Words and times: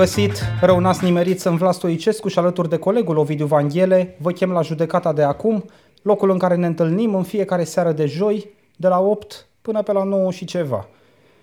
Bun 0.00 0.08
găsit, 0.08 0.42
rău 0.60 0.78
n-ați 0.78 1.04
nimerit, 1.04 1.40
sunt 1.40 1.58
Vlas 1.58 1.76
Stoicescu 1.76 2.28
și 2.28 2.38
alături 2.38 2.68
de 2.68 2.76
colegul 2.76 3.16
Ovidiu 3.16 3.46
Vanghele 3.46 4.16
vă 4.18 4.30
chem 4.30 4.50
la 4.50 4.62
judecata 4.62 5.12
de 5.12 5.22
acum, 5.22 5.64
locul 6.02 6.30
în 6.30 6.38
care 6.38 6.54
ne 6.54 6.66
întâlnim 6.66 7.14
în 7.14 7.22
fiecare 7.22 7.64
seară 7.64 7.92
de 7.92 8.06
joi, 8.06 8.50
de 8.76 8.88
la 8.88 9.00
8 9.00 9.46
până 9.62 9.82
pe 9.82 9.92
la 9.92 10.02
9 10.02 10.30
și 10.30 10.44
ceva. 10.44 10.88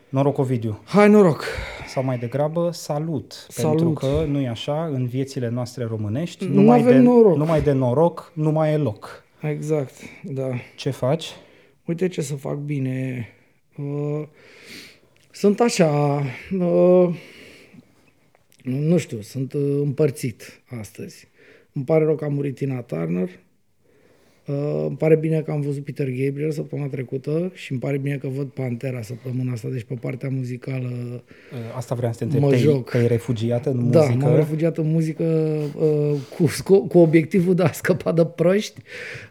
Noroc, 0.10 0.38
Ovidiu. 0.38 0.80
Hai 0.86 1.10
noroc! 1.10 1.44
Sau 1.88 2.04
mai 2.04 2.18
degrabă, 2.18 2.70
salut. 2.72 3.46
Salut. 3.48 3.76
Pentru 3.76 3.94
că, 3.94 4.26
nu 4.28 4.40
e 4.40 4.48
așa, 4.48 4.90
în 4.94 5.06
viețile 5.06 5.50
noastre 5.50 5.86
românești, 5.90 6.46
Nu 6.46 6.54
numai, 6.54 6.80
avem 6.80 6.94
de, 6.94 7.00
noroc. 7.00 7.38
numai 7.38 7.62
de 7.62 7.72
noroc 7.72 8.32
nu 8.34 8.52
mai 8.52 8.74
e 8.74 8.78
loc. 8.78 9.24
Exact, 9.42 9.94
da. 10.24 10.50
Ce 10.76 10.90
faci? 10.90 11.36
Uite 11.86 12.08
ce 12.08 12.22
să 12.22 12.36
fac 12.36 12.56
bine. 12.56 13.28
Uh, 13.78 14.28
sunt 15.32 15.60
așa, 15.60 16.22
uh, 16.60 17.10
nu 18.68 18.98
știu, 18.98 19.22
sunt 19.22 19.54
uh, 19.54 19.80
împărțit 19.82 20.62
astăzi. 20.66 21.28
Îmi 21.74 21.86
pare 21.86 22.04
rău 22.04 22.16
că 22.16 22.26
a 22.26 22.28
murit 22.28 22.56
Tina 22.56 22.82
Turner. 22.82 23.30
Uh, 24.48 24.86
îmi 24.88 24.98
pare 24.98 25.16
bine 25.16 25.42
că 25.42 25.52
am 25.52 25.62
văzut 25.62 25.84
Peter 25.84 26.08
Gabriel 26.10 26.52
săptămâna 26.52 26.88
trecută 26.88 27.52
și 27.54 27.72
îmi 27.72 27.80
pare 27.82 27.98
bine 27.98 28.16
că 28.16 28.28
văd 28.28 28.48
Pantera 28.48 29.02
săptămâna 29.02 29.52
asta, 29.52 29.68
deci 29.72 29.84
pe 29.84 29.94
partea 30.00 30.30
muzicală 30.32 31.24
Asta 31.76 31.96
vreau 31.96 32.12
să 32.14 32.26
te 32.26 32.38
Mă 32.40 32.46
întreb, 32.46 32.52
te- 32.52 32.58
joc. 32.70 32.90
că 32.90 32.98
e 32.98 33.08
refugiată 33.08 33.70
în 33.70 33.92
Da, 33.92 34.00
muzică. 34.02 34.26
m-am 34.26 34.36
refugiat 34.36 34.78
în 34.78 34.92
muzică 34.92 35.24
uh, 35.76 36.14
cu, 36.38 36.48
sco- 36.48 36.88
cu 36.90 36.98
obiectivul 36.98 37.56
de 37.56 37.64
a 37.64 37.72
scăpa 37.72 38.12
de 38.12 38.26
proști, 38.26 38.82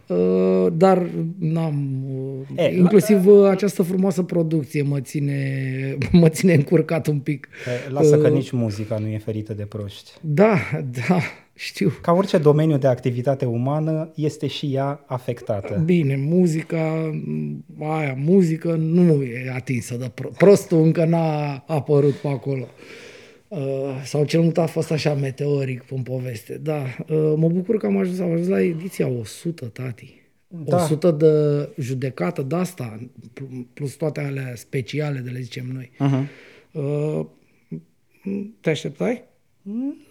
uh, 0.07 0.67
dar 0.73 1.07
n-am... 1.39 2.05
Uh, 2.57 2.65
E, 2.65 2.77
inclusiv 2.77 3.27
uh, 3.27 3.49
această 3.49 3.83
frumoasă 3.83 4.23
producție 4.23 4.83
mă 4.83 5.01
ține, 5.01 5.41
mă 6.13 6.29
ține 6.29 6.55
încurcat 6.55 7.07
un 7.07 7.19
pic. 7.19 7.49
Eh, 7.87 7.93
Lasă 7.93 8.19
că 8.19 8.27
Uh, 8.29 8.33
nici 8.33 8.51
muzica 8.51 8.99
nu 8.99 9.07
e 9.07 9.19
ferită 9.19 9.53
de 9.55 9.63
proști. 9.65 10.11
Da, 10.21 10.57
da, 11.09 11.19
știu. 11.57 11.93
Ca 12.03 12.13
orice 12.13 12.39
domeniu 12.39 12.79
de 12.79 12.87
activitate 12.87 13.45
umană, 13.45 14.13
este 14.15 14.47
și 14.47 14.75
ea 14.75 15.05
afectată. 15.07 15.83
Bine, 15.85 16.17
muzica, 16.17 17.11
m, 17.25 17.65
aia, 17.83 18.15
muzică 18.19 18.73
nu 18.75 19.23
e 19.23 19.51
atinsă 19.55 19.97
de 19.97 20.11
pro- 20.15 20.29
prostul 20.29 20.83
încă 20.83 21.05
n-a 21.05 21.65
apărut 21.67 22.15
pe 22.15 22.29
acolo. 22.29 22.67
Uh, 23.49 23.59
sau 24.05 24.25
cel 24.25 24.41
mult 24.41 24.59
a 24.59 24.67
fost 24.67 24.91
așa 24.91 25.15
meteoric 25.15 25.85
în 25.91 26.03
poveste. 26.03 26.59
Da, 26.63 26.83
uh, 27.09 27.35
mă 27.37 27.49
bucur 27.49 27.77
că 27.77 27.87
am 27.87 27.97
ajuns, 27.99 28.19
am 28.19 28.33
ajuns 28.33 28.49
la 28.49 28.63
ediția 28.63 29.09
100, 29.09 29.65
tati. 29.67 30.21
Da. 30.49 30.77
100 30.77 31.11
de 31.11 31.69
judecată 31.83 32.43
de 32.43 32.55
asta, 32.57 33.01
pl- 33.33 33.61
plus 33.75 33.95
toate 33.95 34.21
alea 34.21 34.53
speciale, 34.55 35.19
de 35.19 35.31
le 35.31 35.41
zicem 35.41 35.67
noi. 35.73 35.91
Uh-huh. 35.95 36.29
Uh, 36.73 37.27
te 38.61 38.71
așteptai? 38.71 39.25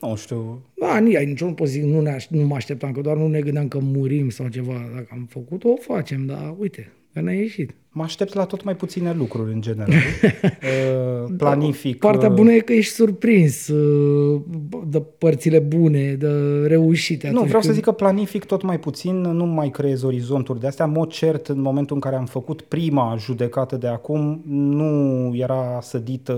Nu 0.02 0.16
știu. 0.16 0.62
Da, 0.80 0.98
nici 1.00 1.16
aici 1.16 1.42
nu 1.42 1.54
pot 1.54 1.68
zic, 1.68 1.84
nu, 1.84 2.02
ne 2.02 2.10
aș, 2.10 2.28
nu 2.28 2.46
mă 2.46 2.56
așteptam, 2.56 2.92
că 2.92 3.02
doar 3.02 3.18
nu 3.18 3.28
ne 3.28 3.42
gândeam 3.42 3.68
că 3.68 3.80
murim 3.80 4.30
sau 4.30 4.48
ceva. 4.48 4.90
Dacă 4.94 5.08
am 5.12 5.26
făcut-o, 5.30 5.70
o 5.70 5.76
facem, 5.76 6.26
dar 6.26 6.56
uite, 6.58 6.92
că 7.16 7.22
ne-a 7.22 7.34
ieșit. 7.34 7.76
Mă 7.90 8.04
aștept 8.04 8.34
la 8.34 8.46
tot 8.46 8.64
mai 8.64 8.76
puține 8.76 9.14
lucruri 9.14 9.54
în 9.54 9.62
general. 9.62 9.94
Uh, 11.26 11.34
Planific. 11.38 12.00
Partea 12.00 12.30
uh, 12.30 12.36
bună 12.36 12.52
e 12.52 12.60
că 12.60 12.74
ești 12.74 12.94
surprins 12.94 13.68
uh, 13.68 14.42
de 14.88 15.02
părțile 15.18 15.60
bune, 15.60 16.14
de 16.14 16.28
reușite. 16.68 17.28
Nu, 17.28 17.34
atunci 17.34 17.48
vreau 17.48 17.62
să 17.62 17.68
când- 17.68 17.80
zic 17.80 17.86
că 17.86 17.92
planific 17.92 18.46
tot 18.46 18.62
mai 18.62 18.80
puțin, 18.80 19.22
nu 19.22 19.46
mai 19.46 19.70
creez 19.70 20.04
orizonturi 20.04 20.60
de 20.60 20.68
astea. 20.68 20.86
În 20.86 20.92
mod 20.92 21.12
cert, 21.12 21.48
în 21.48 21.62
momentul 21.62 21.96
în 21.96 22.02
care 22.02 22.16
am 22.16 22.26
făcut 22.26 22.62
prima 22.62 23.16
judecată 23.20 23.76
de 23.76 23.88
acum, 23.88 24.42
nu 24.50 25.32
era 25.36 25.80
sădită 25.82 26.34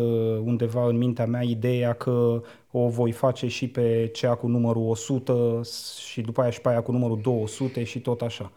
undeva 0.46 0.88
în 0.88 0.98
mintea 0.98 1.26
mea 1.26 1.42
ideea 1.44 1.94
că 1.94 2.42
o 2.72 2.88
voi 2.88 3.12
face 3.12 3.48
și 3.48 3.68
pe 3.68 4.10
cea 4.14 4.34
cu 4.34 4.48
numărul 4.48 4.90
100 4.90 5.62
și 6.10 6.22
după 6.22 6.42
aia 6.42 6.50
și 6.50 6.62
pe 6.62 6.70
aia 6.70 6.82
cu 6.82 6.92
numărul 6.92 7.20
200 7.22 7.84
și 7.84 8.00
tot 8.00 8.22
așa. 8.22 8.52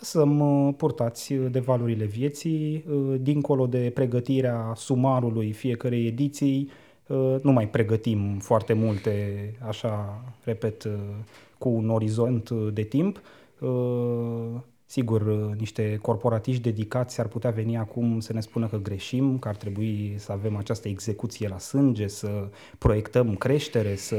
Uh, 0.00 0.06
Lăsăm 0.12 0.40
uh, 0.66 0.74
purtați 0.76 1.34
de 1.34 1.58
valorile 1.58 2.04
vieții, 2.04 2.84
uh, 2.90 3.14
dincolo 3.20 3.66
de 3.66 3.90
pregătirea 3.94 4.72
sumarului 4.76 5.52
fiecărei 5.52 6.06
ediții, 6.06 6.70
uh, 7.06 7.36
nu 7.42 7.52
mai 7.52 7.68
pregătim 7.68 8.38
foarte 8.38 8.72
multe, 8.72 9.54
așa, 9.66 10.24
repet, 10.44 10.84
uh, 10.84 10.92
cu 11.58 11.68
un 11.68 11.90
orizont 11.90 12.48
uh, 12.48 12.68
de 12.72 12.82
timp. 12.82 13.20
Uh, 14.90 14.96
Sigur, 14.96 15.20
uh, 15.20 15.56
niște 15.58 15.98
corporatiști 16.02 16.62
dedicați 16.62 17.20
ar 17.20 17.26
putea 17.26 17.50
veni 17.50 17.76
acum 17.76 18.20
să 18.20 18.32
ne 18.32 18.40
spună 18.40 18.66
că 18.66 18.76
greșim, 18.76 19.38
că 19.38 19.48
ar 19.48 19.56
trebui 19.56 20.14
să 20.18 20.32
avem 20.32 20.56
această 20.56 20.88
execuție 20.88 21.48
la 21.48 21.58
sânge, 21.58 22.06
să 22.06 22.28
proiectăm 22.78 23.34
creștere, 23.34 23.96
să 23.96 24.16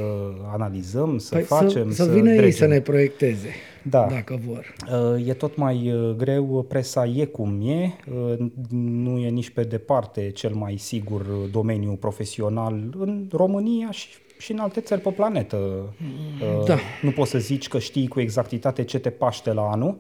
analizăm, 0.52 1.18
să 1.18 1.36
Păi 1.36 1.44
facem, 1.44 1.92
să, 1.92 2.04
să 2.04 2.12
vină 2.12 2.30
ei 2.30 2.38
dregem. 2.38 2.58
să 2.58 2.66
ne 2.66 2.82
proiecteze, 2.82 3.50
Da. 3.84 4.08
dacă 4.10 4.40
vor. 4.48 4.74
Uh, 5.16 5.28
E 5.28 5.34
tot 5.34 5.56
mai 5.58 5.92
uh, 5.94 6.16
greu, 6.16 6.66
presa 6.70 7.06
e 7.06 7.26
cum 7.26 7.62
e, 7.70 7.96
uh, 8.14 8.38
nu 8.70 9.18
e 9.18 9.30
nici 9.30 9.50
pe 9.50 9.64
departe 9.64 10.30
cel 10.30 10.54
mai 10.54 10.78
sigur 10.78 11.22
uh, 11.22 11.50
domeniu 11.52 11.92
profesional 11.92 12.74
în 12.98 13.28
România 13.32 13.92
și 13.92 14.08
și 14.38 14.52
în 14.52 14.60
alte 14.60 14.80
țări 14.82 15.02
pe 15.02 15.10
planetă. 15.10 15.58
Uh, 15.58 16.66
Da. 16.66 16.78
Nu 17.02 17.12
poți 17.12 17.30
să 17.30 17.38
zici 17.38 17.68
că 17.68 17.80
știi 17.80 18.08
cu 18.08 18.20
exactitate 18.20 18.84
ce 18.84 19.00
te 19.00 19.10
paște 19.10 19.54
la 19.54 19.62
anul, 19.62 19.98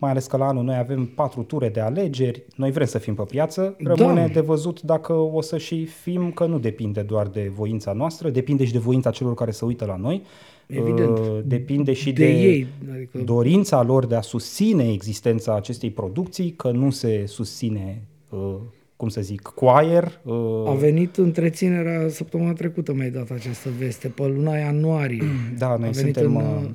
mai 0.00 0.10
ales 0.10 0.26
că 0.26 0.36
la 0.36 0.46
anul 0.46 0.64
noi 0.64 0.76
avem 0.76 1.04
patru 1.14 1.42
ture 1.42 1.68
de 1.68 1.80
alegeri, 1.80 2.42
noi 2.56 2.70
vrem 2.70 2.86
să 2.86 2.98
fim 2.98 3.14
pe 3.14 3.22
piață, 3.22 3.76
rămâne 3.78 4.26
Da. 4.26 4.32
de 4.32 4.40
văzut 4.40 4.82
dacă 4.82 5.12
o 5.12 5.40
să 5.40 5.58
și 5.58 5.84
fim, 5.84 6.30
că 6.30 6.46
nu 6.46 6.58
depinde 6.58 7.00
doar 7.00 7.26
de 7.26 7.50
voința 7.54 7.92
noastră, 7.92 8.30
depinde 8.30 8.64
și 8.64 8.72
de 8.72 8.78
voința 8.78 9.10
celor 9.10 9.34
care 9.34 9.50
se 9.50 9.64
uită 9.64 9.84
la 9.84 9.96
noi, 9.96 10.22
Evident. 10.66 11.18
Uh, 11.18 11.38
depinde 11.44 11.92
și 11.92 12.12
De 12.12 12.24
de, 12.24 12.30
ei, 12.32 12.66
adică- 12.94 13.18
dorința 13.24 13.82
lor 13.82 14.06
de 14.06 14.14
a 14.14 14.20
susține 14.20 14.92
existența 14.92 15.54
acestei 15.54 15.90
producții, 15.90 16.50
că 16.50 16.70
nu 16.70 16.90
se 16.90 17.22
susține, 17.26 18.02
uh, 18.30 18.54
cum 18.96 19.08
să 19.08 19.20
zic, 19.20 19.40
cu 19.42 19.66
aer. 19.66 20.20
uh, 20.24 20.34
A 20.66 20.72
venit 20.72 21.16
întreținerea 21.16 22.08
săptămâna 22.08 22.52
trecută, 22.52 22.92
mi-ai 22.92 23.10
dat 23.10 23.30
această 23.30 23.68
veste, 23.78 24.08
pe 24.08 24.26
luna 24.26 24.56
ianuarie. 24.56 25.22
Da, 25.58 25.66
noi 25.66 25.88
A 25.88 25.90
venit 25.90 25.96
suntem 26.14 26.36
în, 26.36 26.44
uh, 26.44 26.70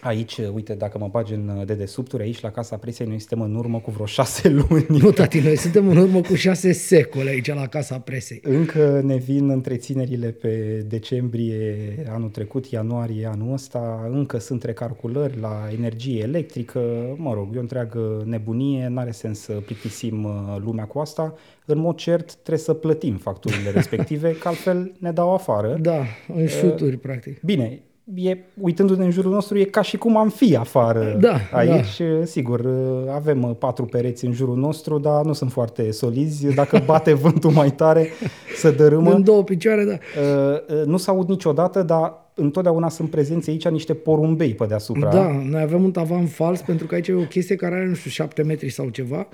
aici, 0.00 0.36
uh, 0.36 0.48
uite, 0.52 0.74
dacă 0.74 0.98
mă 0.98 1.08
bagi 1.10 1.34
în 1.34 1.48
uh, 1.48 1.66
dedesubturi, 1.66 2.22
aici 2.22 2.40
la 2.40 2.50
Casa 2.50 2.76
Presiei, 2.76 3.08
noi 3.08 3.18
suntem 3.18 3.40
în 3.40 3.54
urmă 3.54 3.78
cu 3.78 3.90
vreo 3.90 4.06
șase 4.16 4.48
luni. 4.48 4.86
Nu, 4.88 5.10
tati, 5.10 5.38
noi 5.38 5.56
suntem 5.56 5.88
în 5.88 5.96
urmă 5.96 6.20
cu 6.20 6.34
șase 6.34 6.72
secole 6.72 7.30
aici 7.30 7.54
la 7.54 7.66
Casa 7.66 7.98
Presei. 7.98 8.40
Încă 8.42 9.00
ne 9.04 9.16
vin 9.16 9.50
întreținerile 9.50 10.28
pe 10.28 10.84
decembrie 10.88 11.76
anul 12.10 12.28
trecut, 12.28 12.66
ianuarie 12.66 13.26
anul 13.26 13.52
ăsta, 13.52 14.08
încă 14.10 14.38
sunt 14.38 14.62
recalculări 14.62 15.40
la 15.40 15.68
energie 15.72 16.22
electrică, 16.22 16.80
mă 17.16 17.34
rog, 17.34 17.54
e 17.54 17.58
o 17.58 17.60
întreagă 17.60 18.22
nebunie, 18.24 18.88
n-are 18.88 19.10
sens 19.10 19.40
să 19.40 19.52
plictisim 19.52 20.24
uh, 20.24 20.56
lumea 20.64 20.84
cu 20.84 20.98
asta. 20.98 21.34
În 21.66 21.78
mod 21.78 21.96
cert 21.96 22.34
trebuie 22.34 22.58
să 22.58 22.74
plătim 22.74 23.16
facturile 23.16 23.70
respective, 23.78 24.32
că 24.32 24.48
altfel 24.48 24.92
ne 24.98 25.12
dau 25.12 25.34
afară. 25.34 25.76
Da, 25.80 26.04
în 26.34 26.46
șuturi, 26.46 26.96
practic. 26.96 27.40
Bine, 27.40 27.82
e, 28.14 28.38
uitându-ne 28.60 29.04
în 29.04 29.10
jurul 29.10 29.32
nostru, 29.32 29.58
e 29.58 29.64
ca 29.64 29.82
și 29.82 29.96
cum 29.96 30.16
am 30.16 30.28
fi 30.28 30.56
afară 30.56 31.16
Da, 31.20 31.36
aici. 31.52 32.02
Sigur, 32.24 32.66
avem 33.14 33.42
uh, 33.42 33.50
patru 33.58 33.84
pereți 33.84 34.24
în 34.24 34.32
jurul 34.32 34.56
nostru, 34.56 34.98
dar 34.98 35.24
nu 35.24 35.32
sunt 35.32 35.52
foarte 35.52 35.90
solizi. 35.90 36.54
Dacă 36.54 36.82
bate 36.86 37.12
vântul 37.12 37.50
mai 37.50 37.70
tare, 37.70 38.08
să 38.56 38.70
dărâmă. 38.70 39.12
În 39.12 39.22
două 39.22 39.42
picioare, 39.42 39.84
da. 39.84 39.92
Uh, 39.92 40.78
uh, 40.80 40.86
Nu 40.86 40.96
se 40.96 41.10
aud 41.10 41.28
niciodată, 41.28 41.82
dar 41.82 42.26
întotdeauna 42.34 42.88
sunt 42.88 43.10
prezenți 43.10 43.50
aici 43.50 43.68
niște 43.68 43.94
porumbei 43.94 44.54
pe 44.54 44.64
deasupra. 44.66 45.10
Da, 45.10 45.42
noi 45.50 45.60
avem 45.60 45.84
un 45.84 45.90
tavan 45.90 46.26
fals 46.26 46.60
pentru 46.60 46.86
că 46.86 46.94
aici 46.94 47.08
e 47.08 47.14
o 47.14 47.20
chestie 47.20 47.56
care 47.56 47.74
are, 47.74 47.86
nu 47.86 47.94
știu, 47.94 48.10
șapte 48.10 48.42
metri 48.42 48.70
sau 48.70 48.88
ceva 48.88 49.26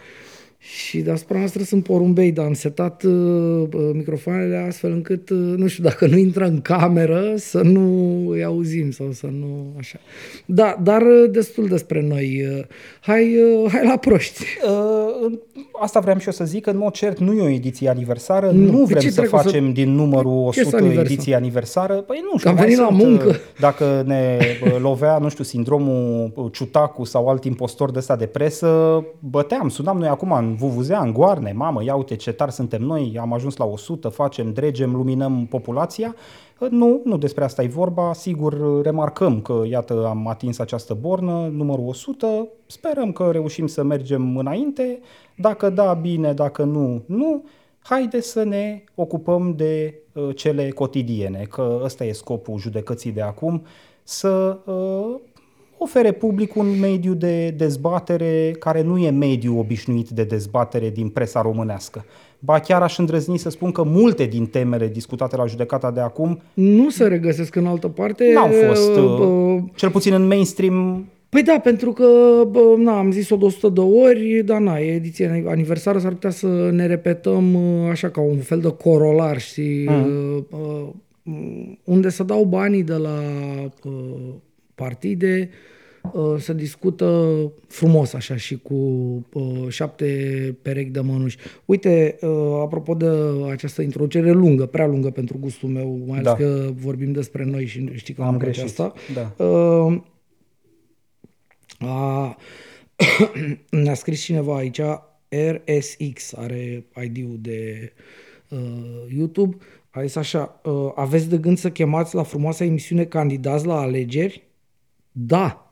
și 0.73 0.99
deasupra 1.01 1.39
noastră 1.39 1.63
sunt 1.63 1.83
porumbei, 1.83 2.33
dar 2.33 2.45
am 2.45 2.53
setat 2.53 3.03
uh, 3.03 3.13
uh, 3.75 3.91
microfoanele 3.93 4.57
astfel 4.69 4.93
încât, 4.93 5.31
uh, 5.31 5.39
nu 5.57 5.67
știu, 5.67 5.83
dacă 5.85 6.07
nu 6.07 6.17
intră 6.17 6.45
în 6.45 6.61
cameră, 6.61 7.33
să 7.37 7.61
nu 7.63 7.89
îi 8.29 8.45
auzim 8.45 8.91
sau 8.91 9.11
să 9.13 9.27
nu, 9.27 9.67
așa. 9.79 9.99
Da, 10.47 10.79
dar 10.83 11.03
uh, 11.03 11.31
destul 11.31 11.67
despre 11.69 12.03
noi. 12.09 12.47
Uh, 12.59 12.65
Hai, 13.01 13.37
uh, 13.65 13.71
hai 13.73 13.87
la 13.87 13.97
proști. 13.97 14.45
Uh, 14.67 15.33
Asta 15.81 16.01
vreau 16.01 16.19
și 16.19 16.27
eu 16.27 16.33
să 16.33 16.45
zic, 16.45 16.63
că 16.63 16.71
în 16.71 16.77
mod 16.77 16.93
cert 16.93 17.19
nu 17.19 17.33
e 17.33 17.41
o 17.43 17.49
ediție 17.49 17.89
aniversară, 17.89 18.51
Nu, 18.51 18.71
nu, 18.71 18.79
pe 18.79 18.85
vrem 18.85 18.99
ce 19.03 19.11
să 19.11 19.21
dracu 19.21 19.37
să- 19.37 19.43
facem 19.43 19.73
din 19.73 19.91
numărul 19.95 20.51
Ce 20.53 20.61
să 20.61 20.67
100 20.67 20.77
aniversăm? 20.77 21.13
ediție 21.13 21.35
aniversară. 21.35 21.95
Păi 21.95 22.21
nu 22.33 22.39
știu, 22.39 22.51
am 22.51 22.57
mai 22.57 22.65
venit 22.65 22.79
la 22.81 22.87
sunt, 22.87 22.99
muncă. 22.99 23.27
uh, 23.29 23.35
Dacă 23.61 24.03
ne 24.07 24.39
uh, 24.65 24.77
lovea, 24.81 25.19
nu 25.19 25.29
știu, 25.29 25.45
sindromul 25.45 26.33
uh, 26.35 26.47
Ciutacu 26.53 27.05
sau 27.05 27.29
alt 27.29 27.45
impostor 27.45 27.91
de 27.91 27.99
ăsta 27.99 28.17
de 28.17 28.27
presă, 28.27 29.05
băteam, 29.19 29.69
sunam 29.69 29.99
noi 29.99 30.09
acum 30.09 30.33
în 30.33 30.54
Vuvuzea, 30.55 31.01
în 31.01 31.13
Goarne, 31.13 31.53
mamă, 31.53 31.85
ia 31.85 31.95
uite 31.95 32.17
ce 32.17 32.33
tari 32.33 32.53
suntem 32.53 32.83
noi, 32.83 33.17
am 33.21 33.33
ajuns 33.33 33.57
la 33.57 33.65
100, 33.65 34.09
facem, 34.09 34.53
dregem, 34.53 34.95
luminăm 34.95 35.47
populația. 35.47 36.15
Uh, 36.15 36.69
Nu, 36.71 37.01
nu 37.05 37.17
despre 37.17 37.45
asta 37.45 37.63
e 37.63 37.67
vorba. 37.67 38.13
Sigur, 38.13 38.53
uh, 38.53 38.83
remarcăm 38.85 39.41
că, 39.41 39.63
iată, 39.69 40.07
am 40.07 40.29
atins 40.29 40.59
această 40.59 40.95
bornă, 40.95 41.49
numărul 41.53 41.89
100. 41.89 42.49
Sperăm 42.67 43.13
că 43.13 43.31
reușim 43.31 43.67
să 43.67 43.83
mergem 43.83 44.37
înainte. 44.37 45.01
Dacă 45.37 45.71
da, 45.71 45.95
bine, 45.95 46.33
dacă 46.33 46.63
nu, 46.65 47.03
nu. 47.07 47.45
haide 47.83 48.21
să 48.21 48.43
ne 48.43 48.85
ocupăm 48.95 49.55
de 49.57 49.95
uh, 50.13 50.37
cele 50.37 50.71
cotidiene, 50.71 51.47
că 51.51 51.81
ăsta 51.83 52.05
e 52.05 52.13
scopul 52.13 52.59
judecății 52.59 53.13
de 53.13 53.21
acum, 53.21 53.63
să 54.03 54.59
uh, 54.65 55.21
ofere 55.85 56.13
public 56.13 56.57
un 56.57 56.79
mediu 56.81 57.15
de 57.15 57.49
dezbatere 57.49 58.55
care 58.59 58.83
nu 58.83 58.99
e 58.99 59.11
mediu 59.11 59.59
obișnuit 59.59 60.09
de 60.09 60.25
dezbatere 60.25 60.91
din 60.91 61.09
presa 61.09 61.41
românească. 61.41 62.05
Ba 62.39 62.59
chiar 62.59 62.83
aș 62.83 62.99
îndrăzni 62.99 63.39
să 63.39 63.51
spun 63.51 63.71
că 63.71 63.83
multe 63.83 64.25
din 64.25 64.47
temele 64.47 64.89
discutate 64.89 65.37
la 65.37 65.47
judecata 65.47 65.91
de 65.91 66.01
acum 66.01 66.41
Nu 66.55 66.91
se 66.91 67.07
regăsesc 67.07 67.55
în 67.55 67.67
altă 67.67 67.89
parte. 67.89 68.33
n-au 68.33 68.51
fost, 68.69 68.97
uh, 68.97 69.19
uh, 69.19 69.63
cel 69.75 69.91
puțin 69.91 70.13
în 70.13 70.27
mainstream, 70.27 71.07
Păi 71.29 71.43
da, 71.43 71.61
pentru 71.63 71.93
că, 71.93 72.07
bă, 72.51 72.75
na, 72.77 72.99
am 72.99 73.11
zis-o 73.11 73.37
de 73.37 73.45
100 73.45 73.69
de 73.69 73.81
ori, 73.81 74.43
dar 74.45 74.61
na, 74.61 74.79
e 74.79 74.95
ediție 74.95 75.45
aniversară, 75.47 75.99
s-ar 75.99 76.13
putea 76.13 76.31
să 76.31 76.71
ne 76.73 76.87
repetăm 76.87 77.55
uh, 77.55 77.91
așa 77.91 78.11
ca 78.11 78.21
un 78.21 78.39
fel 78.39 78.61
de 78.61 78.69
corolar, 78.69 79.41
știi, 79.41 79.89
mm. 79.89 80.47
uh, 80.51 80.89
unde 81.85 82.09
să 82.09 82.23
dau 82.23 82.45
banii 82.45 82.83
de 82.83 82.95
la 82.95 83.19
uh, 83.85 84.35
partide, 84.75 85.51
uh, 86.13 86.35
să 86.39 86.53
discută 86.53 87.35
frumos 87.69 88.13
așa 88.13 88.37
și 88.37 88.59
cu 88.59 88.75
uh, 89.33 89.69
șapte 89.69 90.07
perechi 90.63 90.91
de 90.91 91.01
mănuși. 91.01 91.37
Uite, 91.65 92.19
uh, 92.21 92.59
apropo 92.61 92.95
de 92.95 93.07
această 93.51 93.83
introducere 93.83 94.31
lungă, 94.33 94.67
prea 94.67 94.87
lungă 94.87 95.11
pentru 95.11 95.37
gustul 95.41 95.69
meu, 95.69 96.05
mai 96.07 96.19
ales 96.19 96.33
Da. 96.33 96.37
că 96.37 96.71
vorbim 96.75 97.13
despre 97.13 97.45
noi 97.45 97.67
și 97.67 97.89
știi 97.95 98.15
că 98.15 98.23
Am 98.23 98.29
am 98.29 98.37
place 98.39 98.61
greșit, 98.61 98.79
asta. 98.81 98.93
da. 99.15 99.45
Uh, 99.45 100.01
a, 101.79 102.37
ne-a 103.83 103.95
scris 103.95 104.21
cineva 104.23 104.57
aici, 104.57 104.81
RSX, 105.29 106.33
are 106.37 106.85
ID-ul 107.05 107.39
de 107.41 107.93
uh, 108.49 108.59
YouTube, 109.17 109.57
a 109.91 110.03
zis 110.03 110.17
așa, 110.17 110.61
uh, 110.65 110.91
aveți 110.95 111.29
de 111.29 111.37
gând 111.39 111.59
să 111.59 111.71
chemați 111.71 112.15
la 112.15 112.23
frumoasa 112.23 112.65
emisiune 112.65 113.05
candidați 113.05 113.67
la 113.67 113.79
alegeri? 113.81 114.43
Da, 115.13 115.64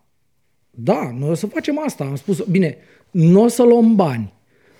da, 0.74 1.14
noi 1.18 1.30
o 1.30 1.34
să 1.34 1.46
facem 1.46 1.80
asta. 1.84 2.04
Am 2.04 2.16
spus, 2.16 2.44
bine, 2.50 2.76
nu 3.10 3.42
o 3.42 3.48
să 3.48 3.62
luăm 3.62 3.94
bani. 3.94 4.32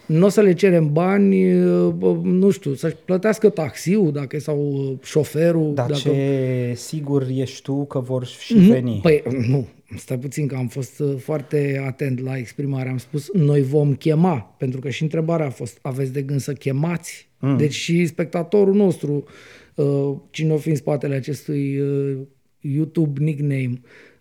Nu 0.07 0.27
o 0.27 0.29
să 0.29 0.41
le 0.41 0.53
cerem 0.53 0.93
bani, 0.93 1.55
uh, 1.65 1.93
bă, 1.93 2.13
nu 2.23 2.51
știu, 2.51 2.75
să-și 2.75 2.95
plătească 3.05 3.49
taxiul 3.49 4.13
dacă 4.13 4.39
sau 4.39 4.73
uh, 4.73 4.99
șoferul. 5.03 5.75
dar 5.75 5.87
dacă... 5.87 6.01
ce 6.01 6.73
sigur 6.77 7.27
ești 7.35 7.63
tu 7.63 7.85
că 7.85 7.99
vor 7.99 8.27
și 8.27 8.55
Nu, 8.55 8.73
veni. 8.73 8.99
Păi 9.03 9.23
nu, 9.49 9.69
stai 9.97 10.19
puțin 10.19 10.47
că 10.47 10.57
am 10.57 10.69
fost 10.69 10.99
uh, 10.99 11.15
foarte 11.19 11.83
atent 11.87 12.21
la 12.21 12.37
exprimare. 12.37 12.89
Am 12.89 12.99
spus, 12.99 13.33
noi 13.33 13.63
vom 13.63 13.95
chema, 13.95 14.55
pentru 14.59 14.81
că 14.81 14.91
și 14.91 15.03
întrebarea 15.03 15.47
a 15.47 15.51
fost, 15.51 15.79
aveți 15.83 16.13
de 16.13 16.23
gând 16.23 16.41
să 16.41 16.53
chemați? 16.53 17.29
Mm. 17.39 17.57
Deci 17.57 17.75
și 17.75 18.07
spectatorul 18.07 18.75
nostru, 18.75 19.25
uh, 19.75 20.17
cine 20.31 20.53
o 20.53 20.57
fi 20.57 20.69
în 20.69 20.77
spatele 20.77 21.15
acestui 21.15 21.79
uh, 21.79 22.19
YouTube 22.61 23.25
nickname, 23.25 23.73
uh, 23.73 24.12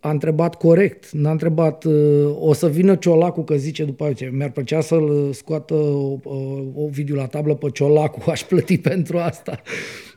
a 0.00 0.10
întrebat 0.10 0.54
corect, 0.54 1.10
n-a 1.10 1.30
întrebat 1.30 1.84
uh, 1.84 1.94
o 2.38 2.52
să 2.52 2.68
vină 2.68 2.94
Ciolacu, 2.94 3.42
că 3.42 3.54
zice 3.54 3.84
după 3.84 4.06
aceea, 4.06 4.30
mi-ar 4.32 4.50
plăcea 4.50 4.80
să-l 4.80 5.32
scoată 5.32 5.74
uh, 5.74 6.62
o 6.74 6.88
video 6.90 7.16
la 7.16 7.26
tablă 7.26 7.54
pe 7.54 7.70
Ciolacu, 7.70 8.30
aș 8.30 8.42
plăti 8.42 8.78
pentru 8.90 9.18
asta. 9.18 9.60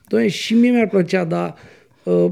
Doamne, 0.07 0.27
și 0.27 0.53
mie 0.53 0.71
mi-ar 0.71 0.87
plăcea, 0.87 1.23
dar 1.23 1.55
uh, 2.03 2.31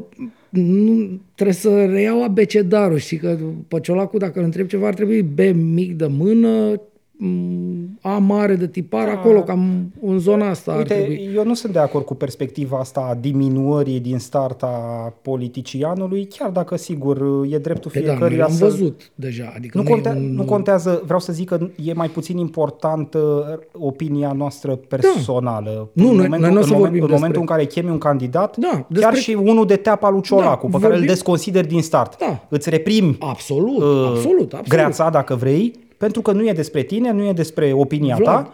nu, 0.49 1.19
trebuie 1.35 1.55
să 1.55 1.85
reiau 1.85 2.23
abecedarul, 2.23 2.97
știi 2.97 3.17
că 3.17 3.37
pe 3.67 3.79
Ciolacu, 3.79 4.17
dacă 4.17 4.39
îl 4.39 4.45
întreb 4.45 4.67
ceva, 4.67 4.87
ar 4.87 4.93
trebui 4.93 5.21
B 5.21 5.39
mic 5.53 5.93
de 5.93 6.07
mână, 6.07 6.71
m, 6.71 6.81
A 8.01 8.17
mare 8.17 8.55
de 8.55 8.67
tipar, 8.67 9.05
da. 9.05 9.11
acolo, 9.11 9.41
cam 9.41 9.91
în 10.05 10.19
zona 10.19 10.49
asta 10.49 10.71
ar 10.71 10.77
Uite, 10.77 10.93
trebui. 10.93 11.29
eu 11.35 11.45
nu 11.45 11.53
sunt 11.53 11.73
de 11.73 11.79
acord 11.79 12.05
cu 12.05 12.15
perspectiva 12.15 12.77
asta 12.79 13.07
a 13.09 13.15
diminuării 13.15 13.99
din 13.99 14.17
start 14.17 14.63
a 14.63 14.67
politicianului, 15.21 16.25
chiar 16.37 16.49
dacă, 16.49 16.75
sigur, 16.77 17.21
e 17.49 17.57
dreptul 17.57 17.91
Pe 17.91 17.99
da, 17.99 18.05
noi 18.05 18.15
fiecăruia 18.15 18.45
am 18.45 18.51
să... 18.51 18.65
văzut 18.65 19.11
deja. 19.15 19.53
Adică 19.55 19.77
Nu, 19.77 19.83
nu, 19.83 19.89
conte- 19.89 20.09
e 20.09 20.11
un, 20.19 20.33
nu 20.33 20.43
contează, 20.43 21.01
vreau 21.05 21.19
să 21.19 21.33
zic 21.33 21.47
că 21.47 21.67
e 21.83 21.93
mai 21.93 22.07
puțin 22.09 22.37
importantă 22.37 23.19
opinia 23.73 24.31
noastră 24.31 24.75
personală. 24.75 25.89
Nu, 25.93 26.09
în 26.09 26.15
noi- 26.15 26.23
momentul, 26.27 26.39
noi 26.39 26.51
nu 26.53 26.59
o 26.59 26.61
să 26.61 26.67
în, 26.67 26.73
moment, 26.73 26.91
vorbim 26.91 27.03
în 27.03 27.09
momentul 27.19 27.39
în 27.41 27.45
despre- 27.47 27.55
care 27.65 27.65
chemi 27.65 27.89
un 27.89 27.97
candidat, 27.97 28.57
Da, 28.57 28.67
chiar 28.69 28.85
despre- 28.89 29.19
și 29.19 29.37
unul 29.43 29.65
de 29.65 29.75
teapa 29.75 30.09
lui 30.09 30.21
Ciolacu, 30.21 30.65
Da, 30.67 30.71
pe 30.71 30.77
care 30.81 30.85
îl 30.85 30.89
vorbim- 30.99 31.07
desconsideri 31.07 31.67
din 31.67 31.81
start, 31.81 32.17
Da. 32.17 32.45
îți 32.49 32.69
reprimi 32.69 33.15
Absolut, 33.19 33.77
uh, 33.81 34.05
absolut, 34.07 34.53
absolut. 34.53 34.67
greața, 34.67 35.09
dacă 35.09 35.35
vrei, 35.35 35.73
pentru 35.99 36.21
că 36.21 36.31
nu 36.31 36.47
e 36.47 36.51
despre 36.53 36.81
tine, 36.81 37.11
nu 37.11 37.23
e 37.27 37.33
despre 37.33 37.71
opinia 37.73 38.15
Vlad, 38.15 38.43
ta. 38.43 38.53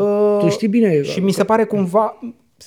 Uh, 0.00 0.36
tu 0.40 0.48
știi 0.48 0.68
bine 0.68 1.02
Și 1.02 1.18
că- 1.18 1.24
mi 1.24 1.30
se 1.32 1.44
pare 1.44 1.64
cumva, 1.64 2.18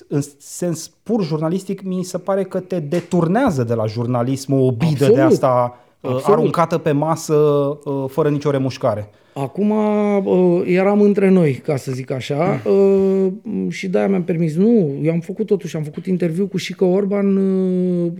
în 0.07 0.21
sens 0.37 0.91
pur 1.03 1.23
jurnalistic, 1.23 1.81
mi 1.81 2.03
se 2.03 2.17
pare 2.17 2.43
că 2.43 2.59
te 2.59 2.79
deturnează 2.79 3.63
de 3.63 3.73
la 3.73 3.85
jurnalism 3.85 4.53
o 4.53 4.65
obidă 4.65 4.87
Absolut. 4.91 5.15
de 5.15 5.21
asta 5.21 5.79
uh, 6.01 6.09
Absolut. 6.13 6.37
aruncată 6.37 6.77
pe 6.77 6.91
masă 6.91 7.33
uh, 7.33 8.05
fără 8.07 8.29
nicio 8.29 8.49
remușcare. 8.51 9.09
Acum 9.33 9.69
uh, 9.69 10.61
eram 10.65 11.01
între 11.01 11.29
noi, 11.29 11.53
ca 11.53 11.75
să 11.75 11.91
zic 11.91 12.11
așa, 12.11 12.61
uh, 12.65 13.27
și 13.69 13.87
de-aia 13.87 14.07
mi-am 14.07 14.23
permis. 14.23 14.55
Nu, 14.55 14.97
eu 15.01 15.11
am 15.11 15.19
făcut 15.19 15.45
totuși, 15.45 15.75
am 15.75 15.83
făcut 15.83 16.05
interviu 16.05 16.47
cu 16.47 16.57
Șică 16.57 16.83
Orban 16.85 17.35
uh, 17.37 18.11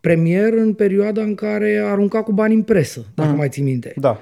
premier 0.00 0.52
în 0.52 0.72
perioada 0.72 1.22
în 1.22 1.34
care 1.34 1.82
a 1.86 1.90
aruncat 1.90 2.24
cu 2.24 2.32
bani 2.32 2.54
în 2.54 2.62
presă, 2.62 3.04
dacă 3.14 3.30
mai 3.30 3.48
ții 3.48 3.62
minte. 3.62 3.92
Da. 3.96 4.18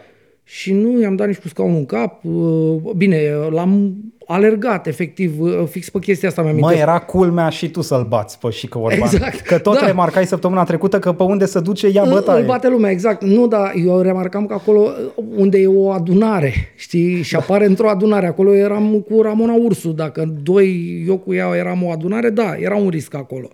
Și 0.46 0.72
nu 0.72 1.00
i-am 1.00 1.16
dat 1.16 1.26
nici 1.26 1.38
cu 1.38 1.48
scaunul 1.48 1.76
în 1.78 1.86
cap. 1.86 2.24
uh, 2.24 2.92
Bine, 2.96 3.18
l-am 3.50 3.94
alergat, 4.26 4.86
efectiv, 4.86 5.40
uh, 5.40 5.62
fix 5.70 5.90
pe 5.90 5.98
chestia 5.98 6.28
asta 6.28 6.42
mi-am 6.42 6.56
Mă, 6.58 6.72
era 6.72 6.98
culmea 6.98 7.48
și 7.48 7.70
tu 7.70 7.80
să-l 7.80 8.04
bați 8.08 8.38
pe 8.38 8.50
Șică 8.50 8.78
Orban. 8.78 8.98
Exact. 9.12 9.40
Că 9.40 9.58
tot 9.58 9.78
Da. 9.80 9.86
remarcai 9.86 10.26
săptămâna 10.26 10.64
trecută 10.64 10.98
că 10.98 11.12
pe 11.12 11.22
unde 11.22 11.44
se 11.44 11.60
duce 11.60 11.88
ia 11.88 12.02
Îl- 12.02 12.08
bătaie. 12.10 12.40
Îl 12.40 12.46
bate 12.46 12.68
lumea, 12.68 12.90
exact. 12.90 13.24
Nu, 13.24 13.46
dar 13.46 13.72
eu 13.86 14.00
remarcam 14.00 14.46
că 14.46 14.54
acolo 14.54 14.88
unde 15.36 15.58
e 15.58 15.66
o 15.66 15.90
adunare, 15.90 16.52
știi, 16.76 17.22
și 17.22 17.36
apare 17.36 17.64
într-o 17.66 17.88
adunare, 17.88 18.26
acolo 18.26 18.54
eram 18.54 19.00
cu 19.10 19.22
Ramona 19.22 19.54
Ursu, 19.54 19.88
dacă 19.92 20.34
doi, 20.42 21.04
eu 21.06 21.18
cu 21.18 21.34
ea 21.34 21.48
eram 21.56 21.82
o 21.82 21.90
adunare, 21.90 22.30
da, 22.30 22.54
era 22.58 22.76
un 22.76 22.88
risc 22.88 23.14
acolo. 23.14 23.48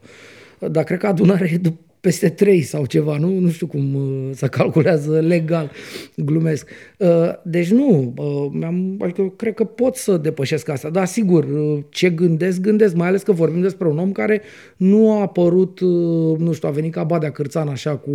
Dar 0.58 0.84
cred 0.84 0.98
că 0.98 1.06
adunarea 1.06 1.48
e 1.52 1.56
de 1.56 1.72
peste 2.00 2.28
trei 2.28 2.62
sau 2.62 2.86
ceva, 2.86 3.16
nu, 3.16 3.38
nu 3.38 3.48
știu 3.48 3.66
cum 3.66 3.94
uh, 3.94 4.30
se 4.32 4.46
calculează 4.46 5.20
legal, 5.20 5.70
glumesc. 6.16 6.68
Uh, 6.98 7.08
Deci 7.44 7.70
nu, 7.70 8.12
uh, 8.16 8.50
mi-am, 8.52 8.96
adică 9.00 9.20
eu 9.20 9.28
cred 9.28 9.54
că 9.54 9.64
pot 9.64 9.96
să 9.96 10.16
depășesc 10.16 10.68
asta, 10.68 10.90
dar 10.90 11.06
sigur, 11.06 11.44
uh, 11.44 11.78
ce 11.88 12.10
gândesc, 12.10 12.60
gândesc, 12.60 12.94
mai 12.94 13.08
ales 13.08 13.22
că 13.22 13.32
vorbim 13.32 13.60
despre 13.60 13.88
un 13.88 13.98
om 13.98 14.12
care 14.12 14.42
nu 14.76 15.12
a 15.12 15.20
apărut, 15.20 15.80
uh, 15.80 16.38
nu 16.38 16.52
știu, 16.52 16.68
a 16.68 16.72
venit 16.72 16.92
ca 16.92 17.04
Badea 17.04 17.30
Cârțan 17.30 17.68
așa 17.68 17.96
cu 17.96 18.10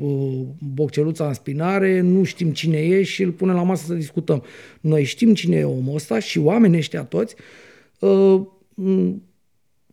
uh, 0.00 0.40
bocceluța 0.74 1.26
în 1.26 1.34
spinare, 1.34 2.00
nu 2.00 2.22
știm 2.22 2.50
cine 2.50 2.78
e 2.78 3.02
și 3.02 3.22
îl 3.22 3.30
punem 3.30 3.54
la 3.54 3.62
masă 3.62 3.84
să 3.86 3.94
discutăm. 3.94 4.42
Noi 4.80 5.04
știm 5.04 5.34
cine 5.34 5.56
e 5.56 5.64
omul 5.64 5.94
ăsta 5.94 6.18
și 6.18 6.38
oamenii 6.38 6.78
ăștia 6.78 7.02
toți 7.02 7.34
uh, 7.98 8.40
m- 8.82 9.31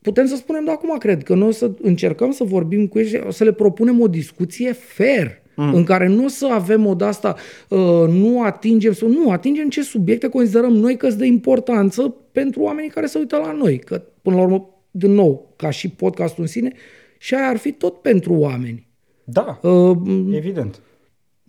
putem 0.02 0.26
să 0.26 0.36
spunem 0.36 0.66
de 0.66 0.72
acum, 0.72 0.98
cred, 0.98 1.24
că 1.24 1.36
noi 1.36 1.48
o 1.48 1.52
să 1.52 1.72
încercăm 1.82 2.32
să 2.32 2.44
vorbim 2.44 2.88
cu 2.88 3.00
ei, 3.00 3.24
o 3.28 3.32
să 3.32 3.44
le 3.44 3.52
propunem 3.52 4.02
o 4.02 4.08
discuție 4.08 4.72
fair, 4.72 5.42
mm. 5.56 5.74
în 5.74 5.84
care 5.84 6.08
nu 6.08 6.24
o 6.24 6.28
să 6.28 6.48
avem 6.52 6.86
o 6.86 6.94
de-asta, 6.94 7.36
uh, 7.70 8.08
nu 8.08 8.44
atingem, 8.44 8.94
sau 8.94 9.10
nu, 9.10 9.32
atingem 9.32 9.70
ce 9.70 9.82
subiecte 9.82 10.28
considerăm 10.28 10.74
noi 10.74 10.98
că 10.98 11.08
sunt 11.08 11.20
de 11.20 11.26
importanță 11.26 12.16
pentru 12.32 12.62
oamenii 12.62 12.90
care 12.90 13.06
se 13.06 13.18
uită 13.18 13.38
la 13.38 13.52
noi. 13.52 13.80
Că, 13.80 14.04
până 14.22 14.36
la 14.36 14.42
urmă, 14.42 14.70
din 14.92 15.12
nou, 15.12 15.54
ca 15.56 15.70
și 15.70 15.90
podcastul 15.90 16.44
în 16.44 16.50
sine, 16.50 16.72
și 17.18 17.36
aia 17.36 17.48
ar 17.48 17.58
fi 17.58 17.72
tot 17.72 18.02
pentru 18.02 18.34
oameni. 18.34 18.88
Da, 19.24 19.60
Uh, 19.62 19.98
evident. 20.32 20.82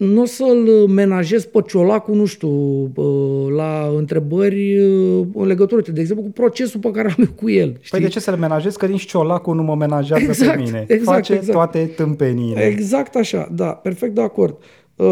Nu 0.01 0.21
o 0.21 0.25
să-l 0.25 0.87
menajez 0.89 1.45
pe 1.45 1.63
Ciolacu, 1.67 2.15
nu 2.15 2.25
știu, 2.25 2.49
uh, 2.95 3.53
la 3.57 3.91
întrebări 3.97 4.81
uh, 4.81 5.27
în 5.35 5.47
legătură, 5.47 5.83
de 5.93 6.01
exemplu, 6.01 6.25
cu 6.25 6.31
procesul 6.31 6.81
pe 6.81 6.91
care 6.91 7.09
am 7.09 7.15
eu 7.19 7.33
cu 7.35 7.51
el. 7.51 7.69
Știi? 7.81 7.89
Păi 7.91 8.01
de 8.01 8.09
ce 8.09 8.21
să-l 8.21 8.37
menajez? 8.37 8.77
Că 8.77 8.87
nici 8.87 9.07
Ciolacu 9.07 9.53
nu 9.53 9.63
mă 9.63 9.75
menajează 9.75 10.25
Exact, 10.25 10.57
pe 10.57 10.63
mine. 10.63 10.85
exact, 10.89 11.17
Face 11.17 11.33
exact. 11.33 11.53
toate 11.53 11.79
tâmpeniile. 11.97 12.61
Exact 12.61 13.15
așa, 13.17 13.49
da, 13.53 13.67
perfect 13.67 14.15
de 14.15 14.23
acord. 14.23 14.57
Uh, 14.97 15.07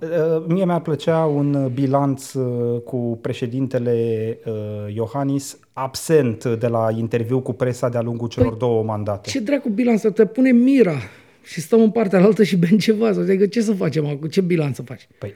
Uh, 0.00 0.44
Mie 0.48 0.64
mi-ar 0.64 0.80
plăcea 0.80 1.24
un 1.24 1.70
bilanț 1.74 2.32
uh, 2.32 2.80
cu 2.84 3.18
președintele 3.22 3.94
uh, 4.46 4.94
Iohannis 4.94 5.58
absent 5.72 6.44
de 6.44 6.66
la 6.66 6.88
interviu 6.96 7.40
cu 7.40 7.52
presa 7.52 7.88
de-a 7.88 8.00
lungul 8.02 8.28
celor 8.28 8.52
două 8.52 8.82
mandate. 8.82 9.20
Păi, 9.22 9.32
ce 9.32 9.40
dracu 9.40 9.68
bilanț 9.68 10.00
să 10.00 10.10
te 10.10 10.24
pune 10.26 10.50
mira 10.50 10.94
și 11.48 11.60
stăm 11.60 11.80
în 11.80 11.90
partea 11.90 12.22
altă 12.22 12.42
și 12.42 12.56
bem 12.56 12.78
ceva. 12.78 13.08
Adică 13.08 13.46
ce 13.46 13.60
să 13.60 13.72
facem 13.72 14.06
acum? 14.06 14.28
Ce 14.28 14.40
bilanț 14.40 14.76
să 14.76 14.82
faci? 14.82 15.08
Păi, 15.18 15.34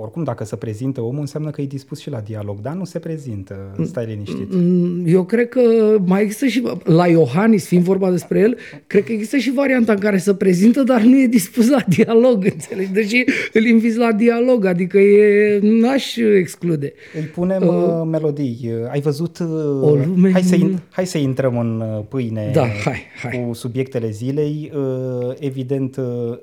oricum, 0.00 0.24
dacă 0.24 0.44
se 0.44 0.56
prezintă 0.56 1.00
omul, 1.00 1.20
înseamnă 1.20 1.50
că 1.50 1.60
e 1.60 1.66
dispus 1.66 2.00
și 2.00 2.10
la 2.10 2.20
dialog, 2.20 2.60
dar 2.60 2.74
nu 2.74 2.84
se 2.84 2.98
prezintă, 2.98 3.76
stai 3.84 4.06
liniștit. 4.06 4.54
Mm, 4.54 5.02
eu 5.06 5.24
cred 5.24 5.48
că 5.48 5.60
mai 6.04 6.22
există 6.22 6.46
și, 6.46 6.62
la 6.84 7.06
Iohannis, 7.06 7.66
fiind 7.66 7.84
vorba 7.84 8.10
despre 8.10 8.38
el, 8.38 8.56
cred 8.86 9.04
că 9.04 9.12
există 9.12 9.36
și 9.36 9.52
varianta 9.52 9.92
în 9.92 9.98
care 9.98 10.18
se 10.18 10.34
prezintă, 10.34 10.82
dar 10.82 11.02
nu 11.02 11.20
e 11.20 11.26
dispus 11.26 11.68
la 11.68 11.80
dialog, 11.88 12.44
înțelegi? 12.52 12.92
Deși 12.92 13.24
îl 13.52 13.64
inviți 13.64 13.96
la 13.96 14.12
dialog, 14.12 14.64
adică 14.64 14.98
e, 14.98 15.58
n-aș 15.62 16.16
exclude. 16.16 16.92
Îi 17.14 17.22
punem 17.22 17.66
uh, 17.66 18.08
melodii. 18.10 18.70
Ai 18.90 19.00
văzut? 19.00 19.38
Uh, 19.38 19.46
o 19.82 19.94
lume... 19.94 20.30
hai, 20.32 20.42
să, 20.42 20.56
hai 20.90 21.06
să 21.06 21.18
intrăm 21.18 21.58
în 21.58 21.80
uh, 21.80 22.04
pâine 22.08 22.50
da, 22.52 22.66
hai, 22.84 23.02
hai. 23.22 23.44
cu 23.46 23.54
subiectele 23.54 24.10
zilei. 24.10 24.72
Uh, 24.74 25.34
evident, 25.38 25.96
uh, 25.96 26.38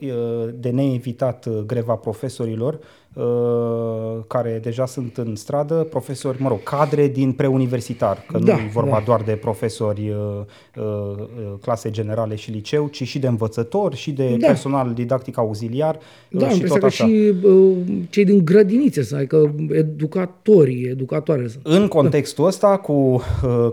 de 0.59 0.69
neevitat 0.69 1.47
greva 1.65 1.93
profesorilor. 1.93 2.79
Uh, 3.17 4.23
care 4.27 4.59
deja 4.63 4.85
sunt 4.85 5.17
în 5.17 5.35
stradă, 5.35 5.87
profesori, 5.89 6.41
mă 6.41 6.47
rog, 6.47 6.63
cadre 6.63 7.07
din 7.07 7.31
preuniversitar, 7.31 8.25
că 8.27 8.39
da, 8.39 8.53
nu 8.53 8.59
e 8.59 8.69
vorba 8.73 8.97
da. 8.97 9.03
doar 9.05 9.21
de 9.21 9.31
profesori 9.31 10.09
uh, 10.09 10.83
uh, 10.83 11.25
clase 11.61 11.89
generale 11.89 12.35
și 12.35 12.51
liceu, 12.51 12.87
ci 12.87 13.03
și 13.03 13.19
de 13.19 13.27
învățători 13.27 13.95
și 13.95 14.11
de 14.11 14.35
da. 14.39 14.47
personal 14.47 14.93
didactic 14.93 15.37
auxiliar 15.37 15.99
da, 16.29 16.49
și 16.49 16.61
tot 16.61 16.83
așa. 16.83 17.05
și 17.05 17.33
uh, 17.43 17.71
cei 18.09 18.25
din 18.25 18.45
grădinițe, 18.45 19.15
adică 19.15 19.55
educatorii, 19.71 20.83
educatoare. 20.89 21.45
În 21.63 21.87
contextul 21.87 22.43
da. 22.43 22.49
ăsta, 22.49 22.77
cu 22.77 22.91
uh, 22.93 23.21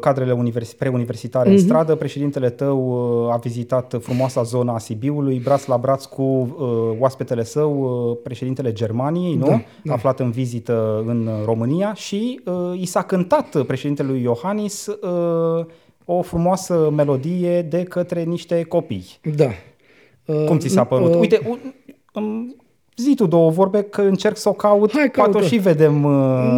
cadrele 0.01 0.33
universi- 0.33 0.77
preuniversitare 0.79 1.49
uh-huh. 1.49 1.53
în 1.53 1.57
mhm. 1.57 1.65
stradă, 1.65 1.95
președintele 1.95 2.51
tău 2.51 2.79
uh, 3.27 3.33
a 3.33 3.37
vizitat 3.37 3.97
frumoasa 4.01 4.43
zona 4.43 4.75
a 4.75 4.79
Sibiului, 4.79 5.41
braț 5.45 5.67
la 5.67 5.77
braț 5.77 6.05
cu 6.05 6.23
uh, 6.23 6.99
oaspetele 6.99 7.45
său, 7.45 7.81
uh, 8.11 8.17
președintele 8.23 8.73
Germaniei, 8.73 9.34
României, 9.39 9.57
nu? 9.57 9.65
Da, 9.83 9.89
da. 9.89 9.93
Aflat 9.93 10.21
în 10.21 10.31
vizită 10.31 11.03
în 11.07 11.29
România 11.45 11.95
și 11.95 12.41
uh, 12.45 12.81
i 12.81 12.85
s-a 12.85 13.03
cântat 13.03 13.63
președintelui 13.63 14.23
Iohannis 14.23 14.87
uh, 14.87 15.67
o 16.05 16.23
frumoasă 16.23 16.91
melodie 16.91 17.63
de 17.63 17.83
către 17.83 18.23
niște 18.23 18.63
copii. 18.63 19.05
Da. 19.37 19.49
Uh, 20.25 20.45
Cum 20.47 20.59
ți 20.59 20.69
s-a 20.69 20.85
părut? 20.85 21.15
Uh, 21.15 21.21
Uite, 21.21 21.41
un, 21.49 21.59
um, 22.13 22.57
Zi 22.97 23.15
tu 23.15 23.27
două 23.27 23.51
vorbe 23.51 23.83
că 23.83 24.01
încerc 24.01 24.37
să 24.37 24.49
o 24.49 24.53
caut, 24.53 24.93
hai, 24.93 25.11
poate 25.11 25.37
o 25.37 25.41
și 25.41 25.57
vedem 25.57 26.05
uh, 26.05 26.11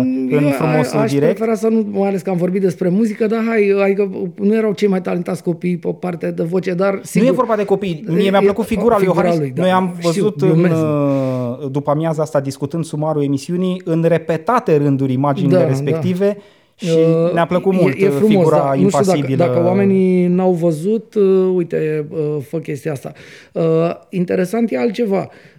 mm, 0.05 0.29
în 0.31 0.51
frumosul 0.51 0.99
aș 0.99 1.11
direct. 1.13 1.35
prefera 1.35 1.57
să 1.57 1.69
nu, 1.69 1.87
mai 1.91 2.09
ales 2.09 2.23
că 2.23 2.31
am 2.31 2.37
vorbit 2.37 2.61
despre 2.61 2.89
muzică, 2.89 3.27
dar 3.27 3.45
hai, 3.47 3.75
adică 3.83 4.11
nu 4.35 4.55
erau 4.55 4.73
cei 4.73 4.89
mai 4.89 5.01
talentați 5.01 5.43
copii 5.43 5.77
pe 5.77 5.97
parte 6.01 6.31
de 6.31 6.43
voce, 6.43 6.75
dar 6.75 7.01
sigur... 7.03 7.27
Nu 7.27 7.33
e 7.33 7.37
vorba 7.37 7.57
de 7.57 7.65
copii, 7.65 8.05
mie 8.09 8.31
mi-a 8.31 8.41
plăcut 8.41 8.65
figura, 8.65 8.97
lui 8.97 9.07
Iohannis. 9.07 9.39
Lui, 9.39 9.51
da, 9.51 9.63
Noi 9.63 9.71
am 9.71 9.97
văzut 10.03 10.35
știu, 10.37 10.53
în, 10.53 10.65
uh, 10.65 11.71
după 11.71 11.91
amiaza 11.91 12.23
asta, 12.23 12.41
discutând 12.41 12.85
sumarul 12.85 13.23
emisiunii, 13.23 13.83
în 13.85 14.05
repetate 14.09 14.77
rânduri 14.77 15.13
imaginile 15.13 15.57
da, 15.57 15.63
da. 15.63 15.69
respective, 15.69 16.27
da 16.27 16.41
și 16.79 16.99
uh, 17.25 17.33
ne-a 17.33 17.47
plăcut 17.47 17.73
mult 17.73 18.01
e, 18.01 18.05
e 18.05 18.09
frumos, 18.09 18.31
figura 18.31 18.57
da. 18.57 18.75
impasibilă. 18.75 19.17
Nu 19.17 19.23
știu 19.23 19.37
dacă, 19.37 19.53
dacă 19.53 19.67
oamenii 19.67 20.27
n-au 20.27 20.53
văzut, 20.53 21.15
uh, 21.15 21.53
uite, 21.55 22.07
uh, 22.11 22.37
fă 22.49 22.59
chestia 22.59 22.93
asta. 22.93 23.13
Uh, 23.53 23.63
interesant 24.09 24.73
e 24.73 24.79
altceva. 24.79 25.19
Uh, 25.19 25.56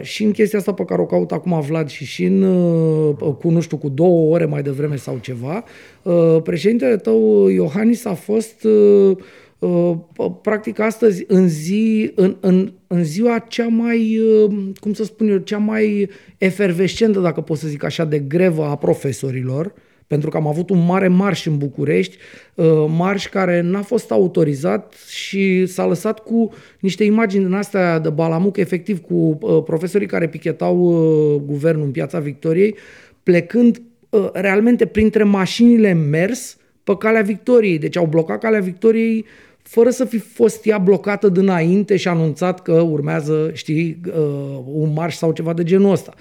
și 0.00 0.24
în 0.24 0.30
chestia 0.30 0.58
asta 0.58 0.72
pe 0.72 0.84
care 0.84 1.00
o 1.00 1.06
caut 1.06 1.32
acum 1.32 1.60
Vlad 1.60 1.88
și 1.88 2.04
și 2.04 2.24
în, 2.24 2.42
uh, 2.42 3.34
cu, 3.38 3.50
nu 3.50 3.60
știu, 3.60 3.76
cu 3.76 3.88
două 3.88 4.34
ore 4.34 4.44
mai 4.44 4.62
devreme 4.62 4.96
sau 4.96 5.18
ceva, 5.18 5.64
uh, 6.02 6.42
președintele 6.42 6.96
tău, 6.96 7.48
Iohannis, 7.48 8.04
a 8.04 8.14
fost 8.14 8.64
uh, 8.64 9.16
uh, 9.58 9.96
practic 10.42 10.78
astăzi 10.78 11.24
în, 11.26 11.48
zi, 11.48 12.12
în, 12.14 12.36
în, 12.40 12.72
în 12.86 13.04
ziua 13.04 13.38
cea 13.38 13.66
mai, 13.66 14.18
uh, 14.18 14.54
cum 14.80 14.92
să 14.92 15.04
spun 15.04 15.28
eu, 15.28 15.36
cea 15.36 15.58
mai 15.58 16.08
efervescentă, 16.38 17.20
dacă 17.20 17.40
pot 17.40 17.58
să 17.58 17.68
zic 17.68 17.84
așa, 17.84 18.04
de 18.04 18.18
grevă 18.18 18.64
a 18.64 18.76
profesorilor, 18.76 19.66
uh, 19.66 19.72
pentru 20.12 20.30
că 20.30 20.36
am 20.36 20.46
avut 20.46 20.70
un 20.70 20.84
mare 20.84 21.08
marș 21.08 21.46
în 21.46 21.58
București, 21.58 22.16
uh, 22.54 22.66
marș 22.96 23.28
care 23.28 23.60
n-a 23.60 23.82
fost 23.82 24.10
autorizat 24.10 24.94
și 25.08 25.66
s-a 25.66 25.86
lăsat 25.86 26.18
cu 26.18 26.52
niște 26.80 27.04
imagini 27.04 27.44
din 27.44 27.52
astea 27.54 27.98
de 27.98 28.08
balamuc, 28.08 28.56
efectiv 28.56 29.00
cu 29.00 29.38
uh, 29.40 29.62
profesorii 29.64 30.06
care 30.06 30.28
pichetau 30.28 30.76
uh, 30.76 31.40
guvernul 31.46 31.84
în 31.84 31.90
Piața 31.90 32.18
Victoriei, 32.18 32.76
plecând 33.22 33.82
realmente 34.32 34.86
printre 34.86 35.22
mașinile 35.22 35.92
mers 35.92 36.56
pe 36.84 36.96
calea 36.96 37.22
Victoriei. 37.22 37.78
Deci 37.78 37.96
au 37.96 38.06
blocat 38.06 38.40
calea 38.40 38.60
Victoriei 38.60 39.24
fără 39.62 39.90
să 39.90 40.04
fi 40.04 40.18
fost 40.18 40.66
ea 40.66 40.78
blocată 40.78 41.28
dinainte 41.28 41.96
și 41.96 42.08
anunțat 42.08 42.62
că 42.62 42.72
urmează, 42.72 43.50
știi, 43.52 44.00
un 44.64 44.92
marș 44.92 45.14
sau 45.14 45.32
ceva 45.32 45.52
de 45.52 45.62
genul 45.62 45.90
ăsta. 45.90 46.14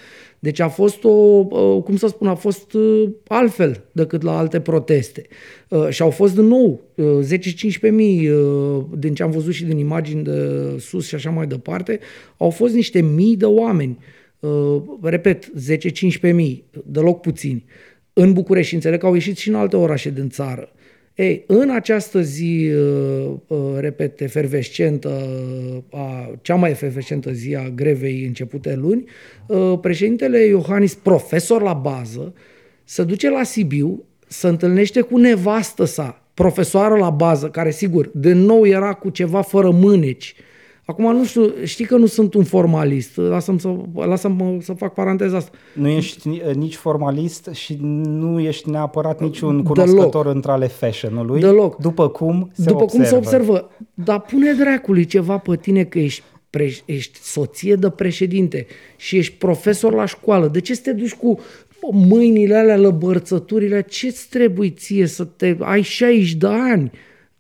Deci 0.44 0.60
a 0.60 0.68
fost 0.68 1.04
o, 1.04 1.44
cum 1.82 1.96
să 1.96 2.08
spun, 2.08 2.28
a 2.28 2.36
fost 2.36 2.74
uh, 2.74 3.10
altfel 3.28 3.84
decât 3.92 4.22
la 4.22 4.38
alte 4.38 4.60
proteste. 4.60 5.26
Uh, 5.70 5.90
și 5.90 6.02
au 6.02 6.10
fost 6.10 6.36
din 6.36 6.46
nou 6.46 6.82
10-15 7.88 7.92
mii, 7.92 8.30
uh, 8.30 8.84
din 8.98 9.14
ce 9.14 9.24
am 9.24 9.32
văzut 9.32 9.54
și 9.54 9.66
din 9.66 9.78
imagini 9.78 10.24
de 10.24 10.60
sus 10.80 11.08
și 11.08 11.16
așa 11.16 11.30
mai 11.30 11.48
departe, 11.48 12.00
au 12.38 12.50
fost 12.50 12.74
niște 12.74 13.02
mii 13.02 13.38
de 13.38 13.46
oameni. 13.46 13.98
Repet, 15.02 15.52
10-15 16.30 16.34
mii, 16.34 16.64
deloc 16.86 17.22
puțini. 17.22 17.66
În 18.14 18.34
București, 18.34 18.74
înțeleg 18.74 19.00
că 19.00 19.06
au 19.06 19.14
ieșit 19.14 19.38
și 19.38 19.50
în 19.50 19.56
alte 19.56 19.76
orașe 19.76 20.10
din 20.10 20.30
țară. 20.30 20.72
Ei, 21.22 21.44
în 21.48 21.70
această 21.70 22.22
zi, 22.22 22.72
uh, 22.76 23.34
uh, 23.48 23.58
repet, 23.78 24.22
efervescentă, 24.22 25.10
a, 25.92 26.32
cea 26.42 26.56
mai 26.56 26.70
efervescentă 26.70 27.32
zi 27.32 27.56
a 27.56 27.70
grevei 27.70 28.26
începute 28.26 28.76
luni, 28.76 29.04
uh, 29.48 29.80
președintele 29.82 30.40
Iohannis, 30.40 30.94
profesor 30.94 31.62
la 31.62 31.74
bază, 31.74 32.34
se 32.84 33.04
duce 33.04 33.30
la 33.30 33.44
Sibiu, 33.44 34.04
se 34.28 34.48
întâlnește 34.48 35.02
cu 35.02 35.18
nevastă 35.18 35.86
sa, 35.86 36.24
profesoară 36.34 36.96
la 36.96 37.10
bază, 37.10 37.50
care 37.50 37.72
sigur, 37.72 38.10
de 38.14 38.34
nou 38.34 38.66
era 38.66 38.94
cu 38.94 39.10
ceva 39.10 39.42
fără 39.42 39.70
mâneci, 39.70 40.36
Acum 40.92 41.16
nu 41.16 41.26
știu, 41.26 41.54
știi 41.64 41.86
că 41.86 41.96
nu 41.98 42.06
sunt 42.06 42.34
un 42.34 42.44
formalist, 42.44 43.18
lasă-mă 43.18 43.60
să, 43.60 43.76
lasă 43.94 44.36
să 44.60 44.74
fac 44.74 44.94
paranteza 44.94 45.38
asta. 45.38 45.52
Nu 45.74 45.88
ești 45.88 46.42
nici 46.56 46.76
formalist 46.76 47.50
și 47.54 47.78
nu 47.82 48.40
ești 48.40 48.70
neapărat 48.70 49.22
niciun 49.22 49.64
cunoscător 49.64 50.22
Deloc. 50.22 50.36
între 50.36 50.52
ale 50.52 50.68
fashion-ului. 50.68 51.40
Deloc. 51.40 51.76
După 51.76 52.10
cum 52.10 52.50
se 52.54 52.64
După 52.64 52.84
observă. 52.84 53.04
cum 53.04 53.10
se 53.10 53.16
observă. 53.16 53.70
Dar 53.94 54.22
pune 54.22 54.54
dracului 54.54 55.06
ceva 55.06 55.38
pe 55.38 55.56
tine 55.56 55.84
că 55.84 56.00
ești, 56.00 56.24
pre, 56.50 56.72
ești 56.86 57.20
soție 57.22 57.76
de 57.76 57.90
președinte 57.90 58.66
și 58.98 59.18
ești 59.18 59.34
profesor 59.34 59.94
la 59.94 60.06
școală. 60.06 60.48
De 60.48 60.60
ce 60.60 60.76
să 60.76 60.82
te 60.84 60.94
duci 60.94 61.14
cu 61.14 61.40
mâinile 61.92 62.56
alea, 62.56 62.78
lăbărțăturile? 62.78 63.82
Ce-ți 63.82 64.30
trebuie 64.30 64.70
ție 64.70 65.06
să 65.06 65.24
te... 65.24 65.56
Ai 65.60 65.82
60 65.82 66.34
de 66.34 66.48
ani. 66.48 66.92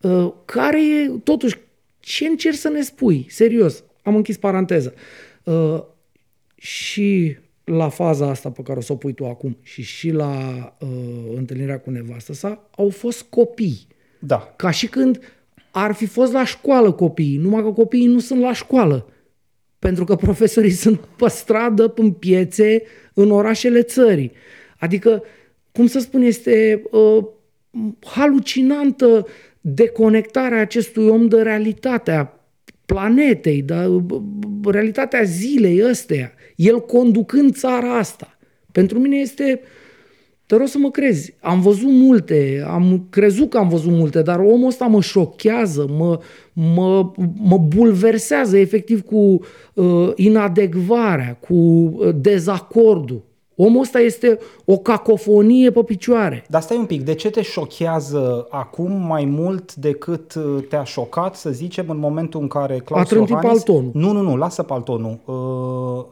Uh, 0.02 0.32
care 0.46 0.80
e, 0.80 1.12
totuși, 1.24 1.58
ce 2.02 2.26
încerci 2.26 2.58
să 2.58 2.70
ne 2.70 2.82
spui? 2.82 3.26
Serios, 3.30 3.84
am 4.04 4.16
închis 4.16 4.38
paranteză. 4.38 4.94
Uh, 5.44 5.84
și 6.56 7.38
la 7.64 7.90
faza 7.90 8.30
asta 8.30 8.52
pe 8.52 8.62
care 8.62 8.78
o 8.80 8.82
să 8.82 8.92
o 8.92 8.96
pui 8.96 9.14
tu 9.14 9.26
acum 9.26 9.58
și 9.62 9.82
și 9.82 10.10
la 10.10 10.32
uh, 10.80 11.36
întâlnirea 11.36 11.80
cu 11.80 11.90
nevastă 11.90 12.34
sa, 12.34 12.70
au 12.76 12.90
fost 12.90 13.22
copii. 13.22 13.88
Da. 14.20 14.54
Ca 14.56 14.72
și 14.72 14.88
când 14.88 15.20
ar 15.72 15.94
fi 15.94 16.06
fost 16.06 16.32
la 16.32 16.46
școală 16.46 16.92
copiii, 16.92 17.38
numai 17.38 17.64
că 17.64 17.72
copiii 17.72 18.06
nu 18.06 18.20
sunt 18.20 18.42
la 18.42 18.54
școală. 18.54 19.10
Pentru 19.80 20.04
că 20.04 20.16
profesorii 20.16 20.72
sunt 20.84 21.00
pe 21.00 21.30
stradă, 21.30 21.94
în 21.96 22.12
piețe, 22.12 22.84
în 23.14 23.32
orașele 23.32 23.82
țării. 23.82 24.32
Adică, 24.80 25.24
cum 25.72 25.88
să 25.88 26.00
spun, 26.00 26.22
este 26.22 26.84
uh, 26.92 27.26
halucinantă 28.06 29.28
deconectarea 29.62 30.62
acestui 30.62 31.08
om 31.08 31.28
de 31.28 31.42
realitatea 31.42 32.40
planetei, 32.86 33.62
de 33.62 33.76
realitatea 34.66 35.24
zilei 35.24 35.84
ăsteia, 35.90 36.32
el 36.56 36.80
conducând 36.80 37.56
țara 37.56 37.98
asta. 37.98 38.38
Pentru 38.72 39.00
mine 39.00 39.16
este, 39.16 39.62
te 40.46 40.56
rog 40.56 40.68
să 40.68 40.78
mă 40.78 40.92
crezi, 40.92 41.34
am 41.40 41.62
văzut 41.62 41.90
multe, 41.90 42.64
am 42.68 43.08
crezut 43.10 43.50
că 43.50 43.58
am 43.58 43.70
văzut 43.70 43.92
multe, 43.92 44.22
dar 44.22 44.40
omul 44.40 44.68
ăsta 44.68 44.86
mă 44.86 45.02
șochează, 45.02 45.88
mă, 45.90 46.20
mă, 46.54 47.12
mă 47.36 47.58
bulversează 47.58 48.58
efectiv 48.58 49.02
cu 49.02 49.40
uh, 49.74 50.12
inadecvarea, 50.16 51.36
cu 51.36 51.54
uh, 51.54 52.16
dezacordul. 52.16 53.24
Omul 53.64 53.82
ăsta 53.82 54.00
este 54.00 54.40
o 54.66 54.78
cacofonie 54.78 55.72
pe 55.72 55.84
picioare. 55.84 56.44
Dar 56.50 56.62
stai 56.62 56.78
un 56.78 56.86
pic, 56.86 57.02
de 57.02 57.14
ce 57.14 57.30
te 57.30 57.42
șochează 57.42 58.48
acum 58.50 58.92
mai 58.92 59.26
mult 59.26 59.76
decât 59.76 60.34
uh, 60.34 60.64
te-a 60.70 60.84
șocat, 60.84 61.36
să 61.36 61.50
zicem, 61.50 61.86
în 61.90 61.98
momentul 61.98 62.42
în 62.42 62.48
care 62.48 62.78
Claus 62.78 63.12
A 63.12 63.16
Iohannis... 63.16 63.48
paltonul. 63.48 63.92
Nu, 63.94 64.12
nu, 64.12 64.22
nu, 64.22 64.36
lasă 64.36 64.64
paltonul. 64.64 65.18
Uh, 65.26 65.36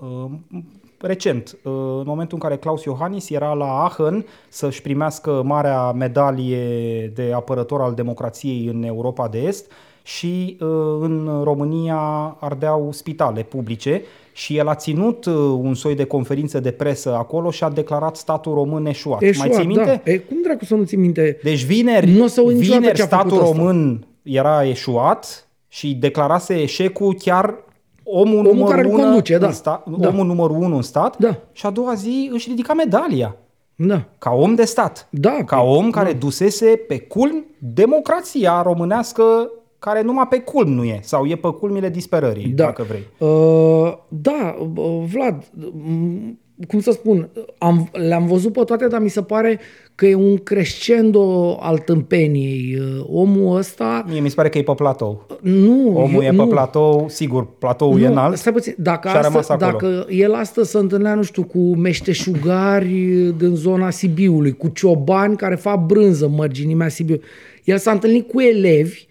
uh, 0.10 0.62
recent, 0.98 1.58
uh, 1.63 1.72
în 1.74 2.03
momentul 2.06 2.38
în 2.41 2.48
care 2.48 2.58
Claus 2.58 2.84
Iohannis 2.84 3.29
era 3.29 3.53
la 3.53 3.82
Aachen 3.82 4.25
să-și 4.50 4.82
primească 4.82 5.41
marea 5.46 5.91
medalie 5.91 7.08
de 7.15 7.32
apărător 7.36 7.82
al 7.82 7.94
democrației 7.94 8.65
în 8.65 8.84
Europa 8.84 9.27
de 9.27 9.38
Est 9.38 9.72
și 10.18 10.58
uh, 10.60 10.68
în 11.01 11.42
România 11.44 11.98
ardeau 12.39 12.89
spitale 12.92 13.42
publice 13.44 14.01
și 14.34 14.58
el 14.58 14.68
a 14.68 14.75
ținut 14.75 15.25
uh, 15.25 15.34
un 15.36 15.74
soi 15.74 15.96
de 15.96 16.04
conferință 16.04 16.60
de 16.60 16.72
presă 16.72 17.16
acolo 17.16 17.51
și 17.51 17.63
a 17.63 17.70
declarat 17.70 18.16
statul 18.16 18.54
român 18.54 18.86
eșuat. 18.86 19.22
Eșuat, 19.22 19.48
Mai 19.48 19.58
ții 19.58 19.66
minte? 19.68 20.01
Da. 20.06 20.12
E, 20.12 20.18
cum 20.18 20.38
dracu 20.44 20.66
să 20.66 20.75
nu 20.75 20.84
ții 20.84 20.98
minte? 20.98 21.39
Deci 21.44 21.63
vineri, 21.63 22.10
Nu 22.12 22.24
o 22.24 22.28
să 22.28 22.42
uit 22.42 22.56
niciodată 22.56 22.80
vineri 22.80 22.98
ce 22.98 23.04
a 23.04 23.06
statul 23.06 23.30
făcut 23.30 23.44
ăsta. 23.44 23.58
român 23.58 24.08
era 24.24 24.66
eșuat 24.68 25.48
și 25.68 25.94
declarase 25.94 26.62
eșecul 26.62 27.13
chiar 27.13 27.56
omul, 28.04 28.38
Omul 28.38 28.44
numărul 28.44 28.70
care 28.70 28.82
îl 28.88 28.94
unu 28.94 29.01
conduce, 29.04 29.38
da. 29.38 29.46
în 29.48 29.54
stat, 29.54 29.88
Da. 29.98 30.08
omul 30.08 30.25
numărul 30.25 30.56
unu 30.58 30.75
în 30.75 30.82
stat 30.82 31.18
Da. 31.18 31.38
și 31.51 31.66
a 31.66 31.70
doua 31.70 31.94
zi 31.94 32.30
își 32.34 32.50
ridica 32.50 32.74
medalia 32.74 33.36
Da. 33.75 34.04
ca 34.18 34.32
om 34.32 34.56
de 34.56 34.63
stat. 34.66 35.08
Da, 35.12 35.38
ca 35.46 35.56
că- 35.56 35.62
om 35.62 35.89
care 35.89 36.13
dusese 36.13 36.66
pe 36.88 37.00
culm 37.00 37.46
democrația 37.58 38.62
românească 38.62 39.51
care 39.79 40.01
numai 40.01 40.27
pe 40.29 40.39
culm 40.39 40.71
nu 40.74 40.83
e 40.83 41.00
sau 41.03 41.25
e 41.25 41.36
pe 41.36 41.48
culmile 41.59 41.89
disperării, 41.89 42.48
Da. 42.48 42.63
dacă 42.63 42.86
vrei. 42.88 43.03
Uh, 43.17 43.93
da, 44.07 44.55
uh, 44.75 45.03
Vlad, 45.13 45.43
m- 45.43 46.33
cum 46.67 46.79
să 46.79 46.91
spun, 46.91 47.29
am, 47.57 47.89
le-am 47.91 48.25
văzut 48.25 48.53
pe 48.53 48.63
toate, 48.63 48.88
dar 48.88 49.01
mi 49.01 49.09
se 49.09 49.21
pare 49.21 49.59
că 49.95 50.05
e 50.05 50.15
un 50.15 50.38
crescendo 50.38 51.57
al 51.62 51.77
tâmpeniei. 51.77 52.77
Uh, 52.79 53.05
Omul 53.12 53.57
ăsta, 53.57 54.05
Mie 54.09 54.19
mi 54.19 54.29
se 54.29 54.36
pare 54.36 54.50
că 54.50 54.57
e 54.57 54.63
pe 54.63 54.74
platou. 54.75 55.25
nu... 55.41 55.88
Omul 55.95 56.13
eu, 56.13 56.21
e 56.21 56.29
pe 56.29 56.36
nu, 56.36 56.48
platou, 56.48 57.05
sigur, 57.09 57.48
platoul 57.59 58.01
e 58.01 58.05
nu, 58.05 58.12
înalt 58.12 58.38
stai 58.38 58.53
puțin, 58.53 58.74
dacă, 58.77 59.07
și 59.09 59.15
a 59.15 59.21
rămas 59.21 59.50
asta, 59.50 59.65
acolo. 59.65 59.91
dacă 59.91 60.05
el 60.09 60.33
astăzi 60.33 60.69
se 60.71 60.77
întâlnea, 60.77 61.15
nu 61.15 61.24
știu, 61.24 61.43
cu 61.43 61.59
meșteșugari 61.75 62.93
din 63.38 63.55
zona 63.55 63.89
Sibiului, 63.89 64.51
cu 64.57 64.67
ciobani 64.67 65.36
care 65.36 65.55
fac 65.55 65.86
brânză 65.86 66.25
în 66.25 66.33
mărginimea 66.36 66.88
Sibiu, 66.88 67.19
el 67.63 67.77
s-a 67.77 67.91
întâlnit 67.91 68.27
cu 68.31 68.39
elevi 68.41 69.07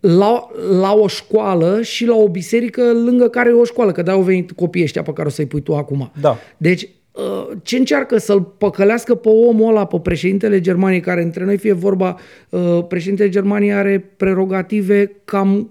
la, 0.00 0.50
la 0.80 0.92
o 0.94 1.06
școală 1.06 1.82
și 1.82 2.06
la 2.06 2.16
o 2.16 2.28
biserică 2.28 2.82
lângă 2.92 3.28
care 3.28 3.48
e 3.48 3.52
o 3.52 3.64
școală, 3.64 3.92
că 3.92 4.02
de 4.02 4.10
au 4.10 4.22
venit 4.22 4.52
copiii 4.52 4.84
ăștia 4.84 5.02
pe 5.02 5.12
care 5.12 5.28
o 5.28 5.30
să-i 5.30 5.46
pui 5.46 5.60
tu 5.60 5.74
acum. 5.74 6.12
Da. 6.20 6.36
Deci, 6.56 6.88
uh, 7.12 7.56
ce 7.62 7.76
încearcă 7.76 8.18
să-l 8.18 8.42
păcălească 8.42 9.14
pe 9.14 9.28
omul 9.28 9.68
ăla, 9.68 9.86
pe 9.86 9.98
președintele 10.02 10.60
Germaniei, 10.60 11.00
care 11.00 11.22
între 11.22 11.44
noi 11.44 11.56
fie 11.56 11.72
vorba, 11.72 12.16
uh, 12.50 12.84
președintele 12.88 13.28
Germaniei 13.28 13.72
are 13.72 14.10
prerogative 14.16 15.12
cam 15.24 15.70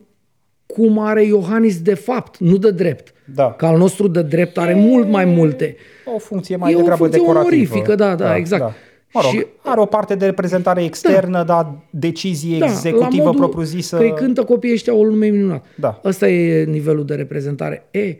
cum 0.65 0.99
are 0.99 1.23
Iohannis 1.25 1.81
de 1.81 1.93
fapt, 1.93 2.37
nu 2.37 2.57
de 2.57 2.71
drept. 2.71 3.13
Da. 3.35 3.51
Că 3.51 3.65
al 3.65 3.77
nostru 3.77 4.07
de 4.07 4.21
drept 4.21 4.57
are 4.57 4.73
mult 4.73 5.07
mai 5.09 5.25
multe. 5.25 5.75
O 6.15 6.17
funcție 6.19 6.55
mai 6.55 6.71
E 6.71 6.75
o 6.75 6.77
degrabă 6.77 6.97
funcție 6.97 7.19
decorativă. 7.19 7.55
onorifică, 7.55 7.95
da, 7.95 8.15
da, 8.15 8.35
exact. 8.35 8.73
Mă 9.13 9.21
rog, 9.23 9.31
Și- 9.31 9.45
are 9.63 9.79
o 9.79 9.85
parte 9.85 10.15
de 10.15 10.25
reprezentare 10.25 10.83
externă, 10.83 11.37
da. 11.37 11.43
dar 11.43 11.81
decizie 11.89 12.55
executivă 12.55 13.23
modul 13.23 13.39
propriu-zisă... 13.39 13.97
Că 13.97 14.03
îi 14.03 14.13
cântă 14.13 14.43
copiii 14.43 14.73
ăștia 14.73 14.93
o 14.93 15.03
lume 15.03 15.27
minunat. 15.27 15.65
Da. 15.75 16.01
Ăsta 16.03 16.29
e 16.29 16.63
nivelul 16.63 17.05
de 17.05 17.15
reprezentare. 17.15 17.87
E, 17.91 18.17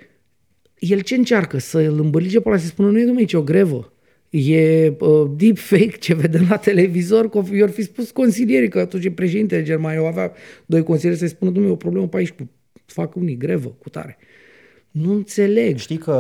el 0.80 1.00
ce 1.00 1.16
încearcă? 1.16 1.58
Să 1.58 1.78
îl 1.78 2.00
îmbălige 2.00 2.40
pe 2.40 2.50
ăla 2.50 2.58
să 2.58 2.66
spună, 2.66 2.90
nu 2.90 3.00
e 3.00 3.06
domnule, 3.06 3.26
e 3.30 3.38
o 3.38 3.42
grevă. 3.42 3.94
E 4.30 4.94
uh, 5.00 5.32
deepfake 5.36 5.98
ce 6.00 6.14
vedem 6.14 6.46
la 6.50 6.58
televizor, 6.58 7.30
că 7.30 7.42
i-ar 7.54 7.70
fi 7.70 7.82
spus 7.82 8.12
consilierii, 8.12 8.70
că 8.70 8.80
atunci 8.80 9.06
e 9.06 9.12
președintele 9.12 9.64
Germaniei, 9.64 10.02
eu 10.02 10.08
avea 10.08 10.32
doi 10.66 10.84
consilieri 10.84 11.20
să-i 11.20 11.28
spună, 11.28 11.52
domnule, 11.52 11.72
e 11.72 11.76
o 11.76 11.78
problemă 11.78 12.08
pe 12.08 12.18
aici, 12.18 12.32
cu, 12.32 12.50
fac 12.86 13.16
unii 13.16 13.38
grevă, 13.38 13.76
cu 13.80 13.90
tare. 13.90 14.18
Nu 14.92 15.12
înțeleg. 15.12 15.78
Știi 15.78 15.98
că 15.98 16.14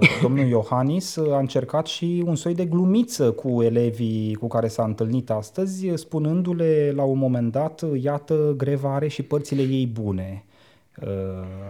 uh, 0.00 0.08
domnul 0.22 0.46
Iohannis 0.46 1.16
uh, 1.16 1.32
a 1.32 1.38
încercat 1.38 1.86
și 1.86 2.22
un 2.26 2.36
soi 2.36 2.54
de 2.54 2.64
glumiță 2.64 3.30
cu 3.30 3.62
elevii 3.62 4.34
cu 4.34 4.46
care 4.46 4.68
s-a 4.68 4.84
întâlnit 4.84 5.30
astăzi, 5.30 5.86
spunându-le 5.94 6.92
la 6.96 7.02
un 7.02 7.18
moment 7.18 7.52
dat, 7.52 7.82
uh, 7.82 8.02
iată, 8.02 8.54
greva 8.56 8.94
are 8.94 9.08
și 9.08 9.22
părțile 9.22 9.62
ei 9.62 9.86
bune. 9.86 10.44
Uh, 11.02 11.08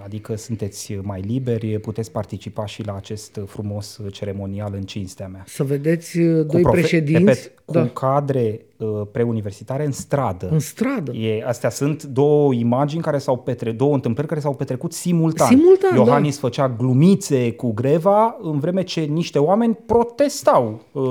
Adică 0.05 0.37
sunteți 0.37 0.99
mai 1.03 1.21
liberi, 1.21 1.79
puteți 1.79 2.11
participa 2.11 2.67
și 2.67 2.87
la 2.87 2.95
acest 2.97 3.41
frumos 3.47 4.01
ceremonial 4.11 4.73
în 4.75 4.83
cinstea 4.83 5.29
mea. 5.29 5.43
Să 5.47 5.65
vedeți 5.65 6.19
uh, 6.19 6.45
Cu 6.47 6.53
doi 6.53 6.63
profe- 6.63 6.79
președinți 6.79 7.19
repet, 7.25 7.53
da, 7.65 7.83
cu 7.83 7.87
cadre 7.87 8.61
uh, 8.77 8.89
preuniversitare 9.13 9.85
în 9.85 9.93
stradă. 9.93 10.49
în 10.51 10.59
stradă. 10.59 11.13
E, 11.13 11.45
astea 11.47 11.71
sunt 11.71 12.03
două 12.03 12.55
imagini 12.55 13.03
care 13.03 13.19
s-au 13.19 13.37
petre, 13.39 13.73
două 13.73 13.95
întâmplări 13.95 14.29
care 14.29 14.41
s-au 14.41 14.55
petrecut 14.55 14.93
simultan. 14.93 15.47
Simultan, 15.49 15.97
Iohannis 15.97 16.39
făcea 16.39 16.69
glumițe 16.69 17.53
cu 17.53 17.73
greva 17.73 18.37
în 18.43 18.59
vreme 18.59 18.83
ce 18.83 19.01
niște 19.01 19.39
oameni 19.39 19.79
protestau 19.87 20.81
uh, 20.93 21.03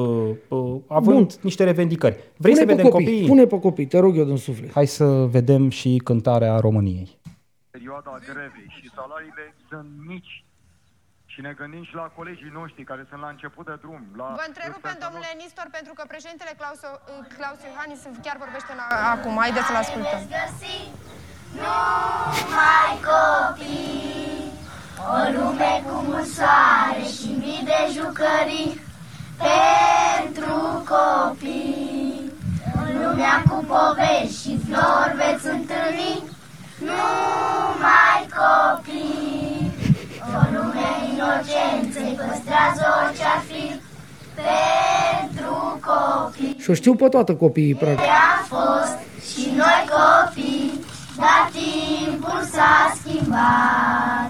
uh, 0.48 0.76
având 0.88 1.18
Bun. 1.18 1.28
niște 1.42 1.64
revendicări. 1.64 2.16
Vrei 2.38 2.54
pune 2.54 2.56
să 2.56 2.66
pe 2.66 2.74
vedem 2.74 2.90
copii, 2.92 3.06
copiii? 3.06 3.28
Pune 3.28 3.46
pe 3.46 3.60
copii, 3.60 3.86
te 3.86 3.98
rog 4.00 4.18
eu 4.18 4.24
din 4.26 4.38
suflet. 4.38 4.72
Hai 4.72 4.88
să 4.88 5.28
vedem 5.32 5.70
și 5.70 6.02
cântarea 6.04 6.58
României. 6.60 7.22
Perioada 7.78 8.14
grevei 8.30 8.70
și 8.78 8.86
salariile 8.98 9.46
sunt 9.70 9.90
mici. 10.12 10.36
Și 11.32 11.40
ne 11.48 11.54
gândim 11.60 11.84
și 11.90 11.96
la 12.02 12.08
colegii 12.20 12.58
noștri 12.60 12.84
care 12.92 13.04
sunt 13.10 13.22
la 13.26 13.30
început 13.36 13.66
de 13.70 13.76
drum. 13.84 14.02
La 14.20 14.28
Vă 14.42 14.46
întrerupem, 14.52 14.96
domnule 15.06 15.32
Nistor, 15.42 15.68
pentru 15.78 15.94
că 15.98 16.04
președintele 16.14 16.54
Claus, 16.60 16.82
Claus 17.38 17.60
Iohannis 17.70 18.02
chiar 18.26 18.38
vorbește 18.46 18.72
în, 18.76 18.80
acum. 19.16 19.36
Haideți 19.44 19.68
să-l 19.70 19.82
ascultăm. 19.86 20.20
găsi 20.38 20.78
numai 21.60 22.94
copii 23.10 24.52
O 25.14 25.18
lume 25.36 25.74
cu 25.86 25.96
mult 26.08 26.30
soare 26.38 27.04
și 27.16 27.28
mii 27.42 27.64
de 27.72 27.80
jucării 27.98 28.70
Pentru 29.48 30.56
copii 30.94 32.32
În 32.82 32.90
lumea 33.02 33.36
cu 33.50 33.56
povești 33.72 34.36
și 34.42 34.54
flori 34.66 35.03
Și 46.64 46.70
o 46.70 46.74
știu 46.74 46.96
pe 46.96 47.08
toată 47.08 47.34
copiii, 47.34 47.76
practic. 47.76 48.06
am 48.34 48.42
fost 48.56 48.96
și 49.30 49.44
noi 49.62 49.80
copii, 49.94 50.80
dar 51.22 51.44
timpul 51.58 52.42
s-a 52.54 52.76
schimbat. 53.00 54.30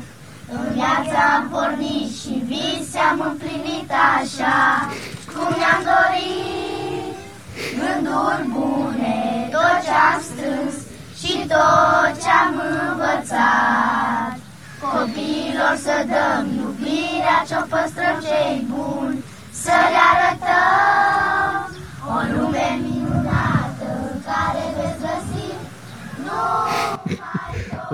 În 0.56 0.64
viață 0.76 1.16
am 1.36 1.44
pornit 1.52 2.10
și 2.20 2.34
vise 2.50 3.00
am 3.12 3.20
împlinit 3.30 3.90
așa 4.18 4.62
cum 5.34 5.50
ne-am 5.60 5.82
dorit. 5.92 7.16
Gânduri 7.78 8.44
bune, 8.54 9.18
tot 9.56 9.76
ce-am 9.86 10.18
strâns 10.30 10.76
și 11.20 11.34
tot 11.54 12.12
ce-am 12.24 12.54
învățat. 12.88 14.34
Copiilor 14.84 15.74
să 15.86 15.96
dăm 16.14 16.44
iubirea 16.62 17.38
ce-o 17.48 17.62
păstrăm 17.72 18.18
cei 18.28 18.68
buni, 18.72 19.24
să 19.64 19.76
le 19.94 20.02
arătăm 20.12 21.33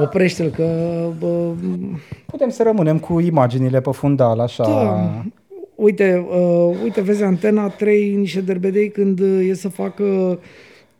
Oprește-l 0.02 0.50
că... 0.50 0.66
Bă, 1.20 1.52
Putem 2.26 2.50
să 2.50 2.64
rămânem 2.64 3.00
cu 3.00 3.20
imaginile 3.20 3.82
pe 3.82 3.92
fundal, 3.92 4.40
așa. 4.40 4.64
da. 4.64 5.24
Uite, 5.76 6.26
uh, 6.30 6.76
uite, 6.84 7.02
vezi 7.02 7.24
Antena 7.24 7.68
3, 7.68 8.16
niște 8.16 8.42
derbedei 8.42 8.90
când 8.90 9.20
uh, 9.20 9.48
e 9.50 9.54
să 9.54 9.70
facă 9.70 10.04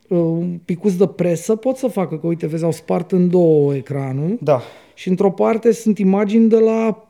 uh, 0.08 0.18
un 0.18 0.58
picuț 0.64 0.92
de 0.92 1.06
presă, 1.06 1.56
pot 1.56 1.76
să 1.76 1.86
facă, 1.86 2.18
că 2.18 2.26
uite, 2.26 2.46
vezi, 2.46 2.64
au 2.64 2.72
spart 2.72 3.12
în 3.12 3.28
două 3.28 3.74
ecranul 3.74 4.38
Da. 4.40 4.60
și 4.94 5.08
într-o 5.08 5.30
parte 5.30 5.72
sunt 5.72 5.98
imagini 5.98 6.48
de 6.48 6.58
la 6.58 7.08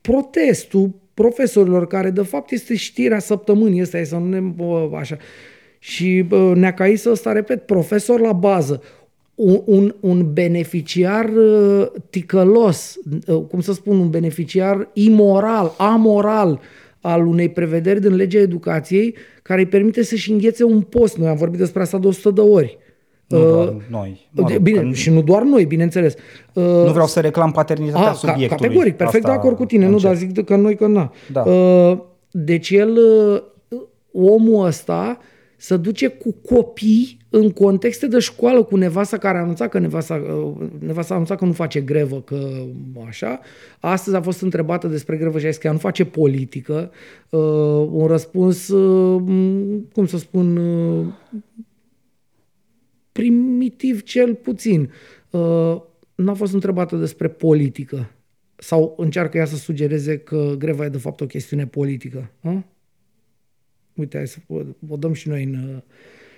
protestul 0.00 0.90
profesorilor, 1.14 1.86
care 1.86 2.10
de 2.10 2.22
fapt 2.22 2.50
este 2.50 2.76
știrea 2.76 3.18
săptămânii, 3.18 3.82
ăsta 3.82 3.98
e 3.98 4.04
să 4.04 4.16
nu 4.16 4.28
ne 4.28 4.40
bă, 4.40 4.90
așa. 4.98 5.16
Și 5.78 6.24
bă, 6.28 6.52
Neacaisă 6.54 7.10
ăsta, 7.10 7.32
repet, 7.32 7.66
profesor 7.66 8.20
la 8.20 8.32
bază, 8.32 8.82
un, 9.34 9.62
un, 9.64 9.94
un 10.00 10.32
beneficiar 10.32 11.28
uh, 11.28 11.86
ticălos, 12.10 12.96
uh, 13.26 13.42
cum 13.48 13.60
să 13.60 13.72
spun, 13.72 13.98
un 13.98 14.10
beneficiar 14.10 14.88
imoral, 14.92 15.74
amoral 15.78 16.60
al 17.00 17.26
unei 17.26 17.48
prevederi 17.48 18.00
din 18.00 18.14
legea 18.14 18.38
educației 18.38 19.16
care 19.42 19.60
îi 19.60 19.66
permite 19.66 20.02
să-și 20.02 20.30
înghețe 20.30 20.64
un 20.64 20.80
post. 20.80 21.16
Noi 21.16 21.28
am 21.28 21.36
vorbit 21.36 21.58
despre 21.58 21.82
asta 21.82 21.98
de 21.98 22.06
100 22.06 22.30
de 22.30 22.40
ori. 22.40 22.78
Nu 23.26 23.38
Uh, 23.38 23.52
doar 23.52 23.74
noi. 23.90 24.28
Mă 24.30 24.48
rog, 24.48 24.58
Bine, 24.58 24.80
că 24.80 24.92
și 24.92 25.10
nu 25.10 25.22
doar 25.22 25.42
noi, 25.42 25.64
bineînțeles. 25.64 26.14
Uh, 26.52 26.64
nu 26.64 26.90
vreau 26.90 27.06
să 27.06 27.20
reclam 27.20 27.50
paternitatea 27.50 28.00
a, 28.00 28.04
ca, 28.04 28.12
subiectului. 28.12 28.48
categoric, 28.48 28.96
perfect 28.96 29.24
Asta 29.24 29.36
de 29.36 29.38
acord 29.38 29.56
cu 29.56 29.64
tine, 29.64 29.86
nu, 29.86 29.92
încep. 29.92 30.08
dar 30.08 30.18
zic 30.18 30.44
că 30.44 30.56
noi 30.56 30.76
că 30.76 30.86
na. 30.86 31.12
Da. 31.32 31.40
Uh, 31.40 31.98
Deci 32.30 32.70
el, 32.70 32.96
uh, 33.68 33.80
omul 34.12 34.66
ăsta, 34.66 35.18
se 35.56 35.76
duce 35.76 36.08
cu 36.08 36.34
copii 36.54 37.21
în 37.34 37.50
contexte 37.50 38.06
de 38.06 38.18
școală 38.18 38.62
cu 38.62 38.76
nevasta 38.76 39.18
care 39.18 39.38
a 39.38 39.40
anunțat 39.40 39.68
că 39.68 39.78
nevasta, 39.78 40.14
uh, 40.14 40.68
nevasta 40.78 41.12
a 41.12 41.16
anunțat 41.16 41.38
că 41.38 41.44
nu 41.44 41.52
face 41.52 41.80
grevă, 41.80 42.20
că 42.20 42.64
așa. 43.06 43.40
Astăzi 43.80 44.16
a 44.16 44.20
fost 44.20 44.40
întrebată 44.40 44.88
despre 44.88 45.16
grevă 45.16 45.38
și 45.38 45.46
a 45.46 45.48
zis 45.48 45.58
că 45.58 45.66
ea 45.66 45.72
nu 45.72 45.78
face 45.78 46.04
politică. 46.04 46.90
Uh, 47.30 47.40
Un 47.90 48.06
răspuns, 48.06 48.68
uh, 48.68 49.22
cum 49.92 50.06
să 50.06 50.18
spun, 50.18 50.56
uh, 50.56 51.06
primitiv 53.12 54.02
cel 54.02 54.34
puțin. 54.34 54.90
uh, 55.30 55.80
n-a 56.14 56.34
fost 56.34 56.52
întrebată 56.52 56.96
despre 56.96 57.28
politică. 57.28 58.10
Sau 58.56 58.94
încearcă 58.98 59.36
ea 59.36 59.44
să 59.44 59.56
sugereze 59.56 60.18
că 60.18 60.54
greva 60.58 60.84
e 60.84 60.88
de 60.88 60.98
fapt 60.98 61.20
o 61.20 61.26
chestiune 61.26 61.66
politică. 61.66 62.30
Ha? 62.42 62.64
Uite, 63.94 64.16
hai 64.16 64.26
să 64.26 64.38
o, 64.46 64.60
o 64.88 64.96
dăm 64.96 65.12
și 65.12 65.28
noi 65.28 65.42
în 65.42 65.54
uh, 65.54 65.82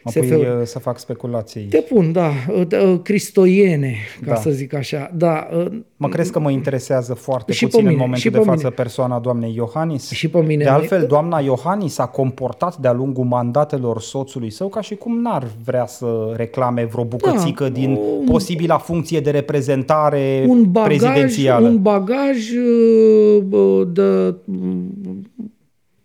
Mă 0.04 0.10
SF-uri. 0.10 0.26
pui 0.28 0.36
uh, 0.40 0.46
să 0.64 0.78
fac 0.78 0.98
speculații. 0.98 1.62
Te 1.62 1.78
pun, 1.78 2.12
da, 2.12 2.30
uh, 2.54 2.62
uh, 2.72 3.00
cristoiene, 3.02 3.94
ca 4.24 4.30
Da. 4.30 4.34
să 4.34 4.50
zic 4.50 4.74
așa. 4.74 5.10
Da, 5.14 5.48
uh, 5.56 5.66
Mă 5.96 6.08
crezi 6.08 6.32
că 6.32 6.38
mă 6.40 6.50
interesează 6.50 7.14
foarte 7.14 7.52
Și 7.52 7.58
pe 7.60 7.64
puțin 7.66 7.80
în 7.80 7.86
mine, 7.86 7.98
momentul 8.00 8.22
și 8.22 8.30
de 8.30 8.38
pe 8.38 8.44
față 8.44 8.56
mine. 8.62 8.70
persoana 8.70 9.18
doamnei 9.18 9.52
Iohannis? 9.56 10.10
Și 10.10 10.28
pe 10.28 10.40
mine. 10.40 10.62
De 10.64 10.70
altfel, 10.70 11.06
doamna 11.06 11.38
Iohannis 11.40 11.92
s-a 11.92 12.06
comportat 12.06 12.76
de-a 12.76 12.92
lungul 12.92 13.24
mandatelor 13.24 14.00
soțului 14.00 14.50
său 14.50 14.68
ca 14.68 14.80
și 14.80 14.94
cum 14.94 15.20
n-ar 15.20 15.46
vrea 15.64 15.86
să 15.86 16.32
reclame 16.36 16.84
vreo 16.84 17.04
bucățică 17.04 17.62
Da, 17.64 17.68
din 17.70 17.90
un- 17.90 18.24
posibila 18.30 18.78
funcție 18.78 19.20
de 19.20 19.30
reprezentare 19.30 20.44
un 20.48 20.70
bagaj, 20.70 20.86
prezidențială. 20.98 21.68
un 21.68 21.82
bagaj 21.82 22.50
uh, 22.50 23.42
bă, 23.42 23.84
de, 23.92 24.34
mm, 24.44 25.30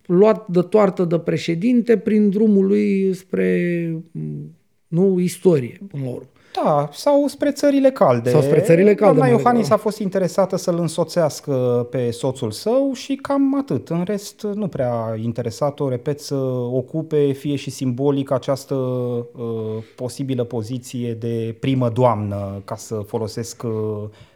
luat 0.10 0.48
de 0.48 0.62
toartă 0.62 1.04
de 1.06 1.20
președinte 1.20 1.98
prin 1.98 2.30
drumul 2.30 2.66
lui 2.66 3.14
spre 3.14 3.88
mm, 4.12 4.56
nu 4.88 5.20
istorie, 5.20 5.80
până 5.88 6.04
la 6.04 6.10
urmă. 6.10 6.30
Da, 6.64 6.90
sau 6.92 7.28
spre 7.28 7.52
țările 7.52 7.92
calde. 7.92 8.30
Sau 8.30 8.42
spre 8.42 8.60
țările 8.60 8.96
calde, 8.96 9.04
Doamna 9.04 9.20
mai 9.20 9.30
Iohannis 9.30 9.62
degrabă. 9.62 9.82
a 9.82 9.84
fost 9.84 10.00
interesată 10.00 10.56
să-l 10.56 10.80
însoțească 10.80 11.88
pe 11.92 12.12
soțul 12.12 12.52
său 12.52 12.92
și 12.94 13.16
cam 13.16 13.58
atât. 13.58 13.90
În 13.90 14.04
rest, 14.06 14.42
nu 14.54 14.68
prea 14.68 14.94
a 14.94 15.16
interesat-o, 15.16 15.90
repet, 15.90 16.20
să 16.20 16.36
ocupe 16.72 17.32
fie 17.32 17.56
și 17.56 17.70
simbolic 17.70 18.32
această 18.32 18.76
uh, 18.76 19.84
posibilă 19.96 20.44
poziție 20.44 21.14
de 21.14 21.56
primă 21.60 21.90
doamnă, 21.90 22.62
ca 22.66 22.76
să 22.76 22.96
folosesc 22.96 23.64
uh, 23.64 23.72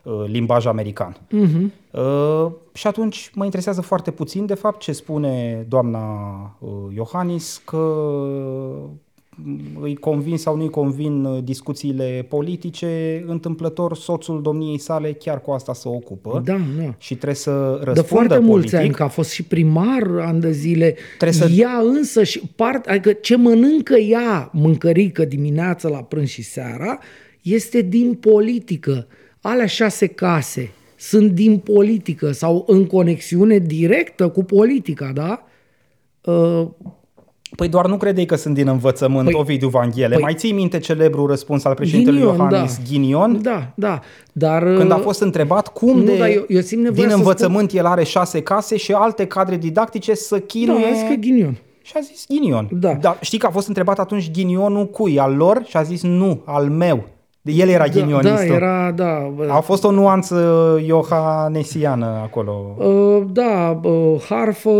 uh, 0.03 0.23
limbaj 0.25 0.65
american. 0.65 1.17
Mhm. 1.29 1.71
Uh, 1.91 2.51
și 2.73 2.87
atunci 2.87 3.31
mă 3.33 3.43
interesează 3.43 3.81
foarte 3.81 4.11
puțin, 4.11 4.45
de 4.45 4.53
fapt, 4.53 4.79
ce 4.79 4.91
spune 4.91 5.65
doamna 5.69 6.01
uh, 6.59 6.69
Iohannis, 6.95 7.61
că 7.65 7.77
mm, 7.77 8.99
îi 9.81 9.95
convin 9.95 10.37
sau 10.37 10.55
nu 10.55 10.61
îi 10.63 10.69
convin 10.69 11.23
uh, 11.25 11.43
discuțiile 11.43 12.25
politice, 12.29 13.23
întâmplător 13.27 13.95
soțul 13.95 14.41
domniei 14.41 14.77
sale 14.77 15.13
chiar 15.13 15.41
cu 15.41 15.51
asta 15.51 15.73
se 15.73 15.87
ocupă 15.87 16.41
Da, 16.45 16.57
da. 16.77 16.95
și 16.97 17.13
trebuie 17.15 17.35
să 17.35 17.51
De 17.51 17.83
răspundă 17.83 18.01
foarte 18.01 18.27
politic. 18.33 18.49
mulți 18.51 18.75
ani, 18.75 18.89
că 18.89 19.03
a 19.03 19.07
fost 19.07 19.29
și 19.31 19.43
primar 19.43 20.07
ani 20.19 20.41
de 20.41 20.51
zile. 20.51 20.95
Trebuie 21.17 21.47
să- 21.47 21.53
Ea 21.55 21.77
însă 21.83 22.23
și 22.23 22.41
part, 22.55 22.85
adică 22.85 23.11
ce 23.13 23.35
mănâncă 23.35 23.95
ea 23.95 24.49
mâncărică 24.53 25.25
dimineața 25.25 25.89
la 25.89 26.03
prânz 26.03 26.27
și 26.27 26.41
seara, 26.41 26.99
este 27.41 27.81
din 27.81 28.13
politică. 28.13 29.07
Alea 29.41 29.65
șase 29.65 30.07
case 30.07 30.71
sunt 30.95 31.31
din 31.31 31.57
politică 31.57 32.31
sau 32.31 32.63
în 32.67 32.85
conexiune 32.85 33.57
directă 33.57 34.29
cu 34.29 34.43
politica, 34.43 35.11
da? 35.13 35.43
Uh, 36.33 36.67
Păi 37.55 37.67
doar 37.67 37.87
nu 37.87 37.97
credeai 37.97 38.25
că 38.25 38.35
sunt 38.35 38.53
din 38.53 38.67
învățământ, 38.67 39.27
Păi- 39.29 39.33
Ovidiu 39.39 39.67
Vanghele. 39.67 40.15
păi- 40.15 40.21
Mai 40.21 40.33
ții 40.33 40.51
minte 40.51 40.79
celebrul 40.79 41.27
răspuns 41.27 41.63
al 41.65 41.73
președintelui 41.73 42.19
Ghinion, 42.19 42.37
Iohannis 42.37 42.77
da. 42.77 42.83
Ghinion? 42.89 43.39
Da, 43.41 43.71
da. 43.75 43.99
Dar, 44.31 44.63
Când 44.63 44.91
a 44.91 44.95
uh, 44.95 45.01
fost 45.01 45.21
întrebat 45.21 45.67
cum 45.67 45.97
nu, 45.97 46.03
de 46.03 46.17
dar 46.17 46.27
eu- 46.29 46.45
eu 46.47 46.61
simt 46.61 46.81
nevoia 46.83 47.01
din 47.01 47.09
să 47.09 47.15
învățământ 47.17 47.71
el 47.71 47.85
are 47.85 48.03
șase 48.03 48.41
case 48.41 48.77
și 48.77 48.91
alte 48.91 49.25
cadre 49.25 49.57
didactice 49.57 50.13
să 50.13 50.35
Da, 50.35 50.43
chinuie... 50.47 50.85
a 50.85 50.93
zis 50.93 51.01
că 51.07 51.13
ghinion. 51.13 51.57
Și 51.81 51.93
a 51.95 51.99
zis 51.99 52.25
ghinion. 52.27 52.69
Da. 52.71 52.93
Dar 52.93 53.17
știi 53.21 53.37
că 53.37 53.45
a 53.45 53.49
fost 53.49 53.67
întrebat 53.67 53.99
atunci 53.99 54.31
ghinionul 54.31 54.85
cui? 54.89 55.19
Al 55.19 55.35
lor? 55.35 55.61
Și 55.67 55.77
a 55.77 55.81
zis 55.81 56.01
nu, 56.03 56.41
al 56.45 56.69
meu. 56.69 57.03
El 57.45 57.69
era 57.69 57.87
Da, 57.87 57.91
ghinionistul. 57.91 58.47
da, 58.47 58.53
era, 58.55 58.91
da. 58.95 59.31
A 59.49 59.59
fost 59.59 59.83
o 59.83 59.91
nuanță 59.91 60.35
iohanesiană 60.85 62.05
acolo. 62.05 62.75
Uh, 62.77 63.23
da, 63.31 63.79
uh, 63.83 64.21
harfă 64.29 64.71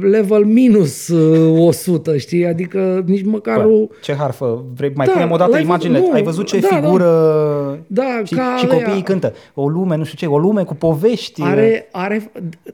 level 0.00 0.44
minus 0.44 1.08
uh, 1.08 1.66
100, 1.66 2.16
știi? 2.16 2.46
Adică 2.46 3.02
nici 3.06 3.24
măcar 3.24 3.64
o... 3.64 3.68
Bă, 3.68 3.86
ce 4.02 4.14
harfă? 4.14 4.64
Vrei, 4.74 4.92
mai 4.94 5.06
Da, 5.06 5.12
punem 5.12 5.30
o 5.30 5.36
dată 5.36 5.50
l-ai 5.50 5.64
văzut? 5.64 5.68
imaginile? 5.84 5.98
Nu, 5.98 6.12
Ai 6.12 6.22
văzut 6.22 6.46
ce 6.46 6.58
da, 6.58 6.68
da. 6.70 6.76
figură 6.76 7.08
Da, 7.86 8.20
și, 8.24 8.34
ca 8.34 8.54
și 8.58 8.66
copiii 8.66 8.92
ăia. 8.92 9.02
cântă? 9.02 9.32
O 9.54 9.68
lume, 9.68 9.96
nu 9.96 10.04
știu 10.04 10.18
ce, 10.28 10.34
o 10.34 10.38
lume 10.38 10.62
cu 10.64 10.74
povești. 10.74 11.42
Are, 11.42 11.88
are, 11.92 12.30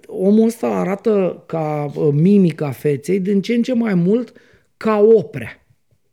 omul 0.06 0.46
ăsta 0.46 0.66
arată 0.66 1.42
ca 1.46 1.90
uh, 1.94 2.08
mimica 2.12 2.70
feței 2.70 3.20
din 3.20 3.40
ce 3.40 3.54
în 3.54 3.62
ce 3.62 3.74
mai 3.74 3.94
mult 3.94 4.32
ca 4.76 5.04
oprea, 5.16 5.61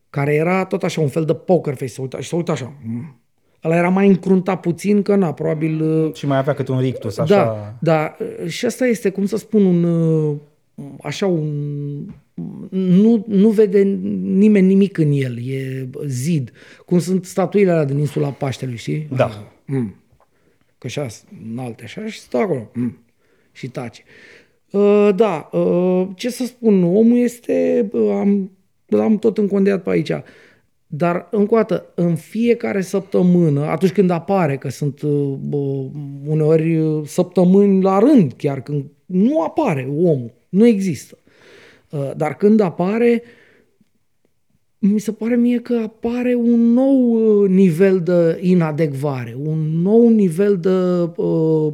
care 0.10 0.34
era 0.34 0.66
tot 0.66 0.84
așa 0.84 1.02
un 1.02 1.08
fel 1.08 1.26
de 1.26 1.34
poker 1.34 1.74
face, 1.74 1.92
se 1.92 2.02
uita, 2.02 2.20
și 2.20 2.30
se 2.30 2.36
uita 2.36 2.52
așa. 2.52 2.74
Mm. 2.86 3.20
Ăla 3.64 3.76
era 3.76 3.90
mai 3.90 4.08
încruntat 4.08 4.60
puțin, 4.60 5.02
că 5.02 5.16
na, 5.16 5.34
probabil... 5.34 5.82
uh, 5.82 6.14
Și 6.14 6.28
mai 6.28 6.38
avea 6.38 6.54
câte 6.54 6.72
un 6.72 6.80
rictus, 6.80 7.18
așa. 7.18 7.36
Da, 7.36 7.76
da. 7.80 8.16
Și 8.48 8.66
asta 8.66 8.86
este, 8.86 9.10
cum 9.10 9.26
să 9.26 9.38
spun, 9.38 9.66
un, 9.66 9.84
uh, 9.84 10.36
așa 11.02 11.28
un... 11.28 11.50
Nu, 12.70 13.26
nu 13.28 13.50
vede 13.50 13.82
nimeni 14.22 14.68
nimic 14.68 14.98
în 14.98 15.12
el, 15.12 15.48
e 15.48 15.90
zid. 16.06 16.52
Cum 16.86 17.00
sunt 17.00 17.26
statuile 17.26 17.72
alea 17.72 17.86
din 17.86 17.98
insula 17.98 18.30
Paștelui, 18.30 18.76
știi? 18.76 19.08
Da. 19.16 19.26
Ah, 19.26 19.32
mm. 19.66 19.96
Că 20.78 20.88
așa, 20.88 21.08
înalte 21.52 21.84
așa 21.84 22.08
și 22.08 22.20
stă 22.20 22.38
acolo. 22.38 22.70
Mm. 22.74 22.98
Și 23.52 23.68
tace. 23.68 24.04
Uh, 24.72 25.10
da, 25.16 25.50
uh, 25.52 26.08
ce 26.16 26.30
să 26.30 26.46
spun, 26.46 26.84
omul 26.84 27.18
este, 27.18 27.88
uh, 27.92 28.12
am, 28.12 28.52
l-am 28.90 29.18
tot 29.18 29.38
încondeat 29.38 29.84
pe 29.84 29.90
aici, 29.90 30.12
dar 30.88 31.28
încă 31.32 31.54
o 31.54 31.58
dată, 31.58 31.86
în 31.96 32.16
fiecare 32.16 32.82
săptămână, 32.82 33.62
atunci 33.66 33.92
când 33.92 34.10
apare, 34.10 34.58
că 34.58 34.70
sunt 34.70 35.02
uh, 35.02 35.38
bă, 35.40 35.58
uneori 36.26 36.78
uh, 36.78 37.06
săptămâni 37.06 37.82
la 37.82 38.00
rând, 38.00 38.34
chiar 38.38 38.62
când 38.62 38.86
nu 39.06 39.42
apare 39.42 39.88
omul, 39.98 40.34
nu 40.50 40.68
există. 40.68 41.18
Uh, 41.92 42.12
dar 42.18 42.36
când 42.36 42.60
apare, 42.60 43.24
mi 44.80 45.00
se 45.00 45.12
pare 45.12 45.36
mie 45.36 45.60
că 45.60 45.82
apare 45.84 46.34
un 46.34 46.74
nou 46.74 47.12
uh, 47.12 47.50
nivel 47.50 48.00
de 48.00 48.40
inadecvare, 48.42 49.38
un 49.46 49.82
nou 49.82 50.10
nivel 50.10 50.58
de 50.58 50.70
uh, 51.22 51.74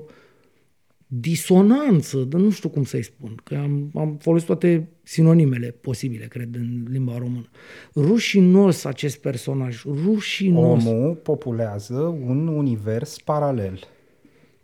disonanță, 1.19 2.17
de 2.17 2.37
nu 2.37 2.49
știu 2.49 2.69
cum 2.69 2.83
să-i 2.83 3.03
spun, 3.03 3.39
că 3.43 3.55
am, 3.55 3.89
am 3.95 4.17
folosit 4.19 4.47
toate 4.47 4.89
sinonimele 5.03 5.67
posibile, 5.81 6.25
cred, 6.25 6.55
în 6.55 6.85
limba 6.89 7.17
română. 7.17 7.49
Rușinos 7.95 8.85
acest 8.85 9.17
personaj, 9.17 9.83
rușinos. 10.05 10.85
Omul 10.85 11.15
populează 11.15 11.99
un 12.25 12.47
univers 12.47 13.19
paralel 13.19 13.79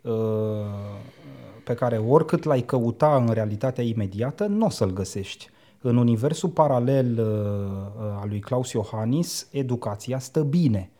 uh, 0.00 0.12
pe 1.64 1.74
care 1.74 1.96
oricât 1.96 2.44
l-ai 2.44 2.60
căuta 2.60 3.24
în 3.26 3.32
realitatea 3.32 3.84
imediată, 3.84 4.46
nu 4.46 4.66
o 4.66 4.70
să-l 4.70 4.92
găsești. 4.92 5.50
În 5.80 5.96
universul 5.96 6.48
paralel 6.48 7.18
uh, 7.18 7.26
uh, 7.26 8.20
al 8.20 8.28
lui 8.28 8.40
Claus 8.40 8.72
Iohannis, 8.72 9.48
educația 9.50 10.18
stă 10.18 10.40
bine. 10.40 10.90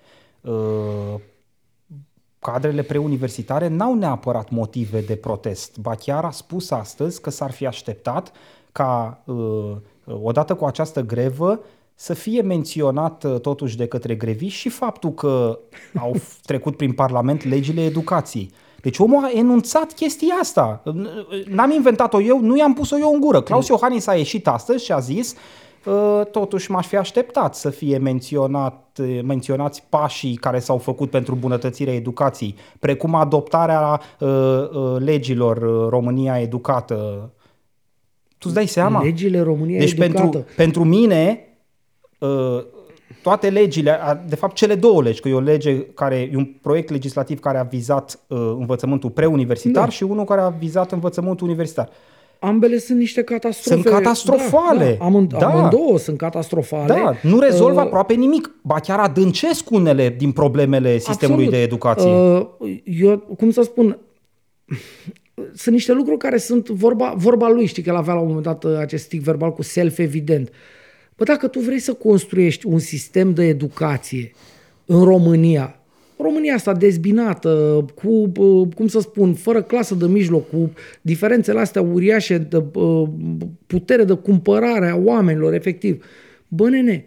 Uh, 2.42 2.52
cadrele 2.52 2.83
preuniversitare 2.83 3.68
n-au 3.68 3.94
neapărat 3.94 4.50
motive 4.50 5.00
de 5.00 5.16
protest. 5.16 5.78
Ba 5.78 5.94
chiar 5.94 6.24
a 6.24 6.31
spus 6.31 6.70
astăzi 6.70 7.20
că 7.20 7.31
s-ar 7.31 7.50
fi 7.50 7.66
așteptat 7.66 8.33
ca 8.72 9.22
uh, 9.24 9.76
odată 10.22 10.55
cu 10.55 10.64
această 10.64 11.00
grevă 11.00 11.61
să 11.94 12.14
fie 12.14 12.42
menționat 12.42 13.24
uh, 13.24 13.40
totuși 13.40 13.76
de 13.76 13.87
către 13.87 14.14
greviști 14.14 14.59
și 14.59 14.68
faptul 14.68 15.11
că 15.11 15.59
au 15.98 16.14
f- 16.16 16.40
trecut 16.42 16.76
prin 16.76 16.92
Parlament 16.92 17.44
legile 17.44 17.85
educației. 17.85 18.50
Deci 18.81 18.98
omul 18.98 19.24
a 19.24 19.31
enunțat 19.35 19.92
chestia 19.92 20.35
asta. 20.40 20.83
N-am 21.46 21.70
inventat-o 21.70 22.20
eu, 22.20 22.40
nu 22.40 22.57
i-am 22.57 22.74
pus-o 22.74 22.98
eu 22.98 23.12
în 23.12 23.20
gură. 23.20 23.42
Claus 23.42 23.68
Iohannis 23.68 24.07
a 24.07 24.14
ieșit 24.14 24.48
astăzi 24.48 24.85
și 24.85 24.92
a 24.92 24.98
zis 24.98 25.33
Uh, 25.33 25.38
totuși 26.31 26.71
m-aș 26.71 26.87
fi 26.87 26.97
așteptat 26.97 27.55
să 27.55 27.71
fie 27.71 27.99
menționat, 27.99 28.99
uh, 29.03 29.21
menționați 29.25 29.85
pașii 29.88 30.35
care 30.35 30.59
s-au 30.59 30.79
făcut 30.79 31.11
pentru 31.11 31.35
bunătățirea 31.35 31.95
educației, 31.95 32.55
precum 32.79 33.14
adoptarea 33.14 34.01
uh, 34.18 34.29
uh, 34.29 34.97
legilor 34.99 35.57
uh, 35.57 35.88
România 35.88 36.38
Educată. 36.40 37.31
Tu 38.38 38.49
îți 38.51 38.55
dai 38.55 38.66
seama? 38.66 39.03
Legile 39.03 39.40
României 39.40 39.79
Deci 39.79 39.92
educată. 39.92 40.21
pentru, 40.21 40.45
pentru 40.57 40.85
mine, 40.85 41.40
uh, 42.18 42.64
toate 43.23 43.51
legile, 43.51 44.03
a- 44.03 44.14
de 44.14 44.37
fapt 44.37 44.55
cele 44.55 44.75
două 44.75 45.03
legi, 45.03 45.21
că 45.21 45.29
e 45.29 45.35
o 45.35 45.40
lege 45.40 45.81
care, 45.81 46.16
e 46.33 46.37
un 46.37 46.45
proiect 46.62 46.90
legislativ 46.90 47.40
care 47.40 47.59
a 47.59 47.62
vizat 47.62 48.21
uh, 48.29 48.38
învățământul 48.38 49.11
preuniversitar 49.11 49.85
Da. 49.85 49.90
și 49.90 50.03
unul 50.03 50.25
care 50.25 50.40
a 50.40 50.49
vizat 50.49 50.92
învățământul 50.92 51.47
universitar. 51.47 51.88
Ambele 52.44 52.78
sunt 52.78 52.98
niște 52.98 53.22
catastrofe. 53.22 53.81
Sunt 53.81 53.94
catastrofale. 53.94 54.85
Da, 54.85 54.96
da. 54.98 55.05
Amând, 55.05 55.33
Da. 55.38 55.46
Amândouă 55.46 55.98
sunt 55.98 56.18
catastrofale. 56.18 56.87
Da, 56.87 57.14
nu 57.22 57.38
rezolvă 57.38 57.81
Uh, 57.81 57.87
aproape 57.87 58.14
nimic, 58.14 58.50
ba 58.62 58.81
chiar 58.81 58.98
adâncesc 58.98 59.70
unele 59.70 60.14
din 60.18 60.33
problemele 60.33 60.98
sistemului 60.98 61.44
Absolut. 61.44 61.50
de 61.50 61.62
educație. 61.62 62.11
Uh, 62.11 62.81
eu, 62.85 63.18
cum 63.18 63.50
să 63.50 63.62
spun, 63.62 63.98
sunt 65.55 65.74
niște 65.74 65.92
lucruri 65.92 66.18
care 66.18 66.37
sunt 66.37 66.68
vorba, 66.68 67.14
vorba 67.16 67.48
lui, 67.48 67.66
știi 67.66 67.83
că 67.83 67.88
el 67.88 67.96
avea 67.96 68.14
la 68.14 68.20
un 68.20 68.26
moment 68.26 68.44
dat 68.44 68.64
uh, 68.64 68.76
acest 68.78 69.05
stic 69.05 69.22
verbal 69.22 69.52
cu 69.52 69.62
self-evident. 69.62 70.50
Bă, 71.16 71.24
dacă 71.24 71.46
tu 71.48 71.61
vrei 71.61 71.78
să 71.78 71.92
construiești 71.92 72.66
un 72.66 72.78
sistem 72.78 73.35
de 73.35 73.44
educație 73.44 74.33
în 74.87 75.05
România, 75.05 75.64
bă, 75.64 75.82
România 76.22 76.54
asta 76.54 76.72
dezbinată, 76.72 77.85
cu, 77.94 78.32
uh, 78.37 78.68
cum 78.74 78.87
să 78.87 79.00
spun, 79.00 79.35
fără 79.35 79.62
clasă 79.62 79.94
de 79.94 80.06
mijloc, 80.06 80.48
cu 80.48 80.72
diferențele 81.00 81.61
astea 81.61 81.82
uriașe 81.82 82.38
de 82.38 82.64
uh, 82.72 83.08
putere 83.66 84.04
de 84.04 84.14
cumpărare 84.14 84.88
a 84.88 84.96
oamenilor, 84.96 85.52
efectiv. 85.52 86.04
Bă, 86.48 86.68
nene, 86.68 87.04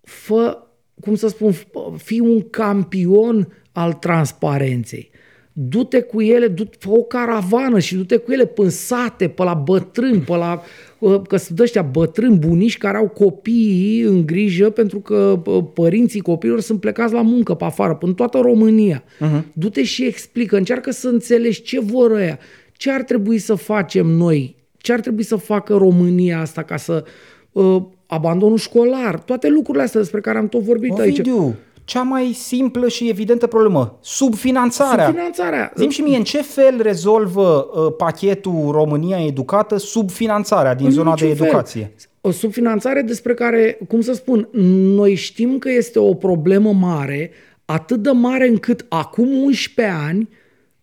fă, 0.00 0.58
cum 1.00 1.14
să 1.14 1.28
spun, 1.28 1.52
fii 1.96 2.20
un 2.20 2.50
campion 2.50 3.48
al 3.72 3.92
transparenței 3.92 5.10
du-te 5.58 6.00
cu 6.00 6.20
ele, 6.20 6.48
du 6.48 6.68
fă 6.78 6.90
o 6.90 7.02
caravană 7.02 7.78
și 7.78 7.94
du-te 7.94 8.16
cu 8.16 8.32
ele 8.32 8.46
până 8.46 8.68
sate, 8.68 9.28
pe 9.28 9.42
la 9.42 9.54
bătrâni, 9.54 10.18
pe 10.18 10.36
la, 10.36 10.52
uh, 10.52 10.60
că 11.28 11.36
sunt 11.36 11.58
ăștia 11.58 11.82
bătrâni, 11.82 12.38
bunici 12.38 12.78
care 12.78 12.96
au 12.96 13.08
copii 13.08 14.00
în 14.00 14.26
grijă 14.26 14.70
pentru 14.70 15.00
că 15.00 15.42
uh, 15.44 15.64
părinții 15.74 16.20
copiilor 16.20 16.60
sunt 16.60 16.80
plecați 16.80 17.12
la 17.12 17.22
muncă 17.22 17.54
pe 17.54 17.64
afară, 17.64 17.94
până 17.94 18.12
toată 18.12 18.38
România. 18.38 19.02
Uh-huh. 19.02 19.42
Du-te 19.52 19.82
și 19.82 20.04
explică, 20.04 20.56
încearcă 20.56 20.90
să 20.90 21.08
înțelegi 21.08 21.62
ce 21.62 21.80
vor 21.80 22.10
ăia, 22.10 22.38
ce 22.72 22.90
ar 22.90 23.02
trebui 23.02 23.38
să 23.38 23.54
facem 23.54 24.06
noi, 24.06 24.56
ce 24.78 24.92
ar 24.92 25.00
trebui 25.00 25.22
să 25.22 25.36
facă 25.36 25.74
România 25.74 26.40
asta 26.40 26.62
ca 26.62 26.76
să 26.76 27.04
uh, 27.52 27.82
abandonul 28.06 28.58
școlar, 28.58 29.18
toate 29.18 29.48
lucrurile 29.48 29.84
astea 29.84 30.00
despre 30.00 30.20
care 30.20 30.38
am 30.38 30.48
tot 30.48 30.62
vorbit 30.62 30.92
Ovidiu. 30.92 31.32
aici 31.38 31.56
cea 31.86 32.02
mai 32.02 32.32
simplă 32.32 32.88
și 32.88 33.08
evidentă 33.08 33.46
problemă, 33.46 33.98
subfinanțarea. 34.00 35.04
Subfinanțarea. 35.04 35.72
Zim 35.76 35.88
și 35.88 36.00
mie, 36.00 36.16
în 36.16 36.22
ce 36.22 36.42
fel 36.42 36.82
rezolvă 36.82 37.68
uh, 37.74 37.94
pachetul 37.96 38.70
România 38.70 39.24
Educată 39.24 39.76
subfinanțarea 39.76 40.74
din 40.74 40.86
în 40.86 40.92
zona 40.92 41.14
de 41.14 41.26
niciun 41.26 41.46
educație? 41.46 41.80
Fel. 41.80 42.10
O 42.20 42.30
subfinanțare 42.30 43.02
despre 43.02 43.34
care, 43.34 43.78
cum 43.88 44.00
să 44.00 44.12
spun, 44.12 44.48
noi 44.96 45.14
știm 45.14 45.58
că 45.58 45.70
este 45.70 45.98
o 45.98 46.14
problemă 46.14 46.72
mare, 46.72 47.30
atât 47.64 48.02
de 48.02 48.10
mare 48.10 48.48
încât 48.48 48.86
acum 48.88 49.28
11 49.28 49.94
ani 50.06 50.28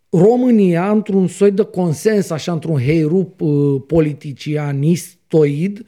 România, 0.10 0.92
într-un 0.92 1.28
soi 1.28 1.52
de 1.52 1.64
consens, 1.64 2.30
așa, 2.30 2.52
într-un 2.52 2.80
heirup 2.80 3.42
uh, 3.42 3.82
politicianistoid, 3.88 5.86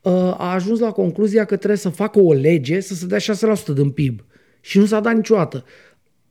uh, 0.00 0.12
a 0.12 0.52
ajuns 0.52 0.78
la 0.78 0.90
concluzia 0.90 1.44
că 1.44 1.56
trebuie 1.56 1.78
să 1.78 1.88
facă 1.88 2.20
o 2.20 2.32
lege 2.32 2.80
să 2.80 2.94
se 2.94 3.06
dea 3.06 3.18
6% 3.18 3.22
din 3.74 3.90
PIB 3.90 4.20
și 4.66 4.78
nu 4.78 4.84
s-a 4.84 5.00
dat 5.00 5.14
niciodată. 5.14 5.64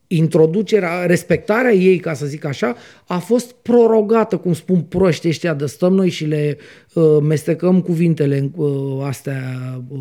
Introducerea, 0.06 1.06
respectarea 1.06 1.72
ei, 1.72 1.98
ca 1.98 2.14
să 2.14 2.26
zic 2.26 2.44
așa, 2.44 2.76
a 3.06 3.18
fost 3.18 3.52
prorogată, 3.52 4.36
cum 4.36 4.52
spun 4.52 4.80
proști 4.80 5.28
ăștia 5.28 5.54
de 5.54 5.66
stăm 5.66 5.94
noi 5.94 6.08
și 6.08 6.24
le 6.24 6.58
uh, 6.92 7.18
mestecăm 7.22 7.80
cuvintele 7.80 8.50
uh, 8.56 9.02
astea, 9.02 9.42
uh, 9.88 9.98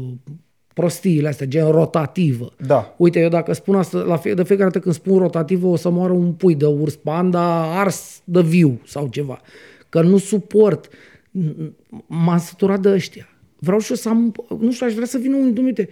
prostiile 0.74 1.28
astea, 1.28 1.46
gen 1.46 1.72
rotativă. 1.72 2.54
Da. 2.68 2.96
Uite, 2.98 3.20
eu 3.20 3.30
dacă 3.30 3.54
spun 3.54 3.76
asta, 3.76 3.98
la 3.98 4.18
fie, 4.18 4.34
de 4.34 4.44
fiecare 4.44 4.70
dată 4.70 4.80
când 4.80 4.96
spun 4.96 5.18
rotativă, 5.18 5.68
o 5.68 5.76
să 5.76 5.90
moară 5.90 6.14
un 6.14 6.34
pui 6.34 6.56
de 6.56 6.66
urs 6.66 6.96
panda 6.96 7.80
ars 7.80 8.22
de 8.24 8.42
viu 8.42 8.82
sau 8.86 9.08
ceva. 9.08 9.42
Că 9.90 10.02
nu 10.02 10.18
suport. 10.18 10.88
M-am 12.08 12.38
săturat 12.38 12.80
de 12.80 12.90
ăștia. 12.90 13.30
Vreau 13.60 13.80
și 13.80 13.90
eu 13.90 13.96
să 13.96 14.10
am, 14.10 14.34
nu 14.60 14.72
știu, 14.72 14.86
aș 14.86 14.94
vrea 14.94 15.06
să 15.06 15.18
vină 15.18 15.36
un, 15.36 15.54
dumite, 15.54 15.90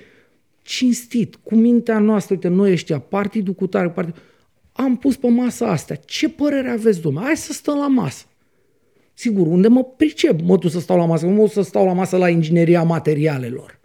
cinstit, 0.64 1.36
cu 1.36 1.56
mintea 1.56 2.00
noastră, 2.00 2.34
uite, 2.34 2.48
noi 2.48 2.72
ăștia, 2.72 3.00
partidul 3.00 3.54
cu 3.54 3.68
tare, 3.68 3.90
partidul, 3.90 4.22
am 4.72 4.98
pus 4.98 5.16
pe 5.16 5.28
masa 5.28 5.68
astea. 5.68 5.96
Ce 5.96 6.30
părere 6.30 6.70
aveți, 6.70 7.02
domnule? 7.02 7.26
Hai 7.26 7.38
să 7.38 7.54
stăm 7.54 7.78
la 7.78 7.88
masă. 7.88 8.26
Sigur, 9.14 9.48
unde 9.48 9.68
mă 9.68 9.84
pricep, 9.84 10.42
mă 10.42 10.58
tu 10.58 10.68
să 10.68 10.80
stau 10.80 10.98
la 10.98 11.06
masă, 11.06 11.26
nu 11.26 11.32
mă 11.32 11.48
să 11.48 11.62
stau 11.62 11.86
la 11.86 11.94
masă 11.94 12.18
la 12.18 12.30
ingineria 12.30 12.84
materialelor. 12.84 13.80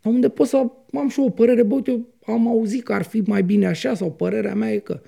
Dar 0.00 0.12
unde 0.12 0.28
pot 0.28 0.48
să 0.48 0.56
am 0.92 1.08
și 1.08 1.20
o 1.20 1.30
părere, 1.30 1.62
bă, 1.62 1.74
uite, 1.74 1.90
eu 1.90 2.06
am 2.26 2.48
auzit 2.48 2.82
că 2.84 2.92
ar 2.92 3.02
fi 3.02 3.22
mai 3.26 3.42
bine 3.42 3.66
așa 3.66 3.94
sau 3.94 4.12
părerea 4.12 4.54
mea 4.54 4.72
e 4.72 4.78
că 4.78 5.00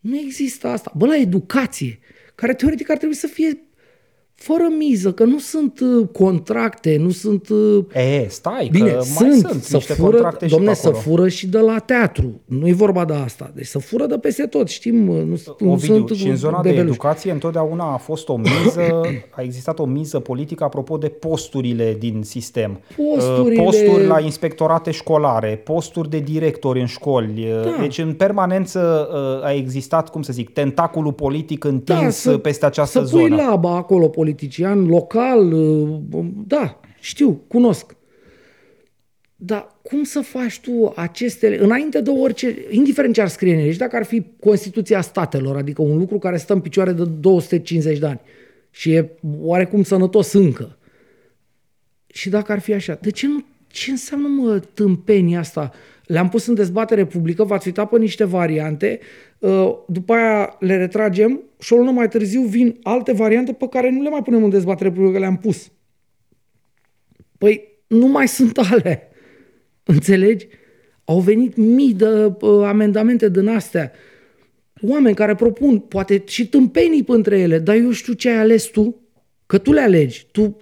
nu 0.00 0.18
există 0.18 0.66
asta. 0.66 0.92
Bă, 0.96 1.06
la 1.06 1.16
educație, 1.16 1.98
care 2.34 2.54
teoretic 2.54 2.90
ar 2.90 2.96
trebui 2.96 3.14
să 3.14 3.26
fie 3.26 3.58
fără 4.42 4.64
miză, 4.78 5.12
că 5.12 5.24
nu 5.24 5.38
sunt 5.38 5.80
uh, 5.80 6.08
contracte, 6.12 6.96
nu 7.00 7.10
sunt... 7.10 7.48
Uh, 7.48 7.84
e, 7.94 8.26
stai, 8.28 8.68
Bine, 8.72 8.90
că 8.90 9.00
sunt, 9.00 9.28
mai 9.28 9.38
sunt 9.38 9.62
să 9.62 9.76
niște 9.76 9.92
fură, 9.92 10.10
contracte 10.10 10.46
domne, 10.46 10.74
și 10.74 10.80
pe 10.80 10.86
să 10.86 10.90
fură 10.90 11.28
și 11.28 11.46
de 11.46 11.58
la 11.58 11.78
teatru. 11.78 12.40
Nu 12.44 12.68
e 12.68 12.72
vorba 12.72 13.04
de 13.04 13.12
asta. 13.12 13.50
Deci 13.54 13.66
să 13.66 13.78
fură 13.78 14.06
de 14.06 14.18
peste 14.18 14.46
tot, 14.46 14.68
știm. 14.68 15.08
Uh, 15.08 15.14
nu, 15.24 15.36
nu 15.58 15.72
Ovidiu, 15.72 16.06
sunt 16.06 16.18
și 16.18 16.28
în 16.28 16.36
zona 16.36 16.56
bebeluși. 16.56 16.82
de 16.84 16.88
educație 16.90 17.30
întotdeauna 17.32 17.92
a 17.92 17.96
fost 17.96 18.28
o 18.28 18.36
miză, 18.36 19.00
a 19.30 19.42
existat 19.42 19.78
o 19.78 19.84
miză 19.84 20.18
politică 20.20 20.64
apropo 20.64 20.96
de 20.96 21.08
posturile 21.08 21.96
din 21.98 22.20
sistem. 22.24 22.80
Posturile... 23.14 23.62
Posturi 23.62 24.06
la 24.06 24.20
inspectorate 24.20 24.90
școlare, 24.90 25.60
posturi 25.64 26.10
de 26.10 26.18
directori 26.18 26.80
în 26.80 26.86
școli. 26.86 27.46
Da. 27.64 27.76
Deci 27.80 27.98
în 27.98 28.12
permanență 28.14 29.08
a 29.42 29.52
existat, 29.52 30.10
cum 30.10 30.22
să 30.22 30.32
zic, 30.32 30.50
tentaculul 30.52 31.12
politic 31.12 31.64
întins 31.64 32.00
Da, 32.00 32.10
să- 32.10 32.38
peste 32.38 32.66
această 32.66 33.04
să 33.04 33.10
pui 33.16 33.28
zonă. 33.28 33.42
laba 33.42 33.76
acolo, 33.76 34.08
politician, 34.32 34.86
local, 34.86 35.52
uh, 35.52 36.26
da, 36.46 36.80
știu, 37.00 37.44
cunosc. 37.48 37.96
Dar 39.36 39.76
cum 39.82 40.02
să 40.02 40.20
faci 40.20 40.60
tu 40.60 40.92
aceste, 40.96 41.58
înainte 41.60 42.00
de 42.00 42.10
orice, 42.10 42.56
indiferent 42.70 43.14
ce 43.14 43.20
ar 43.20 43.28
scrie 43.28 43.52
în 43.54 43.58
ele, 43.58 43.72
și 43.72 43.78
dacă 43.78 43.96
ar 43.96 44.04
fi 44.04 44.22
Constituția 44.40 45.00
statelor, 45.00 45.56
adică 45.56 45.82
un 45.82 45.98
lucru 45.98 46.18
care 46.18 46.36
stă 46.36 46.52
în 46.52 46.60
picioare 46.60 46.92
de 46.92 47.04
250 47.04 47.98
de 47.98 48.06
ani 48.06 48.20
și 48.70 48.92
e 48.92 49.10
oarecum 49.40 49.82
sănătos 49.82 50.32
încă, 50.32 50.76
și 52.06 52.28
dacă 52.28 52.52
ar 52.52 52.58
fi 52.58 52.72
așa, 52.72 52.98
de 53.00 53.10
ce 53.10 53.26
nu, 53.26 53.44
ce 53.66 53.90
înseamnă 53.90 54.28
mă 54.28 54.62
tâmpenia 54.74 55.38
asta? 55.38 55.72
Le-am 56.06 56.28
pus 56.28 56.46
în 56.46 56.54
dezbatere 56.54 57.06
publică, 57.06 57.44
v-ați 57.44 57.66
uitat 57.66 57.88
pe 57.88 57.98
niște 57.98 58.24
variante, 58.24 58.98
uh, 59.00 59.31
după 59.86 60.12
aia 60.12 60.56
le 60.58 60.76
retragem 60.76 61.40
și 61.58 61.72
o 61.72 61.76
lună 61.76 61.90
mai 61.90 62.08
târziu 62.08 62.42
vin 62.42 62.78
alte 62.82 63.12
variante 63.12 63.52
pe 63.52 63.68
care 63.68 63.90
nu 63.90 64.02
le 64.02 64.08
mai 64.08 64.22
punem 64.22 64.44
în 64.44 64.50
dezbatere 64.50 64.90
publică, 64.90 65.12
că 65.12 65.18
le-am 65.18 65.36
pus. 65.36 65.70
Păi 67.38 67.68
nu 67.86 68.06
mai 68.06 68.28
sunt 68.28 68.58
ale. 68.58 69.08
Înțelegi? 69.84 70.46
Au 71.04 71.20
venit 71.20 71.56
mii 71.56 71.94
de 71.94 72.06
uh, 72.40 72.64
amendamente 72.64 73.28
din 73.28 73.48
astea. 73.48 73.92
Oameni 74.82 75.14
care 75.14 75.34
propun, 75.34 75.78
poate 75.78 76.22
și 76.26 76.48
tâmpenii 76.48 77.04
între 77.06 77.38
ele, 77.38 77.58
dar 77.58 77.76
eu 77.76 77.90
știu 77.90 78.12
ce 78.12 78.30
ai 78.30 78.36
ales 78.36 78.64
tu, 78.64 79.00
că 79.46 79.58
tu 79.58 79.72
le 79.72 79.80
alegi. 79.80 80.26
Tu 80.32 80.56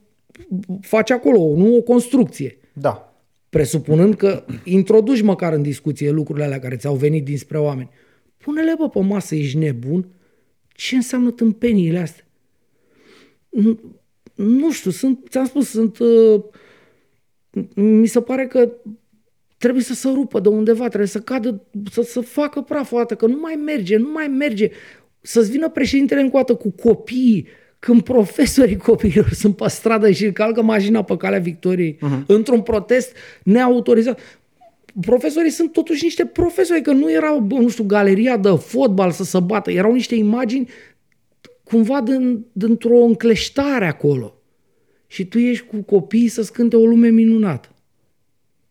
faci 0.80 1.10
acolo, 1.10 1.56
nu 1.56 1.76
o 1.76 1.80
construcție. 1.80 2.58
Da. 2.72 3.22
Presupunând 3.48 4.14
că 4.14 4.44
introduci 4.64 5.22
măcar 5.22 5.52
în 5.52 5.62
discuție 5.62 6.10
lucrurile 6.10 6.44
alea 6.44 6.58
care 6.58 6.76
ți-au 6.76 6.94
venit 6.94 7.24
dinspre 7.24 7.58
oameni. 7.58 7.90
Pune-le, 8.44 8.74
bă, 8.78 8.88
pe 8.88 9.00
masă, 9.00 9.34
ești 9.34 9.56
nebun? 9.56 10.08
Ce 10.68 10.96
înseamnă 10.96 11.30
tâmpeniile 11.30 11.98
astea? 11.98 12.24
Nu, 13.48 13.80
nu 14.34 14.72
știu, 14.72 14.90
sunt, 14.90 15.26
ți-am 15.28 15.46
spus, 15.46 15.68
sunt... 15.68 15.98
Uh, 15.98 16.42
mi 17.74 18.06
se 18.06 18.20
pare 18.20 18.46
că 18.46 18.72
trebuie 19.56 19.82
să 19.82 19.94
se 19.94 20.08
rupă 20.08 20.40
de 20.40 20.48
undeva, 20.48 20.86
trebuie 20.86 21.08
să 21.08 21.20
cadă, 21.20 21.66
să, 21.90 22.02
să 22.02 22.20
facă 22.20 22.60
praf 22.60 22.92
o 22.92 22.96
dată, 22.96 23.14
că 23.14 23.26
nu 23.26 23.38
mai 23.40 23.54
merge, 23.54 23.96
nu 23.96 24.10
mai 24.10 24.26
merge. 24.26 24.70
Să-ți 25.20 25.50
vină 25.50 25.68
președintele 25.68 26.20
încoată 26.20 26.54
cu 26.54 26.70
copiii, 26.70 27.46
când 27.78 28.02
profesorii 28.02 28.76
copiilor 28.76 29.28
sunt 29.32 29.56
pe 29.56 29.68
stradă 29.68 30.10
și 30.10 30.32
calcă 30.32 30.62
mașina 30.62 31.02
pe 31.02 31.16
calea 31.16 31.38
victoriei, 31.38 31.94
uh-huh. 31.96 32.26
într-un 32.26 32.62
protest 32.62 33.16
neautorizat. 33.42 34.20
Profesorii 35.00 35.50
sunt 35.50 35.72
totuși 35.72 36.04
niște 36.04 36.24
profesori, 36.24 36.82
că 36.82 36.92
nu 36.92 37.12
erau, 37.12 37.38
bă, 37.38 37.54
nu 37.54 37.68
știu, 37.68 37.84
galeria 37.84 38.36
de 38.36 38.48
fotbal 38.48 39.10
să 39.10 39.24
se 39.24 39.40
bată, 39.40 39.70
erau 39.70 39.92
niște 39.92 40.14
imagini 40.14 40.68
cumva 41.64 42.00
din, 42.00 42.46
dintr-o 42.52 42.98
încleștare 42.98 43.86
acolo. 43.86 44.34
Și 45.06 45.24
tu 45.24 45.38
ești 45.38 45.66
cu 45.66 45.76
copiii 45.76 46.28
să-ți 46.28 46.52
cânte 46.52 46.76
o 46.76 46.84
lume 46.84 47.08
minunată. 47.08 47.68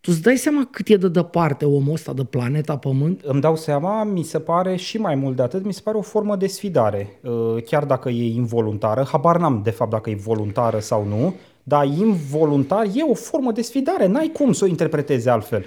Tu 0.01 0.11
îți 0.13 0.21
dai 0.21 0.37
seama 0.37 0.67
cât 0.71 0.87
e 0.87 0.95
de 0.95 1.07
departe 1.07 1.65
omul 1.65 1.93
ăsta 1.93 2.13
de 2.13 2.23
planeta 2.23 2.77
Pământ? 2.77 3.21
Îmi 3.23 3.41
dau 3.41 3.55
seama, 3.55 4.03
mi 4.03 4.23
se 4.23 4.39
pare 4.39 4.75
și 4.75 4.97
mai 4.97 5.15
mult 5.15 5.35
de 5.35 5.41
atât, 5.41 5.65
mi 5.65 5.73
se 5.73 5.81
pare 5.83 5.97
o 5.97 6.01
formă 6.01 6.35
de 6.35 6.47
sfidare. 6.47 7.19
Uh, 7.23 7.63
Chiar 7.63 7.85
dacă 7.85 8.09
e 8.09 8.33
involuntară, 8.33 9.07
habar 9.11 9.37
n-am 9.37 9.61
de 9.63 9.69
fapt 9.69 9.91
dacă 9.91 10.09
e 10.09 10.15
voluntară 10.15 10.79
sau 10.79 11.05
nu, 11.05 11.35
dar 11.69 11.85
involuntar 11.85 12.85
e 12.93 13.03
o 13.03 13.13
formă 13.13 13.51
de 13.51 13.61
sfidare, 13.61 14.05
n-ai 14.05 14.29
cum 14.33 14.53
să 14.53 14.63
o 14.63 14.67
interpretezi 14.67 15.29
altfel. 15.29 15.65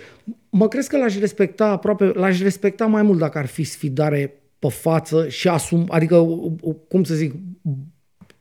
Mă 0.51 0.69
crezi 0.69 0.88
că 0.88 0.99
l-aș 0.99 1.19
respecta 1.19 1.67
aproape, 1.67 2.05
l-aș 2.05 2.41
respecta 2.41 2.87
mai 2.87 3.03
mult 3.03 3.19
dacă 3.19 3.38
ar 3.38 3.47
fi 3.47 3.65
sfidare 3.65 4.43
pe 4.59 4.69
față 4.69 5.29
și 5.29 5.49
asum, 5.49 5.87
adică, 5.88 6.27
cum 6.88 7.05
să 7.05 7.15
zic, 7.15 7.35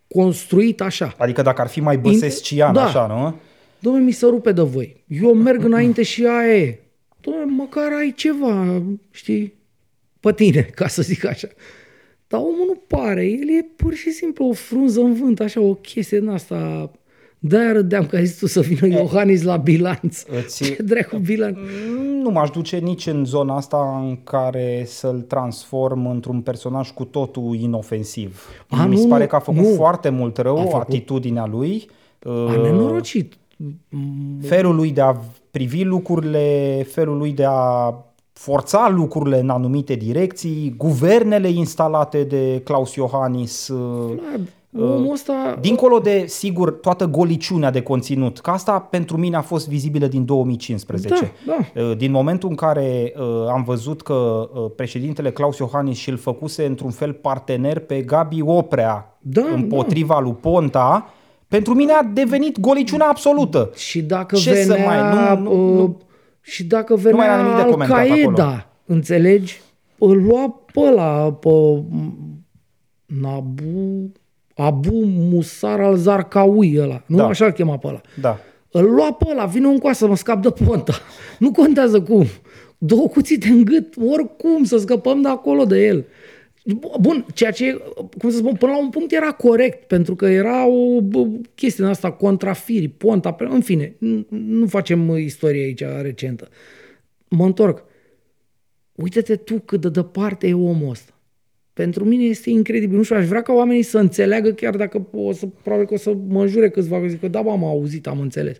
construit 0.08 0.82
așa. 0.82 1.14
Adică 1.18 1.42
dacă 1.42 1.62
ar 1.62 1.68
fi 1.68 1.80
mai 1.80 1.98
băsescian, 1.98 2.74
Da. 2.74 2.86
așa, 2.86 3.08
nu? 3.08 3.36
Dom'le, 3.80 4.04
mi 4.04 4.12
se 4.12 4.26
rupe 4.26 4.52
de 4.52 4.62
voi. 4.62 5.04
Eu 5.08 5.34
merg 5.34 5.64
înainte 5.64 6.04
și 6.04 6.26
aia 6.26 6.56
e. 6.58 6.80
Dom'le, 7.20 7.46
măcar 7.58 7.92
ai 8.00 8.14
ceva, 8.16 8.82
știi, 9.12 9.54
pe 10.20 10.34
tine, 10.34 10.62
ca 10.62 10.88
să 10.88 11.02
zic 11.02 11.26
așa. 11.26 11.48
Dar 12.28 12.40
omul 12.40 12.66
nu 12.68 12.82
pare, 12.88 13.26
el 13.26 13.50
e 13.50 13.68
pur 13.76 13.94
și 13.94 14.12
simplu 14.12 14.46
o 14.46 14.54
frunză 14.54 15.02
în 15.02 15.14
vânt, 15.14 15.40
așa, 15.40 15.62
o 15.62 15.74
chestie 15.74 16.20
din 16.20 16.28
asta. 16.28 16.92
De-aia 17.44 17.72
râdeam 17.72 18.06
că 18.06 18.16
ai 18.16 18.26
zis 18.26 18.38
tu 18.40 18.48
să 18.48 18.60
vină 18.60 18.88
Iohannis 18.88 19.42
la 19.44 19.58
bilanț. 19.58 20.24
Îți- 20.38 20.64
Ce 20.76 20.82
dracu 20.84 21.18
bilanț? 21.18 21.58
Nu 22.24 22.30
m-aș 22.30 22.50
duce 22.50 22.78
nici 22.78 23.08
în 23.08 23.26
zona 23.26 23.56
asta 23.56 24.02
în 24.08 24.18
care 24.24 24.84
să-l 24.88 25.22
transform 25.22 26.08
într-un 26.08 26.42
personaj 26.42 26.92
cu 26.92 27.04
totul 27.06 27.56
inofensiv. 27.60 28.46
A, 28.70 28.86
Mi 28.86 28.96
nu, 28.96 29.02
se 29.02 29.08
pare 29.08 29.24
nu, 29.24 29.30
că 29.30 29.36
a 29.36 29.40
făcut 29.40 29.62
nu. 29.62 29.74
foarte 29.76 30.10
mult 30.10 30.38
rău 30.38 30.58
A 30.58 30.62
făcut. 30.62 30.82
atitudinea 30.82 31.46
lui. 31.46 31.90
A 32.24 32.30
uh, 32.30 32.60
nenorocit. 32.62 33.34
felul 34.42 34.76
lui 34.76 34.92
de 34.92 35.02
a 35.02 35.16
privi 35.52 35.84
lucrurile, 35.84 36.86
felul 36.92 37.18
lui 37.18 37.32
de 37.32 37.46
a 37.48 37.94
forța 38.34 38.90
lucrurile 38.90 39.40
în 39.40 39.50
anumite 39.50 39.94
direcții, 39.96 40.74
guvernele 40.78 41.50
instalate 41.50 42.24
de 42.24 42.62
Claus 42.64 42.96
Iohannis, 42.96 43.68
uh, 43.68 44.06
Vlad, 44.06 44.54
omul 44.78 45.12
ăsta... 45.12 45.58
dincolo 45.62 46.00
de, 46.00 46.24
sigur, 46.28 46.72
toată 46.72 47.06
goliciunea 47.06 47.72
de 47.72 47.82
conținut, 47.82 48.40
că 48.40 48.50
asta 48.50 48.80
pentru 48.80 49.18
mine 49.18 49.36
a 49.36 49.42
fost 49.42 49.68
vizibilă 49.68 50.08
din 50.08 50.26
2015. 50.26 51.32
Da, 51.46 51.58
Uh, 51.82 51.98
Din 51.98 52.12
momentul 52.12 52.50
în 52.50 52.56
care 52.56 53.14
uh, 53.18 53.24
am 53.50 53.64
văzut 53.64 54.02
că 54.02 54.14
uh, 54.54 54.72
președintele 54.76 55.32
Claus 55.32 55.58
Iohannis 55.58 55.98
și-l 55.98 56.18
făcuse 56.18 56.66
într-un 56.66 56.90
fel 56.90 57.14
partener 57.14 57.80
pe 57.80 58.02
Gabi 58.02 58.42
Oprea 58.42 59.18
Da, 59.20 59.42
împotriva 59.54 60.20
lui 60.20 60.34
Ponta, 60.34 61.14
pentru 61.48 61.74
mine 61.74 61.92
a 61.92 62.04
devenit 62.04 62.60
goliciuna 62.60 63.06
absolută. 63.06 63.70
Și 63.76 64.02
dacă 64.02 64.36
Ce 64.36 64.54
să 64.56 64.74
venea... 64.74 65.10
mai- 65.12 65.38
nu- 65.42 65.50
nu- 65.54 65.70
uh, 65.72 65.78
nu- 65.78 65.98
și 66.42 66.64
dacă 66.64 66.94
mai 66.96 67.04
era 67.26 67.36
venea 67.36 67.42
nimic 67.42 67.66
de 67.66 67.72
comentat 67.72 67.98
Al-Qaeda, 67.98 68.44
acolo. 68.44 68.64
înțelegi? 68.86 69.62
Îl 69.98 70.24
lua 70.24 70.62
pe 70.74 70.80
ăla, 70.80 71.32
pe 71.34 71.50
Nabu... 73.06 74.12
Abu 74.66 75.04
Musar 75.06 75.80
al 75.82 75.96
Zarqawi 75.96 76.78
ăla. 76.80 77.04
Nu 77.06 77.16
Da. 77.18 77.26
așa 77.28 77.46
îl 77.46 77.52
chema 77.52 77.78
pe 77.78 77.88
ăla. 77.88 78.02
Da. 78.22 78.40
Îl 78.72 78.84
lua 78.94 79.14
pe 79.14 79.26
ăla, 79.32 79.46
vine 79.46 79.68
un 79.68 79.78
coasă, 79.78 80.08
mă 80.08 80.16
scap 80.16 80.42
de 80.42 80.50
ponta. 80.66 80.94
Nu 81.40 81.52
contează 81.52 82.02
cum. 82.02 82.26
Două 82.78 83.08
cuțite 83.08 83.48
în 83.48 83.64
gât, 83.66 83.94
oricum, 84.12 84.64
să 84.64 84.78
scăpăm 84.78 85.22
de 85.22 85.28
acolo 85.28 85.66
de 85.66 85.86
el. 85.86 86.06
Bun, 87.00 87.26
ceea 87.34 87.52
ce, 87.52 87.82
cum 88.20 88.30
să 88.30 88.38
spun, 88.38 88.54
până 88.56 88.72
la 88.72 88.80
un 88.80 88.90
punct 88.90 89.12
era 89.12 89.32
corect, 89.32 89.88
pentru 89.88 90.16
că 90.16 90.26
era 90.26 90.68
o 90.68 91.02
bă, 91.02 91.28
chestie 91.56 91.84
din 91.84 91.94
asta, 91.94 92.12
contrafirii, 92.12 92.88
ponta, 92.90 93.32
pe- 93.32 93.48
în 93.50 93.62
fine, 93.62 93.88
n- 93.88 94.28
nu 94.30 94.66
facem 94.68 95.16
istorie 95.18 95.62
aici 95.64 95.84
recentă. 96.02 96.48
Mă 97.28 97.46
întorc. 97.46 97.84
Uite-te 98.96 99.36
tu 99.36 99.60
cât 99.60 99.82
de 99.82 99.90
departe 99.90 100.48
e 100.48 100.54
omul 100.54 100.90
ăsta. 100.90 101.11
Pentru 101.74 102.06
mine 102.06 102.24
este 102.24 102.50
incredibil. 102.50 102.98
Nu 102.98 103.04
știu, 103.04 103.16
aș 103.16 103.28
vrea 103.28 103.42
ca 103.42 103.54
oamenii 103.54 103.82
să 103.82 103.98
înțeleagă, 103.98 104.52
chiar 104.52 104.76
dacă 104.76 105.08
o 105.12 105.32
să, 105.32 105.46
probabil 105.46 105.88
că 105.88 105.94
o 105.94 105.98
să 105.98 106.18
mă 106.28 106.42
înjure 106.42 106.70
câțiva, 106.70 107.02
că 107.02 107.08
zic 107.08 107.20
că 107.20 107.28
da, 107.28 107.42
bă, 107.42 107.50
am 107.50 107.64
auzit, 107.64 108.08
am 108.08 108.20
înțeles. 108.20 108.58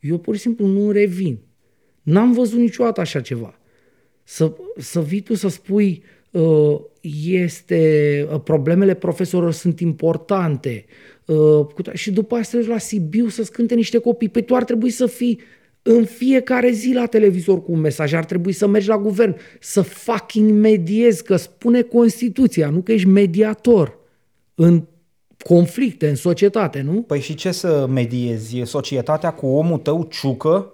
Eu 0.00 0.18
pur 0.18 0.34
și 0.34 0.40
simplu 0.40 0.66
nu 0.66 0.90
revin. 0.90 1.38
N-am 2.02 2.32
văzut 2.32 2.58
niciodată 2.58 3.00
așa 3.00 3.20
ceva. 3.20 3.58
Să, 4.22 4.52
să 4.76 5.00
vii 5.02 5.20
tu 5.20 5.34
să 5.34 5.48
spui 5.48 6.02
uh, 6.30 6.80
este, 7.24 8.26
uh, 8.32 8.40
problemele 8.44 8.94
profesorilor 8.94 9.52
sunt 9.52 9.80
importante 9.80 10.84
uh, 11.24 11.66
cu 11.74 11.82
to- 11.82 11.92
și 11.92 12.10
după 12.10 12.34
aceea 12.34 12.44
să 12.44 12.56
te 12.56 12.62
duci 12.62 12.72
la 12.72 12.78
Sibiu 12.78 13.28
să 13.28 13.42
scânte 13.42 13.74
niște 13.74 13.98
copii. 13.98 14.28
Păi 14.28 14.42
tu 14.42 14.54
ar 14.54 14.64
trebui 14.64 14.90
să 14.90 15.06
fii 15.06 15.40
în 15.92 16.04
fiecare 16.04 16.70
zi 16.70 16.92
la 16.92 17.06
televizor 17.06 17.62
cu 17.62 17.72
un 17.72 17.80
mesaj, 17.80 18.12
ar 18.12 18.24
trebui 18.24 18.52
să 18.52 18.66
mergi 18.66 18.88
la 18.88 18.98
guvern, 18.98 19.36
să 19.60 19.80
fucking 19.80 20.50
mediezi, 20.50 21.24
că 21.24 21.36
spune 21.36 21.82
Constituția, 21.82 22.70
nu 22.70 22.80
că 22.80 22.92
ești 22.92 23.08
mediator 23.08 23.98
în 24.54 24.84
conflicte, 25.44 26.08
în 26.08 26.14
societate, 26.14 26.80
nu? 26.80 27.02
Păi 27.02 27.20
și 27.20 27.34
ce 27.34 27.50
să 27.50 27.86
mediezi? 27.88 28.58
E 28.58 28.64
Societatea 28.64 29.32
cu 29.32 29.46
omul 29.46 29.78
tău 29.78 30.08
ciucă? 30.10 30.72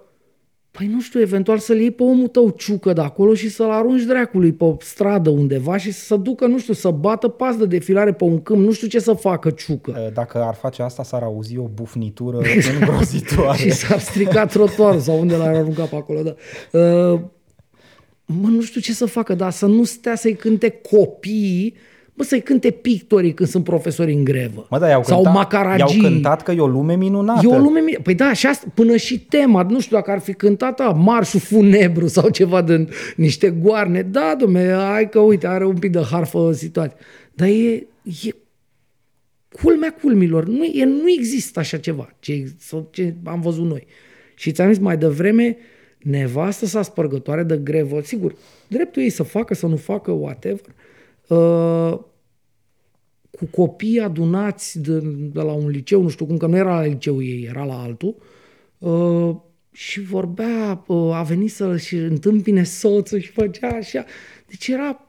Păi 0.77 0.87
nu 0.87 1.01
știu, 1.01 1.19
eventual 1.19 1.57
să-l 1.57 1.79
iei 1.79 1.91
pe 1.91 2.03
omul 2.03 2.27
tău 2.27 2.49
ciucă 2.49 2.93
de 2.93 3.01
acolo 3.01 3.33
și 3.33 3.49
să-l 3.49 3.69
arunci 3.69 4.03
dracului 4.03 4.51
pe 4.51 4.75
stradă 4.79 5.29
undeva 5.29 5.77
și 5.77 5.91
să 5.91 6.05
se 6.05 6.17
ducă, 6.17 6.45
nu 6.45 6.59
știu, 6.59 6.73
să 6.73 6.89
bată 6.89 7.27
pas 7.27 7.55
de 7.55 7.65
defilare 7.65 8.13
pe 8.13 8.23
un 8.23 8.41
câmp, 8.41 8.65
nu 8.65 8.71
știu 8.71 8.87
ce 8.87 8.99
să 8.99 9.13
facă 9.13 9.49
ciucă. 9.49 10.11
Dacă 10.13 10.37
ar 10.37 10.53
face 10.53 10.81
asta, 10.81 11.03
s-ar 11.03 11.23
auzi 11.23 11.57
o 11.57 11.67
bufnitură 11.73 12.37
îngrozitoare. 12.79 13.57
și 13.63 13.71
s-ar 13.71 13.99
strica 13.99 14.45
trotuarul 14.45 14.99
sau 14.99 15.19
unde 15.19 15.35
l-ar 15.35 15.55
arunca 15.55 15.83
pe 15.83 15.95
acolo, 15.95 16.21
da. 16.21 16.35
Uh, 16.79 17.19
mă, 18.25 18.47
nu 18.47 18.61
știu 18.61 18.81
ce 18.81 18.93
să 18.93 19.05
facă, 19.05 19.33
dar 19.33 19.51
să 19.51 19.65
nu 19.65 19.83
stea 19.83 20.15
să-i 20.15 20.35
cânte 20.35 20.69
copiii, 20.69 21.75
bă, 22.17 22.23
să-i 22.23 22.41
cânte 22.41 22.71
pictorii 22.71 23.33
când 23.33 23.49
sunt 23.49 23.63
profesori 23.63 24.13
în 24.13 24.23
grevă. 24.23 24.67
Mă, 24.69 24.79
da, 24.79 24.87
i-au 24.87 25.03
sau 25.03 25.15
cântat, 25.15 25.33
macaragii. 25.33 25.99
i-au 25.99 26.09
cântat 26.09 26.43
că 26.43 26.51
e 26.51 26.59
o 26.59 26.67
lume 26.67 26.95
minunată. 26.95 27.41
E 27.43 27.55
o 27.55 27.57
lume 27.57 27.79
mine. 27.79 27.97
Păi 28.03 28.15
da, 28.15 28.33
și 28.33 28.47
asta, 28.47 28.67
până 28.73 28.95
și 28.95 29.19
tema, 29.19 29.63
nu 29.69 29.79
știu 29.79 29.95
dacă 29.95 30.11
ar 30.11 30.19
fi 30.19 30.33
cântat 30.33 30.79
a, 30.79 30.89
marșul 30.89 31.39
funebru 31.39 32.07
sau 32.07 32.29
ceva 32.29 32.61
de 32.61 32.87
niște 33.15 33.49
goarne. 33.49 34.01
Da, 34.01 34.35
domne, 34.39 34.73
hai 34.73 35.09
că 35.09 35.19
uite, 35.19 35.47
are 35.47 35.65
un 35.65 35.77
pic 35.77 35.91
de 35.91 36.01
harfă 36.11 36.51
situație. 36.53 36.97
Dar 37.33 37.47
e, 37.47 37.87
e 38.03 38.35
culmea 39.61 39.93
culmilor. 40.01 40.45
Nu, 40.45 40.63
e, 40.63 40.85
nu 40.85 41.09
există 41.17 41.59
așa 41.59 41.77
ceva 41.77 42.09
ce, 42.19 42.51
sau 42.59 42.87
ce 42.91 43.13
am 43.23 43.41
văzut 43.41 43.65
noi. 43.65 43.87
Și 44.35 44.51
ți-am 44.51 44.71
zis 44.71 44.81
mai 44.81 44.97
devreme, 44.97 45.57
nevastă 45.97 46.65
sa 46.65 46.81
spărgătoare 46.81 47.43
de 47.43 47.57
grevă, 47.57 48.01
sigur, 48.03 48.35
dreptul 48.67 49.01
ei 49.01 49.09
să 49.09 49.23
facă, 49.23 49.53
să 49.53 49.67
nu 49.67 49.75
facă, 49.75 50.11
whatever, 50.11 50.65
uh, 50.67 50.86
cu 53.37 53.45
copii 53.51 53.99
adunați 53.99 54.81
de, 54.81 54.99
de 55.33 55.41
la 55.41 55.51
un 55.51 55.69
liceu, 55.69 56.01
nu 56.01 56.09
știu 56.09 56.25
cum, 56.25 56.37
că 56.37 56.45
nu 56.47 56.55
era 56.55 56.75
la 56.79 56.85
liceu 56.85 57.21
ei, 57.21 57.45
era 57.49 57.63
la 57.63 57.81
altul, 57.81 58.15
uh, 58.77 59.35
și 59.71 60.01
vorbea, 60.01 60.83
uh, 60.87 61.15
a 61.15 61.21
venit 61.21 61.51
să-și 61.51 61.95
întâmpine 61.95 62.63
soțul 62.63 63.19
și 63.19 63.31
făcea 63.31 63.67
așa. 63.67 64.05
Deci 64.47 64.67
era, 64.67 65.07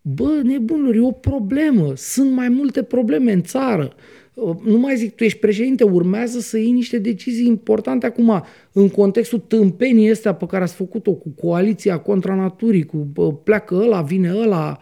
bă, 0.00 0.40
nebunilor, 0.44 0.94
e 0.94 1.00
o 1.00 1.10
problemă, 1.10 1.92
sunt 1.96 2.30
mai 2.30 2.48
multe 2.48 2.82
probleme 2.82 3.32
în 3.32 3.42
țară. 3.42 3.94
Uh, 4.34 4.56
Nu 4.64 4.78
mai 4.78 4.96
zic, 4.96 5.14
tu 5.14 5.24
ești 5.24 5.38
președinte, 5.38 5.84
urmează 5.84 6.38
să 6.38 6.58
iei 6.58 6.70
niște 6.70 6.98
decizii 6.98 7.46
importante 7.46 8.06
acum, 8.06 8.42
în 8.72 8.88
contextul 8.88 9.38
tâmpenii 9.38 10.10
astea 10.10 10.34
pe 10.34 10.46
care 10.46 10.62
ați 10.62 10.74
făcut-o 10.74 11.12
cu 11.12 11.28
coaliția 11.28 11.98
contra 11.98 12.34
naturii, 12.34 12.84
cu 12.84 12.96
bă, 12.96 13.32
pleacă 13.34 13.74
ăla, 13.74 14.02
vine 14.02 14.34
ăla, 14.34 14.78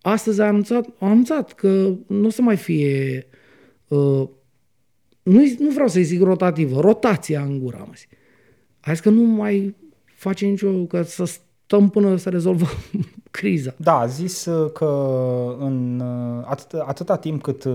astăzi 0.00 0.40
a 0.40 0.46
anunțat, 0.46 0.86
a 0.98 1.06
anunțat 1.06 1.52
că 1.52 1.94
nu 2.06 2.26
o 2.26 2.30
să 2.30 2.42
mai 2.42 2.56
fie, 2.56 3.26
uh, 3.88 4.28
nu, 5.22 5.42
nu 5.58 5.70
vreau 5.72 5.88
să-i 5.88 6.02
zic 6.02 6.22
rotativă, 6.22 6.80
rotația 6.80 7.42
în 7.42 7.58
gura, 7.58 7.78
mă 7.78 7.92
zic. 7.96 8.08
A 8.80 8.92
zis 8.92 9.00
că 9.00 9.10
nu 9.10 9.22
mai 9.22 9.76
face 10.04 10.46
nicio, 10.46 10.72
că 10.72 11.02
să 11.02 11.24
stăm 11.24 11.88
până 11.88 12.16
să 12.16 12.28
rezolvăm 12.28 12.68
criza. 13.30 13.74
Da, 13.76 13.98
a 13.98 14.06
zis 14.06 14.44
uh, 14.44 14.72
că 14.72 14.86
în 15.58 16.00
uh, 16.00 16.44
atât, 16.44 16.80
atâta 16.80 17.16
timp 17.16 17.42
cât 17.42 17.64
uh, 17.64 17.74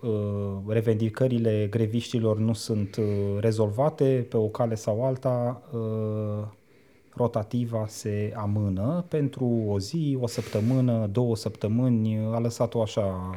uh, 0.00 0.56
revendicările 0.66 1.66
greviștilor 1.70 2.38
nu 2.38 2.52
sunt 2.52 2.96
uh, 2.96 3.04
rezolvate 3.40 4.26
pe 4.28 4.36
o 4.36 4.46
cale 4.46 4.74
sau 4.74 5.04
alta, 5.04 5.62
uh, 5.72 6.46
rotativa 7.18 7.84
se 7.88 8.32
amână 8.36 9.04
pentru 9.08 9.64
o 9.68 9.78
zi, 9.78 10.18
o 10.20 10.26
săptămână, 10.26 11.08
două 11.12 11.36
săptămâni, 11.36 12.18
a 12.32 12.38
lăsat-o 12.38 12.82
așa 12.82 13.30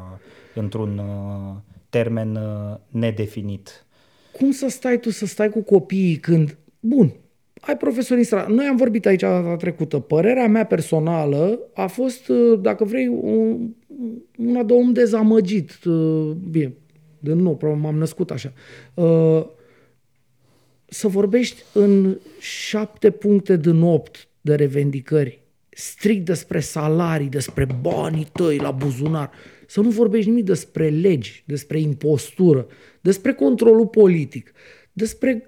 într-un 0.56 0.98
uh, 0.98 1.56
termen 1.89 2.36
uh, 2.36 2.78
nedefinit. 2.88 3.86
Cum 4.38 4.52
să 4.52 4.67
stai 4.70 5.00
tu 5.00 5.10
să 5.10 5.26
stai 5.26 5.50
cu 5.50 5.62
copiii 5.62 6.15
când, 6.15 6.58
bun, 6.80 7.13
ai 7.62 7.78
profesori 7.78 8.20
în 8.20 8.26
stradă. 8.26 8.54
Noi 8.54 8.66
am 8.66 8.76
vorbit 8.76 9.05
aici 9.05 9.22
data 9.22 9.55
trecută. 9.55 9.99
Părerea 9.99 10.47
mea 10.47 10.66
personală 10.66 11.60
a 11.74 11.88
fost, 11.88 12.28
uh, 12.28 12.60
dacă 12.62 12.84
vrei, 12.84 13.08
un, 13.08 13.70
una 14.38 14.64
de 14.64 14.74
om 14.74 14.93
dezamăgit. 14.93 15.84
Uh, 15.86 16.32
Bine, 16.49 16.74
de 17.20 17.34
nou, 17.34 17.55
probabil 17.55 17.84
m-am 17.84 17.97
născut 17.97 18.32
așa. 18.32 18.53
Uh, 18.93 19.45
Să 20.94 21.08
vorbești 21.08 21.64
în 21.74 22.18
șapte 22.39 23.10
puncte 23.10 23.58
din 23.58 23.82
opt 23.82 24.28
de 24.42 24.56
revendicări, 24.56 25.42
strict 25.70 26.26
despre 26.26 26.60
salarii, 26.60 27.28
despre 27.28 27.68
banii 27.82 28.28
tăi 28.32 28.58
la 28.58 28.72
buzunar, 28.72 29.32
să 29.68 29.82
nu 29.82 29.89
vorbești 29.89 30.30
nimic 30.30 30.46
despre 30.46 30.89
legi, 30.89 31.44
despre 31.48 31.80
impostură, 31.80 32.68
despre 33.02 33.34
controlul 33.34 33.88
politic, 33.88 34.52
despre 34.94 35.46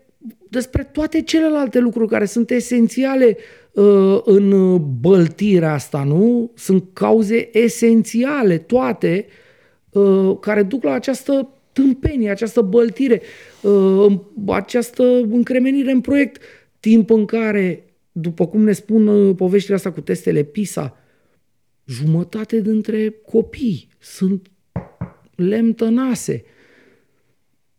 despre 0.50 0.84
toate 0.84 1.22
celelalte 1.22 1.80
lucruri 1.80 2.10
care 2.10 2.26
sunt 2.26 2.50
esențiale 2.50 3.38
uh, 3.72 4.22
în 4.24 4.78
băltirea 5.00 5.74
asta, 5.74 6.04
nu? 6.04 6.52
Sunt 6.56 6.84
cauze 6.94 7.58
esențiale, 7.58 8.58
toate, 8.58 9.26
uh, 9.90 10.38
care 10.40 10.64
duc 10.64 10.84
la 10.84 10.92
această 10.92 11.50
tâmpenie, 11.74 12.30
această 12.30 12.62
băltire, 12.62 13.22
uh, 13.62 14.20
această 14.48 15.04
încremenire 15.30 15.92
în 15.92 16.02
proiect, 16.02 16.42
timp 16.80 17.10
în 17.10 17.26
care, 17.26 17.84
după 18.12 18.48
cum 18.48 18.64
ne 18.64 18.72
spun 18.72 19.08
uh, 19.08 19.36
poveștile 19.36 19.76
astea 19.76 19.92
cu 19.92 20.02
testele 20.02 20.44
PISA, 20.44 20.98
jumătate 21.86 22.62
dintre 22.62 23.10
copii 23.26 23.88
sunt 24.00 24.52
lemn 25.36 25.74
tănase. 25.74 26.44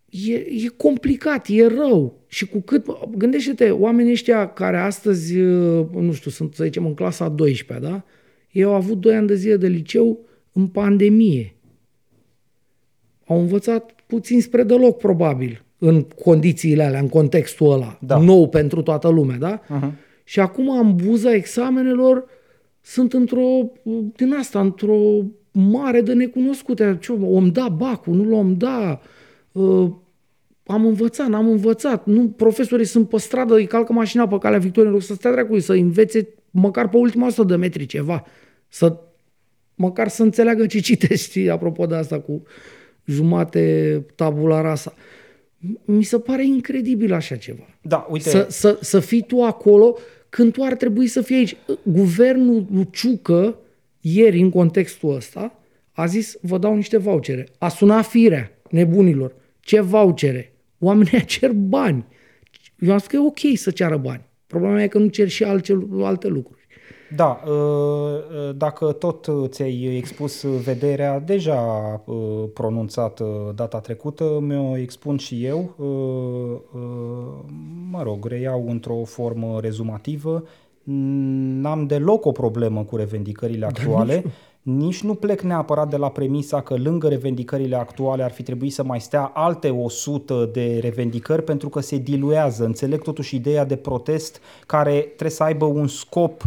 e, 0.09 0.35
e 0.35 0.69
complicat, 0.77 1.47
e 1.49 1.67
rău. 1.67 2.25
Și 2.27 2.47
cu 2.47 2.61
cât, 2.61 2.87
gândește-te, 3.17 3.71
oamenii 3.71 4.13
ăștia 4.13 4.49
care 4.49 4.79
astăzi, 4.79 5.39
uh, 5.39 5.87
nu 5.93 6.13
știu, 6.13 6.31
sunt, 6.31 6.55
să 6.55 6.65
zicem, 6.65 6.87
în 6.87 6.95
clasa 6.95 7.29
12 7.29 7.87
da? 7.87 8.05
Ei 8.51 8.63
au 8.63 8.75
avut 8.75 9.01
2 9.01 9.15
ani 9.15 9.27
de 9.27 9.35
zile 9.35 9.57
de 9.57 9.67
liceu 9.67 10.27
în 10.53 10.67
pandemie. 10.67 11.54
Au 13.27 13.41
învățat 13.41 13.91
puțin 14.07 14.41
spre 14.41 14.63
deloc, 14.63 14.99
probabil, 14.99 15.65
în 15.79 16.03
condițiile 16.03 16.85
alea, 16.85 17.01
în 17.01 17.09
contextul 17.09 17.73
ăla, 17.73 17.99
Da. 18.01 18.19
nou 18.19 18.49
pentru 18.49 18.83
toată 18.83 19.09
lumea, 19.09 19.37
da? 19.37 19.61
Uh-huh. 19.61 19.93
Și 20.25 20.41
acum, 20.41 20.69
în 20.79 20.97
buza 20.97 21.35
examenelor, 21.35 22.25
sunt 22.81 23.13
într-o, 23.13 23.71
din 24.17 24.33
asta, 24.33 24.61
într-o 24.61 24.99
mare 25.53 26.01
de 26.01 26.13
necunoscute. 26.13 26.99
Ce, 27.01 27.13
om 27.13 27.49
da 27.49 27.69
bacul, 27.69 28.15
nu 28.15 28.25
l-om 28.25 28.57
da, 28.57 29.01
uh, 29.53 29.91
am 30.67 30.87
învățat, 30.87 31.29
n-am 31.29 31.49
învățat, 31.49 32.07
nu, 32.07 32.29
profesorii 32.29 32.85
sunt 32.85 33.09
pe 33.09 33.19
stradă, 33.19 33.55
îi 33.55 33.67
calcă 33.67 33.93
mașina 33.93 34.29
pe 34.29 34.39
calea 34.39 34.59
Victoriei, 34.59 34.93
în 34.93 34.97
loc 34.97 35.07
să 35.07 35.15
stea 35.15 35.33
dracu, 35.33 35.59
să 35.59 35.73
învețe 35.73 36.29
măcar 36.51 36.89
pe 36.89 36.97
ultima 36.97 37.27
100 37.27 37.47
de 37.49 37.57
metri 37.57 37.87
ceva, 37.87 38.25
să 38.69 38.97
măcar 39.75 40.09
să 40.09 40.23
înțeleagă 40.23 40.67
ce 40.67 40.81
citești, 40.81 41.29
știi, 41.29 41.51
apropo 41.57 41.87
de 41.87 41.95
asta 41.95 42.21
cu 42.21 42.43
jumate 43.05 44.05
tabula 44.15 44.61
rasa. 44.61 44.95
Mi 45.85 46.03
se 46.03 46.19
pare 46.19 46.47
incredibil 46.47 47.13
așa 47.13 47.37
ceva. 47.37 47.67
Da, 47.83 48.07
uite, 48.11 48.29
Să, 48.29 48.47
să, 48.51 48.79
să 48.81 49.01
fii 49.01 49.23
tu 49.23 49.43
acolo 49.43 49.97
când 50.29 50.53
tu 50.53 50.63
ar 50.63 50.75
trebui 50.75 51.07
să 51.07 51.21
fii 51.21 51.37
aici. 51.37 51.57
Guvernul 51.83 52.67
lui 52.73 52.89
Ciucă, 52.91 53.59
ieri, 54.01 54.41
în 54.41 54.51
contextul 54.51 55.15
ăsta, 55.15 55.59
a 55.93 56.07
zis, 56.07 56.37
vă 56.41 56.59
dau 56.59 56.75
niște 56.75 56.97
vouchere. 56.97 57.49
A 57.59 57.69
sunat 57.69 58.07
firea 58.07 58.53
nebunilor. 58.71 59.35
Ce 59.61 59.81
vouchere? 59.81 60.53
Oamenii 60.79 61.25
cer 61.25 61.53
bani. 61.53 62.05
Eu 62.79 62.93
am 62.93 62.99
spus 62.99 63.11
că 63.11 63.17
e 63.17 63.27
ok 63.27 63.59
să 63.59 63.71
ceară 63.71 63.97
bani. 63.97 64.23
Problema 64.47 64.83
e 64.83 64.89
că 64.89 64.99
nu 64.99 65.07
cer 65.07 65.29
și 65.29 65.45
alte, 65.45 65.87
alte 66.01 66.29
lucruri. 66.29 66.54
Da, 67.17 67.41
uh, 67.47 68.55
dacă 68.57 68.93
tot 68.93 69.29
ți-ai 69.47 69.97
expus 69.97 70.43
vederea 70.43 71.21
deja 71.21 71.61
uh, 72.05 72.17
pronunțată 72.55 73.53
data 73.55 73.81
trecută, 73.81 74.39
mi-o 74.41 74.77
expun 74.77 75.17
și 75.17 75.45
eu, 75.45 75.75
uh, 75.77 76.81
mă 77.91 78.03
rog, 78.03 78.27
reiau 78.27 78.65
într-o 78.69 79.05
formă 79.05 79.59
rezumativă, 79.61 80.45
n-am 80.83 81.87
deloc 81.87 82.25
o 82.25 82.33
problemă 82.33 82.83
cu 82.83 82.97
revendicările 82.97 83.67
actuale, 83.67 84.25
nici 84.63 85.03
nu. 85.03 85.15
Plec 85.15 85.41
neapărat 85.41 85.89
de 85.89 85.97
la 85.97 86.11
premisa 86.11 86.61
că 86.61 86.75
lângă 86.77 87.09
revendicările 87.09 87.77
actuale 87.77 88.23
ar 88.23 88.31
fi 88.31 88.43
trebuit 88.43 88.73
să 88.73 88.85
mai 88.85 89.01
stea 89.01 89.25
alte 89.35 89.71
100 89.71 90.49
de 90.53 90.79
revendicări 90.83 91.43
pentru 91.43 91.69
că 91.69 91.81
se 91.81 91.97
diluează. 91.97 92.65
Înțeleg 92.65 93.03
totuși 93.03 93.35
ideea 93.35 93.65
de 93.65 93.77
protest 93.77 94.41
care 94.67 94.99
trebuie 95.01 95.31
să 95.31 95.43
aibă 95.43 95.65
un 95.65 95.87
scop 95.87 96.43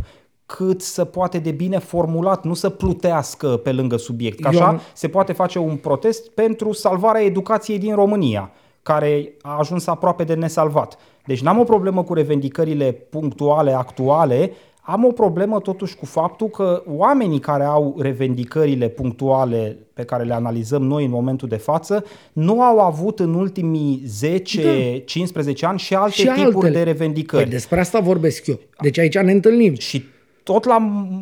cât 0.55 0.81
să 0.81 1.05
poate 1.05 1.37
de 1.39 1.51
bine 1.51 1.77
formulat, 1.79 2.43
nu 2.45 2.53
să 2.53 2.69
plutească 2.69 3.47
pe 3.47 3.71
lângă 3.71 3.97
subiect. 3.97 4.39
Că 4.39 4.49
Eu 4.53 4.59
așa 4.59 4.67
am- 4.69 4.81
se 4.93 5.07
poate 5.07 5.33
face 5.33 5.59
un 5.59 5.75
protest 5.75 6.29
pentru 6.29 6.71
salvarea 6.71 7.23
educației 7.23 7.77
din 7.79 7.95
România, 7.95 8.51
care 8.83 9.33
a 9.41 9.57
ajuns 9.59 9.87
aproape 9.87 10.23
de 10.23 10.33
nesalvat. 10.33 10.97
Deci 11.25 11.41
n-am 11.41 11.59
o 11.59 11.63
problemă 11.63 12.03
cu 12.03 12.13
revendicările 12.13 12.91
punctuale, 12.91 13.71
actuale, 13.73 14.51
am 14.81 15.05
o 15.05 15.11
problemă 15.11 15.59
totuși 15.59 15.95
cu 15.95 16.05
faptul 16.05 16.47
că 16.47 16.83
oamenii 16.85 17.39
care 17.39 17.63
au 17.63 17.95
revendicările 17.99 18.87
punctuale 18.87 19.77
pe 19.93 20.03
care 20.03 20.23
le 20.23 20.33
analizăm 20.33 20.83
noi 20.83 21.03
în 21.05 21.11
momentul 21.11 21.47
de 21.47 21.55
față 21.57 22.03
nu 22.33 22.61
au 22.61 22.79
avut 22.79 23.19
în 23.19 23.33
ultimii 23.33 24.03
10-15 24.05 25.65
ani 25.65 25.79
și 25.79 25.93
alte 25.95 26.23
Da. 26.23 26.33
Și 26.33 26.39
tipuri 26.43 26.55
altele. 26.55 26.69
de 26.77 26.83
revendicări. 26.83 27.41
Păi 27.43 27.51
despre 27.51 27.79
asta 27.79 27.99
vorbesc 27.99 28.47
eu. 28.47 28.59
Deci 28.81 28.97
aici 28.99 29.17
ne 29.17 29.31
întâlnim. 29.31 29.75
Și 29.75 30.03
tot 30.47 30.65
la 30.65 30.77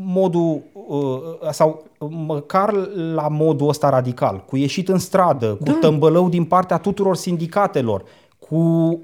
modul, 0.06 0.62
uh, 0.88 1.50
sau 1.52 1.84
măcar 2.10 2.74
la 3.14 3.28
modul 3.28 3.68
ăsta 3.68 3.90
radical, 3.90 4.44
cu 4.48 4.58
ieșit 4.58 4.90
în 4.90 4.98
stradă, 4.98 5.48
cu 5.48 5.64
Da. 5.64 5.78
tămbălău 5.82 6.30
din 6.30 6.44
partea 6.44 6.78
tuturor 6.78 7.16
sindicatelor, 7.16 8.04
cu 8.50 8.56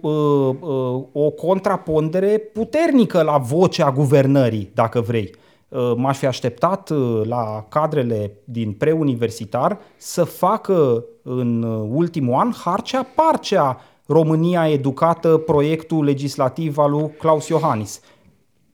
uh, 0.02 0.56
uh, 0.60 1.02
o 1.12 1.30
contrapondere 1.30 2.38
puternică 2.54 3.22
la 3.22 3.38
vocea 3.38 3.92
guvernării, 3.92 4.72
dacă 4.74 5.02
vrei. 5.02 5.32
Uh, 5.70 5.94
m-aș 5.96 6.18
fi 6.18 6.26
așteptat 6.26 6.90
uh, 6.90 7.22
la 7.24 7.66
cadrele 7.70 8.32
din 8.44 8.72
preuniversitar 8.72 9.80
să 9.98 10.24
facă 10.24 11.06
în 11.24 11.64
uh, 11.64 11.90
ultimul 11.94 12.34
an 12.34 12.52
harcea 12.64 13.08
parcea 13.16 13.78
România 14.06 14.70
educată 14.70 15.38
proiectul 15.38 16.04
legislativ 16.04 16.78
al 16.78 16.92
lui 16.92 17.12
Claus 17.18 17.48
Iohannis. 17.48 18.02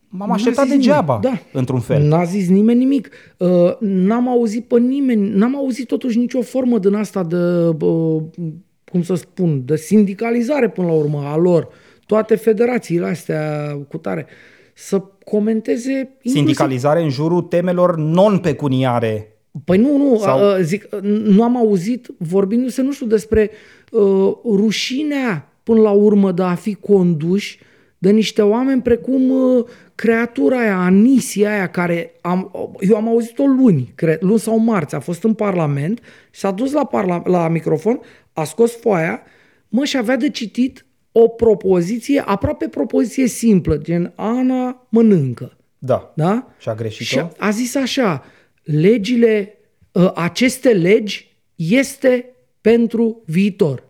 M-am 0.09 0.27
N-a 0.27 0.33
așteptat 0.33 0.63
zis 0.65 0.73
nimeni. 0.73 0.87
degeaba, 0.89 1.19
Da. 1.21 1.39
într-un 1.53 1.79
fel. 1.79 2.01
N-a 2.07 2.23
zis 2.23 2.49
nimeni 2.49 2.79
nimic. 2.79 3.09
Uh, 3.37 3.47
N-am 3.79 4.27
auzit 4.29 4.65
pe 4.65 4.79
nimeni, 4.79 5.29
n-am 5.29 5.55
auzit 5.55 5.87
totuși 5.87 6.17
nicio 6.17 6.41
formă 6.41 6.79
din 6.79 6.93
asta 6.93 7.23
de, 7.23 7.35
uh, 7.85 8.21
cum 8.91 9.01
să 9.03 9.15
spun, 9.15 9.61
de 9.65 9.75
sindicalizare 9.75 10.69
până 10.69 10.87
la 10.87 10.93
urmă 10.93 11.21
a 11.25 11.37
lor. 11.37 11.67
Toate 12.05 12.35
federațiile 12.35 13.05
astea 13.05 13.71
cu 13.89 13.97
tare 13.97 14.25
să 14.73 15.03
comenteze 15.25 15.91
inclusiv 15.91 16.31
Sindicalizare 16.37 17.01
în 17.03 17.09
jurul 17.09 17.41
temelor 17.41 17.97
non-pecuniare. 17.97 19.31
Păi 19.65 19.77
nu, 19.77 19.97
nu, 19.97 20.17
Sau- 20.17 20.39
Sau... 20.39 20.61
zic, 20.61 20.87
nu 21.03 21.43
am 21.43 21.57
auzit 21.57 22.07
vorbindu-se, 22.17 22.81
nu 22.81 22.91
știu, 22.91 23.05
despre 23.05 23.49
uh, 23.91 24.31
rușinea 24.45 25.51
până 25.63 25.81
la 25.81 25.91
urmă 25.91 26.31
de 26.31 26.41
a 26.43 26.55
fi 26.55 26.73
conduși 26.73 27.59
de 27.97 28.09
niște 28.09 28.41
oameni 28.41 28.81
precum 28.81 29.29
uh, 29.29 29.65
creatura 29.95 30.59
aia, 30.59 30.77
Anisia 30.77 31.51
aia, 31.51 31.69
care 31.69 32.11
am, 32.21 32.51
eu 32.79 32.95
am 32.95 33.07
auzit-o 33.07 33.45
luni, 33.45 33.91
cred, 33.95 34.21
luni 34.21 34.39
sau 34.39 34.57
marți, 34.57 34.95
a 34.95 34.99
fost 34.99 35.23
în 35.23 35.33
Parlament, 35.33 36.01
s-a 36.31 36.51
dus 36.51 36.71
la, 36.71 36.85
parla, 36.85 37.21
la 37.25 37.47
microfon, 37.47 37.99
a 38.33 38.43
scos 38.43 38.75
foaia, 38.75 39.21
mă, 39.67 39.85
și 39.85 39.97
avea 39.97 40.15
de 40.15 40.29
citit 40.29 40.85
o 41.11 41.27
propoziție, 41.27 42.23
aproape 42.25 42.67
propoziție 42.67 43.27
simplă, 43.27 43.77
gen 43.77 44.13
Ana 44.15 44.87
mănâncă. 44.89 45.57
Da. 45.77 46.13
Da? 46.15 46.47
Și 46.59 46.69
a 46.69 46.75
greșit-o? 46.75 47.19
Și 47.19 47.25
a 47.37 47.49
zis 47.49 47.75
așa, 47.75 48.25
legile, 48.63 49.57
ă, 49.95 50.13
aceste 50.15 50.69
legi 50.73 51.37
este 51.55 52.25
pentru 52.61 53.21
viitor. 53.25 53.83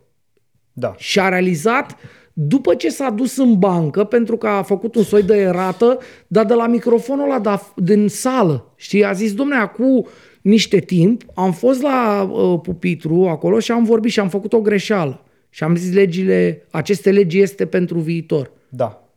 Da. 0.74 0.96
Și 0.98 1.20
a 1.20 1.30
realizat 1.30 1.98
după 2.40 2.76
ce 2.76 2.90
s-a 2.90 3.10
dus 3.10 3.38
în 3.38 3.60
bancă, 3.60 4.04
pentru 4.04 4.38
că 4.38 4.48
a 4.48 4.62
făcut 4.62 4.96
un 4.96 5.04
soi 5.04 5.24
de 5.24 5.36
erată, 5.36 6.00
dar 6.28 6.46
de 6.46 6.54
la 6.54 6.68
microfonul 6.68 7.24
ăla 7.24 7.40
da- 7.40 7.74
din 7.76 8.08
sală, 8.08 8.74
știi, 8.76 9.06
a 9.06 9.12
zis, 9.12 9.34
domne, 9.34 9.56
acum 9.56 10.08
niște 10.42 10.80
timp, 10.80 11.24
am 11.34 11.52
fost 11.54 11.82
la 11.82 12.22
uh, 12.22 12.60
pupitru 12.62 13.28
acolo 13.28 13.60
și 13.60 13.72
am 13.72 13.84
vorbit 13.84 14.12
și 14.12 14.20
am 14.20 14.30
făcut 14.30 14.54
o 14.54 14.62
greșeală. 14.62 15.26
Și 15.50 15.64
am 15.64 15.76
zis, 15.76 15.94
legile, 15.94 16.68
aceste 16.72 17.12
legi 17.12 17.40
este 17.40 17.66
pentru 17.66 18.00
viitor. 18.00 18.52
Da. 18.70 19.10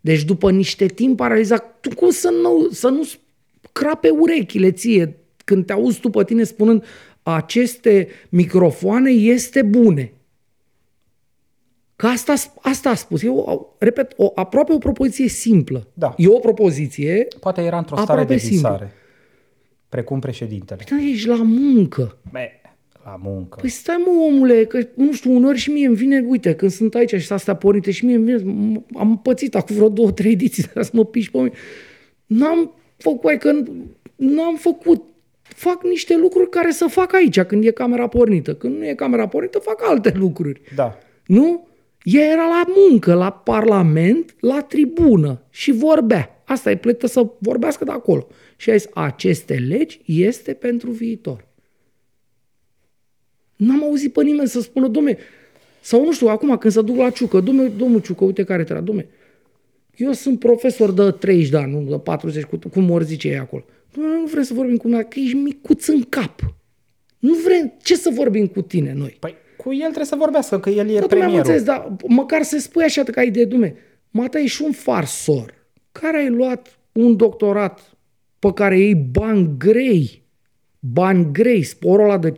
Deci 0.00 0.24
după 0.24 0.50
niște 0.50 0.86
timp 0.86 1.20
a 1.20 1.26
realizat, 1.26 1.78
tu 1.80 1.94
cum 1.94 2.10
să 2.10 2.30
nu, 2.42 2.68
să 2.70 2.88
nu 2.88 3.08
crape 3.72 4.08
urechile 4.08 4.70
ție 4.70 5.16
când 5.44 5.66
te 5.66 5.72
auzi 5.72 6.00
tu 6.00 6.10
pe 6.10 6.24
tine 6.24 6.44
spunând 6.44 6.84
aceste 7.22 8.08
microfoane 8.28 9.10
este 9.10 9.62
bune. 9.62 10.12
Că 12.00 12.06
asta, 12.06 12.34
asta 12.60 12.90
a 12.90 12.94
spus. 12.94 13.22
Eu, 13.22 13.74
repet, 13.78 14.12
o, 14.16 14.32
aproape 14.34 14.72
o 14.72 14.78
propoziție 14.78 15.28
simplă. 15.28 15.86
Da. 15.94 16.14
E 16.16 16.28
o 16.28 16.38
propoziție, 16.38 17.26
Poate 17.40 17.60
era 17.62 17.78
într-o 17.78 17.96
stare 17.96 18.10
Aproape 18.10 18.32
de 18.32 18.38
simplu. 18.38 18.56
visare. 18.68 18.92
Precum 19.88 20.18
președintele. 20.18 20.84
dar 20.90 20.98
ești 21.02 21.28
la 21.28 21.42
muncă. 21.42 22.18
Be, 22.32 22.60
la 23.04 23.20
muncă. 23.22 23.58
Păi 23.60 23.68
stai 23.70 24.02
mă, 24.06 24.10
omule, 24.26 24.64
că 24.64 24.78
nu 24.94 25.12
știu, 25.12 25.32
uneori 25.34 25.58
și 25.58 25.70
mie 25.70 25.86
îmi 25.86 25.96
vine, 25.96 26.24
uite, 26.28 26.54
când 26.54 26.70
sunt 26.70 26.94
aici 26.94 27.14
și 27.14 27.32
astea 27.32 27.54
pornite 27.56 27.90
și 27.90 28.04
mie 28.04 28.14
îmi 28.14 28.24
vine, 28.24 28.38
m- 28.78 28.96
am 28.98 29.18
pățit 29.18 29.54
acum 29.54 29.74
vreo 29.76 29.88
două, 29.88 30.10
trei 30.12 30.32
ediții 30.32 30.64
de 30.74 30.82
să 30.82 30.90
mă 30.92 31.04
piși 31.04 31.30
pe 31.30 31.38
mine. 31.38 31.52
N-am 32.26 32.74
făcut, 32.96 33.24
hai 33.24 33.38
că 33.38 33.52
n-am 34.16 34.56
făcut. 34.56 35.02
Fac 35.42 35.82
niște 35.84 36.16
lucruri 36.16 36.50
care 36.50 36.70
să 36.70 36.86
fac 36.86 37.14
aici 37.14 37.40
când 37.40 37.64
e 37.64 37.70
camera 37.70 38.06
pornită. 38.08 38.54
Când 38.54 38.76
nu 38.76 38.86
e 38.86 38.94
camera 38.94 39.28
pornită, 39.28 39.58
fac 39.58 39.88
alte 39.88 40.12
lucruri. 40.16 40.60
Da. 40.74 40.98
Nu? 41.26 41.68
Ea 42.02 42.24
era 42.30 42.46
la 42.48 42.64
muncă, 42.88 43.14
la 43.14 43.32
parlament, 43.32 44.34
la 44.40 44.62
tribună 44.62 45.42
și 45.50 45.70
vorbea. 45.72 46.42
Asta 46.44 46.70
e 46.70 46.76
plătită 46.76 47.06
să 47.06 47.30
vorbească 47.38 47.84
de 47.84 47.90
acolo. 47.90 48.26
Și 48.56 48.70
a 48.70 48.76
zis, 48.76 48.88
aceste 48.94 49.54
legi 49.54 50.00
este 50.04 50.52
pentru 50.52 50.90
viitor. 50.90 51.48
N-am 53.56 53.82
auzit 53.84 54.12
pe 54.12 54.22
nimeni 54.22 54.48
să 54.48 54.60
spună, 54.60 54.88
domne, 54.88 55.18
sau 55.80 56.04
nu 56.04 56.12
știu, 56.12 56.26
acum 56.28 56.56
când 56.58 56.72
se 56.72 56.82
duc 56.82 56.96
la 56.96 57.10
Ciucă, 57.10 57.40
domne, 57.40 57.68
domnul 57.68 58.00
Ciucă, 58.00 58.24
uite 58.24 58.44
care 58.44 58.64
era, 58.68 58.80
domne, 58.80 59.06
eu 59.96 60.12
sunt 60.12 60.38
profesor 60.38 60.92
de 60.92 61.10
30 61.10 61.48
de 61.48 61.56
ani, 61.56 61.72
nu 61.72 61.90
de 61.90 61.98
40, 61.98 62.44
cu- 62.44 62.58
cum 62.72 62.90
ori 62.90 63.04
zice 63.04 63.28
ei 63.28 63.38
acolo. 63.38 63.64
Domne, 63.94 64.14
nu 64.14 64.26
vrem 64.26 64.42
să 64.42 64.54
vorbim 64.54 64.76
cu 64.76 64.86
mine, 64.88 65.02
că 65.02 65.18
ești 65.18 65.36
micuț 65.36 65.86
în 65.86 66.02
cap. 66.02 66.54
Nu 67.18 67.34
vrem, 67.34 67.72
ce 67.82 67.96
să 67.96 68.10
vorbim 68.14 68.46
cu 68.46 68.62
tine 68.62 68.92
noi? 68.92 69.16
Păi, 69.20 69.34
Cu 69.62 69.72
el 69.72 69.80
trebuie 69.80 70.04
să 70.04 70.16
vorbească, 70.16 70.60
că 70.60 70.70
el 70.70 70.76
e 70.76 70.82
Da, 70.82 70.84
dumne, 70.84 71.02
am 71.02 71.08
premierul. 71.08 71.36
înțeles, 71.38 71.62
dar 71.62 71.96
măcar 72.06 72.42
să 72.42 72.58
spui 72.58 72.82
așa 72.82 73.02
ca 73.02 73.22
idee, 73.22 73.44
dume, 73.44 73.74
Mata, 74.10 74.38
ești 74.38 74.62
un 74.62 74.72
farsor. 74.72 75.54
Care 75.92 76.16
ai 76.16 76.28
luat 76.28 76.78
un 76.92 77.16
doctorat 77.16 77.96
pe 78.38 78.52
care 78.52 78.78
iei 78.78 78.94
bani 78.94 79.54
grei, 79.58 80.22
bani 80.78 81.32
grei, 81.32 81.62
sporul 81.62 82.04
ăla 82.04 82.18
de 82.18 82.32
15%, 82.32 82.34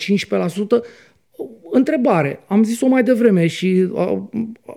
întrebare, 1.70 2.40
am 2.46 2.62
zis-o 2.64 2.86
mai 2.86 3.02
devreme 3.02 3.46
și 3.46 3.88
a, 3.94 4.30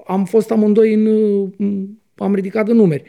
am 0.08 0.26
fost 0.26 0.52
amândoi 0.52 0.94
în, 0.94 1.06
am 2.16 2.36
ridicat 2.36 2.66
de 2.66 2.74
numeri. 2.74 3.04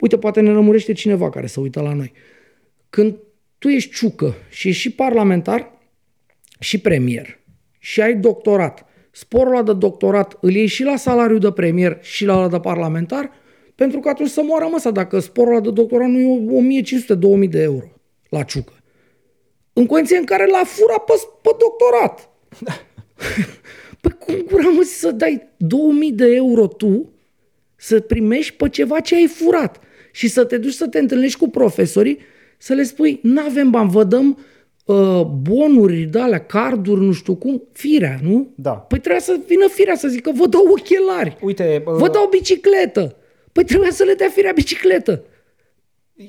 Uite, 0.00 0.18
poate 0.18 0.40
ne 0.40 0.50
rămurește 0.50 0.92
cineva 0.92 1.30
care 1.30 1.46
să 1.46 1.60
uită 1.60 1.80
la 1.80 1.92
noi. 1.92 2.12
Când 2.90 3.16
tu 3.58 3.68
ești 3.68 3.94
ciucă 3.94 4.34
și 4.48 4.68
ești 4.68 4.80
și 4.80 4.92
parlamentar 4.92 5.72
și 6.58 6.80
premier 6.80 7.37
și 7.78 8.00
ai 8.00 8.14
doctorat, 8.14 8.86
sporul 9.10 9.52
ăla 9.52 9.62
de 9.62 9.72
doctorat 9.72 10.38
îl 10.40 10.54
iei 10.54 10.66
și 10.66 10.82
la 10.82 10.96
salariul 10.96 11.38
de 11.38 11.52
premier 11.52 11.98
și 12.00 12.24
la 12.24 12.36
ăla 12.36 12.48
de 12.48 12.60
parlamentar, 12.60 13.30
pentru 13.74 14.00
că 14.00 14.08
atunci 14.08 14.28
să 14.28 14.42
moară 14.42 14.68
măsa 14.70 14.90
dacă 14.90 15.18
sporul 15.18 15.52
ăla 15.52 15.60
de 15.60 15.70
doctorat 15.70 16.08
nu 16.08 16.18
e 16.18 16.82
1500-2000 17.44 17.48
de 17.48 17.62
euro 17.62 17.86
la 18.28 18.42
ciucă. 18.42 18.72
În 19.72 19.86
condiție 19.86 20.16
în 20.16 20.24
care 20.24 20.46
l-a 20.46 20.62
furat 20.64 21.04
pe, 21.04 21.12
pe 21.42 21.50
doctorat. 21.58 22.30
păi 24.00 24.16
cum 24.18 24.34
gura 24.50 24.68
mă 24.68 24.82
să 24.82 25.10
dai 25.10 25.48
2000 25.56 26.12
de 26.12 26.34
euro 26.34 26.66
tu 26.66 27.12
să 27.76 28.00
primești 28.00 28.54
pe 28.54 28.68
ceva 28.68 29.00
ce 29.00 29.14
ai 29.14 29.26
furat 29.26 29.80
și 30.12 30.28
să 30.28 30.44
te 30.44 30.56
duci 30.58 30.72
să 30.72 30.88
te 30.88 30.98
întâlnești 30.98 31.38
cu 31.38 31.48
profesorii 31.48 32.18
să 32.58 32.74
le 32.74 32.82
spui, 32.82 33.20
nu 33.22 33.40
avem 33.40 33.70
bani, 33.70 33.90
vă 33.90 34.04
dăm 34.04 34.28
uh, 34.28 34.36
bonuri 35.24 36.02
de 36.02 36.20
alea, 36.20 36.46
carduri, 36.46 37.04
nu 37.04 37.12
știu 37.12 37.34
cum, 37.34 37.62
firea, 37.72 38.18
nu? 38.22 38.48
Da. 38.54 38.70
Păi 38.70 38.98
trebuia 38.98 39.20
să 39.20 39.36
vină 39.46 39.66
firea 39.68 39.96
să 39.96 40.08
zică, 40.08 40.30
vă 40.34 40.46
dau 40.46 40.62
ochelari, 40.70 41.36
Uite, 41.42 41.82
uh, 41.86 41.94
vă 41.94 42.08
dau 42.08 42.26
bicicletă. 42.30 43.16
Păi 43.52 43.64
trebuia 43.64 43.90
să 43.90 44.04
le 44.04 44.14
dea 44.14 44.28
firea 44.28 44.52
bicicletă. 44.52 45.22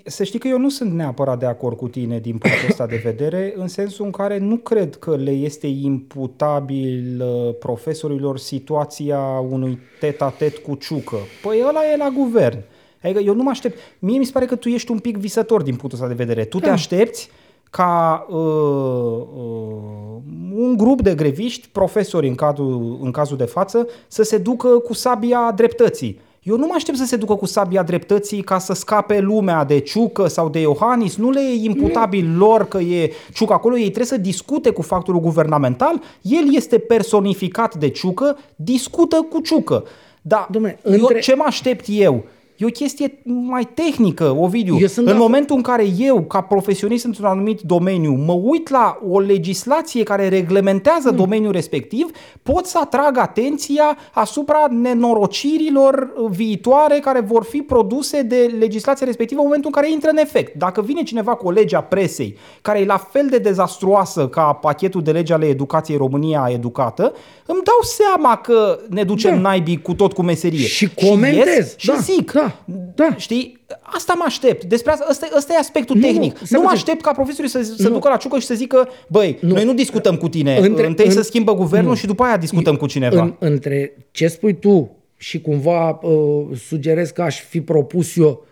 Să 0.05 0.23
știi 0.23 0.39
că 0.39 0.47
eu 0.47 0.57
nu 0.57 0.69
sunt 0.69 0.91
neapărat 0.91 1.39
de 1.39 1.45
acord 1.45 1.77
cu 1.77 1.87
tine 1.87 2.19
din 2.19 2.37
punctul 2.37 2.69
ăsta 2.69 2.85
de 2.85 3.01
vedere, 3.03 3.53
în 3.55 3.67
sensul 3.67 4.05
în 4.05 4.11
care 4.11 4.37
nu 4.37 4.57
cred 4.57 4.95
că 4.95 5.15
le 5.15 5.31
este 5.31 5.67
imputabil 5.67 7.21
uh, 7.21 7.55
profesorilor 7.59 8.37
situația 8.37 9.19
unui 9.49 9.79
tet-a-tet 9.99 10.57
cu 10.57 10.75
ciucă. 10.75 11.17
Păi 11.41 11.63
ăla 11.67 11.91
e 11.93 11.97
la 11.97 12.09
guvern. 12.09 12.57
Adică 13.03 13.19
eu 13.19 13.33
nu 13.33 13.43
mă 13.43 13.49
aștept. 13.49 13.77
Mie 13.99 14.17
mi 14.17 14.25
se 14.25 14.31
pare 14.31 14.45
că 14.45 14.55
tu 14.55 14.69
ești 14.69 14.91
un 14.91 14.99
pic 14.99 15.17
visător 15.17 15.61
din 15.61 15.75
punctul 15.75 15.99
ăsta 16.01 16.07
de 16.15 16.23
vedere. 16.23 16.45
Tu 16.45 16.59
te 16.59 16.69
aștepți 16.69 17.29
ca 17.69 18.25
uh, 18.29 18.37
uh, 18.37 20.21
un 20.55 20.77
grup 20.77 21.01
de 21.01 21.13
greviști, 21.15 21.67
profesori 21.71 22.27
în, 22.27 22.35
cadrul, 22.35 22.99
în 23.01 23.11
cazul 23.11 23.37
de 23.37 23.43
față, 23.43 23.87
să 24.07 24.23
se 24.23 24.37
ducă 24.37 24.67
cu 24.67 24.93
sabia 24.93 25.51
dreptății. 25.55 26.19
Eu 26.43 26.57
nu 26.57 26.65
mă 26.65 26.73
aștept 26.75 26.97
să 26.97 27.05
se 27.05 27.15
ducă 27.15 27.35
cu 27.35 27.45
sabia 27.45 27.83
dreptății 27.83 28.41
ca 28.41 28.57
să 28.57 28.73
scape 28.73 29.19
lumea 29.19 29.63
de 29.63 29.79
Ciucă 29.79 30.27
sau 30.27 30.49
de 30.49 30.59
Iohannis. 30.59 31.15
Nu 31.15 31.29
le 31.29 31.39
e 31.41 31.63
imputabil 31.63 32.37
lor 32.37 32.67
că 32.67 32.77
e 32.77 33.11
Ciucă 33.33 33.53
acolo. 33.53 33.75
Ei 33.75 33.83
trebuie 33.83 34.05
să 34.05 34.17
discute 34.17 34.69
cu 34.69 34.81
factorul 34.81 35.19
guvernamental. 35.19 36.01
El 36.21 36.55
este 36.55 36.77
personificat 36.77 37.75
de 37.75 37.89
Ciucă, 37.89 38.37
discută 38.55 39.27
cu 39.29 39.39
Ciucă. 39.39 39.83
Da, 40.21 40.47
Dom'le, 40.57 40.77
eu, 40.83 40.91
între- 40.93 41.19
ce 41.19 41.35
mă 41.35 41.43
aștept 41.47 41.85
eu? 41.87 42.23
E 42.59 42.65
o 42.65 42.69
chestie 42.69 43.21
mai 43.23 43.67
tehnică, 43.73 44.35
Ovidiu. 44.39 44.77
Eu 44.79 44.87
sunt 44.87 45.07
în 45.07 45.13
de 45.13 45.19
momentul 45.19 45.55
în 45.55 45.61
care 45.61 45.85
eu, 45.97 46.21
ca 46.21 46.41
profesionist 46.41 47.05
într-un 47.05 47.25
anumit 47.25 47.61
domeniu, 47.61 48.11
mă 48.11 48.33
uit 48.33 48.69
la 48.69 48.99
o 49.09 49.19
legislație 49.19 50.03
care 50.03 50.27
reglementează 50.27 51.11
domeniul 51.11 51.51
respectiv, 51.51 52.09
pot 52.43 52.65
să 52.65 52.79
atrag 52.81 53.17
atenția 53.17 53.97
asupra 54.13 54.67
nenorocirilor 54.69 56.13
viitoare 56.29 56.99
care 56.99 57.19
vor 57.19 57.43
fi 57.43 57.57
produse 57.57 58.21
de 58.21 58.55
legislația 58.59 59.05
respectivă 59.05 59.39
în 59.39 59.45
momentul 59.45 59.71
în 59.75 59.81
care 59.81 59.93
intră 59.93 60.09
în 60.09 60.17
efect. 60.17 60.55
Dacă 60.55 60.81
vine 60.81 61.03
cineva 61.03 61.35
cu 61.35 61.47
o 61.47 61.51
lege 61.51 61.75
a 61.75 61.81
presei 61.81 62.37
care 62.61 62.79
e 62.79 62.85
la 62.85 62.97
fel 62.97 63.27
de 63.29 63.37
dezastruoasă 63.37 64.27
ca 64.27 64.41
pachetul 64.41 65.01
de 65.01 65.11
lege 65.11 65.33
ale 65.33 65.45
educației 65.45 65.97
România 65.97 66.49
educată, 66.51 67.13
îmi 67.45 67.61
dau 67.63 67.79
seama 67.81 68.37
că 68.37 68.79
ne 68.89 69.03
ducem 69.03 69.33
Da. 69.33 69.39
naibii 69.39 69.81
cu 69.81 69.93
tot 69.93 70.13
cu 70.13 70.21
meserie. 70.21 70.65
Și 70.65 70.89
comentez, 70.93 71.55
ies 71.55 71.73
și 71.77 71.87
da, 71.87 71.95
zic. 71.95 72.31
da, 72.31 72.48
da. 72.95 73.15
Știi? 73.17 73.59
Asta 73.81 74.13
mă 74.17 74.23
aștept. 74.25 74.63
Despre 74.63 74.91
asta, 74.91 75.05
ăsta, 75.09 75.27
ăsta 75.37 75.53
e 75.53 75.57
aspectul 75.57 75.95
Nu, 75.95 76.01
tehnic. 76.01 76.35
stai 76.35 76.47
Nu 76.49 76.57
mă 76.59 76.63
puțin. 76.63 76.77
aștept 76.77 77.01
ca 77.01 77.11
profesorii 77.11 77.49
să 77.49 77.61
se 77.63 77.87
Nu. 77.87 77.93
ducă 77.93 78.09
la 78.09 78.17
ciucă 78.17 78.39
și 78.39 78.45
să 78.45 78.53
zică, 78.53 78.87
băi, 79.07 79.37
Nu. 79.41 79.53
noi 79.53 79.63
nu 79.65 79.73
discutăm 79.73 80.17
cu 80.17 80.29
tine, 80.29 80.57
Între- 80.57 80.85
întâi 80.85 81.05
în- 81.05 81.11
să 81.11 81.21
schimbă 81.21 81.53
guvernul 81.55 81.89
nu. 81.89 81.95
și 81.95 82.05
după 82.05 82.23
aia 82.23 82.37
discutăm 82.37 82.75
cu 82.75 82.85
cineva. 82.85 83.21
În, 83.21 83.35
între 83.39 83.95
ce 84.11 84.27
spui 84.27 84.59
tu 84.59 84.95
și 85.17 85.41
cumva 85.41 85.89
uh, 86.01 86.45
sugerez 86.67 87.09
că 87.09 87.21
aș 87.21 87.41
fi 87.41 87.61
propus 87.61 88.15
eu 88.15 88.45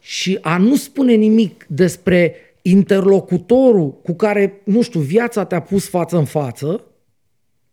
și 0.00 0.38
a 0.42 0.56
nu 0.56 0.76
spune 0.76 1.12
nimic 1.14 1.64
despre 1.68 2.34
interlocutorul 2.62 3.92
cu 4.02 4.12
care, 4.12 4.60
nu 4.64 4.82
știu, 4.82 5.00
viața 5.00 5.44
te-a 5.44 5.60
pus 5.60 5.88
față 5.88 6.16
în 6.16 6.24
față, 6.24 6.84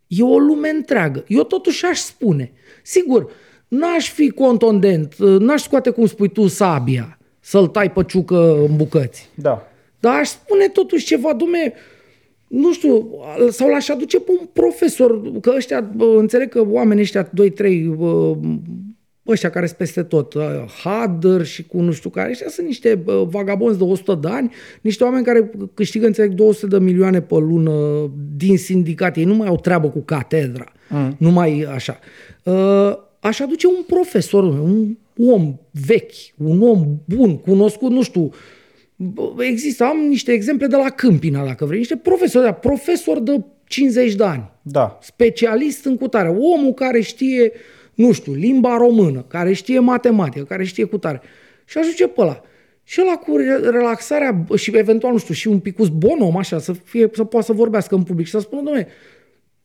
e 0.08 0.24
o 0.24 0.38
lume 0.38 0.70
întreagă. 0.70 1.24
Eu 1.28 1.44
totuși 1.44 1.86
aș 1.86 1.98
spune. 1.98 2.52
Sigur, 2.84 3.32
n-aș 3.70 4.12
fi 4.12 4.30
contondent, 4.30 5.16
uh, 5.20 5.40
n-aș 5.40 5.62
scoate, 5.62 5.90
cum 5.90 6.06
spui 6.06 6.30
tu, 6.30 6.48
sabia, 6.48 7.20
să-l 7.40 7.68
tai 7.68 7.92
pe 7.92 8.04
ciucă 8.08 8.66
în 8.70 8.76
bucăți. 8.76 9.30
Da. 9.36 9.68
Dar 10.00 10.16
aș 10.16 10.28
spune 10.28 10.68
totuși 10.68 11.06
ceva, 11.06 11.34
dume, 11.34 11.74
nu 12.48 12.74
știu, 12.74 13.10
sau 13.50 13.70
l-aș 13.70 13.90
aduce 13.90 14.20
pe 14.20 14.32
un 14.40 14.48
profesor, 14.54 15.40
că 15.42 15.54
ăștia, 15.56 15.82
bă, 15.82 16.16
înțeleg 16.18 16.50
că 16.50 16.64
oamenii 16.68 17.04
ăștia, 17.04 17.30
doi, 17.34 17.50
trei, 17.50 17.80
bă, 17.80 18.36
ăștia 19.28 19.50
care 19.50 19.66
sunt 19.66 19.78
peste 19.78 20.04
tot, 20.04 20.34
uh, 20.34 20.44
Hader 20.84 21.46
și 21.46 21.66
cu 21.66 21.82
nu 21.82 21.92
știu 21.92 22.10
care, 22.10 22.30
ăștia 22.30 22.50
sunt 22.50 22.68
niște 22.68 22.96
bă, 22.96 23.28
vagabonzi 23.30 23.78
de 23.78 23.84
100 23.84 24.18
de 24.22 24.28
ani, 24.28 24.54
niște 24.82 25.04
oameni 25.04 25.26
care 25.26 25.52
câștigă, 25.74 26.06
înțeleg, 26.06 26.32
200 26.32 26.68
de 26.68 26.84
milioane 26.84 27.22
pe 27.22 27.36
lună 27.36 27.72
din 28.36 28.58
sindicat, 28.58 29.18
ei 29.18 29.24
nu 29.24 29.36
mai 29.36 29.48
au 29.48 29.58
treabă 29.58 29.90
cu 29.90 30.00
catedra, 30.00 30.72
mm. 30.90 31.16
nu 31.18 31.32
mai 31.32 31.68
așa. 31.74 32.00
Uh, 32.44 33.08
Aș 33.20 33.40
aduce 33.40 33.68
un 33.68 33.84
profesor, 33.88 34.44
un 34.44 34.98
om 35.18 35.56
vechi, 35.86 36.14
un 36.38 36.62
om 36.62 36.98
bun, 37.06 37.38
cunoscut, 37.38 37.92
nu 37.92 38.02
știu, 38.04 38.30
Bă, 38.96 39.44
Există, 39.44 39.84
am 39.84 39.98
niște 39.98 40.32
exemple 40.32 40.68
de 40.68 40.76
la 40.76 40.90
Câmpina, 40.90 41.46
dacă 41.46 41.66
vrei, 41.66 41.78
niște 41.78 41.96
profesori, 41.96 42.46
da, 42.46 42.52
profesor 42.52 43.20
de 43.20 43.44
50 43.68 44.16
de 44.16 44.24
ani, 44.24 44.52
Da. 44.62 44.98
specialist 45.02 45.86
în 45.86 45.98
cutare, 45.98 46.28
omul 46.28 46.74
care 46.74 47.02
știe, 47.02 47.52
nu 47.94 48.12
știu, 48.12 48.34
limba 48.34 48.78
română, 48.78 49.26
care 49.28 49.54
știe 49.54 49.80
matematică, 49.80 50.44
care 50.46 50.64
știe 50.64 50.84
cutare. 50.84 51.22
Și 51.66 51.78
ajunge 51.78 52.08
pe 52.08 52.22
ăla. 52.22 52.42
Și 52.84 53.02
ăla 53.02 53.16
cu 53.16 53.36
re- 53.36 53.70
relaxarea 53.70 54.32
bă, 54.32 54.58
și 54.58 54.78
eventual, 54.78 55.12
nu 55.12 55.18
știu, 55.18 55.34
și 55.34 55.48
un 55.48 55.60
picus 55.60 55.90
bonom, 55.90 56.38
așa, 56.38 56.60
să, 56.60 56.74
fie, 56.74 57.10
să 57.14 57.24
poată 57.24 57.46
să 57.46 57.54
vorbească 57.54 57.96
în 57.96 58.04
public 58.04 58.26
și 58.26 58.32
să 58.32 58.40
spună, 58.40 58.62
domnule, 58.62 58.88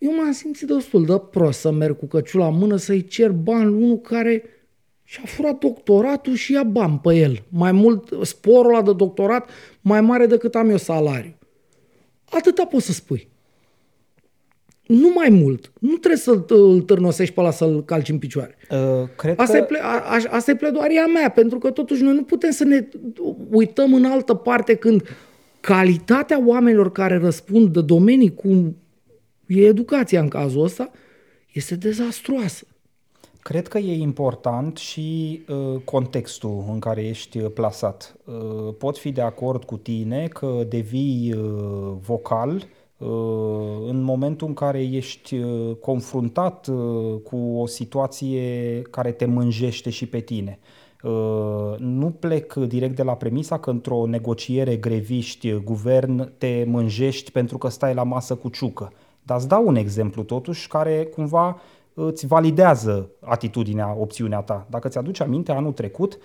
eu 0.05 0.15
m-am 0.15 0.33
simțit 0.33 0.69
destul 0.69 1.05
de 1.05 1.21
prost 1.31 1.61
să 1.61 1.71
merg 1.71 1.99
cu 1.99 2.07
căciula 2.07 2.47
în 2.47 2.59
mână 2.59 2.77
să-i 2.77 3.05
cer 3.05 3.31
bani 3.31 3.65
lui 3.65 3.83
unul 3.83 4.01
care 4.01 4.43
și-a 5.05 5.23
furat 5.27 5.59
doctoratul 5.59 6.35
și 6.35 6.53
ia 6.53 6.63
bani 6.63 7.01
pe 7.03 7.15
el. 7.15 7.43
Mai 7.49 7.73
mult, 7.73 8.09
sporul 8.23 8.75
ăla 8.75 8.83
de 8.83 8.93
doctorat 8.93 9.51
mai 9.81 10.01
mare 10.01 10.27
decât 10.27 10.55
am 10.55 10.71
eu 10.71 10.77
salariu. 10.77 11.35
Atâta 12.31 12.65
poți 12.65 12.87
să 12.87 12.93
spui. 12.93 13.29
Nu 14.87 15.13
mai 15.15 15.29
mult. 15.29 15.73
Nu 15.81 15.97
trebuie 15.97 16.21
să-l 16.21 16.45
îl 16.49 16.81
târnosești 16.81 17.35
pe 17.35 17.41
ăla 17.41 17.51
să-l 17.51 17.85
calci 17.85 18.09
în 18.09 18.19
picioare. 18.19 18.57
Uh, 18.71 19.09
cred 19.17 19.39
Asta, 19.39 19.57
că... 19.57 19.63
e, 19.63 19.65
ple- 19.65 19.83
a, 19.83 20.01
a, 20.01 20.21
asta 20.31 20.51
e 20.51 20.57
pledoaria 20.57 21.07
mea, 21.07 21.31
pentru 21.31 21.59
că 21.59 21.71
totuși 21.71 22.03
noi 22.03 22.15
nu 22.15 22.23
putem 22.23 22.51
să 22.51 22.65
ne 22.65 22.89
uităm 23.51 23.95
în 23.95 24.05
altă 24.05 24.35
parte 24.35 24.75
când 24.75 25.03
calitatea 25.61 26.43
oamenilor 26.45 26.93
care 26.93 27.19
răspund 27.19 27.73
de 27.73 27.81
domenii 27.81 28.35
cum 28.35 28.77
e 29.47 29.67
educația 29.67 30.21
în 30.21 30.29
cazul 30.29 30.63
ăsta 30.63 30.91
este 31.53 31.77
dezastruoasă. 31.77 32.67
Cred 33.45 33.69
că 33.69 33.79
e 33.79 33.97
important 33.97 34.77
și 34.77 35.41
uh, 35.49 35.81
contextul 35.85 36.65
în 36.73 36.79
care 36.79 37.07
ești 37.07 37.39
uh, 37.39 37.51
plasat. 37.55 38.17
Uh, 38.25 38.75
pot 38.79 38.99
fi 38.99 39.13
de 39.13 39.21
acord 39.21 39.65
cu 39.65 39.77
tine 39.77 40.27
că 40.27 40.65
devii 40.69 41.33
uh, 41.33 41.93
vocal 42.01 42.55
uh, 42.97 43.09
în 43.89 44.03
momentul 44.03 44.47
în 44.47 44.55
care 44.55 44.83
ești 44.83 45.35
uh, 45.37 45.77
confruntat 45.81 46.67
uh, 46.67 47.21
cu 47.23 47.37
o 47.37 47.67
situație 47.67 48.83
care 48.83 49.13
te 49.13 49.25
mânjește 49.25 49.91
și 49.91 50.07
pe 50.07 50.21
tine. 50.21 50.59
Uh, 51.03 51.75
nu 51.79 52.11
plec 52.11 52.55
direct 52.55 52.97
de 52.97 53.03
la 53.03 53.17
premisa 53.17 53.59
că 53.59 53.71
într-o 53.71 54.07
negociere 54.07 54.77
greviști-guvern 54.77 56.33
te 56.39 56.65
mânjești 56.67 57.31
pentru 57.31 57.59
că 57.59 57.69
stai 57.69 57.95
la 57.95 58.03
masă 58.03 58.35
cu 58.35 58.49
ciucă. 58.49 58.93
Dar 59.27 59.39
îți 59.39 59.49
dau 59.49 59.67
un 59.67 59.77
exemplu 59.77 60.23
totuși 60.23 60.69
care 60.69 61.05
cumva 61.05 61.61
îți 61.95 62.27
validează 62.27 63.11
atitudinea, 63.21 63.97
opțiunea 63.99 64.41
ta. 64.41 64.67
Dacă 64.71 64.89
ți-aduci 64.89 65.21
aminte, 65.21 65.53
anul 65.53 65.73
trecut, 65.73 66.19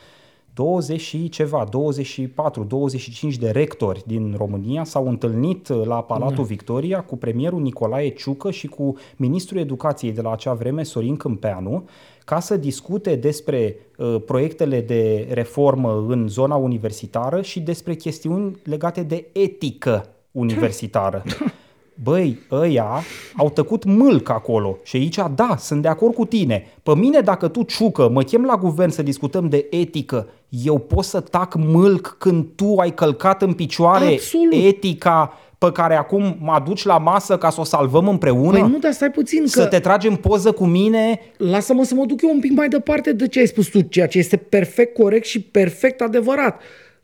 20 0.54 1.00
și 1.02 1.30
ceva, 1.30 1.68
24, 1.70 2.64
25 2.64 3.38
de 3.38 3.50
rectori 3.50 4.04
din 4.06 4.34
România 4.38 4.84
s-au 4.84 5.08
întâlnit 5.08 5.68
la 5.68 6.02
Palatul 6.02 6.36
da. 6.36 6.44
Victoria 6.44 7.02
cu 7.02 7.18
premierul 7.18 7.62
Nicolae 7.62 8.10
Ciucă 8.10 8.52
și 8.52 8.68
cu 8.68 8.96
ministrul 9.16 9.60
educației 9.60 10.12
de 10.12 10.22
la 10.22 10.32
acea 10.32 10.54
vreme, 10.54 10.84
Sorin 10.84 11.16
Câmpeanu, 11.16 11.88
ca 12.26 12.40
să 12.40 12.58
discute 12.58 13.16
despre 13.16 13.76
uh, 13.98 14.16
proiectele 14.26 14.82
de 14.82 15.28
reformă 15.32 16.06
în 16.08 16.28
zona 16.28 16.56
universitară 16.56 17.42
și 17.42 17.60
despre 17.60 17.96
chestiuni 17.96 18.58
legate 18.64 19.04
de 19.04 19.28
etică 19.34 20.06
universitară. 20.32 21.24
Băi, 22.04 22.40
ăia 22.52 23.04
au 23.36 23.50
tăcut 23.50 23.84
mâlc 23.84 24.30
acolo 24.30 24.78
și 24.84 24.96
aici, 24.96 25.20
da, 25.36 25.56
sunt 25.58 25.82
de 25.82 25.88
acord 25.88 26.14
cu 26.14 26.26
tine. 26.26 26.66
Pe 26.84 26.96
mine, 26.96 27.20
dacă 27.20 27.48
tu, 27.48 27.64
ciucă, 27.64 28.10
mă 28.10 28.24
chem 28.24 28.44
la 28.44 28.56
guvern 28.56 28.90
să 28.90 29.04
discutăm 29.04 29.50
de 29.50 29.68
etică, 29.70 30.28
eu 30.50 30.78
pot 30.78 31.04
să 31.04 31.20
tac 31.20 31.56
mâlc 31.56 32.16
când 32.20 32.46
tu 32.56 32.76
ai 32.76 32.94
călcat 32.94 33.42
în 33.42 33.54
picioare 33.54 34.06
Absolut. 34.06 34.54
etica 34.54 35.34
pe 35.58 35.72
care 35.72 35.96
acum 35.96 36.38
mă 36.42 36.52
aduci 36.52 36.86
la 36.86 36.98
masă 36.98 37.38
ca 37.38 37.50
să 37.50 37.62
o 37.62 37.64
salvăm 37.64 38.08
împreună? 38.08 38.60
Păi 38.60 38.70
nu, 38.70 38.78
dar 38.78 38.92
stai 38.92 39.12
puțin 39.12 39.48
Să 39.48 39.62
că... 39.62 39.68
te 39.68 39.80
tragem 39.80 40.16
poză 40.16 40.52
cu 40.52 40.66
mine? 40.66 41.20
Lasă-mă 41.38 41.84
să 41.84 41.94
mă 41.96 42.06
duc 42.06 42.22
eu 42.22 42.30
un 42.30 42.40
pic 42.40 42.52
mai 42.52 42.68
departe 42.68 43.14
de 43.14 43.28
ce 43.28 43.40
ai 43.40 43.48
spus 43.48 43.68
tu, 43.68 43.82
ceea 43.82 44.08
ce 44.08 44.18
este 44.18 44.38
perfect 44.38 44.94
corect 44.94 45.26
și 45.26 45.42
perfect 45.42 46.02
adevărat. 46.02 46.62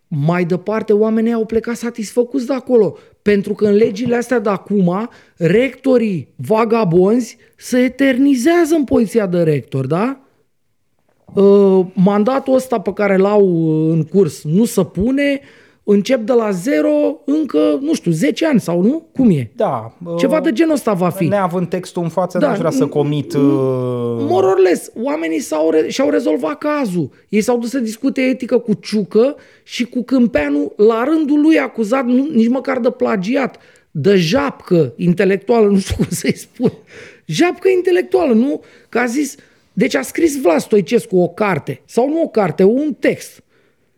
Mai 0.07 0.45
departe, 0.45 0.93
oamenii 0.93 1.33
au 1.33 1.45
plecat 1.45 1.75
satisfăcuți 1.75 2.45
de 2.45 2.53
acolo, 2.53 2.97
pentru 3.31 3.53
că 3.53 3.65
în 3.65 3.75
legile 3.75 4.15
astea 4.15 4.39
de 4.39 4.49
acum, 4.49 5.09
rectorii 5.35 6.27
vagabonzi 6.35 7.37
se 7.55 7.79
eternizează 7.79 8.75
în 8.75 8.83
poziția 8.83 9.27
de 9.27 9.43
rector, 9.43 9.85
da? 9.85 10.19
Uh, 11.33 11.85
mandatul 11.93 12.53
ăsta 12.53 12.79
pe 12.79 12.93
care 12.93 13.17
l-au 13.17 13.43
uh, 13.43 13.93
în 13.93 14.03
curs 14.03 14.43
nu 14.43 14.65
se 14.65 14.83
pune, 14.83 15.39
încep 15.87 16.19
de 16.19 16.33
la 16.33 16.51
zero 16.51 17.21
încă, 17.25 17.77
nu 17.81 17.93
știu, 17.93 18.11
10 18.11 18.45
ani 18.45 18.59
sau 18.59 18.81
nu? 18.81 19.07
Cum 19.13 19.29
e? 19.29 19.51
Da. 19.55 19.97
Ceva 20.17 20.39
de 20.41 20.51
genul 20.51 20.73
ăsta 20.73 20.93
va 20.93 21.09
fi. 21.09 21.25
Neavând 21.27 21.67
textul 21.67 22.03
în 22.03 22.09
față, 22.09 22.37
Da, 22.37 22.47
n-aș 22.47 22.57
vrea 22.57 22.69
să 22.71 22.85
n- 22.85 22.89
comit... 22.89 23.33
uh, 23.33 23.41
More 24.19 24.45
or 24.47 24.59
less, 24.59 24.91
oamenii 25.03 25.39
s-au 25.39 25.69
re- 25.69 25.89
și-au 25.89 26.09
rezolvat 26.09 26.57
cazul. 26.57 27.09
Ei 27.29 27.41
s-au 27.41 27.57
dus 27.57 27.69
să 27.69 27.79
discute 27.79 28.21
etică 28.21 28.57
cu 28.57 28.73
Ciucă 28.73 29.35
și 29.63 29.85
cu 29.85 30.03
Câmpeanu, 30.03 30.73
la 30.75 31.03
rândul 31.03 31.41
lui 31.41 31.59
acuzat 31.59 32.05
nu, 32.05 32.27
nici 32.33 32.47
măcar 32.49 32.79
de 32.79 32.89
plagiat, 32.89 33.57
de 33.91 34.15
japcă 34.15 34.93
intelectuală, 34.95 35.67
nu 35.71 35.77
știu 35.77 35.95
cum 35.95 36.05
să-i 36.09 36.37
spun. 36.37 36.71
Japcă 37.25 37.69
intelectuală, 37.69 38.33
nu? 38.33 38.61
Că 38.89 38.99
a 38.99 39.05
zis, 39.05 39.35
deci 39.73 39.95
a 39.95 40.01
scris 40.01 40.41
Vlad 40.41 40.59
Stoicescu 40.59 41.17
o 41.17 41.27
carte, 41.27 41.81
sau 41.85 42.09
nu 42.09 42.21
o 42.21 42.27
carte, 42.27 42.63
un 42.63 42.93
text. 42.99 43.43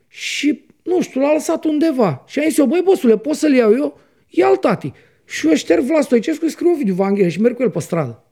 Și, 0.08 0.64
nu 0.88 1.00
știu, 1.02 1.20
l-a 1.20 1.32
lăsat 1.32 1.64
undeva. 1.64 2.24
Și 2.26 2.38
a 2.38 2.42
zis 2.42 2.58
eu, 2.58 2.66
băi, 2.66 2.80
bosule, 2.84 3.16
pot 3.18 3.34
să-l 3.34 3.52
iau 3.52 3.72
eu? 3.72 3.98
Ia-l, 4.28 4.56
tati. 4.56 4.92
Și 5.24 5.46
eu 5.48 5.54
șterg 5.54 5.82
Vlad 5.82 6.02
Stoicescu, 6.02 6.44
îi 6.44 6.50
scriu 6.50 6.70
Ovidiu 6.70 6.94
Vanghelie 6.94 7.28
și 7.28 7.40
merg 7.40 7.56
cu 7.56 7.62
el 7.62 7.70
pe 7.70 7.80
stradă. 7.80 8.22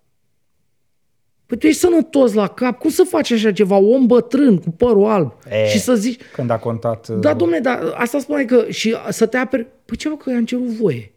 Păi 1.46 1.59
tu 1.59 1.66
ești 1.66 1.80
sănătos 1.80 2.32
la 2.32 2.48
cap, 2.48 2.78
cum 2.78 2.90
să 2.90 3.02
faci 3.02 3.30
așa 3.30 3.52
ceva, 3.52 3.76
om 3.76 4.07
bătrân 4.07 4.59
cu 4.59 4.70
părul 4.70 5.04
alb 5.04 5.32
E, 5.50 5.68
și 5.68 5.78
să 5.78 5.94
zici, 5.94 6.20
Când 6.32 6.50
a 6.50 6.59
contat... 6.59 7.09
uh, 7.09 7.18
da, 7.20 7.34
domne, 7.34 7.61
dar 7.61 7.92
asta 7.96 8.18
spune 8.18 8.44
că 8.44 8.70
și 8.70 8.96
să 9.11 9.26
te 9.26 9.36
aperi, 9.36 9.66
păi 9.84 9.96
ce 9.96 10.09
mă, 10.09 10.16
că 10.16 10.30
i-am 10.30 10.44
cerut 10.44 10.66
voie. 10.66 11.12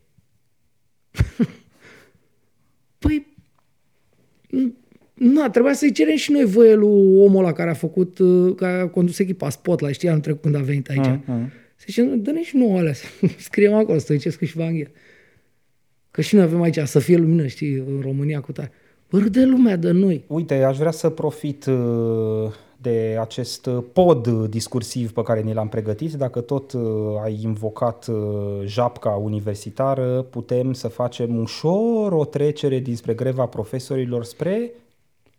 păi, 3.00 3.28
na, 5.20 5.50
trebuia 5.50 5.74
să-i 5.74 5.92
cerem 5.92 6.16
și 6.16 6.32
noi 6.32 6.46
voie 6.46 6.74
lui 6.74 7.18
omul 7.18 7.44
ăla 7.44 7.54
care 7.54 7.70
a 7.70 7.74
făcut, 7.74 8.20
uh, 8.20 8.56
care 8.56 8.80
a 8.80 8.88
condus 8.88 9.20
echipa 9.20 9.50
Spotlight, 9.50 9.94
știi, 9.94 10.10
anul 10.10 10.22
trecut 10.22 10.42
când 10.42 10.56
a 10.56 10.60
venit 10.60 10.90
aici. 10.90 11.08
Mm-hmm. 11.08 11.50
Să 11.76 11.86
zicem, 11.86 12.22
dă-ne 12.22 12.44
și 12.44 12.58
nouă 12.58 12.78
alea, 12.78 12.94
să 12.94 13.06
scriem 13.38 13.74
acolo, 13.74 13.98
Stoicescu 13.98 14.46
și 14.46 14.58
Vanghel. 14.58 14.92
Că 16.12 16.22
și 16.22 16.36
noi 16.36 16.44
avem 16.44 16.62
aici 16.62 16.80
să 16.84 17.00
fie 17.00 17.18
lumină, 17.18 17.48
știi, 17.48 17.74
în 17.74 18.00
România 18.02 18.42
cu 18.42 18.52
tare. 18.52 18.72
Bă, 19.10 19.18
râde 19.18 19.46
lumea 19.46 19.76
de 19.76 19.92
noi. 19.92 20.24
Uite, 20.28 20.64
aș 20.64 20.78
vrea 20.78 20.92
să 20.92 21.10
profit 21.10 21.66
uh, 21.66 22.52
de 22.82 23.18
acest 23.20 23.66
uh, 23.66 23.84
pod 23.94 24.28
discursiv 24.48 25.12
pe 25.12 25.22
care 25.22 25.42
ni 25.42 25.54
l-am 25.54 25.68
pregătit. 25.68 26.14
Dacă 26.14 26.42
tot 26.42 26.72
uh, 26.72 26.82
ai 27.24 27.40
invocat 27.44 28.08
uh, 28.08 28.16
japca 28.66 29.10
universitară, 29.10 30.22
putem 30.30 30.74
să 30.74 30.88
facem 30.88 31.40
ușor 31.40 32.12
o 32.12 32.26
trecere 32.26 32.80
dinspre 32.80 33.14
greva 33.14 33.46
profesorilor 33.46 34.24
spre 34.24 34.72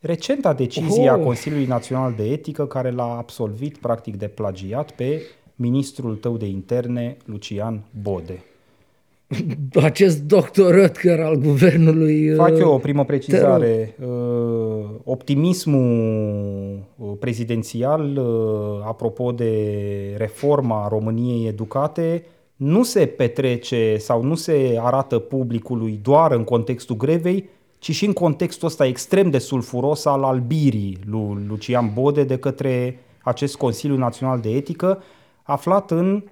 recenta 0.01 0.53
decizie 0.53 1.09
a 1.09 1.17
Oh. 1.17 1.25
Consiliului 1.25 1.67
Național 1.67 2.13
de 2.17 2.23
Etică 2.23 2.67
care 2.67 2.91
l-a 2.91 3.17
absolvit 3.17 3.77
practic 3.77 4.17
de 4.17 4.27
plagiat 4.27 4.91
pe 4.91 5.23
ministrul 5.55 6.17
tău 6.17 6.37
de 6.37 6.47
interne, 6.47 7.17
Lucian 7.25 7.83
Bode. 8.03 8.45
Acest 9.83 10.23
doctor 10.23 10.75
Röttger 10.75 11.21
al 11.21 11.35
guvernului... 11.35 12.29
Fac 12.35 12.53
uh, 12.53 12.59
eu 12.59 12.73
o 12.73 12.79
primă 12.79 13.05
precizare. 13.05 13.97
Uh, 14.01 14.09
Optimismul 15.05 16.79
uh, 16.97 17.13
prezidențial, 17.21 18.17
uh, 18.17 18.87
apropo 18.87 19.33
de 19.33 19.55
reforma 20.17 20.89
României 20.89 21.47
educate, 21.47 22.25
nu 22.57 22.83
se 22.83 23.07
petrece 23.07 23.97
sau 23.97 24.23
nu 24.23 24.35
se 24.35 24.79
arată 24.81 25.19
publicului 25.19 26.01
doar 26.03 26.33
în 26.33 26.45
contextul 26.45 26.97
grevei, 26.97 27.49
ci 27.81 27.95
și 27.95 28.05
în 28.05 28.13
contextul 28.13 28.69
ăsta 28.69 28.87
extrem 28.87 29.31
de 29.31 29.39
sulfuros 29.39 30.05
al 30.05 30.23
albirii 30.25 30.99
lui 31.05 31.45
Lucian 31.47 31.91
Bode 31.95 32.25
de 32.25 32.39
către 32.39 32.99
acest 33.23 33.57
Consiliu 33.57 33.97
Național 33.97 34.41
de 34.41 34.51
Etică, 34.51 35.03
aflat 35.43 35.91
în 35.91 36.25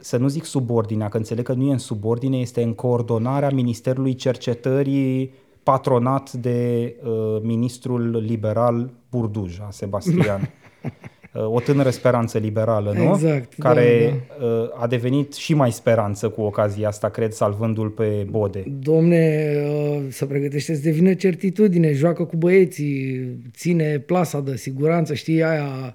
să 0.00 0.16
nu 0.16 0.28
zic 0.28 0.44
subordinea, 0.44 1.08
că 1.08 1.16
înțeleg 1.16 1.44
că 1.44 1.52
nu 1.52 1.68
e 1.68 1.72
în 1.72 1.78
subordine, 1.78 2.36
este 2.36 2.62
în 2.62 2.74
coordonarea 2.74 3.50
Ministerului 3.50 4.14
Cercetării 4.14 5.32
patronat 5.62 6.32
de 6.32 6.94
uh, 7.02 7.40
ministrul 7.42 8.16
liberal 8.16 8.90
Burduja, 9.10 9.68
Sebastian. 9.70 10.50
Uh, 11.38 11.54
o 11.54 11.60
tânără 11.60 11.90
speranță 11.90 12.38
liberală, 12.38 12.92
nu? 12.92 13.02
Exact, 13.02 13.56
da, 13.56 13.68
Care 13.68 14.14
uh, 14.40 14.82
a 14.82 14.86
devenit 14.86 15.32
și 15.32 15.54
mai 15.54 15.72
speranță 15.72 16.28
cu 16.28 16.40
ocazia 16.40 16.88
asta, 16.88 17.08
cred, 17.08 17.32
salvându-l 17.32 17.88
pe 17.88 18.26
Bode. 18.30 18.64
Domne, 18.80 19.54
uh, 19.66 20.06
să 20.08 20.26
pregătește 20.26 20.74
să 20.74 20.80
devină 20.82 21.14
certitudine, 21.14 21.92
joacă 21.92 22.24
cu 22.24 22.36
băieții, 22.36 23.28
ține 23.52 23.98
plasa 23.98 24.40
de 24.40 24.56
siguranță, 24.56 25.14
știi, 25.14 25.42
aia, 25.42 25.94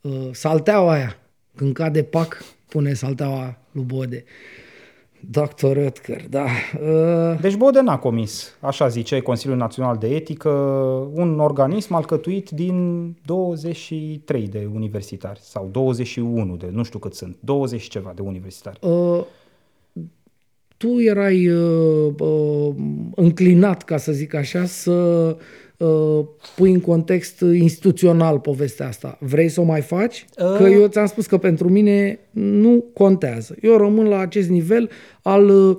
uh, 0.00 0.28
salteaua 0.32 0.92
aia. 0.92 1.16
Când 1.56 1.74
cade 1.74 2.02
pac, 2.02 2.44
pune 2.68 2.92
salteaua 2.92 3.58
lui 3.72 3.84
Bode. 3.84 4.24
Doctor 5.20 5.76
Röttger, 5.76 6.28
da. 6.28 6.44
Uh, 6.80 7.40
Deci 7.40 7.56
Bode 7.56 7.80
n-a 7.80 7.98
comis, 7.98 8.56
așa 8.60 8.88
zice 8.88 9.20
Consiliul 9.20 9.58
Național 9.58 9.96
de 9.96 10.14
Etică, 10.14 10.48
un 11.12 11.38
organism 11.38 11.94
alcătuit 11.94 12.50
din 12.50 13.08
23 13.24 14.48
de 14.48 14.68
universitari 14.74 15.40
sau 15.42 15.68
21 15.72 16.56
de, 16.56 16.68
nu 16.72 16.82
știu 16.82 16.98
cât 16.98 17.14
sunt, 17.14 17.36
20 17.40 17.80
și 17.80 17.88
ceva 17.88 18.12
de 18.14 18.22
universitari. 18.22 18.78
uh, 18.80 19.24
tu 20.76 21.00
erai 21.00 21.48
uh, 21.48 22.14
uh, 22.18 22.74
înclinat, 23.14 23.82
ca 23.82 23.96
să 23.96 24.12
zic 24.12 24.34
așa, 24.34 24.64
să 24.64 25.36
uh, 25.80 26.24
pui 26.56 26.72
în 26.72 26.80
context 26.80 27.40
instituțional 27.40 28.38
povestea 28.38 28.86
asta. 28.86 29.18
Vrei 29.20 29.48
să 29.48 29.60
o 29.60 29.64
mai 29.64 29.80
faci? 29.80 30.26
Uh. 30.38 30.56
Că 30.56 30.62
eu 30.62 30.86
ți-am 30.86 31.06
spus 31.06 31.26
că 31.26 31.38
pentru 31.38 31.68
mine 31.68 32.18
nu 32.30 32.84
contează. 32.94 33.54
Eu 33.62 33.76
rămân 33.76 34.06
la 34.06 34.18
acest 34.18 34.48
nivel 34.48 34.90
al 35.22 35.48
uh, 35.48 35.76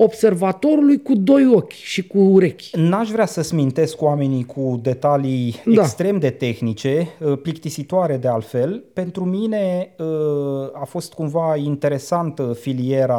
observatorului 0.00 1.02
cu 1.02 1.14
doi 1.14 1.50
ochi 1.54 1.72
și 1.72 2.06
cu 2.06 2.18
urechi. 2.18 2.76
N-aș 2.76 3.10
vrea 3.10 3.26
să 3.26 3.42
smintesc 3.42 4.02
oamenii 4.02 4.44
cu 4.44 4.78
detalii 4.82 5.62
Da. 5.64 5.82
extrem 5.82 6.18
de 6.18 6.30
tehnice, 6.30 7.08
uh, 7.20 7.38
plictisitoare 7.42 8.16
de 8.16 8.28
altfel. 8.28 8.84
Pentru 8.92 9.24
mine 9.24 9.94
uh, 9.98 10.06
a 10.72 10.84
fost 10.84 11.12
cumva 11.12 11.56
interesantă 11.56 12.52
filiera 12.60 13.16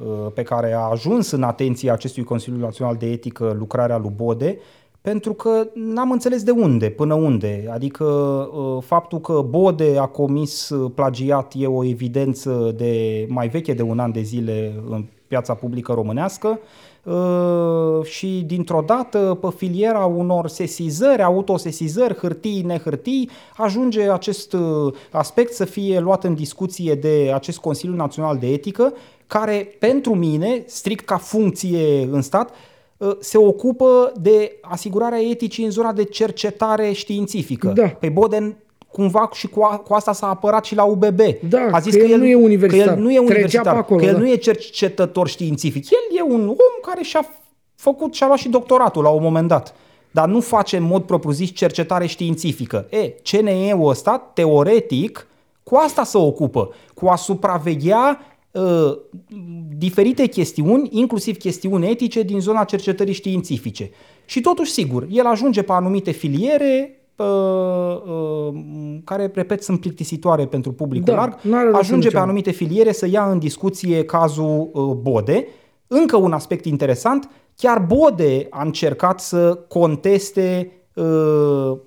uh, 0.00 0.32
pe 0.34 0.42
care 0.42 0.72
a 0.72 0.80
ajuns 0.80 1.30
în 1.30 1.42
atenția 1.42 1.92
acestui 1.92 2.22
Consiliu 2.22 2.58
Național 2.58 2.96
de 2.96 3.06
Etică 3.06 3.54
lucrarea 3.58 3.98
lui 3.98 4.12
Bode, 4.16 4.58
pentru 5.06 5.32
că 5.32 5.68
n-am 5.74 6.10
înțeles 6.10 6.42
de 6.42 6.50
unde, 6.50 6.88
până 6.88 7.14
unde. 7.14 7.68
Adică 7.72 8.04
uh, 8.04 8.82
faptul 8.82 9.20
că 9.20 9.44
Bode 9.48 9.96
a 9.98 10.06
comis 10.06 10.68
uh, 10.68 10.90
plagiat 10.94 11.52
e 11.56 11.66
o 11.66 11.84
evidență 11.84 12.74
de 12.76 13.26
mai 13.28 13.48
veche 13.48 13.72
de 13.72 13.82
un 13.82 13.98
an 13.98 14.12
de 14.12 14.20
zile 14.20 14.82
în 14.90 15.04
piața 15.28 15.54
publică 15.54 15.92
românească 15.92 16.58
uh, 17.02 18.04
și 18.04 18.42
dintr-o 18.46 18.82
dată 18.86 19.38
pe 19.40 19.48
filiera 19.56 20.04
unor 20.04 20.48
sesizări, 20.48 21.22
autosesizări, 21.22 22.14
hârtii, 22.14 22.62
nehârtii, 22.62 23.30
ajunge 23.56 24.10
acest 24.10 24.52
uh, 24.52 24.94
aspect 25.10 25.52
să 25.52 25.64
fie 25.64 25.98
luat 26.00 26.24
în 26.24 26.34
discuție 26.34 26.94
de 26.94 27.32
acest 27.34 27.58
Consiliu 27.58 27.94
Național 27.94 28.36
de 28.36 28.46
Etică, 28.46 28.92
care 29.26 29.76
pentru 29.78 30.14
mine, 30.14 30.62
strict 30.66 31.04
ca 31.04 31.16
funcție 31.16 32.08
în 32.10 32.22
stat, 32.22 32.50
uh, 32.50 32.56
se 33.18 33.38
ocupă 33.38 34.12
de 34.20 34.58
asigurarea 34.60 35.20
eticii 35.20 35.64
în 35.64 35.70
zona 35.70 35.92
de 35.92 36.04
cercetare 36.04 36.92
științifică. 36.92 37.68
Da. 37.68 37.88
Pe 37.88 38.08
Boden 38.08 38.56
cumva 38.92 39.28
și 39.32 39.48
cu, 39.48 39.62
a, 39.62 39.76
cu 39.76 39.94
asta 39.94 40.12
s-a 40.12 40.28
apărat 40.28 40.64
și 40.64 40.74
la 40.74 40.84
UBB. 40.84 41.20
Da, 41.48 41.68
a 41.70 41.78
zis 41.78 41.94
că 41.94 42.02
el 42.02 42.18
nu 42.18 42.26
e 42.26 42.34
universitar. 42.34 42.86
Că 42.86 42.92
el 42.92 42.98
nu 42.98 43.10
e 43.10 43.14
Trecea 43.14 43.32
universitar, 43.32 43.72
pe 43.72 43.78
acolo, 43.78 44.00
că 44.00 44.06
el 44.06 44.12
da. 44.12 44.18
nu 44.18 44.28
e 44.28 44.34
cercetător 44.34 45.28
științific. 45.28 45.90
El 45.90 46.18
e 46.18 46.22
un 46.22 46.48
om 46.48 46.80
care 46.82 47.02
și-a 47.02 47.28
făcut, 47.74 48.14
și-a 48.14 48.26
luat 48.26 48.38
și 48.38 48.48
doctoratul 48.48 49.02
la 49.02 49.08
un 49.08 49.22
moment 49.22 49.48
dat. 49.48 49.74
Dar 50.10 50.28
nu 50.28 50.40
face 50.40 50.76
în 50.76 50.82
mod 50.82 51.02
propriu-zis 51.02 51.50
cercetare 51.50 52.06
științifică. 52.06 52.86
E, 52.90 53.14
CNE-ul 53.22 53.88
ăsta, 53.88 54.30
teoretic, 54.34 55.26
cu 55.62 55.76
asta 55.76 56.04
se 56.04 56.18
ocupă, 56.18 56.74
cu 56.94 57.06
a 57.06 57.16
supraveghea 57.16 58.35
uh, 58.56 58.98
diferite 59.76 60.26
chestiuni, 60.26 60.88
inclusiv 60.92 61.36
chestiuni 61.36 61.90
etice 61.90 62.22
din 62.22 62.40
zona 62.40 62.64
cercetării 62.64 63.14
științifice. 63.14 63.90
Și 64.24 64.40
totuși, 64.40 64.70
sigur, 64.70 65.06
el 65.10 65.26
ajunge 65.26 65.62
pe 65.62 65.72
anumite 65.72 66.10
filiere 66.10 67.00
uh, 67.16 67.26
uh, 67.26 68.54
care, 69.04 69.30
repet, 69.34 69.62
sunt 69.62 69.80
plictisitoare 69.80 70.46
pentru 70.46 70.72
publicul 70.72 71.14
Da, 71.14 71.14
larg, 71.14 71.38
n-are 71.40 71.64
rost 71.64 71.74
să 71.74 71.80
ajunge 71.80 72.02
pe 72.02 72.08
zicem. 72.08 72.22
anumite 72.22 72.50
filiere 72.50 72.92
să 72.92 73.06
ia 73.06 73.30
în 73.30 73.38
discuție 73.38 74.04
cazul 74.04 74.70
uh, 74.72 74.82
Bode. 74.84 75.46
Încă 75.86 76.16
un 76.16 76.32
aspect 76.32 76.64
interesant, 76.64 77.28
chiar 77.56 77.78
Bode 77.78 78.46
a 78.50 78.62
încercat 78.62 79.20
să 79.20 79.64
conteste 79.68 80.72
uh, 80.94 81.04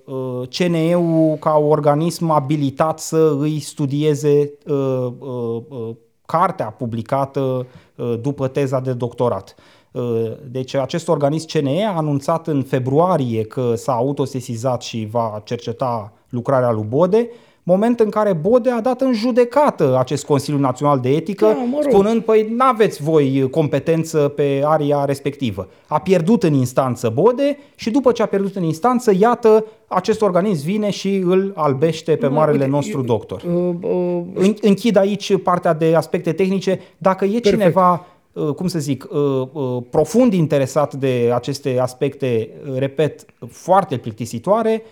uh, 0.06 0.48
CNE-ul 0.58 1.36
ca 1.40 1.58
organism 1.58 2.30
abilitat 2.30 3.00
să 3.00 3.36
îi 3.40 3.60
studieze 3.60 4.54
uh, 4.68 4.76
uh, 5.20 5.62
uh, 5.70 5.96
cartea 6.32 6.66
publicată 6.66 7.68
uh, 7.96 8.14
după 8.22 8.48
teza 8.48 8.80
de 8.80 8.94
doctorat. 8.94 9.56
Uh, 9.92 10.32
Deci 10.52 10.74
acest 10.74 11.08
organism 11.08 11.48
CNE 11.48 11.86
a 11.86 11.96
anunțat 11.96 12.48
în 12.48 12.64
februarie 12.64 13.44
că 13.44 13.76
s-a 13.76 13.94
autosesizat 13.94 14.82
și 14.82 15.08
va 15.12 15.42
cerceta 15.44 16.14
lucrarea 16.30 16.72
lui 16.72 16.86
Bode, 16.88 17.30
moment 17.70 18.00
în 18.00 18.10
care 18.10 18.34
Bode 18.34 18.70
a 18.70 18.82
dat 18.82 19.02
în 19.02 19.14
judecată 19.14 19.96
acest 20.00 20.26
Consiliu 20.26 20.60
Național 20.60 21.00
de 21.00 21.10
Etică, 21.10 21.46
Da, 21.46 21.52
mă 21.52 21.80
rog. 21.84 21.92
spunând, 21.92 22.22
păi 22.22 22.54
n-aveți 22.58 23.04
voi 23.04 23.48
competență 23.52 24.18
pe 24.18 24.62
aria 24.66 25.06
respectivă. 25.06 25.68
A 25.88 26.00
pierdut 26.00 26.44
în 26.44 26.54
instanță 26.54 27.10
Bode 27.10 27.58
și 27.76 27.90
după 27.90 28.12
ce 28.12 28.22
a 28.22 28.26
pierdut 28.26 28.56
în 28.56 28.64
instanță, 28.64 29.12
iată, 29.20 29.66
acest 29.88 30.22
organism 30.22 30.66
vine 30.66 30.90
și 30.90 31.16
îl 31.26 31.52
albește 31.56 32.16
pe 32.16 32.28
Nu, 32.28 32.34
marele 32.34 32.58
uite, 32.58 32.70
nostru 32.70 32.98
eu- 32.98 33.06
doctor. 33.06 33.42
Uh, 33.44 33.74
uh, 33.82 34.22
În- 34.34 34.56
Închid 34.62 34.96
aici 34.98 35.42
partea 35.42 35.74
de 35.74 35.96
aspecte 35.96 36.32
tehnice. 36.32 36.80
Dacă 36.98 37.26
e 37.26 37.40
cineva, 37.40 38.06
uh, 38.34 38.54
cum 38.54 38.68
să 38.68 38.80
zic, 38.80 39.08
uh, 39.12 39.48
uh, 39.52 39.78
profund 39.90 40.34
interesat 40.34 40.94
de 40.94 41.32
aceste 41.34 41.78
aspecte, 41.82 42.50
uh, 42.72 42.78
repet, 42.78 43.26
foarte 43.50 43.98
plictisitoare, 43.98 44.82
uh, 44.84 44.90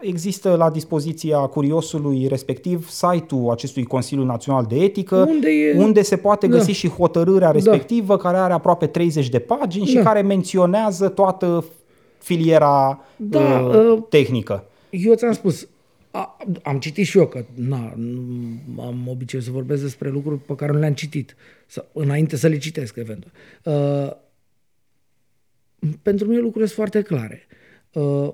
există 0.00 0.54
la 0.54 0.70
dispoziția 0.70 1.38
curiosului 1.38 2.26
respectiv 2.26 2.88
site-ul 2.88 3.50
acestui 3.50 3.84
Consiliu 3.84 4.24
Național 4.24 4.64
de 4.68 4.76
Etică, 4.76 5.16
Unde 5.16 5.48
e- 5.50 5.78
unde 5.78 6.02
se 6.02 6.16
poate 6.16 6.46
Da. 6.46 6.56
găsi 6.56 6.70
și 6.70 6.88
hotărârea 6.88 7.50
respectivă, 7.50 8.16
care 8.16 8.36
are 8.36 8.52
aproape 8.52 8.86
30 8.86 9.28
de 9.28 9.38
pagini 9.38 9.86
și 9.86 9.94
Da. 9.94 10.02
care 10.02 10.22
menționează 10.22 11.08
toată 11.08 11.64
filiera 12.18 13.00
Da, 13.16 13.60
uh, 13.60 13.74
uh, 13.74 14.02
tehnică. 14.08 14.64
Eu 14.90 15.14
ți-am 15.14 15.32
spus, 15.32 15.68
a, 16.10 16.36
am 16.62 16.78
citit 16.78 17.06
și 17.06 17.18
eu, 17.18 17.26
că 17.26 17.44
na, 17.54 17.92
nu 17.96 18.82
am 18.82 19.06
obiceiul 19.08 19.44
să 19.46 19.52
vorbesc 19.52 19.82
despre 19.82 20.10
lucruri 20.10 20.38
pe 20.40 20.54
care 20.54 20.72
nu 20.72 20.78
le-am 20.78 20.92
citit, 20.94 21.36
să, 21.66 21.84
înainte 21.92 22.36
să 22.36 22.46
le 22.46 22.58
citesc, 22.58 22.96
eventual. 22.96 23.32
Uh, 23.64 24.10
pentru 26.02 26.26
mine 26.26 26.38
lucrurile 26.40 26.66
sunt 26.70 26.78
foarte 26.78 27.02
clare. 27.02 27.46
Uh, 27.50 27.56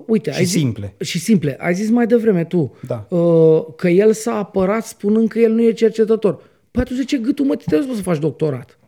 uite, 0.05 0.31
Și 0.31 0.37
ai 0.37 0.43
zis, 0.43 0.59
simple. 0.59 0.95
Și 0.99 1.19
simple. 1.19 1.57
Ai 1.59 1.73
zis 1.73 1.89
mai 1.89 2.05
devreme 2.07 2.43
tu 2.43 2.75
Da. 2.87 3.05
uh, 3.09 3.65
că 3.75 3.89
el 3.89 4.13
s-a 4.13 4.35
apărat 4.37 4.85
spunând 4.85 5.29
că 5.29 5.39
el 5.39 5.51
nu 5.51 5.61
e 5.61 5.71
cercetător. 5.71 6.33
Păi 6.71 6.81
atunci 6.81 6.99
de 6.99 7.05
ce 7.05 7.17
gâtul 7.17 7.45
mă 7.45 7.55
te 7.55 7.81
să 7.95 8.01
faci 8.01 8.19
doctorat? 8.19 8.79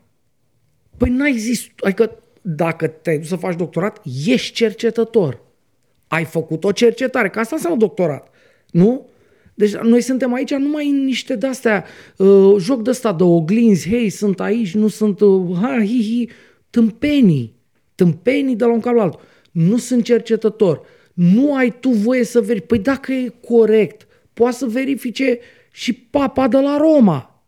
Păi 0.97 1.09
n-ai 1.09 1.38
zis, 1.38 1.68
adică 1.80 2.11
dacă 2.41 2.88
te-ai 2.88 3.18
dus 3.18 3.28
să 3.28 3.36
faci 3.36 3.55
doctorat, 3.55 4.01
ești 4.26 4.53
cercetător. 4.53 5.41
Ai 6.07 6.24
făcut 6.24 6.63
o 6.63 6.72
cercetare, 6.72 7.30
că 7.30 7.39
asta 7.39 7.55
înseamnă 7.55 7.80
doctorat. 7.80 8.30
Nu? 8.72 9.09
Deci 9.53 9.76
noi 9.76 10.01
suntem 10.01 10.34
aici 10.34 10.53
numai 10.53 10.89
în 10.89 11.03
niște 11.03 11.36
de-astea, 11.36 11.86
uh, 12.18 12.55
joc 12.59 12.82
de 12.84 12.89
ăsta 12.89 13.13
de 13.13 13.24
oglinzi, 13.24 13.89
hei, 13.89 14.09
sunt 14.09 14.39
aici, 14.39 14.74
nu 14.74 14.88
sunt, 14.88 15.20
uh, 15.20 15.57
ha, 15.61 15.78
hi, 15.84 16.01
hi, 16.01 16.30
tâmpenii, 16.70 17.55
tâmpenii 17.95 18.55
de 18.55 18.65
la 18.65 18.72
un 18.72 18.80
cap 18.80 18.95
la 18.95 19.01
altul. 19.01 19.20
Nu 19.57 19.77
sunt 19.77 20.03
cercetător. 20.03 20.81
Nu 21.13 21.55
ai 21.55 21.73
tu 21.79 21.89
voie 21.89 22.23
să 22.23 22.41
verifici. 22.41 22.67
Păi 22.67 22.79
dacă 22.79 23.11
e 23.11 23.33
corect, 23.47 24.07
poate 24.33 24.55
să 24.55 24.65
verifice 24.65 25.39
și 25.71 25.93
papa 25.93 26.47
de 26.47 26.57
la 26.57 26.77
Roma. 26.77 27.43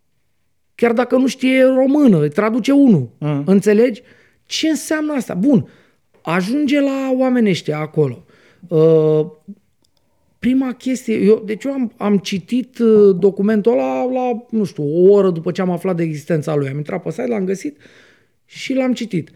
Chiar 0.75 0.93
dacă 0.93 1.17
nu 1.17 1.27
știe 1.27 1.63
română, 1.63 2.21
îi 2.21 2.29
traduce 2.29 2.71
unul. 2.71 3.09
Mm. 3.17 3.43
Înțelegi? 3.45 4.01
Ce 4.45 4.69
înseamnă 4.69 5.13
asta? 5.13 5.33
Bun, 5.33 5.69
ajunge 6.21 6.79
la 6.79 7.13
oamenii 7.17 7.49
ăștia 7.49 7.77
acolo. 7.77 8.23
Uh, 8.67 9.25
prima 10.39 10.73
chestie, 10.73 11.17
eu, 11.17 11.43
deci 11.45 11.63
eu 11.63 11.71
am, 11.71 11.93
am 11.97 12.17
citit 12.17 12.79
uh, 12.79 13.15
documentul 13.19 13.71
ăla 13.71 14.03
la, 14.03 14.45
nu 14.49 14.63
știu, 14.63 14.83
o 14.83 15.11
oră 15.11 15.29
după 15.29 15.51
ce 15.51 15.61
am 15.61 15.69
aflat 15.69 15.95
de 15.95 16.03
existența 16.03 16.55
lui. 16.55 16.69
Am 16.69 16.77
intrat 16.77 17.03
pe 17.03 17.09
site, 17.09 17.27
l-am 17.27 17.45
găsit 17.45 17.77
și 18.45 18.73
l-am 18.73 18.93
citit. 18.93 19.29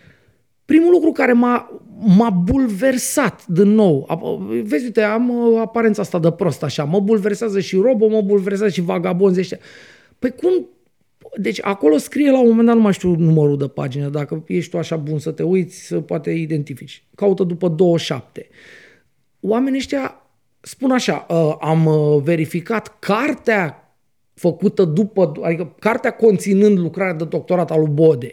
Primul 0.66 0.92
lucru 0.92 1.12
care 1.12 1.34
m-a, 1.34 1.82
m-a 2.06 2.30
bulversat 2.30 3.46
din 3.48 3.68
nou, 3.68 4.08
ap- 4.12 4.64
vezi, 4.64 4.84
uite, 4.84 5.02
am 5.02 5.30
uh, 5.30 5.60
aparența 5.60 6.02
asta 6.02 6.20
de 6.20 6.32
prost 6.32 6.64
așa, 6.64 6.84
mă 6.84 7.00
bulversează 7.00 7.60
și 7.60 7.76
robo, 7.76 8.08
mă 8.08 8.22
bulversează 8.22 8.74
și 8.74 8.82
vagabonzi 8.82 9.40
ăștia. 9.40 9.60
Păi 10.20 10.32
cum 10.32 10.68
deci 11.38 11.60
acolo 11.64 11.98
scrie 11.98 12.32
la 12.32 12.40
un 12.40 12.48
moment 12.48 12.68
dat, 12.68 12.76
nu 12.76 12.82
mai 12.82 12.94
știu 12.94 13.16
numărul 13.16 13.58
de 13.58 13.68
pagină, 13.68 14.10
dacă 14.10 14.44
ești 14.48 14.72
tu 14.72 14.78
așa 14.78 14.96
bun 14.96 15.20
să 15.20 15.32
te 15.32 15.44
uiți, 15.44 15.86
să 15.86 16.00
poate 16.00 16.32
identifici. 16.32 17.04
Caută 17.16 17.44
după 17.44 17.68
27. 17.68 18.48
Oamenii 19.40 19.80
ăștia 19.80 20.24
spun 20.62 20.92
așa, 20.92 21.26
uh, 21.30 21.56
am 21.60 21.86
uh, 21.86 22.22
verificat 22.24 23.00
cartea 23.00 23.96
făcută 24.34 24.84
după, 24.86 25.32
adică 25.42 25.76
cartea 25.80 26.12
conținând 26.12 26.78
lucrarea 26.78 27.14
de 27.14 27.26
doctorat 27.26 27.72
al 27.72 27.80
lui 27.80 27.90
Bode 27.94 28.32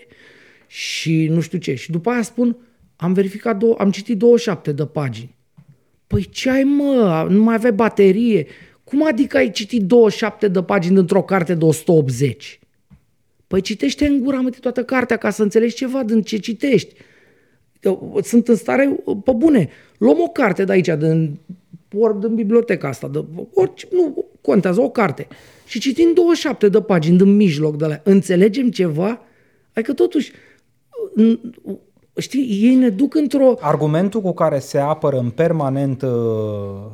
și 0.67 1.27
nu 1.31 1.41
știu 1.41 1.59
ce. 1.59 1.75
Și 1.75 1.91
după 1.91 2.11
aia 2.11 2.23
spun, 2.23 2.57
am 3.01 3.13
verificat, 3.13 3.57
două, 3.57 3.75
am 3.79 3.91
citit 3.91 4.19
27 4.19 4.73
de 4.73 4.87
pagini. 4.87 5.35
Păi 6.07 6.29
ce 6.31 6.51
ai 6.51 6.63
mă, 6.63 7.27
nu 7.31 7.43
mai 7.43 7.55
aveai 7.55 7.73
baterie? 7.73 8.47
Cum 8.85 9.07
adică 9.07 9.37
ai 9.37 9.51
citit 9.51 9.83
27 9.83 10.49
de 10.49 10.63
pagini 10.63 10.95
dintr-o 10.95 11.23
carte 11.23 11.55
de 11.55 11.65
180? 11.65 12.61
Păi 13.47 13.61
citește 13.61 14.07
în 14.07 14.23
gura 14.23 14.41
mea 14.41 14.51
toată 14.61 14.85
cartea 14.85 15.17
ca 15.17 15.31
să 15.31 15.43
înțelegi 15.43 15.75
ceva 15.75 16.03
din 16.03 16.23
ce 16.23 16.37
citești. 16.39 16.95
Eu 17.81 18.21
Sunt 18.23 18.49
în 18.49 18.57
stare, 18.57 18.97
pe 19.25 19.33
bune, 19.33 19.69
luăm 19.99 20.21
o 20.21 20.29
carte 20.29 20.65
de 20.65 20.73
aici, 20.73 20.91
din, 20.99 21.39
ori 21.95 22.21
din 22.21 22.35
biblioteca 22.35 22.89
asta, 22.89 23.09
de, 23.09 23.25
orice, 23.55 23.89
nu 23.93 24.25
contează, 24.41 24.81
o 24.81 24.91
carte. 24.91 25.29
Și 25.67 25.79
citim 25.79 26.13
27 26.15 26.69
de 26.69 26.81
pagini 26.81 27.19
din 27.19 27.37
mijloc 27.37 27.77
de 27.77 27.87
la 27.87 28.01
înțelegem 28.05 28.71
ceva? 28.71 29.21
Adică 29.73 29.93
totuși, 29.93 30.33
n- 31.21 31.41
știi, 32.21 32.59
ei 32.63 32.75
ne 32.75 32.89
duc 32.89 33.15
într-o... 33.15 33.55
Argumentul 33.61 34.21
cu 34.21 34.33
care 34.33 34.59
se 34.59 34.79
apără 34.79 35.17
în 35.17 35.31
permanent 35.31 36.03
uh, 36.03 36.11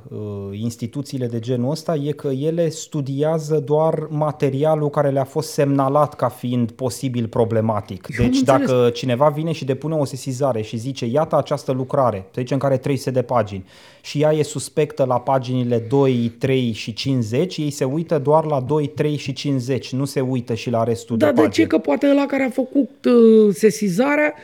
uh, 0.09 0.19
instituțiile 0.61 1.27
de 1.27 1.39
genul 1.39 1.71
ăsta 1.71 1.95
e 1.95 2.11
că 2.11 2.29
ele 2.29 2.69
studiază 2.69 3.63
doar 3.65 4.07
materialul 4.11 4.91
care 4.91 5.11
le-a 5.11 5.25
fost 5.25 5.51
semnalat 5.53 6.15
ca 6.15 6.29
fiind 6.29 6.71
posibil 6.71 7.27
problematic. 7.27 8.09
Eu 8.19 8.25
am 8.25 8.31
deci 8.31 8.39
înțeles. 8.39 8.69
dacă 8.69 8.91
cineva 8.91 9.29
vine 9.29 9.53
și 9.53 9.65
depune 9.65 9.95
o 9.95 10.05
sesizare 10.05 10.63
și 10.63 10.77
zice 10.77 11.07
iată 11.07 11.37
această 11.37 11.73
lucrare, 11.73 12.27
să 12.31 12.41
zicem 12.41 12.59
care 12.59 12.73
are 12.73 12.83
300 12.83 13.11
de 13.11 13.23
pagini 13.23 13.65
și 14.01 14.21
ea 14.21 14.33
e 14.33 14.43
suspectă 14.43 15.05
la 15.05 15.21
paginile 15.21 15.79
2, 15.89 16.33
3 16.39 16.73
și 16.73 16.93
50, 16.93 17.57
ei 17.57 17.71
se 17.71 17.85
uită 17.85 18.19
doar 18.19 18.45
la 18.45 18.61
2, 18.61 18.87
3 18.87 19.17
și 19.17 19.33
50, 19.33 19.93
nu 19.93 20.05
se 20.05 20.21
uită 20.21 20.55
și 20.55 20.71
la 20.71 20.83
restul 20.83 21.17
Dar 21.17 21.29
de 21.29 21.35
de 21.35 21.41
pagini. 21.41 21.65
ce? 21.65 21.77
Că 21.77 21.79
poate 21.79 22.09
ăla 22.11 22.27
care 22.27 22.43
a 22.43 22.51
făcut 22.51 22.91
uh, 23.05 23.55
sesizarea 23.55 24.35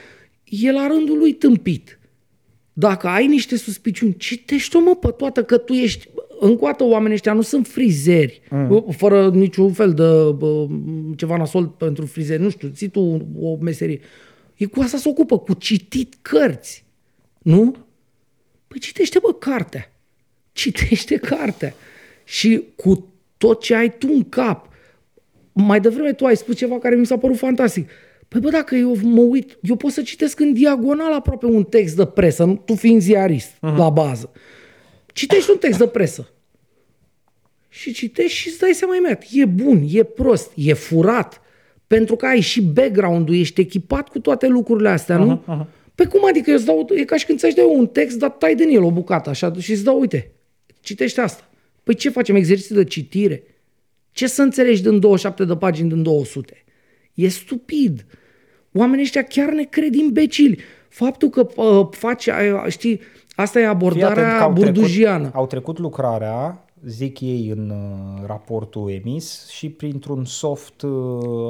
e 0.61 0.73
la 0.73 0.87
rândul 0.87 1.19
lui 1.19 1.33
tâmpit. 1.33 1.99
Dacă 2.73 3.07
ai 3.07 3.27
niște 3.27 3.57
suspiciuni, 3.57 4.17
citește-o 4.17 4.81
mă 4.81 4.97
pe 4.97 5.09
toată, 5.17 5.45
că 5.45 5.57
tu 5.57 5.73
ești... 5.73 6.09
Încă 6.41 6.65
o 6.65 6.67
dată, 6.67 6.85
oamenii 6.85 7.15
ăștia 7.15 7.33
nu 7.33 7.41
sunt 7.41 7.67
frizeri, 7.67 8.43
mm. 8.51 8.87
fără 8.91 9.31
niciun 9.31 9.73
fel 9.73 9.95
de 9.95 10.33
bă, 10.37 10.67
ceva 11.17 11.37
nasol 11.37 11.67
pentru 11.67 12.07
frizeri. 12.07 12.43
Nu 12.43 12.51
știu, 12.51 12.69
ții 12.69 12.89
tu 12.89 13.29
o 13.41 13.57
meserie. 13.57 14.01
E 14.57 14.65
cu 14.65 14.81
asta 14.81 14.97
se 14.97 15.09
ocupă, 15.09 15.39
cu 15.39 15.55
citit 15.55 16.15
cărți. 16.23 16.85
Nu? 17.39 17.77
Păi 18.69 18.79
citește, 18.79 19.19
bă, 19.23 19.35
cartea. 19.35 19.93
Citește 20.53 21.17
cartea. 21.17 21.75
Și 22.25 22.63
cu 22.77 23.13
tot 23.37 23.61
ce 23.61 23.75
ai 23.75 23.97
tu 23.99 24.09
în 24.11 24.29
cap, 24.29 24.69
mai 25.53 25.81
devreme 25.81 26.13
tu 26.13 26.25
ai 26.25 26.37
spus 26.37 26.57
ceva 26.57 26.79
care 26.79 26.95
mi 26.95 27.07
s-a 27.07 27.19
părut 27.19 27.37
fantastic. 27.37 27.89
Păi 28.33 28.41
bă, 28.41 28.51
dacă 28.51 28.75
eu 28.75 28.97
mă 29.03 29.21
uit, 29.21 29.59
eu 29.63 29.77
pot 29.77 29.93
să 29.93 30.03
citesc 30.03 30.41
în 30.41 30.53
diagonal 30.53 31.13
aproape 31.13 31.47
un 31.47 31.65
text 31.65 31.97
de 31.97 32.07
presă, 32.07 32.45
nu- 32.45 32.63
tu 32.65 32.75
fiind 32.75 33.01
ziarist 33.01 33.51
uh-huh. 33.55 33.77
la 33.77 33.91
bază. 33.91 34.33
Citești 35.13 35.51
un 35.51 35.57
text 35.57 35.79
de 35.79 35.87
presă. 35.87 36.33
și 37.69 37.93
citești 37.93 38.37
și 38.37 38.49
îți 38.49 38.59
dai 38.59 38.73
seama 38.73 38.97
imediat. 38.97 39.25
E 39.33 39.45
bun, 39.45 39.85
e 39.91 40.03
prost, 40.03 40.53
e 40.57 40.73
furat. 40.73 41.41
Pentru 41.87 42.17
că 42.17 42.27
ai 42.27 42.41
și 42.41 42.63
background-ul, 42.63 43.35
ești 43.35 43.61
echipat 43.61 44.09
cu 44.09 44.19
toate 44.19 44.47
lucrurile 44.47 44.89
astea, 44.89 45.17
nu? 45.17 45.43
aha. 45.47 45.69
Pe 45.95 46.07
cum 46.07 46.27
adică 46.27 46.51
eu 46.51 46.57
îți 46.57 46.65
dau, 46.65 46.87
e 46.95 47.05
ca 47.05 47.17
și 47.17 47.27
când 47.27 47.39
ți-aș 47.39 47.53
da 47.55 47.63
eu 47.63 47.79
un 47.79 47.87
text, 47.87 48.19
dar 48.19 48.31
tai 48.31 48.55
din 48.55 48.69
el 48.69 48.83
o 48.83 48.91
bucată 48.91 49.31
așa 49.31 49.53
și 49.59 49.73
îți 49.73 49.85
dau, 49.85 50.01
uite, 50.01 50.33
citește 50.81 51.21
asta. 51.21 51.51
Păi 51.83 51.95
ce 51.95 52.11
facem, 52.11 52.35
exerciții 52.35 52.75
de 52.75 52.85
citire? 52.85 53.43
Ce 54.13 54.27
să 54.27 54.43
înțelegi 54.43 54.83
din 54.83 55.01
27 55.01 55.45
de 55.45 55.57
pagini 55.57 55.89
din 55.89 56.03
200? 56.03 56.65
E 57.15 57.29
stupid. 57.29 58.07
Oamenii 58.73 59.05
ăștia 59.05 59.23
chiar 59.23 59.53
ne 59.53 59.63
cred 59.63 59.95
imbecili. 59.95 60.59
Faptul 60.89 61.29
că 61.29 61.47
uh, 61.57 61.87
faci, 61.91 62.27
uh, 62.27 62.35
știi, 62.69 63.01
asta 63.35 63.59
e 63.59 63.63
Fii 63.63 63.69
atent 63.69 63.77
că 63.77 63.83
abordarea 63.83 64.41
au 64.41 64.53
trecut, 64.53 64.73
burdujiană. 64.73 65.31
au 65.35 65.47
trecut 65.47 65.79
lucrarea, 65.79 66.65
zic 66.87 67.21
ei 67.21 67.53
în 67.57 67.71
uh, 67.71 68.25
raportul 68.27 68.91
emis, 68.91 69.49
și 69.49 69.69
printr-un 69.69 70.25
soft 70.25 70.83
uh, 70.83 70.91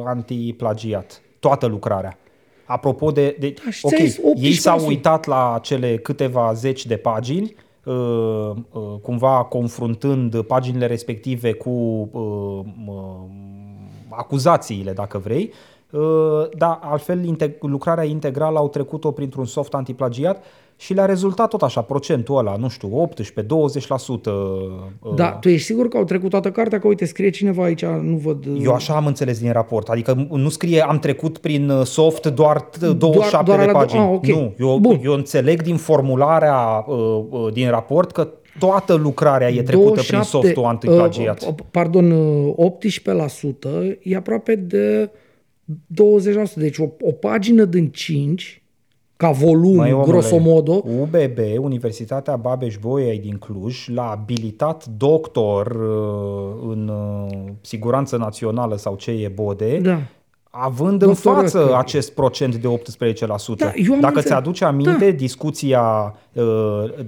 antiplagiat. 0.05 1.23
Toată 1.39 1.67
lucrarea. 1.67 2.19
Apropo 2.65 3.11
de... 3.11 3.37
de 3.41 3.55
Da, 3.65 3.71
și 3.71 3.87
ok, 3.87 3.95
ți-ai 3.95 4.07
zis 4.09 4.21
ei 4.35 4.53
s-au 4.53 4.79
18%. 4.85 4.87
uitat 4.87 5.27
la 5.27 5.61
cele 5.63 5.97
câteva 5.97 6.53
zeci 6.53 6.87
de 6.87 6.97
pagini, 6.97 7.55
uh, 7.85 7.95
uh, 7.95 8.83
cumva 9.03 9.45
confruntând 9.45 10.43
paginile 10.43 10.87
respective 10.87 11.53
cu 11.53 11.71
uh, 11.71 12.61
uh, 12.87 12.95
acuzațiile, 14.09 14.93
dacă 14.93 15.19
vrei, 15.19 15.53
uh, 15.93 16.01
dar 16.57 16.79
altfel 16.83 17.25
inte- 17.25 17.57
lucrarea 17.61 18.05
integrală 18.05 18.59
au 18.59 18.69
trecut-o 18.69 19.11
printr-un 19.11 19.45
soft 19.45 19.75
antiplagiat 19.75 20.45
și 20.77 20.95
le-a 20.95 21.05
rezultat 21.05 21.49
tot 21.49 21.63
așa, 21.63 21.81
procentul 21.81 22.39
ăla, 22.39 22.57
nu 22.57 22.69
știu, 22.69 22.89
18-20%. 22.89 24.31
uh, 24.31 25.15
Da, 25.15 25.31
tu 25.31 25.49
ești 25.49 25.67
sigur 25.67 25.89
că 25.89 25.97
au 25.97 26.05
trecut 26.05 26.31
toată 26.31 26.51
cartea? 26.51 26.79
Că 26.79 26.87
uite, 26.87 27.05
scrie 27.05 27.31
cineva 27.31 27.65
aici, 27.65 27.85
nu 27.85 28.17
văd... 28.17 28.47
uh, 28.47 28.61
Eu 28.65 28.73
așa 28.73 28.95
am 28.95 29.07
înțeles 29.07 29.39
din 29.41 29.53
raport, 29.53 29.89
adică 29.89 30.27
nu 30.31 30.49
scrie 30.49 30.81
am 30.87 30.99
trecut 30.99 31.39
prin 31.39 31.69
uh, 31.71 31.85
soft 31.85 32.27
doar 32.27 32.69
t- 32.69 32.97
27 32.97 33.45
doar 33.45 33.57
de 33.59 33.63
alea- 33.63 33.73
pagini. 33.75 34.01
ah, 34.03 34.09
ok. 34.13 34.27
Nu, 34.27 34.55
eu, 34.59 34.79
Bun. 34.79 35.01
eu 35.05 35.13
înțeleg 35.13 35.63
din 35.63 35.77
formularea 35.77 36.85
uh, 36.89 36.97
uh, 37.31 37.53
din 37.53 37.71
raport 37.71 38.11
că 38.13 38.29
toată 38.59 38.95
lucrarea 38.95 39.49
e 39.49 39.63
trecută 39.63 40.01
prin 40.01 40.11
27, 40.11 40.27
softul 40.47 40.65
antiplagiat. 40.65 41.43
uh, 41.43 41.49
uh, 41.49 41.55
pardon, 41.71 42.11
uh, 42.11 42.55
18% 42.57 43.99
e 44.03 44.17
aproape 44.17 44.55
de 44.55 45.11
20%. 46.51 46.55
Deci 46.55 46.79
o, 46.79 46.85
o 47.01 47.13
pagină 47.13 47.65
din 47.65 47.89
5, 47.91 48.63
ca 49.17 49.31
volum, 49.31 49.75
Măi, 49.77 49.93
omule, 49.93 50.11
grosomodo, 50.11 50.73
UBB, 51.01 51.39
Universitatea 51.59 52.37
Babeș-Bolyai 52.37 53.19
din 53.19 53.37
Cluj, 53.37 53.89
l-a 53.89 54.11
abilitat 54.11 54.85
doctor 54.97 55.67
uh, 55.67 56.71
în 56.71 56.89
uh, 56.89 57.39
siguranță 57.61 58.17
națională 58.17 58.77
sau 58.77 58.95
ce 58.97 59.11
e 59.11 59.29
bode, 59.35 59.79
Da. 59.83 59.99
având 60.51 61.03
în 61.03 61.09
Doctor 61.09 61.35
față 61.35 61.59
Răscă. 61.59 61.77
acest 61.77 62.13
procent 62.13 62.55
de 62.57 62.69
18%. 62.69 62.71
Da, 63.57 63.73
eu 63.75 63.93
am 63.93 64.01
Dacă 64.01 64.07
înțeles. 64.07 64.25
ți-aduce 64.25 64.65
aminte 64.65 65.11
Da. 65.11 65.17
discuția 65.17 66.15
uh, 66.33 66.45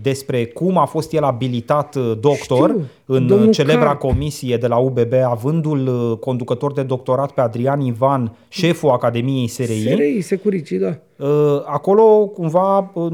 despre 0.02 0.46
cum 0.46 0.78
a 0.78 0.84
fost 0.84 1.12
el 1.12 1.22
abilitat 1.22 1.94
uh, 1.94 2.12
doctor 2.20 2.68
Știu. 2.70 2.84
În 3.06 3.26
Domnul 3.26 3.48
uh, 3.48 3.54
celebra 3.54 3.84
Carp. 3.84 3.98
comisie 3.98 4.56
de 4.56 4.66
la 4.66 4.76
UBB, 4.76 5.12
avându-l 5.24 5.86
uh, 5.86 6.18
conducător 6.18 6.72
de 6.72 6.82
doctorat 6.82 7.30
pe 7.30 7.40
Adrian 7.40 7.80
Ivan, 7.80 8.36
șeful 8.48 8.90
Academiei 8.90 9.46
SRI, 9.46 9.80
SRI, 9.80 10.20
securicii, 10.20 10.78
da. 10.78 10.96
Uh, 11.16 11.62
Acolo, 11.64 12.26
cumva, 12.26 12.90
uh, 12.94 13.06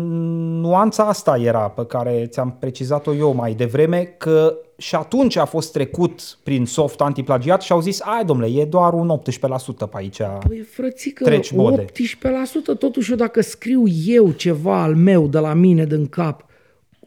nuanța 0.61 1.03
asta 1.05 1.37
era 1.37 1.59
pe 1.59 1.87
care 1.87 2.27
ți-am 2.31 2.57
precizat-o 2.61 3.15
eu 3.15 3.35
mai 3.35 3.55
devreme, 3.55 4.15
că 4.19 4.55
și 4.77 4.95
atunci 4.95 5.37
a 5.37 5.45
fost 5.45 5.73
trecut 5.73 6.39
prin 6.43 6.67
soft 6.67 7.01
antiplagiat 7.01 7.63
și 7.63 7.73
au 7.73 7.81
zis, 7.81 8.01
ai 8.01 8.25
domnule, 8.25 8.61
e 8.61 8.65
doar 8.65 8.93
un 8.93 9.09
18% 9.09 9.31
pe 9.79 9.87
aici. 9.91 10.21
Păi, 10.49 10.59
frățică, 10.59 11.25
Treci 11.25 11.53
bode. 11.53 11.85
18%, 11.85 12.79
totuși 12.79 13.11
eu 13.11 13.17
dacă 13.17 13.41
scriu 13.41 13.83
eu 14.07 14.31
ceva 14.31 14.83
al 14.83 14.95
meu 14.95 15.27
de 15.27 15.39
la 15.39 15.53
mine 15.55 15.85
din 15.85 16.07
cap, 16.07 16.45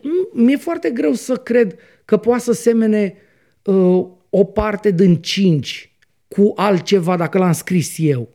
nu- 0.01 0.29
mi-e 0.43 0.57
foarte 0.57 0.89
greu 0.89 1.11
să 1.11 1.35
cred 1.35 1.75
că 2.13 2.19
poate 2.19 2.43
să 2.43 2.51
semene 2.51 3.13
uh, 3.63 4.05
o 4.29 4.43
parte 4.43 4.91
din 4.91 5.15
5 5.15 5.95
cu 6.27 6.53
altceva 6.55 7.17
dacă 7.17 7.37
l-am 7.37 7.51
scris 7.51 7.95
eu. 7.97 8.29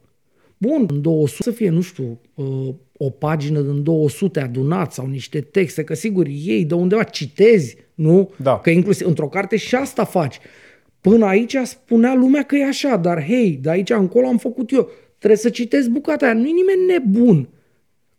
Bun, 0.56 0.86
în 0.88 1.02
200 1.02 1.42
să 1.42 1.50
fie, 1.50 1.68
nu 1.68 1.80
știu, 1.80 2.20
uh, 2.34 2.74
o 2.96 3.10
pagină 3.10 3.60
din 3.60 3.82
200 3.82 4.40
adunat 4.40 4.92
sau 4.92 5.06
niște 5.06 5.40
texte, 5.40 5.84
că 5.84 5.94
sigur 5.94 6.26
ei 6.26 6.64
de 6.64 6.74
undeva 6.74 7.02
citezi, 7.02 7.76
nu? 7.94 8.30
Da. 8.36 8.58
Că 8.58 8.70
inclusiv 8.70 9.06
într-o 9.06 9.28
carte 9.28 9.56
și 9.56 9.74
asta 9.74 10.04
faci. 10.04 10.38
Până 11.00 11.26
aici 11.26 11.56
spunea 11.64 12.14
lumea 12.14 12.42
că 12.42 12.56
e 12.56 12.66
așa, 12.66 12.96
dar 12.96 13.24
hei, 13.24 13.58
de 13.62 13.70
aici 13.70 13.90
încolo 13.90 14.26
am 14.26 14.38
făcut 14.38 14.70
eu. 14.70 14.90
Trebuie 15.18 15.38
să 15.38 15.48
citesc 15.48 15.88
bucata 15.88 16.24
aia. 16.24 16.34
Nu-i 16.34 16.52
nimeni 16.52 16.86
nebun. 16.86 17.48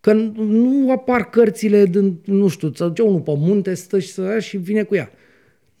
Că 0.00 0.12
nu 0.12 0.90
apar 0.90 1.30
cărțile 1.30 1.84
din, 1.84 2.20
nu 2.24 2.48
știu, 2.48 2.72
să 2.72 2.84
duce 2.84 3.02
unul 3.02 3.20
pe 3.20 3.32
munte, 3.36 3.74
stă 3.74 3.98
și 3.98 4.08
să 4.08 4.22
ia 4.22 4.38
și 4.38 4.56
vine 4.56 4.82
cu 4.82 4.94
ea. 4.94 5.10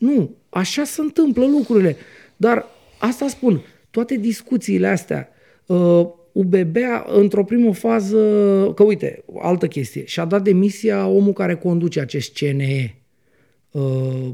Nu, 0.00 0.36
așa 0.48 0.84
se 0.84 1.00
întâmplă 1.00 1.46
lucrurile. 1.46 1.96
Dar 2.36 2.66
asta 2.98 3.28
spun, 3.28 3.60
toate 3.90 4.16
discuțiile 4.16 4.86
astea, 4.86 5.28
uh, 5.66 6.06
UBB 6.32 6.76
a, 6.76 7.06
într-o 7.18 7.44
primă 7.44 7.74
fază, 7.74 8.18
că 8.74 8.82
uite, 8.82 9.24
altă 9.40 9.66
chestie, 9.66 10.04
și-a 10.04 10.24
dat 10.24 10.42
demisia 10.42 11.06
omul 11.06 11.32
care 11.32 11.56
conduce 11.56 12.00
acest 12.00 12.38
CNE, 12.38 12.96
uh, 13.70 14.30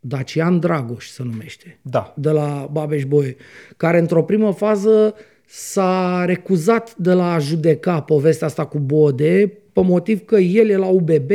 Dacian 0.00 0.60
Dragoș 0.60 1.06
se 1.06 1.22
numește 1.22 1.78
Da. 1.82 2.14
de 2.16 2.30
la 2.30 2.68
Babeș 2.72 3.04
Bolyai, 3.04 3.36
care 3.76 3.98
într-o 3.98 4.22
primă 4.22 4.52
fază 4.52 5.14
s-a 5.46 6.24
recuzat 6.24 6.96
de 6.96 7.12
la 7.12 7.32
a 7.32 7.38
judeca 7.38 8.00
povestea 8.00 8.46
asta 8.46 8.66
cu 8.66 8.78
Bode, 8.78 9.52
pe 9.72 9.80
motiv 9.80 10.24
că 10.24 10.36
el 10.36 10.68
e 10.68 10.76
la 10.76 10.86
UBB, 10.86 11.30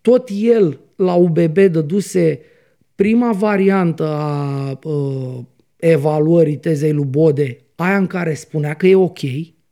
tot 0.00 0.28
el 0.32 0.80
la 0.96 1.14
UBB 1.14 1.58
dăduse 1.58 2.40
prima 3.02 3.32
variantă 3.32 4.04
a 4.06 4.78
uh, 4.84 5.38
evaluării 5.76 6.56
tezei 6.56 6.92
lui 6.92 7.04
Bode, 7.04 7.58
aia 7.76 7.96
în 7.96 8.06
care 8.06 8.34
spunea 8.34 8.74
că 8.74 8.86
e 8.86 8.94
ok, 8.94 9.18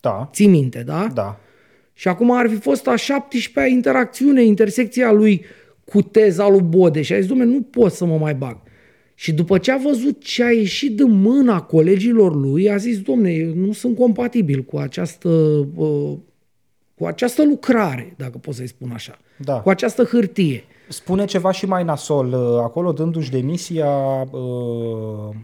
Da. 0.00 0.30
ții 0.32 0.46
minte, 0.46 0.82
da? 0.82 1.08
Da. 1.14 1.40
Și 1.92 2.08
acum 2.08 2.30
ar 2.30 2.48
fi 2.48 2.54
fost 2.54 2.86
a 2.86 2.94
17-a 2.94 3.66
interacțiune, 3.66 4.44
intersecția 4.44 5.12
lui 5.12 5.44
cu 5.84 6.02
teza 6.02 6.48
lui 6.48 6.60
Bode 6.60 7.02
și 7.02 7.12
a 7.12 7.18
zis, 7.18 7.26
domnule, 7.28 7.50
nu 7.50 7.62
pot 7.62 7.92
să 7.92 8.04
mă 8.04 8.16
mai 8.16 8.34
bag. 8.34 8.56
Și 9.14 9.32
după 9.32 9.58
ce 9.58 9.72
a 9.72 9.76
văzut 9.76 10.22
ce 10.24 10.44
a 10.44 10.50
ieșit 10.50 10.96
din 10.96 11.10
mâna 11.10 11.60
colegilor 11.62 12.34
lui, 12.34 12.70
a 12.70 12.76
zis, 12.76 13.00
domne, 13.00 13.32
eu 13.32 13.54
nu 13.54 13.72
sunt 13.72 13.96
compatibil 13.96 14.62
cu 14.62 14.76
această, 14.76 15.28
uh, 15.74 16.12
cu 16.94 17.06
această 17.06 17.44
lucrare, 17.44 18.14
dacă 18.16 18.38
pot 18.38 18.54
să-i 18.54 18.66
spun 18.68 18.90
așa, 18.92 19.18
Da. 19.36 19.60
cu 19.60 19.68
această 19.68 20.02
hârtie. 20.04 20.64
Spune 20.92 21.24
ceva 21.24 21.50
și 21.52 21.66
mai 21.66 21.84
nasol, 21.84 22.26
uh, 22.32 22.60
acolo 22.62 22.92
dându-și 22.92 23.30
demisia 23.30 23.88
uh, 24.30 24.40
uh, 24.40 25.34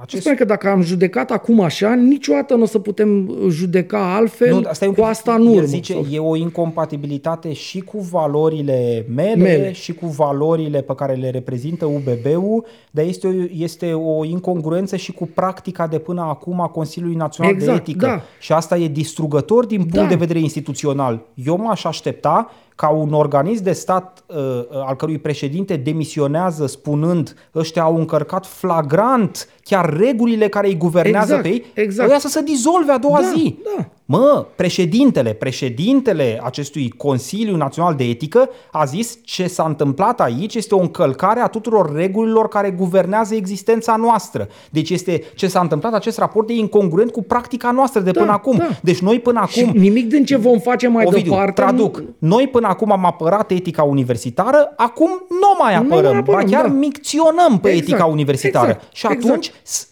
acest... 0.00 0.22
Spune 0.22 0.36
că 0.36 0.44
dacă 0.44 0.68
am 0.68 0.80
judecat 0.82 1.30
acum 1.30 1.60
așa, 1.60 1.94
niciodată 1.94 2.54
nu 2.54 2.62
o 2.62 2.66
să 2.66 2.78
putem 2.78 3.34
judeca 3.48 4.14
altfel, 4.14 4.54
Nu, 4.60 4.62
asta 4.68 4.84
e 4.84 4.88
un 4.88 4.94
cu 4.94 5.00
pic- 5.00 5.08
asta 5.08 5.34
în 5.34 5.42
el 5.46 5.48
urmă. 5.52 5.62
zice, 5.66 5.92
Sau- 5.92 6.06
e 6.10 6.18
o 6.18 6.36
incompatibilitate 6.36 7.52
și 7.52 7.80
cu 7.80 7.98
valorile 8.00 9.06
mele, 9.14 9.34
Mele. 9.34 9.72
și 9.72 9.92
cu 9.94 10.06
valorile 10.06 10.80
pe 10.80 10.94
care 10.94 11.12
le 11.14 11.30
reprezintă 11.30 11.84
UBB-ul, 11.86 12.64
dar 12.90 13.04
este 13.04 13.26
o, 13.26 13.30
este 13.56 13.92
o 13.92 14.24
incongruență 14.24 14.96
și 14.96 15.12
cu 15.12 15.28
practica 15.34 15.86
de 15.86 15.98
până 15.98 16.20
acum 16.20 16.60
a 16.60 16.66
Consiliului 16.68 17.16
Național 17.16 17.52
Exact, 17.52 17.84
de 17.84 17.90
Etică. 17.90 18.06
da. 18.06 18.20
Și 18.40 18.52
asta 18.52 18.76
e 18.76 18.88
distrugător 18.88 19.66
din 19.66 19.78
punct 19.78 19.94
Da. 19.94 20.04
de 20.06 20.14
vedere 20.14 20.38
instituțional. 20.38 21.22
Eu 21.34 21.56
m-aș 21.56 21.84
aștepta 21.84 22.50
ca 22.78 22.88
un 22.88 23.12
organism 23.12 23.62
de 23.62 23.72
stat 23.72 24.24
uh, 24.26 24.36
uh, 24.36 24.64
al 24.70 24.96
cărui 24.96 25.18
președinte 25.18 25.76
demisionează 25.76 26.66
spunând 26.66 27.34
ăștia 27.54 27.82
au 27.82 27.96
încărcat 27.96 28.46
flagrant 28.46 29.48
chiar 29.64 29.96
regulile 29.96 30.48
care 30.48 30.66
îi 30.66 30.76
guvernează 30.76 31.34
Exact, 31.34 31.42
pe 31.42 31.48
ei, 31.48 31.64
exact. 31.84 32.08
ăia 32.08 32.18
să 32.18 32.28
se 32.28 32.42
dizolve 32.42 32.92
a 32.92 32.98
doua 32.98 33.20
Da, 33.20 33.26
zi. 33.34 33.58
da. 33.76 33.88
Mă, 34.10 34.46
președintele, 34.56 35.32
președintele 35.32 36.40
acestui 36.44 36.88
Consiliu 36.96 37.56
Național 37.56 37.94
de 37.94 38.04
Etică 38.04 38.48
a 38.72 38.84
zis 38.84 39.18
ce 39.24 39.46
s-a 39.46 39.64
întâmplat 39.66 40.20
aici 40.20 40.54
este 40.54 40.74
o 40.74 40.80
încălcare 40.80 41.40
a 41.40 41.46
tuturor 41.46 41.94
regulilor 41.94 42.48
care 42.48 42.70
guvernează 42.70 43.34
existența 43.34 43.96
noastră. 43.96 44.48
Deci 44.70 44.90
este 44.90 45.22
ce 45.34 45.46
s-a 45.46 45.60
întâmplat 45.60 45.94
acest 45.94 46.18
raport 46.18 46.48
e 46.48 46.52
incongruent 46.52 47.10
cu 47.10 47.22
practica 47.22 47.70
noastră 47.70 48.00
de 48.00 48.10
Da, 48.10 48.20
până 48.20 48.32
acum. 48.32 48.56
da. 48.56 48.68
Deci 48.82 48.98
noi 48.98 49.18
până 49.20 49.44
Și 49.48 49.60
acum 49.60 49.80
nimic 49.80 50.08
din 50.08 50.24
ce 50.24 50.36
vom 50.36 50.58
face 50.58 50.88
mai 50.88 51.04
Ovidiu, 51.06 51.30
departe... 51.30 51.52
traduc. 51.52 51.96
nu- 51.98 52.04
Noi 52.18 52.46
până 52.48 52.66
acum 52.66 52.92
am 52.92 53.04
apărat 53.04 53.50
etica 53.50 53.82
universitară, 53.82 54.72
acum 54.76 55.08
nu 55.28 55.62
mai 55.62 55.74
Nu 55.74 55.80
apărăm, 55.80 56.10
mai 56.10 56.18
apărăm, 56.20 56.44
ba 56.44 56.50
chiar 56.56 56.66
da. 56.66 56.72
micționăm 56.72 57.58
pe 57.60 57.68
Exact, 57.68 57.88
etica 57.88 58.04
universitară. 58.04 58.68
exact, 58.70 58.94
și 58.94 59.06
atunci 59.06 59.52
s- 59.62 59.88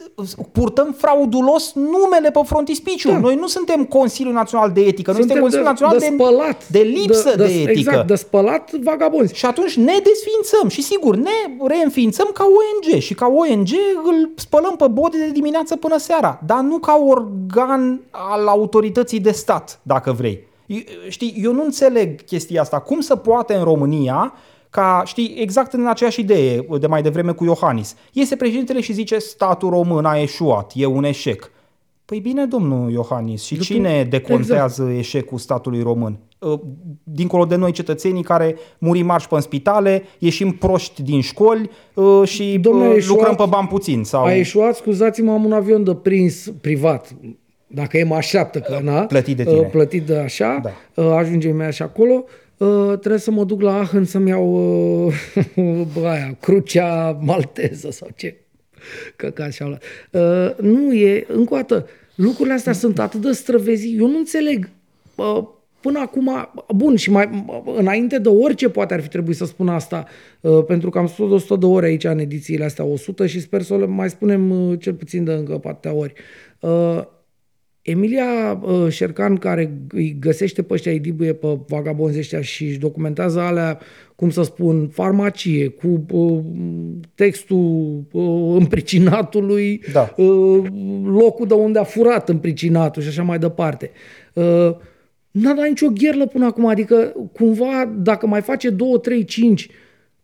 purtăm 0.53 0.95
fraudulos 0.99 1.73
numele 1.75 2.31
pe 2.31 2.41
frontispiciu. 2.45 3.11
Da. 3.11 3.19
Noi 3.19 3.35
nu 3.35 3.47
suntem 3.47 3.85
Consiliul 4.07 4.35
Național 4.35 4.71
de 4.71 4.81
Etică, 4.81 5.11
nu 5.13 5.19
este 5.19 5.33
Suntem 5.33 5.43
Consiliul 5.43 5.65
de, 5.65 5.71
Național 5.71 5.99
de, 5.99 6.07
de, 6.09 6.15
spălat. 6.15 6.69
de 6.69 6.79
lipsă 6.79 7.37
de, 7.37 7.45
etică. 7.45 7.71
Exact, 7.71 8.07
de 8.07 8.15
spălat 8.15 8.73
vagabonzi. 8.73 9.35
Și 9.35 9.47
atunci 9.47 9.77
ne 9.77 9.93
desfințăm 10.03 10.69
și 10.69 10.83
sigur 10.83 11.17
ne 11.17 11.37
reînființăm 11.67 12.31
ca 12.35 12.45
ONG 12.45 13.01
și 13.01 13.15
ca 13.15 13.27
ONG 13.27 13.69
îl 14.05 14.31
spălăm 14.35 14.77
pe 14.77 14.87
bode 14.89 15.19
de 15.19 15.31
dimineață 15.31 15.77
până 15.77 15.99
seara, 15.99 16.41
dar 16.47 16.61
nu 16.61 16.79
ca 16.79 17.03
organ 17.07 18.01
al 18.11 18.47
autorității 18.47 19.21
de 19.21 19.31
stat, 19.31 19.81
dacă 19.83 20.13
vrei. 20.13 20.45
Știi, 21.09 21.35
eu 21.43 21.53
nu 21.53 21.65
înțeleg 21.65 22.25
chestia 22.25 22.61
asta. 22.61 22.79
Cum 22.79 23.01
să 23.01 23.17
poate 23.17 23.55
în 23.55 23.65
România 23.65 24.33
ca, 24.71 25.03
știi, 25.05 25.35
exact 25.39 25.73
în 25.73 25.87
aceeași 25.87 26.21
idee 26.21 26.67
de 26.81 26.87
mai 26.87 27.03
devreme 27.03 27.33
cu 27.33 27.45
Iohannis. 27.45 27.95
Iese 28.13 28.37
președintele 28.37 28.81
și 28.81 28.93
zice 28.93 29.19
statul 29.19 29.71
român 29.71 30.05
a 30.05 30.21
eșuat, 30.21 30.73
e 30.75 30.87
un 30.87 31.05
eșec. 31.05 31.51
Păi 32.07 32.19
bine, 32.21 32.45
domnul 32.45 32.91
Iohannis, 32.91 33.43
și 33.45 33.53
După- 33.53 33.65
cine 33.65 34.05
decontează 34.11 34.83
exact. 34.83 34.99
eșecul 34.99 35.39
statului 35.39 35.83
român? 35.83 36.19
Uh, 36.39 36.61
Dincolo 37.03 37.45
de 37.45 37.55
noi 37.57 37.73
cetățenii 37.73 38.23
care 38.23 38.57
murim 38.79 39.07
marși 39.07 39.29
pe 39.29 39.41
spitale, 39.41 40.03
ieșim 40.19 40.51
proști 40.53 41.03
din 41.03 41.21
școli 41.21 41.71
uh, 41.95 42.23
și 42.29 42.59
Domnule, 42.59 42.87
uh, 42.87 42.93
a 42.93 42.97
eșuat- 42.97 43.17
lucrăm 43.17 43.35
pe 43.35 43.45
bani 43.49 43.69
puțin. 43.69 44.05
Sau... 44.05 44.25
A 44.25 44.33
ieșuat, 44.33 44.75
scuzați-mă, 44.77 45.33
am 45.33 45.45
un 45.45 45.53
avion 45.53 45.85
de 45.85 45.95
prins 45.95 46.53
privat. 46.61 47.15
Dacă 47.67 47.99
e 47.99 48.05
mă 48.05 48.15
așteaptă 48.15 48.59
că, 48.61 48.79
na, 48.83 49.01
Plătit 49.01 49.37
de 49.37 49.45
tine. 49.45 49.59
uh, 49.59 49.67
Plătit 49.71 50.03
de 50.07 50.17
așa, 50.19 50.61
Da. 50.63 51.03
uh, 51.03 51.11
ajungem 51.17 51.61
așa 51.61 51.85
acolo. 51.85 52.25
Uh, 52.57 52.99
trebuie 52.99 53.21
să 53.21 53.31
mă 53.31 53.45
duc 53.45 53.61
la 53.63 53.77
Aachen 53.79 54.05
să-mi 54.05 54.29
iau 54.29 54.53
uh, 55.07 55.15
bă, 55.95 56.07
aia, 56.13 56.37
crucea 56.41 57.19
malteză 57.21 57.91
sau 57.91 58.09
ce. 58.17 58.37
Căcat 59.17 59.53
și-au 59.53 59.69
luat. 59.69 59.83
Uh, 60.11 60.55
nu 60.61 60.93
e, 60.93 61.25
încă 61.29 61.55
o 61.55 61.57
dată, 61.57 61.89
lucrurile 62.15 62.55
astea 62.55 62.73
sunt 62.73 62.99
atât 62.99 63.21
de 63.21 63.33
străvezi. 63.33 63.95
Eu 63.95 64.07
nu 64.07 64.17
înțeleg. 64.17 64.71
Uh, 65.15 65.43
până 65.81 65.99
acum, 65.99 66.51
bun, 66.75 66.97
și 66.97 67.11
mai 67.11 67.45
înainte 67.77 68.19
de 68.19 68.29
orice 68.29 68.69
poate 68.69 68.95
ar 68.95 69.01
fi 69.01 69.09
trebuit 69.09 69.37
să 69.37 69.45
spun 69.45 69.69
asta, 69.69 70.07
uh, 70.41 70.65
pentru 70.67 70.91
că 70.91 70.99
am 70.99 71.07
spus 71.07 71.29
de 71.29 71.35
100 71.35 71.57
de 71.57 71.67
ori 71.67 71.87
aici 71.87 72.05
în 72.05 72.19
edițiile 72.19 72.65
astea, 72.65 72.85
100 72.85 73.27
și 73.27 73.41
sper 73.41 73.63
să 73.63 73.77
le 73.77 73.87
mai 73.87 74.11
spunem 74.11 74.51
uh, 74.51 74.79
cel 74.81 74.95
puțin 74.95 75.25
de 75.25 75.33
încă 75.33 75.59
pattea 75.59 75.93
ori. 75.93 76.13
Uh, 76.61 77.03
Emilia 77.87 78.61
uh, 78.63 78.89
Șercan, 78.89 79.37
care 79.37 79.79
îi 79.89 80.17
găsește 80.21 80.63
pe 80.63 80.73
ăștia, 80.75 80.93
îi 80.93 80.99
dibuie 80.99 81.33
pe 81.33 81.59
vagabonzi 81.67 82.19
ăștia 82.19 82.41
și 82.41 82.65
își 82.65 82.79
documentează 82.79 83.41
alea, 83.41 83.79
cum 84.15 84.31
să 84.31 84.43
spun, 84.43 84.89
farmacie, 84.89 85.69
cu 85.69 86.05
uh, 86.11 86.39
textul 87.15 88.03
uh, 88.13 88.57
împricinatului, 88.59 89.83
Da. 89.93 90.15
uh, 90.17 90.65
locul 91.05 91.47
de 91.47 91.55
unde 91.55 91.79
a 91.79 91.85
furat 91.85 92.29
împricinatul 92.29 93.03
și 93.03 93.09
așa 93.09 93.23
mai 93.23 93.39
departe. 93.39 93.91
Uh, 94.33 94.71
N-a 95.31 95.53
dat 95.55 95.69
nicio 95.69 95.89
gherlă 95.89 96.27
până 96.27 96.45
acum, 96.47 96.67
adică 96.67 97.13
cumva 97.33 97.93
dacă 97.99 98.27
mai 98.27 98.41
face 98.41 98.71
2, 98.71 98.89
3, 99.03 99.25
5, 99.25 99.69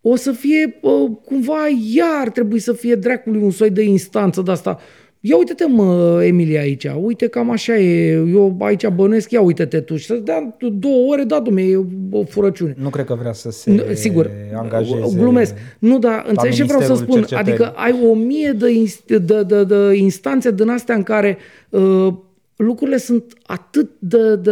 o 0.01 0.17
să 0.17 0.33
fie 0.33 0.79
uh, 0.81 1.11
cumva 1.25 1.69
ea 1.95 2.21
ar 2.21 2.31
trebui 2.31 2.59
să 2.59 2.73
fie 2.73 2.95
dracului 2.95 3.43
un 3.43 3.51
soi 3.51 3.71
de 3.71 3.83
instanță 3.83 4.43
de 4.43 4.51
asta. 4.51 4.79
Ia 5.25 5.37
uite-te 5.37 5.66
mă, 5.66 6.20
Emilia, 6.25 6.61
aici, 6.61 6.87
uite 7.01 7.27
cam 7.27 7.51
așa 7.51 7.77
e, 7.79 8.12
eu 8.12 8.57
aici 8.61 8.87
bănesc, 8.89 9.31
ia 9.31 9.41
uite-te 9.41 9.81
tu 9.81 9.97
și 9.97 10.07
să 10.07 10.14
dea 10.14 10.57
două 10.73 11.12
ore, 11.12 11.25
da, 11.25 11.41
dumne, 11.41 11.62
e 11.62 11.77
o 12.11 12.25
furăciune. 12.25 12.75
Nu 12.79 12.89
cred 12.89 13.05
că 13.05 13.14
vrea 13.14 13.33
să 13.33 13.51
se 13.51 13.70
Nu, 13.70 13.83
Sigur, 13.93 14.31
angajeze. 14.55 15.16
glumesc. 15.16 15.55
Nu, 15.79 15.99
dar 15.99 16.25
înțelegi 16.29 16.57
ce 16.57 16.64
vreau 16.64 16.81
să 16.81 16.87
Ministerul 16.93 17.14
spun? 17.16 17.39
Cercetării. 17.39 17.53
Adică 17.53 17.73
ai 17.77 18.09
o 18.11 18.14
mie 18.14 18.53
de, 18.53 18.85
inst- 18.85 19.05
de, 19.25 19.43
de, 19.43 19.64
de 19.64 19.95
instanțe 19.97 20.51
din 20.51 20.68
astea 20.68 20.95
în 20.95 21.03
care 21.03 21.39
uh, 21.68 22.12
lucrurile 22.57 22.97
sunt 22.97 23.25
atât 23.43 23.91
de, 23.99 24.37
de 24.37 24.51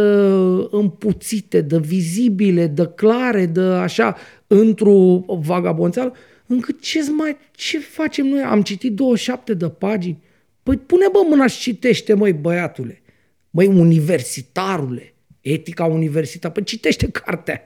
împuțite, 0.71 1.61
de 1.61 1.77
vizibile, 1.77 2.67
de 2.67 2.91
clare, 2.95 3.45
de 3.45 3.61
așa, 3.61 4.15
într-o 4.47 5.23
vagabonțeală, 5.27 6.13
încât 6.45 6.81
ce 6.81 6.99
mai, 7.17 7.37
ce 7.51 7.79
facem 7.79 8.27
noi? 8.27 8.41
Am 8.41 8.61
citit 8.61 8.93
27 8.95 9.53
de 9.53 9.67
pagini. 9.67 10.19
Păi 10.63 10.77
pune 10.77 11.05
bă 11.11 11.19
mâna 11.29 11.47
și 11.47 11.59
citește, 11.59 12.13
măi, 12.13 12.33
băiatule. 12.33 13.01
Măi, 13.49 13.67
universitarule. 13.67 15.13
Etica 15.41 15.85
universitară. 15.85 16.53
Păi 16.53 16.63
citește 16.63 17.09
cartea. 17.09 17.61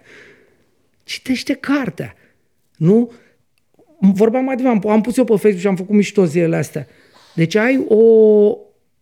Citește 1.03 1.53
cartea. 1.53 2.15
Nu? 2.77 3.11
Vorbeam 3.99 4.43
mai 4.43 4.55
devreme, 4.55 4.79
am, 4.83 4.91
am 4.91 5.01
pus 5.01 5.17
eu 5.17 5.23
pe 5.23 5.31
Facebook 5.31 5.59
și 5.59 5.67
am 5.67 5.75
făcut 5.75 5.95
mișto 5.95 6.25
zilele 6.25 6.55
astea. 6.55 6.87
Deci 7.35 7.55
ai 7.55 7.85
o, 7.87 7.97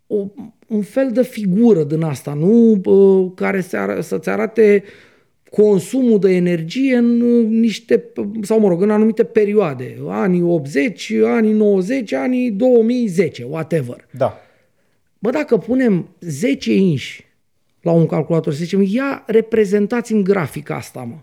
o, 0.08 0.28
un 0.68 0.82
fel 0.82 1.12
de 1.12 1.24
figură 1.24 1.84
din 1.84 2.02
asta, 2.02 2.34
nu? 2.34 2.82
Uh, 2.86 3.32
Care 3.36 3.62
să 3.62 3.78
ar, 3.78 4.02
să-ți 4.02 4.30
arate 4.30 4.84
consumul 5.62 6.20
de 6.20 6.32
energie 6.32 6.96
în 6.96 7.22
uh, 7.22 7.46
niște, 7.48 8.12
sau 8.42 8.60
mă 8.60 8.68
rog, 8.68 8.82
în 8.82 8.90
anumite 8.90 9.24
perioade. 9.24 9.98
Anii 10.08 10.42
80, 10.42 11.12
anii 11.26 11.52
90, 11.52 12.12
anii 12.12 12.52
2010, 12.52 13.44
whatever. 13.44 14.08
Da. 14.12 14.38
Bă, 15.20 15.30
dacă 15.30 15.58
punem 15.58 16.10
10 16.20 16.74
inși 16.74 17.26
la 17.82 17.92
un 17.92 18.06
calculator, 18.06 18.54
să 18.54 18.64
zicem, 18.64 18.86
ia 18.88 19.24
reprezentați 19.28 20.14
în 20.14 20.24
grafica 20.24 20.76
asta, 20.76 21.00
mă. 21.00 21.18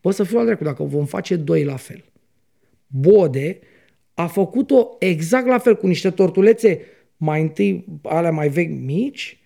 Bă, 0.00 0.10
să 0.10 0.22
fiu 0.22 0.38
al 0.38 0.46
dracu, 0.46 0.64
dacă 0.64 0.82
vom 0.82 1.04
face 1.04 1.36
doi 1.36 1.64
la 1.64 1.76
fel. 1.76 2.04
Bode 2.86 3.58
a 4.14 4.26
făcut-o 4.26 4.96
exact 4.98 5.46
la 5.46 5.58
fel, 5.58 5.76
cu 5.76 5.86
niște 5.86 6.10
tortulețe 6.10 6.80
mai 7.16 7.40
întâi, 7.40 7.84
alea 8.02 8.30
mai 8.30 8.48
vechi 8.48 8.78
mici, 8.84 9.40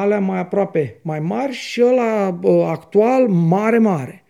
alea 0.00 0.20
mai 0.20 0.38
aproape 0.38 1.00
mai 1.02 1.20
mari 1.20 1.52
și 1.52 1.82
ăla 1.86 2.30
bă, 2.30 2.66
actual 2.68 3.28
mare, 3.28 3.78
mare. 3.78 4.24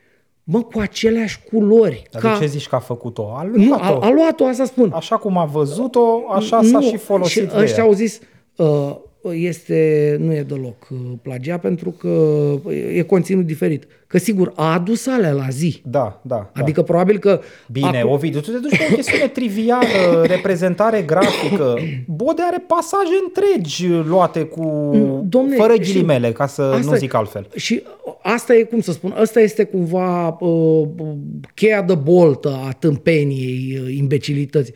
Mă, 0.44 0.62
cu 0.62 0.78
aceleași 0.78 1.40
culori. 1.52 2.02
Dar 2.10 2.22
ca... 2.22 2.32
de 2.32 2.38
ce 2.38 2.46
zici 2.46 2.68
că 2.68 2.74
a 2.74 2.78
făcut-o? 2.78 3.34
A 3.36 3.42
Nu, 3.42 3.66
luat-o. 3.66 4.02
a, 4.02 4.06
a 4.06 4.10
luat-o, 4.10 4.46
asta 4.46 4.64
spun. 4.64 4.92
Așa 4.94 5.16
cum 5.16 5.38
a 5.38 5.44
văzut-o, 5.44 6.22
așa 6.30 6.62
s-a 6.62 6.80
și 6.80 6.96
folosit 6.96 7.42
și 7.42 7.54
de 7.56 7.62
ăștia 7.62 7.82
ea. 7.82 7.88
au 7.88 7.94
zis, 7.94 8.20
uh, 8.56 8.96
este, 9.32 10.16
nu 10.20 10.34
e 10.34 10.42
deloc 10.42 10.88
uh, 10.90 10.98
plagia 11.22 11.58
pentru 11.58 11.90
că 11.90 12.08
e 12.94 13.02
conținut 13.02 13.46
diferit. 13.46 13.86
Că 14.06 14.18
sigur, 14.18 14.52
a 14.56 14.72
adus 14.72 15.06
alea 15.06 15.32
la 15.32 15.48
zi. 15.50 15.82
Da, 15.84 16.20
da. 16.24 16.50
Adică 16.54 16.82
probabil 16.82 17.18
că... 17.18 17.40
Bine, 17.72 17.98
acum- 18.00 18.10
Ovidiu, 18.12 18.40
tu 18.40 18.50
te 18.50 18.58
duci 18.58 18.76
pe 18.78 18.86
o 18.90 18.94
chestiune 18.94 19.28
trivială, 19.28 20.24
reprezentare 20.34 21.02
grafică. 21.02 21.74
Bode 22.06 22.42
are 22.42 22.64
pasaje 22.66 23.10
întregi 23.26 23.86
luate 23.88 24.42
cu... 24.42 24.62
domne, 25.28 25.56
fără 25.56 25.72
și 25.72 25.78
ghilimele, 25.92 26.32
ca 26.32 26.46
să 26.46 26.62
asta 26.62 26.88
nu 26.90 26.94
e- 26.94 26.98
zic 26.98 27.14
altfel. 27.14 27.46
Și 27.54 27.82
asta 28.22 28.54
e, 28.54 28.62
cum 28.62 28.80
să 28.80 28.92
spun, 28.92 29.14
asta 29.16 29.40
este 29.40 29.64
cumva 29.64 30.28
uh, 30.40 30.88
cheia 31.54 31.82
de 31.82 31.94
boltă 31.94 32.60
a 32.66 32.70
tâmpeniei, 32.72 33.80
uh, 33.82 33.94
imbecilității. 33.96 34.74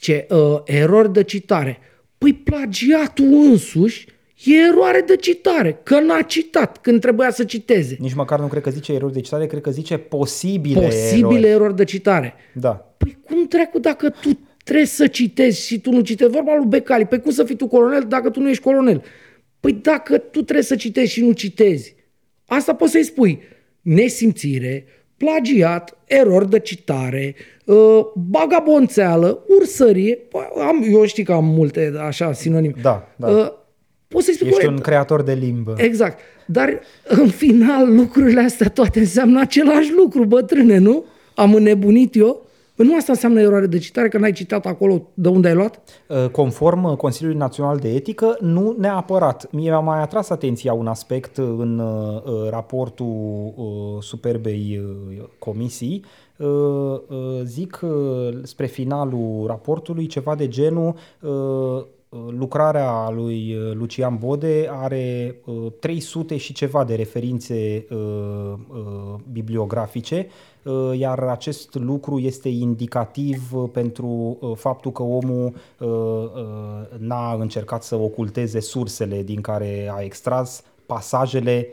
Ce 0.00 0.26
uh, 0.30 0.60
erori 0.64 1.12
de 1.12 1.22
citare. 1.22 1.78
Păi 2.18 2.32
plagiatul 2.34 3.24
însuși 3.32 4.06
e 4.44 4.54
eroare 4.54 5.00
de 5.06 5.16
citare, 5.16 5.80
că 5.82 6.00
n-a 6.00 6.22
citat 6.22 6.78
când 6.80 7.00
trebuia 7.00 7.30
să 7.30 7.44
citeze. 7.44 7.96
Nici 8.00 8.14
măcar 8.14 8.40
nu 8.40 8.46
cred 8.46 8.62
că 8.62 8.70
zice 8.70 8.92
erori 8.92 9.12
de 9.12 9.20
citare, 9.20 9.46
cred 9.46 9.60
că 9.62 9.70
zice 9.70 9.96
posibile, 9.96 10.80
Posibile 10.80 11.28
erori. 11.34 11.46
erori 11.48 11.76
de 11.76 11.84
citare. 11.84 12.34
Da. 12.54 12.70
Păi 12.70 13.18
cum 13.24 13.46
trecu 13.46 13.78
dacă 13.78 14.10
tu 14.10 14.38
trebuie 14.64 14.86
să 14.86 15.06
citezi 15.06 15.66
și 15.66 15.80
tu 15.80 15.90
nu 15.90 16.00
citești? 16.00 16.32
Vorba 16.32 16.54
lui 16.56 16.66
Becali. 16.66 17.04
Păi 17.06 17.20
cum 17.20 17.30
să 17.30 17.44
fii 17.44 17.56
tu 17.56 17.66
colonel 17.66 18.04
dacă 18.08 18.30
tu 18.30 18.40
nu 18.40 18.48
ești 18.48 18.62
colonel? 18.62 19.02
Păi 19.60 19.72
dacă 19.72 20.18
tu 20.18 20.42
trebuie 20.42 20.64
să 20.64 20.76
citești 20.76 21.12
și 21.12 21.24
nu 21.24 21.32
citezi, 21.32 21.94
asta 22.46 22.74
poți 22.74 22.92
să-i 22.92 23.04
spui. 23.04 23.40
Nesimțire, 23.80 24.84
plagiat, 25.18 25.96
erori 26.04 26.50
de 26.50 26.58
citare, 26.58 27.34
uh, 27.64 28.00
bagabonțeală, 28.14 29.44
ursărie. 29.58 30.14
Păi, 30.14 30.48
Am, 30.68 30.84
eu 30.90 31.04
știu 31.04 31.24
că 31.24 31.32
am 31.32 31.44
multe 31.44 31.92
așa 32.06 32.32
sinonime. 32.32 32.74
Da, 32.82 33.08
da. 33.16 33.28
Uh, 33.28 33.52
poți 34.08 34.24
să-i 34.24 34.34
spui 34.34 34.46
Ești 34.46 34.60
corect. 34.60 34.78
un 34.78 34.84
creator 34.84 35.22
de 35.22 35.32
limbă. 35.32 35.74
Exact. 35.76 36.18
Dar 36.46 36.80
în 37.08 37.28
final 37.28 37.94
lucrurile 37.94 38.40
astea 38.40 38.68
toate 38.68 38.98
înseamnă 38.98 39.40
același 39.40 39.92
lucru, 39.96 40.24
bătrâne, 40.24 40.78
nu? 40.78 41.04
Am 41.34 41.54
înnebunit 41.54 42.16
eu? 42.16 42.47
Păi 42.78 42.86
nu 42.86 42.96
asta 42.96 43.12
înseamnă 43.12 43.40
eroare 43.40 43.66
de 43.66 43.78
citare, 43.78 44.08
că 44.08 44.18
n-ai 44.18 44.32
citat 44.32 44.66
acolo 44.66 45.08
de 45.14 45.28
unde 45.28 45.48
ai 45.48 45.54
luat? 45.54 45.80
Uh, 46.08 46.30
Conform 46.30 46.84
uh, 46.84 46.96
Consiliului 46.96 47.38
Național 47.38 47.76
de 47.76 47.94
Etică, 47.94 48.36
nu 48.40 48.74
neapărat. 48.78 49.52
Mie 49.52 49.68
mi-a 49.68 49.78
mai 49.78 50.00
atras 50.00 50.30
atenția 50.30 50.72
un 50.72 50.86
aspect 50.86 51.36
uh, 51.36 51.54
în 51.58 51.78
uh, 51.78 52.22
uh, 52.24 52.50
raportul 52.50 53.52
uh, 53.56 54.02
superbei 54.02 54.80
uh, 54.82 55.24
comisii. 55.38 56.04
Uh, 56.36 56.46
uh, 56.46 57.40
zic 57.44 57.80
uh, 57.82 58.38
spre 58.42 58.66
finalul 58.66 59.44
raportului 59.46 60.06
ceva 60.06 60.34
de 60.34 60.48
genul 60.48 60.94
uh, 61.20 61.84
lucrarea 62.10 63.10
lui 63.10 63.54
uh, 63.54 63.74
Lucian 63.74 64.16
Bode 64.16 64.68
are 64.70 65.36
uh, 65.44 65.72
300 65.80 66.36
și 66.36 66.52
ceva 66.52 66.84
de 66.84 66.94
referințe 66.94 67.86
uh, 67.90 67.98
uh, 68.68 69.14
bibliografice, 69.32 70.26
uh, 70.62 70.98
iar 70.98 71.18
acest 71.18 71.74
lucru 71.74 72.18
este 72.18 72.48
indicativ 72.48 73.52
uh, 73.52 73.68
pentru 73.72 74.38
uh, 74.40 74.56
faptul 74.56 74.92
că 74.92 75.02
omul 75.02 75.52
uh, 75.78 75.88
uh, 75.88 76.98
n-a 76.98 77.32
încercat 77.32 77.82
să 77.82 77.96
oculteze 77.96 78.60
sursele 78.60 79.22
din 79.22 79.40
care 79.40 79.92
a 79.94 80.00
extras 80.02 80.62
pasajele 80.86 81.68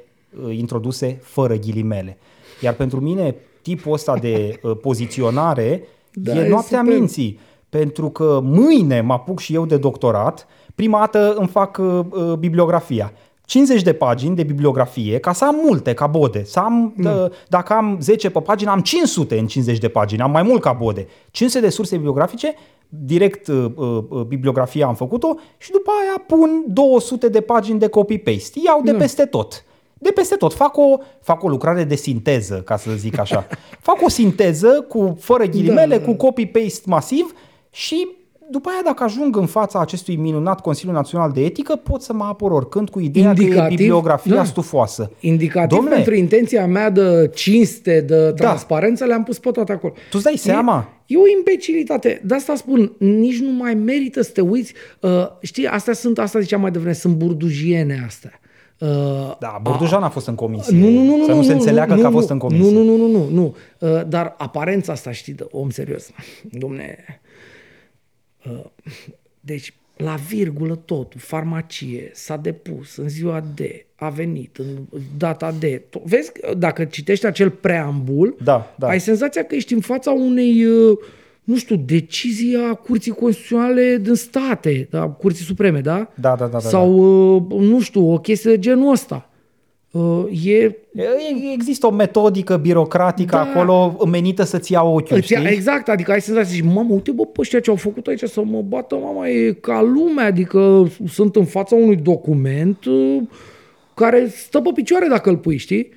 uh, 0.46 0.58
introduse 0.58 1.20
fără 1.22 1.56
ghilimele. 1.56 2.18
Iar 2.62 2.74
pentru 2.74 3.00
mine 3.00 3.36
tipul 3.62 3.94
ăsta 3.94 4.18
de 4.18 4.60
uh, 4.62 4.78
poziționare 4.82 5.84
Da, 6.14 6.34
e 6.34 6.46
e 6.46 6.50
noaptea 6.50 6.80
super. 6.80 6.98
minții, 6.98 7.40
pentru 7.78 8.10
că 8.10 8.40
mâine 8.44 9.02
mă 9.02 9.14
apuc 9.14 9.40
și 9.40 9.54
eu 9.54 9.66
de 9.66 9.78
doctorat, 9.78 10.48
prima 10.76 11.00
dată 11.00 11.34
îmi 11.38 11.48
fac 11.48 11.78
uh, 11.78 12.00
uh, 12.10 12.34
bibliografia. 12.34 13.12
50 13.46 13.82
de 13.82 13.94
pagini 13.94 14.36
de 14.36 14.44
bibliografie, 14.44 15.18
ca 15.18 15.34
să 15.34 15.46
am 15.46 15.56
multe, 15.66 15.94
ca 15.94 16.08
bode. 16.08 16.44
Să 16.44 16.60
am, 16.60 16.94
mm. 16.96 17.32
dacă 17.48 17.74
am 17.74 17.98
10 18.02 18.30
pe 18.30 18.40
pagină, 18.40 18.72
am 18.72 18.80
500 18.80 19.40
în 19.40 19.48
50 19.48 19.78
de 19.78 19.88
pagini, 19.88 20.22
am 20.22 20.32
mai 20.32 20.44
mult 20.44 20.62
ca 20.62 20.72
bode. 20.72 21.08
500 21.32 21.66
de 21.66 21.70
surse 21.70 21.96
bibliografice, 21.96 22.54
direct 22.90 23.48
uh, 23.48 23.66
uh, 23.76 24.22
bibliografia 24.22 24.88
am 24.88 24.96
făcut-o 24.96 25.36
și 25.58 25.72
după 25.72 25.92
aia 26.02 26.24
pun 26.28 26.64
200 26.68 27.30
de 27.30 27.42
pagini 27.42 27.80
de 27.80 27.88
copy-paste. 27.88 28.60
Iau 28.66 28.82
de 28.84 28.94
peste 28.94 29.26
tot. 29.26 29.66
De 29.98 30.12
peste 30.16 30.36
tot. 30.36 30.54
Fac 30.54 30.78
o, 30.78 30.98
fac 31.22 31.44
o 31.44 31.48
lucrare 31.48 31.84
de 31.84 31.96
sinteză, 31.96 32.62
ca 32.66 32.78
să 32.78 32.92
zic 32.96 33.20
așa. 33.20 33.48
fac 33.90 34.02
o 34.02 34.10
sinteză 34.10 34.86
cu 34.90 35.18
fără 35.20 35.46
ghilimele, 35.46 35.98
Da, 35.98 36.06
cu 36.06 36.14
copy-paste 36.14 36.84
masiv 36.86 37.34
și 37.76 38.08
după 38.52 38.70
aia 38.70 38.82
dacă 38.86 39.04
ajung 39.04 39.36
în 39.36 39.46
fața 39.46 39.80
acestui 39.80 40.16
minunat 40.16 40.62
Consiliu 40.62 40.94
Național 40.94 41.32
de 41.32 41.46
Etică, 41.46 41.76
pot 41.76 42.02
să 42.02 42.14
mă 42.14 42.24
apăr 42.24 42.52
oricând 42.52 42.90
cu 42.90 43.00
ideea 43.00 43.34
că 43.34 43.42
e 43.42 43.44
Indicativ, 43.44 43.78
bibliografia 43.78 44.36
da. 44.36 44.44
stufoasă. 44.44 45.12
Indicativ 45.20 45.78
Dom'le, 45.78 45.94
pentru 45.94 46.16
intenția 46.16 46.66
mea 46.66 46.90
de 46.90 47.32
cinste, 47.34 48.02
de 48.02 48.26
Da. 48.26 48.32
transparență, 48.32 49.06
le-am 49.06 49.24
pus 49.24 49.40
pe 49.40 49.52
toate 49.52 49.72
acolo. 49.72 49.94
Tu 49.94 50.10
îți 50.12 50.24
dai 50.24 50.38
seama? 50.38 50.90
E, 51.06 51.14
e 51.16 51.18
o 51.18 51.38
imbecilitate. 51.38 52.22
De 52.26 52.36
asta 52.36 52.56
spun, 52.56 52.92
nici 52.98 53.40
nu 53.40 53.52
mai 53.52 53.74
merită 53.74 54.22
să 54.22 54.32
te 54.32 54.42
uiți. 54.42 54.74
Uh, 55.02 55.12
știi, 55.42 55.68
astea 55.68 55.94
sunt, 55.94 56.20
asta 56.20 56.40
ziceam 56.40 56.62
mai 56.62 56.72
devreme, 56.72 56.94
sunt 56.94 57.16
burdujiene 57.16 58.04
astea. 58.06 58.40
Uh, 58.80 58.88
Da, 59.40 59.60
Bordujan 59.62 60.04
a 60.04 60.10
fost 60.10 60.28
în 60.28 60.36
comisie. 60.36 60.78
nu, 60.78 60.90
nu, 60.90 61.04
nu, 61.04 61.26
să 61.26 61.32
nu, 61.32 61.36
nu, 61.38 61.44
se 61.44 61.52
nu, 61.52 61.58
înțeleagă 61.58 61.94
nu, 61.94 62.00
că 62.02 62.06
a 62.06 62.10
nu, 62.10 62.16
fost 62.16 62.30
în 62.30 62.38
comisie. 62.38 62.72
Nu, 62.72 62.84
nu, 62.84 62.96
nu, 62.96 63.08
nu, 63.08 63.08
nu, 63.08 63.28
nu. 63.32 63.56
Uh, 63.80 64.02
dar 64.08 64.36
aparența 64.38 64.92
asta, 64.92 65.12
știi, 65.12 65.34
de 65.34 65.48
om 65.52 65.70
serios. 65.70 66.10
Domne, 66.62 66.98
uh, 67.10 67.24
deci 69.40 69.74
la 69.98 70.16
virgulă 70.28 70.76
totul, 70.76 71.20
farmacie, 71.20 72.12
s-a 72.14 72.38
depus 72.38 72.96
în 72.96 73.10
ziua 73.10 73.44
de, 73.56 73.86
a 73.96 74.10
venit 74.10 74.58
în 74.58 74.66
data 75.18 75.52
de. 75.60 75.82
To- 75.90 76.02
Vezi, 76.04 76.32
dacă 76.58 76.86
citești 76.86 77.26
acel 77.26 77.50
preambul, 77.50 78.36
Da, 78.44 78.76
da. 78.80 78.88
ai 78.88 79.00
senzația 79.00 79.44
că 79.44 79.56
ești 79.56 79.74
în 79.74 79.80
fața 79.80 80.12
unei, 80.12 80.66
uh, 80.66 80.98
nu 81.44 81.58
știu, 81.58 81.76
decizii 81.76 82.56
a 82.70 82.74
Curții 82.74 83.12
Constituționale 83.12 83.98
din 84.02 84.14
state, 84.14 84.88
da, 84.90 85.08
Curții 85.08 85.46
Supreme, 85.46 85.82
da? 85.82 86.12
Da, 86.16 86.36
da, 86.36 86.36
da, 86.36 86.48
da, 86.48 86.60
Sau, 86.60 86.94
uh, 87.36 87.44
nu 87.60 87.82
știu, 87.82 88.12
o 88.12 88.18
chestie 88.20 88.52
de 88.52 88.60
genul 88.60 88.92
ăsta. 88.92 89.30
Uh, 90.00 90.26
E 90.46 90.52
E- 90.94 91.54
Există 91.54 91.88
o 91.88 91.92
metodică 91.92 92.58
birocratică 92.58 93.36
Da. 93.36 93.42
acolo 93.42 94.06
menită 94.12 94.44
să-ți 94.44 94.72
ia 94.72 94.84
ochiul, 94.84 95.18
Îți 95.18 95.32
ia, 95.34 95.40
știi? 95.40 95.52
exact, 95.54 95.90
adică 95.90 96.12
ai 96.12 96.22
senzația, 96.22 96.54
zici, 96.54 96.64
mamă, 96.74 96.94
uite 96.94 97.12
bă, 97.12 97.26
pe 97.26 97.42
ăștia 97.42 97.60
ce 97.60 97.70
au 97.70 97.76
făcut 97.76 98.08
aici 98.08 98.24
să 98.24 98.44
mă 98.44 98.62
bată, 98.62 98.96
mama, 98.96 99.28
e 99.30 99.52
ca 99.52 99.82
lumea, 99.82 100.26
adică 100.26 100.90
sunt 101.08 101.36
în 101.36 101.46
fața 101.46 101.76
unui 101.76 101.96
document 101.96 102.86
uh, 102.86 103.22
care 103.94 104.28
stă 104.28 104.60
pe 104.62 104.70
picioare 104.74 105.08
dacă 105.08 105.30
îl 105.30 105.38
pui, 105.38 105.58
știi? 105.58 105.90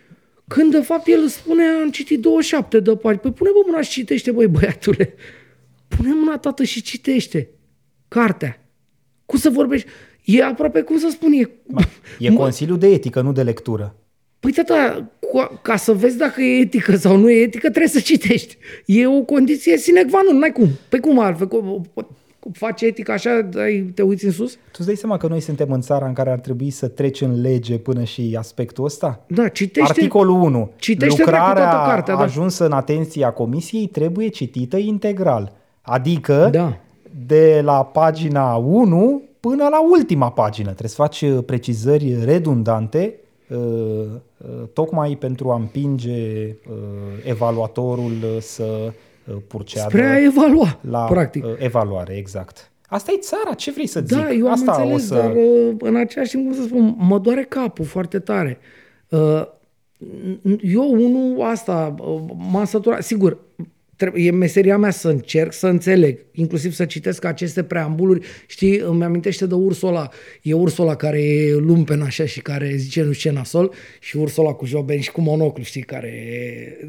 Când 0.46 0.70
de 0.72 0.80
fapt 0.80 1.06
el 1.06 1.26
spune, 1.26 1.62
am 1.82 1.90
citit 1.90 2.20
27 2.20 2.80
de 2.80 2.90
pagini. 2.96 3.20
Păi 3.20 3.32
pune 3.32 3.50
bă 3.52 3.58
mâna 3.66 3.80
și 3.80 3.90
citește, 3.90 4.30
băi 4.30 4.46
băiatule. 4.46 5.14
Pune 5.88 6.08
mâna 6.14 6.38
tată 6.38 6.64
și 6.64 6.82
citește 6.82 7.50
cartea. 8.08 8.62
Cum 9.26 9.38
să 9.38 9.50
vorbești? 9.50 9.88
E 10.36 10.42
aproape, 10.44 10.80
cum 10.80 10.98
să 10.98 11.08
spun, 11.10 11.32
e... 11.32 11.50
E 12.18 12.30
Consiliu 12.44 12.76
de 12.76 12.86
Etică, 12.86 13.20
nu 13.20 13.32
de 13.32 13.42
lectură. 13.42 13.94
Păi 14.40 14.52
tata, 14.52 15.04
cu- 15.32 15.58
ca 15.62 15.76
să 15.76 15.92
vezi 15.92 16.16
dacă 16.16 16.40
e 16.42 16.60
etică 16.60 16.96
sau 16.96 17.16
nu 17.16 17.30
e 17.30 17.40
etică, 17.40 17.68
trebuie 17.68 17.88
să 17.88 18.00
citești. 18.00 18.56
E 18.86 19.06
o 19.06 19.22
condiție 19.22 19.76
sine 19.76 20.04
qua 20.10 20.20
non, 20.30 20.38
n-ai 20.38 20.52
cum. 20.52 20.68
Păi 20.88 21.00
cum 21.00 21.18
altfel? 21.18 21.48
Cum, 21.48 21.86
cum 22.38 22.52
faci 22.52 22.80
etică 22.82 23.12
așa, 23.12 23.40
dai, 23.40 23.90
te 23.94 24.02
uiți 24.02 24.24
în 24.24 24.30
sus? 24.30 24.52
Tu 24.52 24.58
îți 24.76 24.86
dai 24.86 24.96
seama 24.96 25.16
că 25.16 25.26
noi 25.26 25.40
suntem 25.40 25.70
în 25.72 25.80
țara 25.80 26.06
în 26.06 26.12
care 26.12 26.30
ar 26.30 26.38
trebui 26.40 26.70
să 26.70 26.88
treci 26.88 27.20
în 27.20 27.40
lege 27.40 27.78
până 27.78 28.04
și 28.04 28.34
aspectul 28.38 28.84
ăsta? 28.84 29.24
Da, 29.28 29.48
citește... 29.48 29.90
Articolul 29.92 30.40
1. 30.42 30.70
citește 30.76 31.22
dracu 31.22 31.30
Lucrarea 31.38 31.70
toată 31.70 31.88
cartea, 31.90 32.14
da. 32.16 32.22
ajunsă 32.22 32.64
în 32.64 32.72
atenția 32.72 33.30
comisiei 33.30 33.86
trebuie 33.86 34.28
citită 34.28 34.76
integral. 34.76 35.52
Adică 35.82 36.48
Da. 36.52 36.76
de 37.26 37.60
la 37.64 37.84
pagina 37.84 38.54
1 38.54 39.22
până 39.40 39.68
la 39.68 39.80
ultima 39.90 40.30
pagină. 40.30 40.68
Trebuie 40.68 40.88
să 40.90 40.94
faci 40.94 41.22
uh, 41.22 41.38
precizări 41.46 42.24
redundante 42.24 43.14
uh, 43.48 43.58
uh, 43.58 44.62
tocmai 44.72 45.16
pentru 45.16 45.50
a 45.50 45.54
împinge 45.54 46.46
uh, 46.46 46.76
evaluatorul 47.24 48.12
uh, 48.22 48.40
să 48.40 48.92
uh, 49.26 49.34
purceadă 49.46 49.88
Spre 49.88 50.06
a 50.06 50.22
evalua, 50.22 50.78
la 50.90 51.04
practic. 51.04 51.44
uh, 51.44 51.50
evaluare, 51.58 52.16
exact. 52.16 52.70
Asta 52.90 53.12
e 53.14 53.18
țara, 53.20 53.54
ce 53.54 53.70
vrei 53.70 53.86
să 53.86 54.00
Da, 54.00 54.16
zic? 54.28 54.38
eu 54.38 54.46
am 54.46 54.52
Asta 54.52 54.72
înțeles, 54.72 55.02
o 55.02 55.06
să... 55.06 55.14
dar 55.14 55.32
uh, 55.34 55.74
în 55.78 55.96
același 55.96 56.30
timp, 56.30 56.44
cum 56.44 56.54
să 56.54 56.62
spun, 56.62 56.94
mă 56.98 57.18
doare 57.18 57.42
capul 57.48 57.84
foarte 57.84 58.18
tare. 58.18 58.58
Uh, 59.08 59.42
Eu, 60.62 60.92
unul, 60.92 61.42
asta, 61.42 61.94
uh, 62.00 62.20
m-am 62.50 62.64
săturat. 62.64 63.02
Sigur, 63.02 63.30
trebuie, 63.30 63.47
e 64.14 64.30
meseria 64.30 64.78
mea 64.78 64.90
să 64.90 65.08
încerc 65.08 65.52
să 65.52 65.66
înțeleg, 65.66 66.18
inclusiv 66.32 66.72
să 66.72 66.84
citesc 66.84 67.24
aceste 67.24 67.62
preambuluri. 67.62 68.26
Știi, 68.46 68.78
îmi 68.78 69.04
amintește 69.04 69.46
de 69.46 69.54
Ursula. 69.54 70.08
E 70.42 70.52
Ursula 70.52 70.94
care 70.94 71.22
e 71.22 71.54
lumpen 71.54 72.02
așa 72.02 72.24
și 72.26 72.40
care 72.40 72.72
zice 72.76 73.02
nu 73.02 73.12
știu 73.12 73.30
ce 73.30 73.36
nasol 73.36 73.72
și 74.00 74.16
Ursula 74.16 74.52
cu 74.52 74.66
joben 74.66 75.00
și 75.00 75.10
cu 75.12 75.20
monoclu, 75.20 75.62
știi, 75.62 75.82
care 75.82 76.12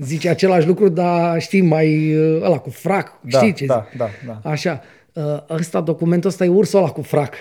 zice 0.02 0.30
același 0.30 0.68
lucru, 0.68 0.90
dar 0.90 1.42
știi, 1.42 1.62
mai 1.62 2.16
uh, 2.16 2.42
ăla 2.42 2.58
cu 2.58 2.70
frac, 2.70 3.20
Da, 3.22 3.38
știi 3.38 3.54
ce 3.54 3.66
da, 3.66 3.88
zic? 3.90 3.98
da, 4.00 4.10
da. 4.26 4.50
Așa, 4.50 4.82
uh, 5.14 5.24
ăsta, 5.50 5.82
documentul 5.82 6.30
ăsta 6.30 6.46
e 6.46 6.48
Ursula 6.48 6.88
cu 6.90 7.02
frac. 7.02 7.34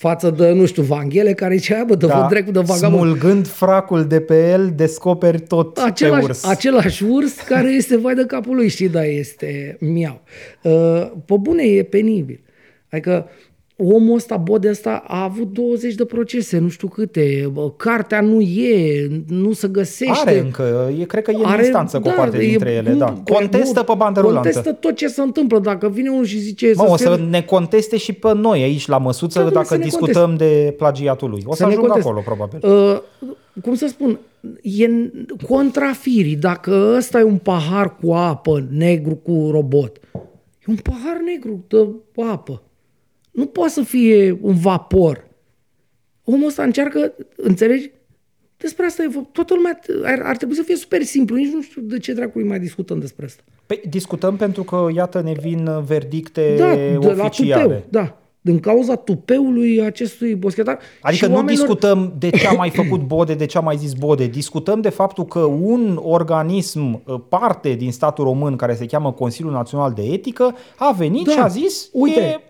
Față 0.00 0.30
de, 0.30 0.50
nu 0.50 0.66
știu, 0.66 0.82
Vanghele, 0.82 1.32
care 1.32 1.56
zice, 1.56 1.74
"Aia, 1.74 1.84
bă, 1.84 1.94
de 1.94 2.06
da, 2.06 2.26
dracu 2.30 2.50
de 2.50 2.60
vagabond. 2.60 3.02
Smulgând 3.02 3.46
fracul 3.46 4.04
de 4.04 4.20
pe 4.20 4.50
el, 4.50 4.72
descoperi 4.76 5.40
tot 5.40 5.74
pe 5.74 5.80
Același, 5.80 6.24
urs. 6.24 6.44
același 6.44 7.04
urs 7.04 7.32
care 7.34 7.70
este 7.70 7.96
vai 7.96 8.14
de 8.14 8.24
capul 8.26 8.54
lui, 8.56 8.68
știi, 8.68 8.88
da, 8.88 9.04
este 9.04 9.76
miau. 9.80 10.20
Uh, 10.62 11.10
pe 11.24 11.34
bune, 11.40 11.62
e 11.62 11.82
penibil. 11.82 12.40
Adică 12.90 13.28
omul 13.82 14.14
ăsta, 14.14 14.36
bode 14.36 14.68
ăsta, 14.68 15.02
a 15.06 15.22
avut 15.22 15.52
20 15.52 15.94
de 15.94 16.04
procese, 16.04 16.58
nu 16.58 16.68
știu 16.68 16.88
câte, 16.88 17.50
bă, 17.52 17.70
cartea 17.70 18.20
nu 18.20 18.40
e, 18.40 19.08
nu 19.28 19.52
se 19.52 19.68
găsește. 19.68 20.20
Are 20.20 20.38
încă, 20.38 20.92
e, 21.00 21.04
cred 21.04 21.22
că 21.22 21.30
e 21.30 21.34
în 21.34 21.58
instanță 21.58 22.00
cu 22.00 22.08
o 22.08 22.12
parte 22.16 22.36
e- 22.36 22.48
dintre 22.48 22.70
ele, 22.70 22.92
nu, 22.92 22.98
da. 22.98 23.22
e- 23.26 23.32
Contestă 23.32 23.78
nu, 23.78 23.84
pe 23.84 23.92
bandă 23.96 24.20
rulantă. 24.20 24.48
Contestă 24.48 24.72
tot 24.72 24.96
ce 24.96 25.08
se 25.08 25.20
întâmplă. 25.20 25.58
Dacă 25.58 25.88
vine 25.88 26.08
unul 26.10 26.24
și 26.24 26.38
zice... 26.38 26.72
Mă, 26.76 26.86
o 26.88 26.96
să 26.96 27.14
fie- 27.14 27.24
ne 27.24 27.42
conteste 27.42 27.96
și 27.96 28.12
pe 28.12 28.34
noi 28.34 28.62
aici 28.62 28.86
la 28.86 28.98
măsuță 28.98 29.38
Da, 29.38 29.44
domnule, 29.44 29.54
dacă 29.54 29.66
să 29.74 29.76
ne 29.76 29.84
discutăm 29.84 30.36
de 30.36 30.74
plagiatul 30.76 31.30
lui. 31.30 31.42
O 31.46 31.54
să, 31.54 31.62
ne 31.62 31.68
ajung 31.68 31.86
conteste. 31.86 32.08
acolo, 32.08 32.24
probabil. 32.24 32.58
Uh, 32.62 33.00
cum 33.62 33.74
să 33.74 33.86
spun, 33.86 34.18
e 34.62 34.86
contrafirii. 35.48 36.36
Dacă 36.36 36.94
ăsta 36.96 37.18
e 37.18 37.22
un 37.22 37.38
pahar 37.38 37.96
cu 37.96 38.12
apă 38.12 38.66
negru 38.70 39.14
cu 39.14 39.48
robot, 39.50 40.00
e 40.58 40.66
un 40.66 40.76
pahar 40.82 41.20
negru 41.24 41.64
de 41.68 41.86
apă. 42.22 42.62
Nu 43.30 43.46
poate 43.46 43.70
să 43.72 43.82
fie 43.82 44.38
un 44.40 44.54
vapor. 44.54 45.28
Omul 46.24 46.46
ăsta 46.46 46.62
încearcă, 46.62 47.12
înțelegi? 47.36 47.90
Despre 48.56 48.86
asta 48.86 49.02
e 49.02 49.08
vorba. 49.08 49.28
Toată 49.32 49.54
lumea 49.54 49.80
ar, 50.04 50.20
ar 50.24 50.36
trebui 50.36 50.54
să 50.54 50.62
fie 50.62 50.76
super 50.76 51.02
simplu. 51.02 51.36
Nici 51.36 51.52
nu 51.52 51.62
știu 51.62 51.82
de 51.82 51.98
ce 51.98 52.12
dracului 52.12 52.46
mai 52.48 52.58
discutăm 52.58 52.98
despre 52.98 53.24
asta. 53.24 53.42
Păi, 53.66 53.80
discutăm 53.88 54.36
pentru 54.36 54.62
că, 54.62 54.86
iată, 54.94 55.20
ne 55.20 55.32
vin 55.40 55.68
verdicte 55.86 56.54
Da, 56.58 56.74
de 56.74 57.12
la 57.12 57.24
oficiale. 57.24 57.62
tupeu, 57.62 57.82
da. 57.88 58.14
Din 58.40 58.60
cauza 58.60 58.94
tupeului 58.96 59.82
acestui 59.82 60.34
boschetar. 60.34 60.78
Adică 61.00 61.24
și 61.24 61.30
nu 61.30 61.36
oamenilor- 61.36 61.66
discutăm 61.66 62.14
de 62.18 62.30
ce 62.30 62.46
a 62.46 62.52
mai 62.52 62.70
făcut 62.70 63.00
Bode, 63.14 63.34
de 63.34 63.46
ce 63.46 63.58
a 63.58 63.60
mai 63.60 63.76
zis 63.76 63.92
Bode. 63.92 64.26
Discutăm 64.26 64.80
de 64.80 64.88
faptul 64.88 65.24
că 65.24 65.38
un 65.38 65.98
organism, 66.02 67.02
uh, 67.06 67.20
parte 67.28 67.72
din 67.72 67.92
statul 67.92 68.24
român, 68.24 68.56
care 68.56 68.74
se 68.74 68.86
cheamă 68.86 69.12
Consiliul 69.12 69.52
Național 69.52 69.92
de 69.92 70.02
Etică, 70.02 70.54
a 70.76 70.92
venit 70.92 71.24
Da. 71.26 71.32
și 71.32 71.38
a 71.38 71.46
zis, 71.46 71.88
Uite, 71.92 72.20
e 72.20 72.40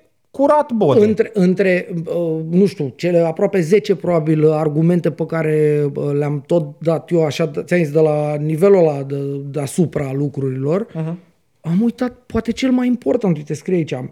curat 0.41 0.73
Bode. 0.73 1.05
Între, 1.05 1.31
între 1.35 1.89
uh, 2.07 2.41
nu 2.51 2.67
știu, 2.67 2.93
cele 2.97 3.19
aproape 3.19 3.61
10 3.61 3.95
probabil 3.95 4.51
argumente 4.51 5.11
pe 5.11 5.27
care 5.27 5.87
uh, 5.95 6.11
le-am 6.13 6.43
tot 6.47 6.79
dat 6.79 7.11
eu 7.11 7.25
așa, 7.25 7.47
ți-am 7.47 7.81
zis, 7.83 7.91
de 7.91 8.01
la 8.01 8.37
nivelul 8.37 8.79
ăla 8.79 9.03
de, 9.03 9.17
deasupra 9.45 10.13
lucrurilor, 10.13 10.87
uh-huh. 10.87 11.15
am 11.61 11.81
uitat 11.83 12.13
poate 12.13 12.53
cel 12.53 12.71
mai 12.71 12.87
important, 12.87 13.37
uite, 13.37 13.55
scrie 13.55 13.77
aici, 13.77 13.93
uh, 13.93 14.09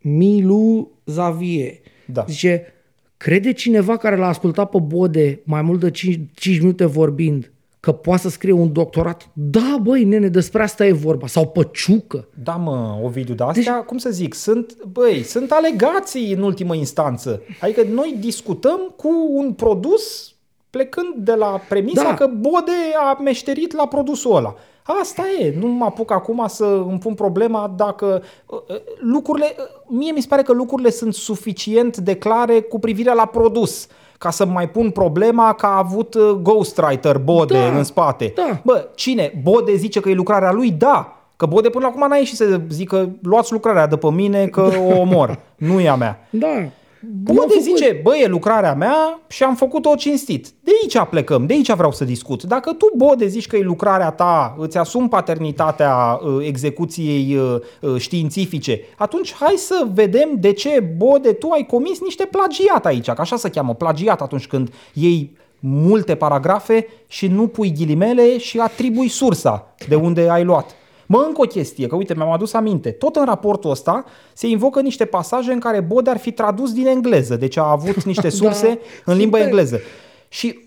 Milu 0.00 0.90
Zavie. 1.04 1.80
Da. 2.06 2.24
Zice, 2.28 2.66
crede 3.16 3.52
cineva 3.52 3.96
care 3.96 4.16
l-a 4.16 4.28
ascultat 4.28 4.70
pe 4.70 4.78
Bode 4.80 5.40
mai 5.44 5.62
mult 5.62 5.80
de 5.80 5.90
5, 5.90 6.20
5 6.34 6.58
minute 6.58 6.84
vorbind 6.84 7.51
că 7.82 7.92
poate 7.92 8.20
să 8.20 8.28
scrie 8.28 8.52
un 8.52 8.72
doctorat? 8.72 9.28
Da, 9.32 9.76
băi, 9.82 10.04
nene, 10.04 10.28
despre 10.28 10.62
asta 10.62 10.86
e 10.86 10.92
vorba. 10.92 11.26
Sau 11.26 11.46
pe 11.46 11.68
ciucă. 11.72 12.28
Da, 12.42 12.52
mă, 12.52 12.98
Ovidiu, 13.02 13.34
dar 13.34 13.48
astea, 13.48 13.74
deci... 13.74 13.84
cum 13.84 13.98
să 13.98 14.10
zic, 14.10 14.34
sunt, 14.34 14.82
băi, 14.84 15.22
sunt 15.22 15.50
alegații 15.50 16.32
în 16.32 16.42
ultimă 16.42 16.74
instanță. 16.74 17.42
Adică 17.60 17.82
noi 17.92 18.16
discutăm 18.20 18.94
cu 18.96 19.08
un 19.28 19.52
produs 19.52 20.34
plecând 20.70 21.14
de 21.16 21.34
la 21.34 21.60
premisa 21.68 22.02
Da. 22.02 22.14
că 22.14 22.26
Bode 22.26 22.72
a 23.10 23.20
meșterit 23.22 23.72
la 23.72 23.86
produsul 23.86 24.36
ăla. 24.36 24.54
Asta 24.82 25.22
e, 25.40 25.54
nu 25.58 25.66
mă 25.66 25.84
apuc 25.84 26.10
acum 26.10 26.44
să 26.48 26.64
îmi 26.64 26.98
pun 26.98 27.14
problema 27.14 27.74
dacă 27.76 28.22
uh, 28.46 28.58
uh, 28.68 28.76
lucrurile, 28.98 29.54
uh, 29.58 29.64
mie 29.86 30.12
mi 30.12 30.20
se 30.20 30.26
pare 30.28 30.42
că 30.42 30.52
lucrurile 30.52 30.90
sunt 30.90 31.14
suficient 31.14 31.96
de 31.96 32.16
clare 32.16 32.60
cu 32.60 32.78
privire 32.78 33.14
la 33.14 33.26
produs 33.26 33.86
ca 34.22 34.30
să 34.30 34.46
mai 34.46 34.68
pun 34.68 34.90
problema 34.90 35.52
că 35.52 35.66
a 35.66 35.76
avut 35.78 36.14
uh, 36.14 36.30
ghostwriter 36.42 37.18
Bode 37.18 37.54
Da, 37.58 37.76
în 37.76 37.84
spate. 37.84 38.32
da. 38.36 38.60
Bă, 38.64 38.88
cine? 38.94 39.32
Bode 39.42 39.74
zice 39.76 40.00
că 40.00 40.08
e 40.08 40.14
lucrarea 40.14 40.52
lui? 40.52 40.70
Da. 40.70 41.16
Că 41.36 41.46
Bode 41.46 41.68
până 41.68 41.86
acum 41.86 42.08
n-a 42.08 42.16
ieșit 42.16 42.36
să 42.36 42.60
zică 42.68 43.08
luați 43.22 43.52
lucrarea 43.52 43.86
de 43.86 43.96
pe 43.96 44.10
mine 44.10 44.46
că 44.46 44.60
o 44.94 44.98
omor. 45.00 45.38
nu 45.56 45.80
e 45.80 45.88
a 45.88 45.94
mea. 45.94 46.26
Da. 46.30 46.46
Bode 47.10 47.58
zice, 47.60 48.00
bă, 48.02 48.16
e 48.16 48.26
lucrarea 48.26 48.74
mea 48.74 49.20
și 49.28 49.42
am 49.42 49.54
făcut-o 49.54 49.94
cinstit. 49.94 50.46
De 50.60 50.70
aici 50.82 51.08
plecăm, 51.08 51.46
de 51.46 51.52
aici 51.52 51.72
vreau 51.72 51.92
să 51.92 52.04
discut. 52.04 52.42
Dacă 52.42 52.72
tu, 52.72 52.92
Bode, 52.96 53.26
zici 53.26 53.46
că 53.46 53.56
e 53.56 53.62
lucrarea 53.62 54.10
ta, 54.10 54.56
îți 54.58 54.78
asumi 54.78 55.08
paternitatea 55.08 56.20
uh, 56.22 56.46
execuției 56.46 57.36
uh, 57.36 57.56
uh, 57.80 58.00
științifice, 58.00 58.80
atunci 58.96 59.34
hai 59.34 59.54
să 59.56 59.86
vedem 59.94 60.28
de 60.34 60.52
ce, 60.52 60.80
Bode, 60.96 61.32
tu 61.32 61.50
ai 61.50 61.66
comis 61.66 62.00
niște 62.00 62.28
plagiat 62.30 62.86
aici, 62.86 63.10
că 63.10 63.20
așa 63.20 63.36
se 63.36 63.50
cheamă, 63.50 63.74
plagiat 63.74 64.20
atunci 64.20 64.46
când 64.46 64.72
iei 64.92 65.36
multe 65.58 66.14
paragrafe 66.14 66.86
și 67.06 67.26
nu 67.26 67.46
pui 67.46 67.72
ghilimele 67.72 68.38
și 68.38 68.58
atribui 68.58 69.08
sursa 69.08 69.74
de 69.88 69.94
unde 69.94 70.28
ai 70.30 70.44
luat. 70.44 70.76
Mă, 71.12 71.24
încă 71.26 71.40
o 71.40 71.44
chestie, 71.44 71.86
că 71.86 71.96
uite, 71.96 72.14
mi-am 72.14 72.30
adus 72.30 72.52
aminte. 72.52 72.90
Tot 72.90 73.16
în 73.16 73.24
raportul 73.24 73.70
ăsta 73.70 74.04
se 74.32 74.46
invocă 74.46 74.80
niște 74.80 75.04
pasaje 75.04 75.52
în 75.52 75.58
care 75.58 75.80
Bode 75.80 76.10
ar 76.10 76.18
fi 76.18 76.32
tradus 76.32 76.72
din 76.72 76.86
engleză, 76.86 77.36
deci 77.36 77.56
a 77.56 77.70
avut 77.70 78.02
niște 78.02 78.28
surse 78.40 78.66
Da, 78.66 79.12
în 79.12 79.18
limba 79.18 79.36
super. 79.36 79.52
engleză. 79.52 79.80
Și 80.28 80.58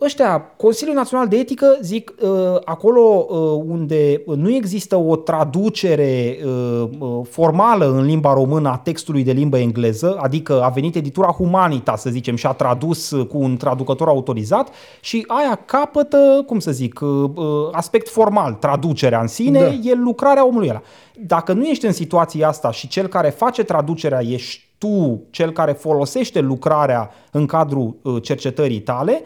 ăștia, 0.00 0.40
Consiliul 0.56 0.96
Național 0.96 1.28
de 1.28 1.36
Etică, 1.36 1.78
zic, 1.82 2.14
uh, 2.20 2.28
acolo 2.64 3.26
uh, 3.28 3.38
unde 3.66 4.22
nu 4.26 4.54
există 4.54 4.96
o 4.96 5.16
traducere 5.16 6.38
uh, 6.44 6.88
uh, 6.98 7.20
formală 7.30 7.90
în 7.90 8.04
limba 8.04 8.32
română 8.32 8.68
a 8.68 8.76
textului 8.76 9.22
de 9.22 9.32
limbă 9.32 9.58
engleză, 9.58 10.18
adică 10.20 10.62
a 10.62 10.68
venit 10.68 10.94
editura 10.96 11.26
Humanita, 11.26 11.96
să 11.96 12.10
zicem, 12.10 12.36
și 12.36 12.46
a 12.46 12.52
tradus 12.52 13.10
uh, 13.10 13.26
cu 13.26 13.38
un 13.38 13.56
traducător 13.56 14.08
autorizat 14.08 14.68
și 15.00 15.24
aia 15.26 15.60
capătă, 15.64 16.42
cum 16.46 16.58
să 16.58 16.70
zic, 16.70 17.00
uh, 17.00 17.08
uh, 17.34 17.44
aspect 17.72 18.08
formal, 18.08 18.52
traducerea 18.52 19.20
în 19.20 19.26
sine, 19.26 19.60
Da. 19.60 19.90
e 19.90 19.94
lucrarea 19.94 20.46
omului 20.46 20.68
ăla. 20.68 20.82
Dacă 21.26 21.52
nu 21.52 21.64
ești 21.64 21.86
în 21.86 21.92
situația 21.92 22.48
asta 22.48 22.70
și 22.70 22.88
cel 22.88 23.06
care 23.06 23.28
face 23.28 23.62
traducerea 23.62 24.20
ești 24.22 24.66
tu, 24.78 25.22
cel 25.30 25.52
care 25.52 25.72
folosește 25.72 26.40
lucrarea 26.40 27.10
în 27.32 27.46
cadrul 27.46 27.96
uh, 28.02 28.22
cercetării 28.22 28.80
tale, 28.80 29.22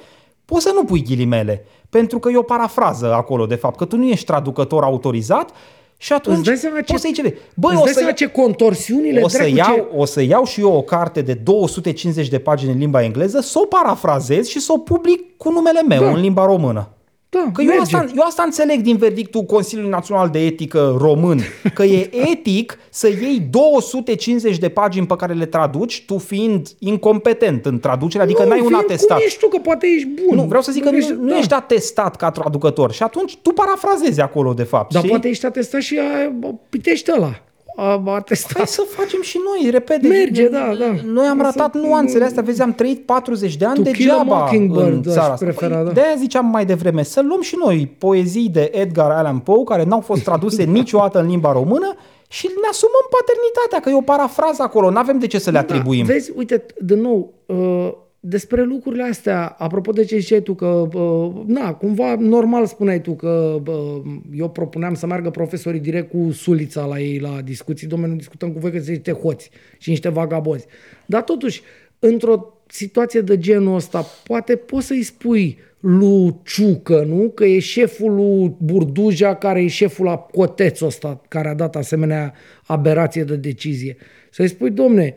poți 0.53 0.65
să 0.65 0.73
nu 0.75 0.85
pui 0.85 1.03
ghilimele, 1.03 1.65
pentru 1.91 2.19
că 2.19 2.31
e 2.31 2.37
o 2.37 2.43
parafrază 2.43 3.13
acolo, 3.15 3.47
de 3.47 3.55
fapt, 3.55 3.77
că 3.77 3.85
tu 3.85 3.97
nu 3.97 4.05
ești 4.09 4.25
traducător 4.25 4.83
autorizat 4.83 5.51
și 5.97 6.13
atunci 6.13 6.37
Îți 6.37 6.45
dai 6.47 6.57
seama 6.57 6.77
ce, 6.81 6.85
poți 6.93 7.01
să-i 7.03 7.13
cere. 7.13 7.35
Băi, 7.55 7.73
îți 7.73 7.81
o 7.81 7.85
dai 7.85 7.93
să, 7.93 7.99
seama 7.99 8.09
ia- 8.11 8.15
ce 8.15 8.27
contorsiunile 8.27 9.21
o, 9.21 9.29
să 9.29 9.37
dracu, 9.39 9.55
iau, 9.57 9.75
ce... 9.75 9.85
o 9.97 10.05
să 10.05 10.23
iau 10.23 10.45
și 10.45 10.61
eu 10.61 10.73
o 10.73 10.83
carte 10.83 11.21
de 11.23 11.35
250 11.35 12.29
de 12.29 12.39
pagini 12.39 12.73
în 12.73 12.79
limba 12.79 13.03
engleză, 13.03 13.41
să 13.41 13.59
o 13.63 13.67
parafrazez 13.67 14.47
și 14.47 14.61
să 14.61 14.73
o 14.73 14.79
public 14.79 15.37
cu 15.37 15.51
numele 15.51 15.83
meu 15.89 16.01
Da. 16.01 16.09
în 16.11 16.21
limba 16.21 16.45
română. 16.45 16.89
Da, 17.35 17.51
Că 17.53 17.63
eu 17.63 17.67
merge. 17.67 17.81
asta, 17.83 18.07
eu 18.17 18.23
asta 18.27 18.43
înțeleg 18.43 18.81
din 18.81 18.97
verdictul 18.97 19.43
Consiliului 19.43 19.91
Național 19.91 20.29
de 20.29 20.39
Etică 20.39 20.97
român, 20.99 21.41
că 21.75 21.83
e 21.83 22.11
etic 22.31 22.79
să 22.91 23.09
iei 23.09 23.41
250 23.51 24.59
de 24.59 24.69
pagini 24.69 25.07
pe 25.07 25.17
care 25.17 25.33
le 25.33 25.47
traduci, 25.47 26.05
tu 26.07 26.19
fiind 26.19 26.69
incompetent 26.79 27.67
în 27.67 27.81
traducere, 27.81 28.23
adică 28.23 28.43
nu, 28.43 28.49
n-ai 28.49 28.61
un 28.61 28.67
fiind 28.67 28.83
atestat. 28.83 29.17
Cum 29.17 29.27
ești 29.27 29.39
tu, 29.39 29.49
că 29.49 29.59
poate 29.59 29.87
ești 29.87 30.09
bun. 30.27 30.37
Nu, 30.37 30.43
vreau 30.43 30.63
să 30.63 30.73
zic 30.73 30.83
că 30.83 30.91
ești, 30.95 31.11
nu, 31.13 31.23
nu 31.23 31.29
da. 31.29 31.39
ești 31.39 31.53
atestat 31.55 32.17
ca 32.17 32.31
traducător 32.31 32.93
și 32.93 33.03
atunci 33.03 33.37
tu 33.37 33.51
parafrazezi 33.51 34.21
acolo, 34.21 34.53
de 34.53 34.63
fapt. 34.63 34.93
Dar 34.93 35.01
știi? 35.01 35.13
poate 35.13 35.29
ești 35.29 35.47
atestat 35.47 35.81
și 35.81 35.99
a, 35.99 36.33
pitește 36.69 37.13
ăla. 37.17 37.43
A, 37.77 38.03
a 38.07 38.15
atestat. 38.15 38.57
Hai 38.57 38.67
să 38.67 38.83
facem 38.89 39.23
și 39.23 39.39
noi, 39.45 39.71
repede. 39.71 40.09
Merge, 40.09 40.49
da, 40.49 40.75
da. 40.79 40.95
Noi 41.07 41.27
am 41.27 41.37
Să- 41.37 41.43
ratat 41.43 41.75
nuanțele 41.75 42.25
astea, 42.25 42.43
vezi, 42.43 42.63
am 42.63 42.73
trăit 42.73 43.07
40 43.07 43.57
de 43.57 43.65
ani 43.65 43.85
To 43.85 43.91
Kill 43.91 44.11
a 44.11 44.15
degeaba 44.15 44.39
Mockingbird 44.39 44.87
în 44.87 45.03
aș 45.07 45.15
țara 45.15 45.33
asta. 45.33 45.45
prefera, 45.45 45.75
Păi, 45.77 45.85
da. 45.85 45.91
De-aia 45.93 46.15
ziceam 46.19 46.47
mai 46.47 46.67
devreme, 46.67 47.03
să 47.03 47.21
luăm 47.23 47.41
și 47.41 47.57
noi 47.65 47.95
poezii 47.99 48.49
de 48.49 48.71
Edgar 48.75 49.11
Allan 49.11 49.39
Poe, 49.39 49.65
care 49.65 49.85
n-au 49.85 50.01
fost 50.01 50.23
traduse 50.23 50.63
niciodată 50.79 51.21
în 51.21 51.27
limba 51.29 51.53
română, 51.53 51.95
și 52.29 52.47
ne 52.47 52.69
asumăm 52.71 53.07
paternitatea, 53.11 53.81
că 53.81 53.89
e 53.91 53.95
o 53.97 54.01
parafrază 54.13 54.63
acolo, 54.63 54.91
nu 54.91 54.99
avem 54.99 55.19
de 55.19 55.27
ce 55.27 55.39
să 55.39 55.51
le 55.51 55.59
atribuim. 55.59 56.07
Da, 56.07 56.13
vezi, 56.13 56.33
uite, 56.37 56.67
din 56.81 57.01
nou, 57.01 57.33
uh, 57.47 57.93
despre 58.25 58.63
lucrurile 58.63 59.03
astea, 59.03 59.47
apropo 59.47 59.93
de 59.93 60.05
ce 60.05 60.19
ziceai 60.19 60.43
tu, 60.43 60.55
că, 60.55 60.89
uh, 60.95 61.43
na, 61.47 61.75
cumva 61.75 62.15
normal 62.15 62.67
spuneai 62.67 63.01
tu 63.01 63.15
că 63.15 63.63
uh, 63.67 64.03
eu 64.35 64.51
propuneam 64.51 64.95
să 64.95 65.07
meargă 65.07 65.31
profesorii 65.31 65.81
direct 65.81 66.11
cu 66.11 66.31
sulița 66.31 66.85
la 66.85 67.01
ei 67.01 67.19
la 67.19 67.41
discuții, 67.45 67.87
domnule, 67.87 68.11
nu 68.11 68.19
discutăm 68.19 68.53
cu 68.53 68.59
voi 68.59 68.71
că 68.71 68.77
sunteți 68.77 69.09
niște 69.09 69.13
hoți 69.13 69.51
și 69.79 69.89
niște 69.89 70.09
vagabozi. 70.09 70.67
Dar 71.07 71.23
totuși, 71.23 71.63
într-o 71.99 72.63
situație 72.67 73.21
de 73.21 73.39
genul 73.39 73.75
ăsta, 73.75 74.07
poate 74.25 74.57
poți 74.57 74.87
să-i 74.87 75.03
spui 75.03 75.59
lui 75.81 76.35
Ciucă, 76.45 77.05
nu? 77.09 77.29
Că 77.29 77.45
e 77.45 77.59
șeful 77.59 78.15
lui 78.15 78.57
Burduja, 78.59 79.35
care 79.35 79.63
e 79.63 79.67
șeful 79.67 80.05
la 80.05 80.17
cotețul 80.17 80.87
ăsta, 80.87 81.21
care 81.29 81.49
a 81.49 81.55
dat 81.55 81.77
asemenea 81.77 82.35
aberație 82.67 83.25
de 83.25 83.37
decizie. 83.37 83.97
Să-i 84.31 84.49
spui, 84.49 84.71
domne, 84.71 85.15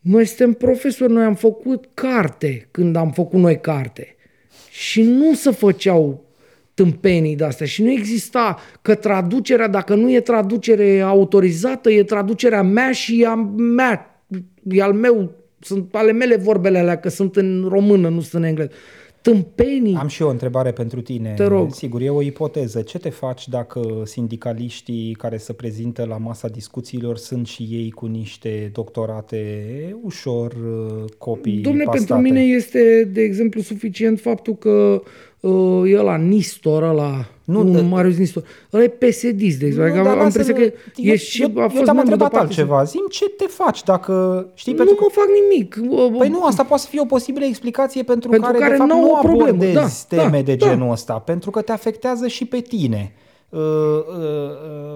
noi 0.00 0.24
suntem 0.24 0.52
profesori, 0.52 1.12
noi 1.12 1.24
am 1.24 1.34
făcut 1.34 1.88
carte 1.94 2.68
când 2.70 2.96
am 2.96 3.10
făcut 3.10 3.38
noi 3.38 3.60
carte. 3.60 4.16
Și 4.70 5.02
nu 5.02 5.34
se 5.34 5.50
făceau 5.50 6.24
tâmpenii 6.74 7.36
de 7.36 7.44
astea 7.44 7.66
și 7.66 7.82
nu 7.82 7.90
exista 7.90 8.58
că 8.82 8.94
traducerea, 8.94 9.68
dacă 9.68 9.94
nu 9.94 10.12
e 10.12 10.20
traducere 10.20 11.00
autorizată, 11.00 11.90
e 11.90 12.02
traducerea 12.02 12.62
mea 12.62 12.92
și 12.92 13.22
e 13.22 13.26
a 13.26 13.34
mea, 13.34 14.24
e 14.62 14.82
al 14.82 14.92
meu, 14.92 15.32
sunt 15.60 15.94
ale 15.94 16.12
mele 16.12 16.36
vorbele 16.36 16.78
alea, 16.78 16.98
că 16.98 17.08
sunt 17.08 17.36
în 17.36 17.66
română, 17.68 18.08
nu 18.08 18.20
sunt 18.20 18.42
în 18.42 18.48
engleză. 18.48 18.70
Tâmpenii. 19.22 19.94
Am 19.94 20.08
și 20.08 20.22
eu 20.22 20.28
o 20.28 20.30
întrebare 20.30 20.72
pentru 20.72 21.00
tine. 21.00 21.32
Te 21.36 21.44
rog. 21.44 21.72
Sigur, 21.72 22.00
e 22.00 22.10
o 22.10 22.22
ipoteză. 22.22 22.82
Ce 22.82 22.98
te 22.98 23.10
faci 23.10 23.48
dacă 23.48 24.02
sindicaliștii 24.04 25.14
care 25.14 25.36
se 25.36 25.52
prezintă 25.52 26.04
la 26.04 26.16
masa 26.16 26.48
discuțiilor 26.48 27.16
sunt 27.16 27.46
și 27.46 27.62
ei 27.62 27.90
cu 27.90 28.06
niște 28.06 28.70
doctorate 28.72 29.96
ușor 30.02 30.52
uh, 30.52 31.04
copii 31.18 31.60
Domne, 31.60 31.84
pastate? 31.84 32.06
pentru 32.06 32.30
mine 32.30 32.40
este, 32.42 33.10
de 33.12 33.20
exemplu, 33.20 33.60
suficient 33.60 34.20
faptul 34.20 34.56
că 34.56 35.00
uh, 35.04 35.10
e 35.86 35.98
ăla 35.98 36.16
Nistor, 36.16 36.82
ăla, 36.82 37.24
Nu, 37.44 37.62
nu, 37.62 37.70
de- 37.72 37.80
nu 37.80 37.86
Marius 37.88 38.16
Nistor, 38.16 38.44
ăla 38.72 38.82
e 38.82 38.88
PSD, 38.88 39.38
de 39.38 39.66
exemplu. 39.66 39.92
Nu, 39.92 39.98
am, 39.98 40.04
dar 40.04 40.18
am 40.18 40.24
impresia 40.24 40.52
lasă-mă. 40.54 40.68
că 40.68 40.74
eu, 40.96 41.12
e 41.12 41.16
și, 41.16 41.42
eu, 41.42 41.50
a 41.56 41.62
eu 41.62 41.68
fost 41.68 41.84
te-am 41.84 41.96
membru 41.96 42.16
de 42.16 42.22
întrebat 42.22 42.30
partid. 42.30 42.58
altceva. 42.58 42.82
Zim 42.84 43.04
ce 43.10 43.28
te 43.28 43.44
faci 43.44 43.82
dacă... 43.82 44.46
Știi, 44.54 44.72
Nu 44.72 44.78
pentru 44.78 44.96
mă 45.00 45.06
că... 45.06 45.12
fac 45.20 45.26
nimic. 45.42 45.98
Păi 46.18 46.28
nu, 46.28 46.44
asta 46.44 46.64
poate 46.64 46.82
să 46.82 46.88
fie 46.88 47.00
o 47.00 47.04
posibilă 47.04 47.44
explicație 47.44 48.02
pentru, 48.02 48.28
Pentru 48.30 48.46
care, 48.46 48.58
care 48.58 48.70
de 48.70 48.76
fapt, 48.78 48.90
n-au 48.90 49.00
nu 49.00 49.10
o 49.10 49.18
problemă. 49.22 49.48
abordezi 49.48 50.06
Da, 50.08 50.16
teme 50.16 50.36
da, 50.36 50.42
de 50.42 50.54
da. 50.54 50.66
genul 50.66 50.90
ăsta, 50.90 51.18
pentru 51.18 51.50
că 51.50 51.60
te 51.62 51.72
afectează 51.72 52.26
și 52.26 52.44
pe 52.44 52.60
tine. 52.60 53.12
Uh, 53.50 53.60
uh, 53.60 54.04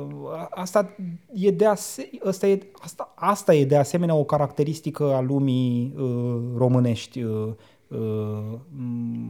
uh, 0.02 0.46
asta 0.50 0.96
e 1.32 1.50
de 1.50 1.66
ase- 1.66 2.10
asta, 2.24 2.46
e, 2.46 2.58
asta, 2.82 3.12
asta 3.16 3.54
e 3.54 3.64
de 3.64 3.76
asemenea 3.76 4.14
o 4.14 4.24
caracteristică 4.24 5.02
a 5.14 5.20
lumii 5.20 5.94
uh, 5.98 6.36
românești. 6.56 7.22
Uh, 7.22 7.30
uh, 7.30 7.46
m, 7.48 7.56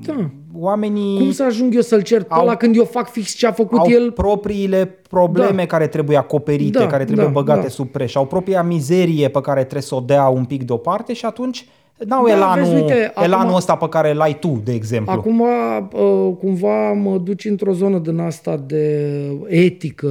Da. 0.06 0.30
Oamenii 0.54 1.18
Cum 1.18 1.30
să 1.30 1.42
ajung 1.44 1.74
eu 1.74 1.80
să-l 1.80 2.02
cer 2.02 2.22
pe 2.22 2.34
Au- 2.34 2.42
ăla 2.42 2.54
când 2.56 2.76
eu 2.76 2.84
fac 2.84 3.10
fix 3.10 3.32
ce 3.34 3.46
a 3.46 3.52
făcut 3.52 3.78
au 3.78 3.86
el? 3.88 4.10
propriile 4.10 4.86
probleme 5.08 5.56
Da. 5.56 5.66
care 5.66 5.86
trebuie 5.86 6.16
acoperite, 6.16 6.78
Da, 6.78 6.86
care 6.86 7.04
trebuie 7.04 7.26
da, 7.26 7.32
băgate 7.32 7.60
da. 7.62 7.68
sub 7.68 7.88
preș, 7.88 8.14
au 8.14 8.26
propria 8.26 8.62
mizerie 8.62 9.28
pe 9.28 9.40
care 9.40 9.60
trebuie 9.60 9.82
să 9.82 9.94
o 9.94 10.00
dea 10.00 10.28
un 10.28 10.44
pic 10.44 10.62
deoparte 10.62 11.12
și 11.12 11.24
atunci 11.24 11.66
n-au 12.06 12.26
Da, 12.26 12.32
elanul, 12.32 12.64
vezi, 12.64 12.74
uite, 12.74 13.12
elanul 13.16 13.44
acum- 13.44 13.54
ăsta 13.56 13.74
pe 13.76 13.88
care 13.88 14.12
l-ai 14.12 14.38
tu, 14.38 14.60
de 14.64 14.72
exemplu. 14.72 15.12
Acum, 15.12 15.40
uh, 15.40 16.32
cumva 16.38 16.92
mă 16.92 17.18
duci 17.18 17.44
într-o 17.44 17.72
zonă 17.72 17.98
din 17.98 18.18
asta 18.18 18.56
de 18.66 19.06
etică, 19.46 20.10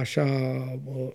așa, 0.00 0.24
uh, 0.96 1.06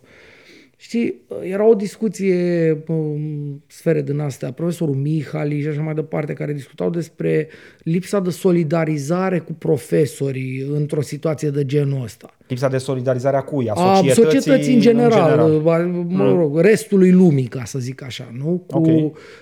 Știi, 0.90 1.16
era 1.42 1.68
o 1.68 1.74
discuție 1.74 2.70
în 2.88 3.56
sfere 3.68 4.02
din 4.02 4.20
astea, 4.20 4.52
profesorul 4.52 4.96
Mihali 4.96 5.62
și 5.62 5.68
așa 5.68 5.82
mai 5.82 5.94
departe, 5.94 6.34
care 6.34 6.54
discutau 6.54 6.90
despre 6.90 7.48
lipsa 7.84 8.20
de 8.20 8.30
solidarizare 8.30 9.40
cu 9.40 9.54
profesorii 9.54 10.66
într-o 10.74 11.02
situație 11.02 11.50
de 11.50 11.66
genul 11.66 12.04
ăsta. 12.04 12.38
Lipsa 12.48 12.68
de 12.68 12.78
solidarizare 12.78 13.38
a 13.38 13.42
cui? 13.42 13.70
A 13.70 13.74
A 13.74 13.96
societății, 13.96 14.24
societății 14.24 14.74
în 14.74 14.80
general, 14.80 15.40
în 15.40 15.52
general. 15.52 15.82
a- 15.82 16.06
mă 16.08 16.32
rog, 16.32 16.60
restului 16.60 17.12
lumii, 17.12 17.46
ca 17.48 17.64
să 17.66 17.80
zic 17.80 18.04
așa, 18.04 18.32
nu? 18.38 18.64
Cu 18.68 18.78
Ok. 18.78 18.86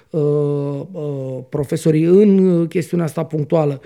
uh, 0.09 0.81
uh, 0.91 1.43
profesorii 1.49 2.03
în 2.03 2.65
chestiunea 2.67 3.05
asta 3.05 3.23
punctuală. 3.23 3.81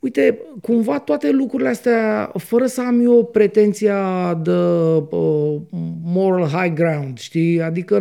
Uite, 0.00 0.38
cumva 0.62 0.98
toate 0.98 1.30
lucrurile 1.30 1.68
astea, 1.68 2.32
fără 2.36 2.66
să 2.66 2.80
am 2.80 3.00
eu 3.00 3.24
pretenția 3.24 4.34
de 4.34 4.50
uh, 5.10 5.56
moral 6.04 6.46
high 6.46 6.74
ground, 6.74 7.18
știi? 7.18 7.62
Adică 7.62 7.98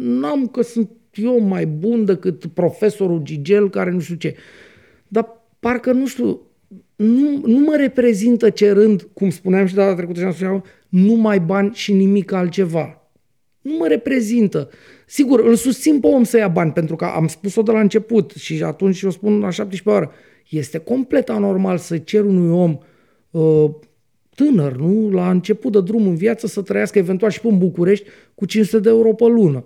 n-am 0.00 0.46
că 0.46 0.62
sunt 0.62 0.90
eu 1.12 1.40
mai 1.40 1.66
bun 1.66 2.04
decât 2.04 2.46
profesorul 2.46 3.20
Gigel 3.22 3.70
care 3.70 3.90
nu 3.90 4.00
știu 4.00 4.14
ce. 4.14 4.34
Dar 5.08 5.28
parcă, 5.58 5.92
nu 5.92 6.06
știu, 6.06 6.40
nu, 6.96 7.40
nu 7.46 7.58
mă 7.58 7.76
reprezintă 7.76 8.50
cerând, 8.50 9.08
cum 9.12 9.30
spuneam 9.30 9.66
și 9.66 9.74
data 9.74 9.94
trecută 9.94 10.18
și 10.18 10.24
am 10.26 10.32
spus, 10.32 10.70
numai 10.88 11.40
bani 11.40 11.74
și 11.74 11.92
nimic 11.92 12.32
altceva. 12.32 13.02
Nu 13.60 13.76
mă 13.76 13.86
reprezintă. 13.86 14.70
Sigur, 15.06 15.46
îl 15.46 15.54
susțin 15.54 16.00
pe 16.00 16.06
om 16.06 16.24
să 16.24 16.36
ia 16.36 16.48
bani, 16.48 16.72
pentru 16.72 16.96
că 16.96 17.04
am 17.04 17.26
spus-o 17.26 17.62
de 17.62 17.70
la 17.70 17.80
început 17.80 18.30
și 18.30 18.62
atunci 18.62 19.00
eu 19.00 19.10
spun 19.10 19.38
la 19.38 19.50
17 19.50 20.02
oră. 20.02 20.14
Este 20.52 20.78
complet 20.78 21.28
anormal 21.28 21.78
să 21.78 21.98
cer 21.98 22.24
unui 22.24 22.50
om 22.50 22.78
uh, 23.30 23.70
tânăr, 24.34 24.76
nu? 24.76 25.10
La 25.10 25.30
început 25.30 25.72
de 25.72 25.80
drum 25.80 26.06
în 26.06 26.14
viață 26.14 26.46
să 26.46 26.62
trăiască 26.62 26.98
eventual 26.98 27.30
și 27.30 27.40
pe 27.40 27.48
în 27.48 27.58
București 27.58 28.08
cu 28.34 28.44
500 28.44 28.82
de 28.82 28.88
euro 28.88 29.12
pe 29.12 29.24
lună. 29.24 29.64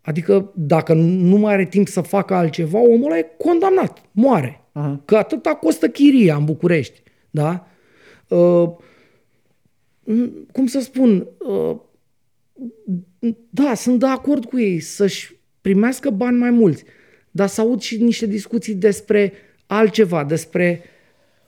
Adică 0.00 0.52
dacă 0.54 0.94
nu 0.94 1.36
mai 1.36 1.52
are 1.52 1.64
timp 1.64 1.88
să 1.88 2.00
facă 2.00 2.34
altceva, 2.34 2.78
omul 2.78 3.04
ăla 3.04 3.18
e 3.18 3.26
condamnat, 3.38 4.02
moare. 4.12 4.60
Uh-huh. 4.70 5.04
Că 5.04 5.16
atâta 5.16 5.54
costă 5.54 5.88
chiria 5.88 6.36
în 6.36 6.44
București. 6.44 7.02
Da? 7.30 7.66
Uh, 8.28 8.70
n- 10.04 10.30
cum 10.52 10.66
să 10.66 10.80
spun, 10.80 11.26
uh, 11.38 11.76
da, 13.50 13.74
sunt 13.74 13.98
de 13.98 14.06
acord 14.06 14.44
cu 14.44 14.58
ei 14.58 14.80
să-și 14.80 15.36
primească 15.60 16.10
bani 16.10 16.38
mai 16.38 16.50
mulți, 16.50 16.84
dar 17.30 17.48
să 17.48 17.60
aud 17.60 17.80
și 17.80 18.02
niște 18.02 18.26
discuții 18.26 18.74
despre 18.74 19.32
altceva, 19.76 20.24
despre 20.24 20.82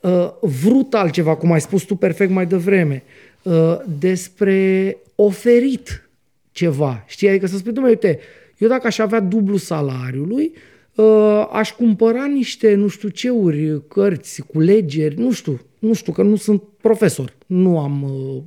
uh, 0.00 0.30
vrut 0.40 0.94
altceva, 0.94 1.36
cum 1.36 1.52
ai 1.52 1.60
spus 1.60 1.82
tu 1.82 1.94
perfect 1.94 2.30
mai 2.30 2.46
devreme, 2.46 3.02
uh, 3.42 3.78
despre 3.98 4.96
oferit 5.14 6.08
ceva. 6.52 7.04
Știi? 7.06 7.28
Adică 7.28 7.46
să 7.46 7.56
spui, 7.56 7.72
domnule, 7.72 7.96
uite, 8.02 8.20
eu 8.58 8.68
dacă 8.68 8.86
aș 8.86 8.98
avea 8.98 9.20
dublu 9.20 9.56
salariului, 9.56 10.52
uh, 10.94 11.48
aș 11.52 11.72
cumpăra 11.72 12.26
niște, 12.26 12.74
nu 12.74 12.88
știu 12.88 13.08
ceuri, 13.08 13.82
cărți, 13.88 14.42
culegeri, 14.42 15.20
nu 15.20 15.32
știu, 15.32 15.60
nu 15.78 15.92
știu, 15.92 16.12
că 16.12 16.22
nu 16.22 16.36
sunt 16.36 16.62
profesor, 16.80 17.32
nu 17.46 17.78
am... 17.78 18.02
Uh, 18.02 18.42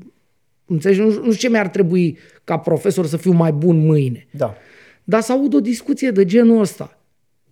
înțelegi? 0.65 0.99
Nu, 0.99 1.05
nu 1.05 1.11
știu 1.11 1.33
ce 1.33 1.49
mi-ar 1.49 1.67
trebui 1.67 2.17
ca 2.43 2.57
profesor 2.57 3.05
să 3.05 3.17
fiu 3.17 3.31
mai 3.31 3.51
bun 3.51 3.85
mâine. 3.85 4.27
Da. 4.31 4.55
Dar 5.03 5.21
să 5.21 5.31
aud 5.31 5.53
o 5.53 5.59
discuție 5.59 6.11
de 6.11 6.25
genul 6.25 6.59
ăsta, 6.59 6.96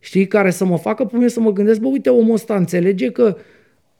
știi, 0.06 0.28
care 0.28 0.50
să 0.50 0.66
mă 0.66 0.78
facă 0.78 1.06
pe 1.06 1.16
mine 1.16 1.28
să 1.28 1.40
mă 1.40 1.52
gândesc, 1.52 1.80
bă, 1.80 1.88
uite, 1.88 2.10
omul 2.10 2.34
ăsta 2.34 2.56
înțelege 2.56 3.12
că 3.12 3.38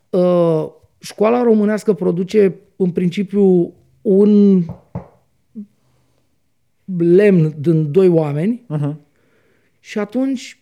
uh, 0.10 0.72
școala 1.00 1.44
românească 1.44 1.94
produce 1.94 2.56
în 2.76 2.92
principiu 2.92 3.74
un 4.02 4.64
lemn 6.98 7.56
din 7.60 7.92
doi 7.92 8.08
oameni 8.08 8.66
Uh-huh. 8.78 8.96
și 9.80 10.00
atunci 10.00 10.60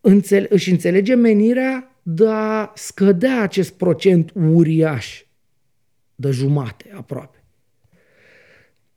înțele- 0.00 0.46
își 0.50 0.70
înțelege 0.70 1.14
menirea 1.14 1.98
de 2.02 2.26
a 2.28 2.72
scădea 2.74 3.42
acest 3.42 3.72
procent 3.72 4.32
uriaș 4.34 5.24
de 6.14 6.30
jumate 6.30 6.90
aproape. 6.94 7.44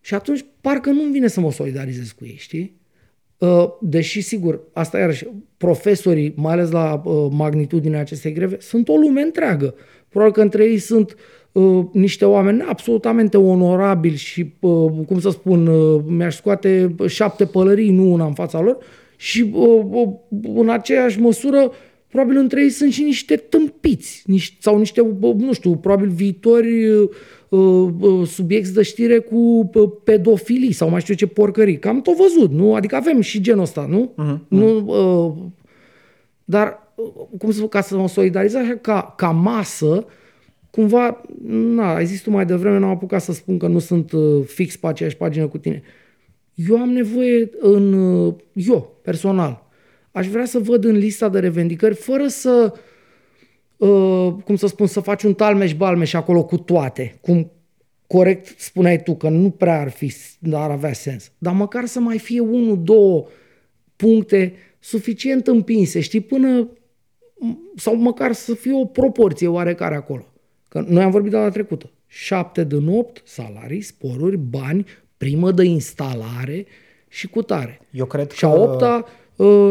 Și 0.01 0.13
atunci 0.13 0.45
parcă 0.61 0.89
nu-mi 0.89 1.11
vine 1.11 1.27
să 1.27 1.39
mă 1.39 1.51
solidarizez 1.51 2.11
cu 2.11 2.25
ei, 2.25 2.35
știi? 2.37 2.78
Uh, 3.39 3.69
Deși, 3.81 4.21
sigur, 4.21 4.61
asta 4.73 4.99
iarăși, 4.99 5.27
profesorii, 5.57 6.33
mai 6.35 6.53
ales 6.53 6.71
la 6.71 7.01
uh, 7.05 7.27
magnitudinea 7.31 7.99
acestei 7.99 8.31
greve, 8.31 8.57
sunt 8.59 8.89
o 8.89 8.95
lume 8.95 9.21
întreagă. 9.21 9.75
Probabil 10.09 10.33
că 10.33 10.41
între 10.41 10.63
ei 10.63 10.77
sunt 10.77 11.15
uh, 11.51 11.85
niște 11.91 12.25
oameni 12.25 12.61
absolutamente 12.61 13.37
onorabili 13.37 14.15
și, 14.15 14.53
uh, 14.59 14.91
cum 15.07 15.19
să 15.19 15.29
spun, 15.29 15.67
uh, 15.67 16.01
mi-aș 16.07 16.35
scoate 16.35 16.95
șapte 17.07 17.45
pălării, 17.45 17.91
nu 17.91 18.11
una 18.11 18.25
în 18.25 18.33
fața 18.33 18.61
lor, 18.61 18.77
și 19.15 19.51
uh, 19.53 19.85
uh, 19.89 20.07
în 20.55 20.69
aceeași 20.69 21.19
măsură 21.19 21.71
probabil 22.09 22.37
între 22.37 22.61
ei 22.61 22.69
sunt 22.69 22.91
și 22.91 23.03
niște 23.03 23.35
tâmpiți 23.35 24.23
niște, 24.25 24.57
sau 24.59 24.77
niște, 24.77 25.01
uh, 25.01 25.33
nu 25.37 25.53
știu, 25.53 25.75
probabil 25.75 26.09
viitori 26.09 26.89
uh, 26.89 27.09
uh, 27.49 28.27
subiecti 28.27 28.73
de 28.73 28.81
știre 28.81 29.19
cu 29.19 29.69
uh, 29.73 29.91
pedofilii 30.03 30.71
sau 30.71 30.89
mai 30.89 31.01
știu 31.01 31.13
ce 31.13 31.27
porcării. 31.27 31.79
Cam 31.79 32.01
tot 32.01 32.15
văzut, 32.15 32.51
nu? 32.51 32.75
Adică 32.75 32.95
avem 32.95 33.21
și 33.21 33.41
genul 33.41 33.61
ăsta, 33.61 33.85
nu? 33.89 34.13
Uh-huh. 34.13 34.47
nu 34.47 34.77
uh, 34.77 35.33
dar, 36.49 36.93
uh, 36.95 37.07
cum 37.37 37.49
să 37.49 37.55
spun, 37.55 37.67
ca 37.67 37.81
să 37.81 37.97
mă 37.97 38.07
solidarizez 38.07 38.61
așa, 38.61 38.75
ca, 38.81 39.13
ca 39.17 39.29
masă, 39.29 40.05
cumva, 40.71 41.21
na, 41.47 41.95
ai 41.95 42.05
zis 42.05 42.21
tu 42.21 42.29
mai 42.29 42.45
devreme, 42.45 42.77
n-am 42.77 42.89
apucat 42.89 43.21
să 43.21 43.33
spun 43.33 43.57
că 43.57 43.67
nu 43.67 43.79
sunt 43.79 44.11
uh, 44.11 44.43
fix 44.45 44.75
pe 44.75 44.87
aceeași 44.87 45.17
pagină 45.17 45.47
cu 45.47 45.57
tine. 45.57 45.81
Eu 46.53 46.77
am 46.77 46.89
nevoie 46.89 47.49
în, 47.59 47.93
uh, 47.93 48.33
eu, 48.53 48.99
personal, 49.01 49.68
aș 50.19 50.27
vrea 50.27 50.45
să 50.45 50.59
văd 50.59 50.83
în 50.83 50.97
lista 50.97 51.29
de 51.29 51.39
revendicări, 51.39 51.95
fără 51.95 52.27
să, 52.27 52.73
uh, 53.77 54.33
cum 54.43 54.55
să 54.55 54.67
spun, 54.67 54.87
să 54.87 54.99
faci 54.99 55.23
un 55.23 55.33
talmeș-balmeș 55.33 56.13
acolo 56.13 56.43
cu 56.45 56.57
toate, 56.57 57.17
cum 57.21 57.51
corect 58.07 58.59
spuneai 58.59 59.03
tu, 59.03 59.15
că 59.15 59.29
nu 59.29 59.49
prea 59.49 59.79
ar, 59.79 59.89
fi, 59.89 60.13
ar 60.51 60.71
avea 60.71 60.93
sens, 60.93 61.31
dar 61.37 61.53
măcar 61.53 61.85
să 61.85 61.99
mai 61.99 62.17
fie 62.17 62.39
unul, 62.39 62.83
două 62.83 63.25
puncte 63.95 64.53
suficient 64.79 65.47
împinse, 65.47 65.99
știi, 65.99 66.21
până 66.21 66.69
sau 67.75 67.95
măcar 67.95 68.33
să 68.33 68.53
fie 68.53 68.73
o 68.73 68.85
proporție 68.85 69.47
oarecare 69.47 69.95
acolo. 69.95 70.25
Că 70.67 70.83
noi 70.87 71.03
am 71.03 71.11
vorbit 71.11 71.31
data 71.31 71.49
trecută. 71.49 71.89
7 72.07 72.63
din 72.63 72.87
8, 72.87 73.21
salarii, 73.25 73.81
sporuri, 73.81 74.37
bani, 74.37 74.85
primă 75.17 75.51
de 75.51 75.63
instalare 75.63 76.65
și 77.07 77.27
cutare. 77.27 77.79
Eu 77.91 78.05
cred 78.05 78.31
Și 78.31 78.45
a 78.45 78.49
că 78.49 78.59
opta 78.59 79.03
uh, 79.05 79.11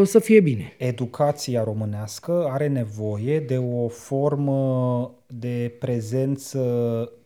să 0.03 0.19
fie 0.19 0.39
bine. 0.39 0.73
educația 0.77 1.63
românească 1.63 2.49
are 2.51 2.67
nevoie 2.67 3.39
de 3.39 3.57
o 3.57 3.87
formă 3.87 5.11
de 5.27 5.75
prezență 5.79 6.61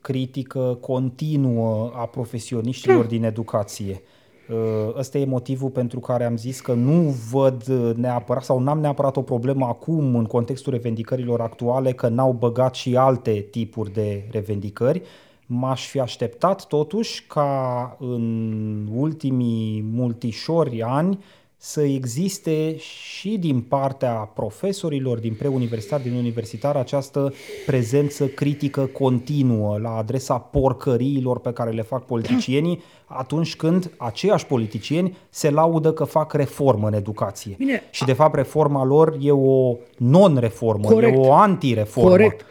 critică 0.02 0.78
continuă 0.82 1.92
a 1.96 2.06
profesioniștilor 2.06 3.06
din 3.06 3.24
educație. 3.24 4.02
Uh, 4.50 4.96
Ăsta 4.98 5.18
e 5.18 5.26
motivul 5.26 5.70
pentru 5.70 6.00
care 6.00 6.24
am 6.24 6.38
zis 6.38 6.60
că 6.60 6.74
nu 6.74 7.16
văd 7.32 7.64
neapărat 7.96 8.44
sau 8.44 8.60
n-am 8.60 8.80
neapărat 8.80 9.18
o 9.18 9.22
problemă 9.22 9.66
acum 9.66 10.16
în 10.16 10.26
contextul 10.26 10.74
revendicărilor 10.74 11.42
actuale 11.42 11.92
că 11.92 12.08
n-au 12.08 12.32
băgat 12.32 12.76
și 12.76 12.96
alte 12.96 13.32
tipuri 13.32 13.94
de 13.94 14.28
revendicări. 14.32 15.02
M-aș 15.46 15.88
fi 15.88 16.00
așteptat 16.00 16.68
totuși 16.68 17.26
ca 17.28 17.98
în 18.00 18.90
ultimii 18.96 19.86
multișori 19.92 20.82
ani 20.82 21.20
să 21.66 21.82
existe 21.82 22.76
și 22.78 23.38
din 23.38 23.62
partea 23.62 24.12
profesorilor 24.12 25.18
din 25.18 25.34
preuniversitar, 25.34 26.00
din 26.00 26.14
universitar, 26.14 26.76
această 26.76 27.34
prezență 27.66 28.28
critică 28.28 28.86
continuă 28.86 29.78
la 29.78 29.96
adresa 29.96 30.38
porcăriilor 30.38 31.40
pe 31.40 31.54
care 31.54 31.72
le 31.72 31.82
fac 31.82 32.06
politicienii 32.06 32.84
atunci 33.06 33.56
când 33.56 33.92
aceiași 33.98 34.46
politicieni 34.46 35.18
se 35.30 35.50
laudă 35.50 35.94
că 35.94 36.04
fac 36.04 36.34
reformă 36.34 36.88
în 36.88 36.94
educație. 36.94 37.56
Bine. 37.58 37.84
Și 37.92 38.06
de 38.06 38.14
fapt 38.14 38.36
reforma 38.36 38.86
lor 38.86 39.18
e 39.22 39.32
o 39.32 39.76
non-reformă, 39.98 40.88
Corect. 40.88 41.18
e 41.18 41.20
o 41.20 41.34
antireformă. 41.34 42.10
Corect. 42.10 42.46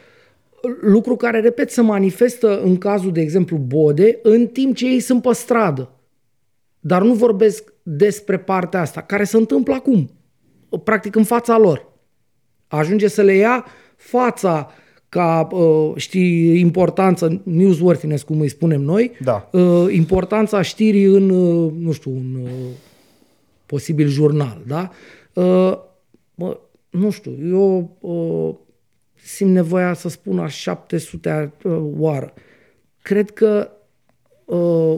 Lucru 0.81 1.15
care, 1.15 1.39
repet, 1.39 1.71
se 1.71 1.81
manifestă 1.81 2.61
în 2.61 2.77
cazul, 2.77 3.11
de 3.11 3.21
exemplu, 3.21 3.57
Bode, 3.57 4.19
în 4.23 4.47
timp 4.47 4.75
ce 4.75 4.85
ei 4.85 4.99
sunt 4.99 5.21
pe 5.21 5.33
stradă. 5.33 5.89
Dar 6.79 7.01
nu 7.01 7.13
vorbesc 7.13 7.72
despre 7.83 8.37
partea 8.39 8.81
asta, 8.81 9.01
care 9.01 9.23
se 9.23 9.37
întâmplă 9.37 9.73
acum, 9.73 10.09
practic 10.83 11.15
în 11.15 11.23
fața 11.23 11.57
lor. 11.57 11.91
Ajunge 12.67 13.07
să 13.07 13.21
le 13.21 13.33
ia 13.33 13.65
fața 13.95 14.71
ca, 15.09 15.47
uh, 15.51 15.91
știi, 15.95 16.59
importanță, 16.59 17.41
newsworthiness, 17.43 18.23
cum 18.23 18.39
îi 18.39 18.47
spunem 18.49 18.81
noi, 18.81 19.11
Da. 19.23 19.49
uh, 19.51 19.85
importanța 19.93 20.61
știrii 20.61 21.03
în, 21.03 21.29
uh, 21.29 21.71
nu 21.77 21.91
știu, 21.91 22.11
un 22.11 22.39
uh, 22.43 22.49
posibil 23.65 24.07
jurnal, 24.07 24.61
da? 24.67 24.89
Uh, 25.33 25.77
Mă, 26.35 26.59
nu 26.89 27.09
știu, 27.09 27.31
eu 27.43 27.97
uh, 27.99 28.55
simt 29.23 29.51
nevoia 29.51 29.93
să 29.93 30.09
spun 30.09 30.39
a 30.39 30.47
700 30.47 31.53
uh, 31.63 31.81
oară. 31.97 32.33
Cred 33.01 33.29
că 33.31 33.69
uh, 34.45 34.95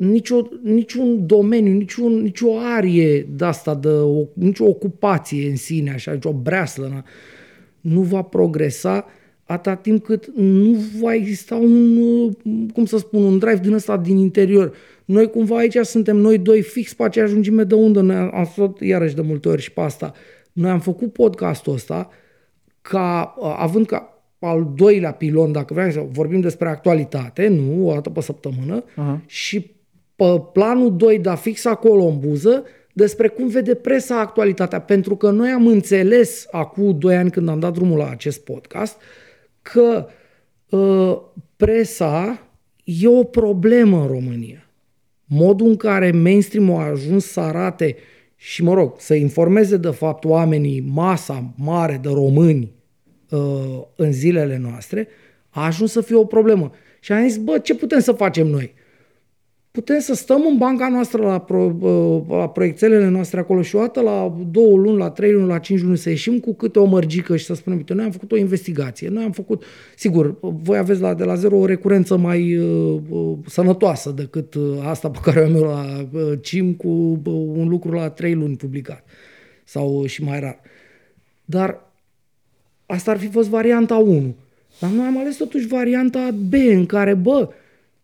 nicio, 0.00 0.48
niciun 0.62 1.26
domeniu, 1.26 1.72
niciun, 1.72 2.22
nicio 2.22 2.58
arie 2.58 3.20
de 3.20 3.44
asta, 3.44 3.74
de 3.74 3.88
o, 3.88 4.24
nicio 4.32 4.64
ocupație 4.64 5.48
în 5.48 5.56
sine, 5.56 5.90
așa, 5.90 6.12
nicio 6.12 6.32
breaslă, 6.32 7.04
nu 7.80 8.00
va 8.00 8.22
progresa 8.22 9.06
atâta 9.44 9.74
timp 9.74 10.04
cât 10.04 10.32
nu 10.36 10.76
va 11.00 11.14
exista 11.14 11.54
un, 11.54 12.32
cum 12.72 12.84
să 12.84 12.98
spun, 12.98 13.22
un 13.22 13.38
drive 13.38 13.60
din 13.62 13.72
ăsta 13.72 13.96
din 13.96 14.16
interior. 14.16 14.72
Noi 15.04 15.30
cumva 15.30 15.56
aici 15.56 15.76
suntem 15.82 16.16
noi 16.16 16.38
doi 16.38 16.62
fix 16.62 16.94
pe 16.94 17.02
aceeași 17.02 17.32
lungime 17.32 17.64
de 17.64 17.74
undă, 17.74 18.00
noi 18.00 18.30
am 18.32 18.44
fost 18.44 18.80
iarăși 18.80 19.14
de 19.14 19.22
multe 19.22 19.48
ori 19.48 19.62
și 19.62 19.72
pe 19.72 19.80
asta. 19.80 20.12
Noi 20.52 20.70
am 20.70 20.80
făcut 20.80 21.12
podcastul 21.12 21.72
ăsta 21.72 22.08
ca, 22.80 23.34
având 23.56 23.86
ca 23.86 24.24
al 24.38 24.72
doilea 24.74 25.12
pilon, 25.12 25.52
dacă 25.52 25.74
vrei 25.74 25.92
să 25.92 26.06
vorbim 26.10 26.40
despre 26.40 26.68
actualitate, 26.68 27.48
nu, 27.48 27.88
o 27.88 27.92
dată 27.92 28.10
pe 28.10 28.20
săptămână, 28.20 28.84
uh-huh. 28.84 29.26
și 29.26 29.78
pe 30.20 30.42
planul 30.52 30.96
2, 30.96 31.18
dar 31.18 31.36
fix 31.36 31.64
acolo 31.64 32.04
în 32.04 32.18
buză, 32.18 32.64
despre 32.92 33.28
cum 33.28 33.48
vede 33.48 33.74
presa 33.74 34.20
actualitatea. 34.20 34.80
Pentru 34.80 35.16
că 35.16 35.30
noi 35.30 35.48
am 35.48 35.66
înțeles 35.66 36.46
acum 36.50 36.98
2 36.98 37.16
ani 37.16 37.30
când 37.30 37.48
am 37.48 37.58
dat 37.58 37.72
drumul 37.72 37.98
la 37.98 38.08
acest 38.10 38.44
podcast 38.44 38.96
că 39.62 40.06
uh, 40.70 41.18
presa 41.56 42.48
e 42.84 43.08
o 43.08 43.24
problemă 43.24 44.00
în 44.00 44.06
România. 44.06 44.70
Modul 45.24 45.68
în 45.68 45.76
care 45.76 46.10
mainstream 46.10 46.70
a 46.70 46.84
ajuns 46.84 47.24
să 47.24 47.40
arate 47.40 47.96
și, 48.36 48.62
mă 48.62 48.74
rog, 48.74 48.94
să 48.98 49.14
informeze 49.14 49.76
de 49.76 49.90
fapt 49.90 50.24
oamenii, 50.24 50.80
masa 50.80 51.54
mare 51.56 51.98
de 52.02 52.08
români 52.08 52.72
uh, 53.30 53.80
în 53.96 54.12
zilele 54.12 54.56
noastre, 54.56 55.08
a 55.48 55.64
ajuns 55.64 55.92
să 55.92 56.00
fie 56.00 56.16
o 56.16 56.24
problemă. 56.24 56.72
Și 57.00 57.12
am 57.12 57.28
zis, 57.28 57.36
bă, 57.36 57.58
ce 57.58 57.74
putem 57.74 58.00
să 58.00 58.12
facem 58.12 58.46
noi? 58.46 58.78
Putem 59.70 59.98
să 59.98 60.14
stăm 60.14 60.46
în 60.50 60.56
banca 60.56 60.88
noastră 60.88 61.22
la, 61.22 61.40
pro, 61.40 61.76
la 62.28 62.48
proiectelele 62.48 63.08
noastre 63.08 63.40
acolo 63.40 63.62
și 63.62 63.76
o 63.76 63.78
dată 63.78 64.00
la 64.00 64.36
două 64.50 64.76
luni, 64.76 64.98
la 64.98 65.10
trei 65.10 65.32
luni, 65.32 65.46
la 65.46 65.58
cinci 65.58 65.82
luni 65.82 65.98
să 65.98 66.08
ieșim 66.08 66.38
cu 66.38 66.54
câte 66.54 66.78
o 66.78 66.84
mărgică 66.84 67.36
și 67.36 67.44
să 67.44 67.54
spunem, 67.54 67.78
uite, 67.78 67.94
noi 67.94 68.04
am 68.04 68.10
făcut 68.10 68.32
o 68.32 68.36
investigație, 68.36 69.08
noi 69.08 69.24
am 69.24 69.32
făcut, 69.32 69.64
sigur, 69.96 70.38
voi 70.40 70.78
aveți 70.78 71.00
la, 71.00 71.14
de 71.14 71.24
la 71.24 71.34
zero 71.34 71.56
o 71.56 71.66
recurență 71.66 72.16
mai 72.16 72.56
uh, 72.56 73.00
uh, 73.08 73.38
sănătoasă 73.46 74.10
decât 74.10 74.54
uh, 74.54 74.78
asta 74.82 75.10
pe 75.10 75.18
care 75.22 75.40
o 75.40 75.44
am 75.44 75.54
eu 75.54 75.62
la 75.62 76.08
uh, 76.12 76.32
CIM 76.42 76.72
cu 76.72 76.88
uh, 76.88 77.32
un 77.32 77.68
lucru 77.68 77.92
la 77.92 78.10
trei 78.10 78.34
luni 78.34 78.56
publicat 78.56 79.04
sau 79.64 80.00
uh, 80.00 80.08
și 80.08 80.22
mai 80.22 80.40
rar. 80.40 80.60
Dar 81.44 81.92
asta 82.86 83.10
ar 83.10 83.18
fi 83.18 83.26
fost 83.26 83.48
varianta 83.48 83.96
1. 83.96 84.34
Dar 84.80 84.90
noi 84.90 85.06
am 85.06 85.18
ales 85.18 85.36
totuși 85.36 85.66
varianta 85.66 86.30
B 86.48 86.52
în 86.52 86.86
care, 86.86 87.14
bă, 87.14 87.48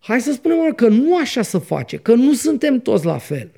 Hai 0.07 0.21
să 0.21 0.33
spunem 0.33 0.73
că 0.73 0.89
nu 0.89 1.17
așa 1.17 1.43
să 1.43 1.59
face, 1.59 1.97
că 1.97 2.15
nu 2.15 2.33
suntem 2.33 2.81
toți 2.81 3.05
la 3.05 3.19
fel. 3.19 3.51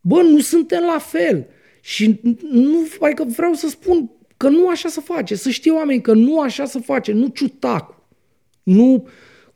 Bă, 0.00 0.22
nu 0.22 0.38
suntem 0.38 0.82
la 0.92 0.98
fel. 0.98 1.46
Și 1.80 2.20
nu, 2.50 2.86
adică 3.00 3.24
vreau 3.36 3.52
să 3.52 3.68
spun 3.68 4.10
că 4.36 4.48
nu 4.48 4.68
așa 4.68 4.88
să 4.88 5.00
face, 5.00 5.34
să 5.34 5.50
știe 5.50 5.72
oamenii 5.72 6.00
că 6.00 6.12
nu 6.12 6.40
așa 6.40 6.64
să 6.64 6.78
face, 6.78 7.12
nu 7.12 7.26
ciutacu, 7.26 8.08
nu 8.62 9.08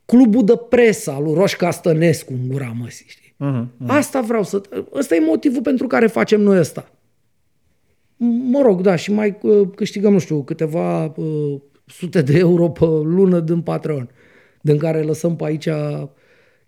clubul 0.05 0.45
de 0.45 0.57
presă 0.69 1.11
al 1.11 1.23
lui 1.23 1.35
Roșca 1.35 1.71
Stănescu 1.71 2.33
în 2.33 2.49
gura 2.49 2.75
măsii, 2.81 3.07
știi? 3.09 3.35
Uh-huh, 3.41 3.65
uh-huh. 3.65 3.87
Asta 3.87 4.21
vreau 4.21 4.43
să... 4.43 4.61
Ăsta 4.93 5.15
e 5.15 5.21
motivul 5.21 5.63
pentru 5.63 5.87
care 5.87 6.07
facem 6.07 6.41
noi 6.41 6.59
asta. 6.59 6.91
Mă 8.51 8.61
rog, 8.63 8.81
da, 8.81 8.97
și 8.97 9.13
mai 9.13 9.39
uh, 9.43 9.69
câștigăm, 9.75 10.13
nu 10.13 10.19
știu, 10.19 10.43
câteva 10.43 11.05
uh, 11.05 11.61
sute 11.87 12.23
de 12.23 12.39
euro 12.39 12.69
pe 12.69 12.85
lună 12.85 13.41
din 13.41 13.61
Patreon, 13.61 14.11
din 14.61 14.79
care 14.79 15.03
lăsăm 15.03 15.37
pe 15.37 15.45
aici 15.45 15.69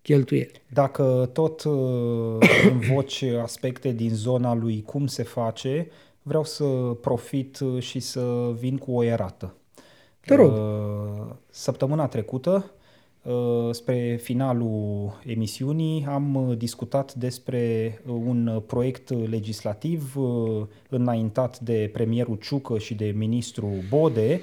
cheltuieli. 0.07 0.63
Dacă 0.73 1.31
tot 1.33 1.65
uh, 1.65 2.49
învoci 2.73 3.23
aspecte 3.23 3.93
din 3.93 4.15
zona 4.15 4.55
lui 4.55 4.83
cum 4.83 5.07
se 5.07 5.23
face, 5.23 5.89
vreau 6.23 6.45
să 6.45 6.65
profit 7.01 7.59
uh, 7.59 7.83
și 7.83 8.01
să 8.01 8.53
vin 8.59 8.77
cu 8.77 8.93
o 8.93 9.03
erată. 9.03 9.55
Te 10.21 10.35
rog. 10.35 10.53
Uh, 10.53 11.35
săptămâna 11.51 12.07
trecută, 12.07 12.71
spre 13.71 14.19
finalul 14.23 15.13
emisiunii, 15.25 16.05
am 16.09 16.55
discutat 16.59 17.15
despre 17.15 17.99
un 18.07 18.63
proiect 18.67 19.29
legislativ 19.29 20.17
înaintat 20.89 21.59
de 21.61 21.91
premierul 21.93 22.37
Ciucă 22.37 22.79
și 22.79 22.95
de 22.95 23.05
ministrul 23.17 23.79
Bode, 23.89 24.41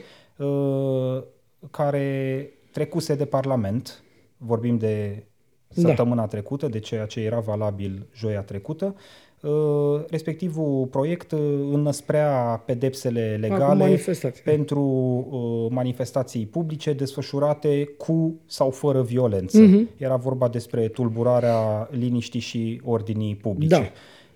care 1.72 2.50
trecuse 2.72 3.16
de 3.16 3.26
Parlament, 3.26 4.04
vorbim 4.38 4.78
de 4.78 5.24
da. 5.33 5.33
Săptămâna 5.74 6.22
da. 6.22 6.28
trecută, 6.28 6.68
de 6.68 6.80
ceea 6.80 7.06
ce 7.06 7.20
era 7.20 7.40
valabil 7.40 8.08
joia 8.16 8.42
trecută. 8.42 8.96
Uh, 9.42 10.02
respectivul 10.10 10.86
proiect 10.86 11.32
uh, 11.32 11.40
înăsprea 11.72 12.64
pedepsele 12.66 13.38
legale 13.42 14.02
pentru 14.44 14.82
uh, 14.82 15.72
manifestații 15.76 16.46
publice 16.46 16.94
desfășurate 16.94 17.90
cu 17.98 18.36
sau 18.46 18.70
fără 18.70 19.02
violență. 19.02 19.60
Uh-huh. 19.68 19.98
Era 19.98 20.16
vorba 20.16 20.48
despre 20.48 20.88
tulburarea 20.88 21.90
liniștii 21.92 22.40
și 22.40 22.82
ordinii 22.84 23.36
publice. 23.36 23.76
Da. 23.76 23.90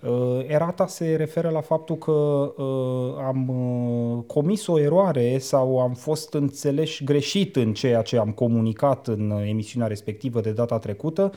Uh, 0.07 0.39
erata 0.47 0.87
se 0.87 1.15
referă 1.15 1.49
la 1.49 1.61
faptul 1.61 1.95
că 1.95 2.11
uh, 2.11 3.23
am 3.27 3.49
uh, 3.49 4.23
comis 4.27 4.67
o 4.67 4.79
eroare 4.79 5.37
sau 5.37 5.79
am 5.79 5.93
fost 5.93 6.33
înțeleși 6.33 7.03
greșit 7.03 7.55
în 7.55 7.73
ceea 7.73 8.01
ce 8.01 8.17
am 8.17 8.31
comunicat 8.31 9.07
în 9.07 9.33
emisiunea 9.47 9.87
respectivă 9.87 10.41
de 10.41 10.51
data 10.51 10.79
trecută, 10.79 11.31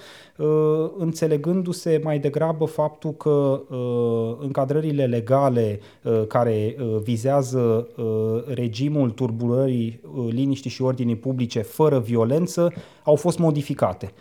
înțelegându-se 0.99 2.01
mai 2.05 2.19
degrabă 2.19 2.65
faptul 2.65 3.11
că 3.11 3.63
încadrările 4.41 5.07
legale 5.07 5.81
care 6.29 6.77
vizează 7.03 7.89
regimul 8.47 9.11
turburării 9.11 10.01
liniștii 10.31 10.71
și 10.71 10.83
ordinii 10.83 11.17
publice 11.17 11.61
fără 11.61 11.99
violență 11.99 12.73
au 13.05 13.15
fost 13.15 13.39
modificate. 13.39 14.13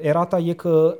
Erata 0.00 0.38
e 0.38 0.52
că 0.52 0.96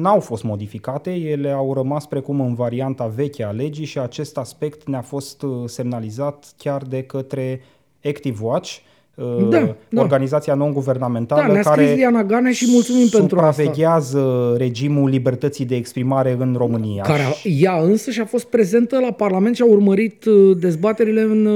n-au 0.00 0.20
fost 0.20 0.42
modificate, 0.42 1.10
ele 1.10 1.50
au 1.50 1.74
rămas 1.74 2.06
precum 2.06 2.40
în 2.40 2.54
varianta 2.54 3.06
veche 3.06 3.44
a 3.44 3.50
legii 3.50 3.84
și 3.84 3.98
acest 3.98 4.36
aspect 4.36 4.88
ne-a 4.88 5.00
fost 5.00 5.42
uh, 5.42 5.50
semnalizat 5.66 6.54
chiar 6.56 6.82
de 6.82 7.02
către 7.02 7.60
Active 8.04 8.38
Watch, 8.40 8.76
uh, 9.14 9.48
da, 9.48 9.74
da. 9.88 10.00
organizația 10.00 10.54
non-guvernamentală 10.54 11.52
da, 11.52 11.60
care 11.60 11.92
Liana 11.94 12.24
Gane 12.24 12.52
și 12.52 12.66
mulțumim 12.72 13.08
pentru 13.08 13.36
supraveghează 13.36 14.54
regimul 14.56 15.08
libertății 15.08 15.64
de 15.64 15.76
exprimare 15.76 16.36
în 16.38 16.54
România. 16.56 17.02
Care 17.02 17.22
ea 17.42 17.80
însă 17.80 18.10
și-a 18.10 18.24
fost 18.24 18.44
prezentă 18.44 19.00
la 19.00 19.12
Parlament 19.12 19.56
și 19.56 19.62
a 19.62 19.66
urmărit 19.66 20.24
uh, 20.24 20.56
dezbaterile 20.58 21.20
în 21.20 21.48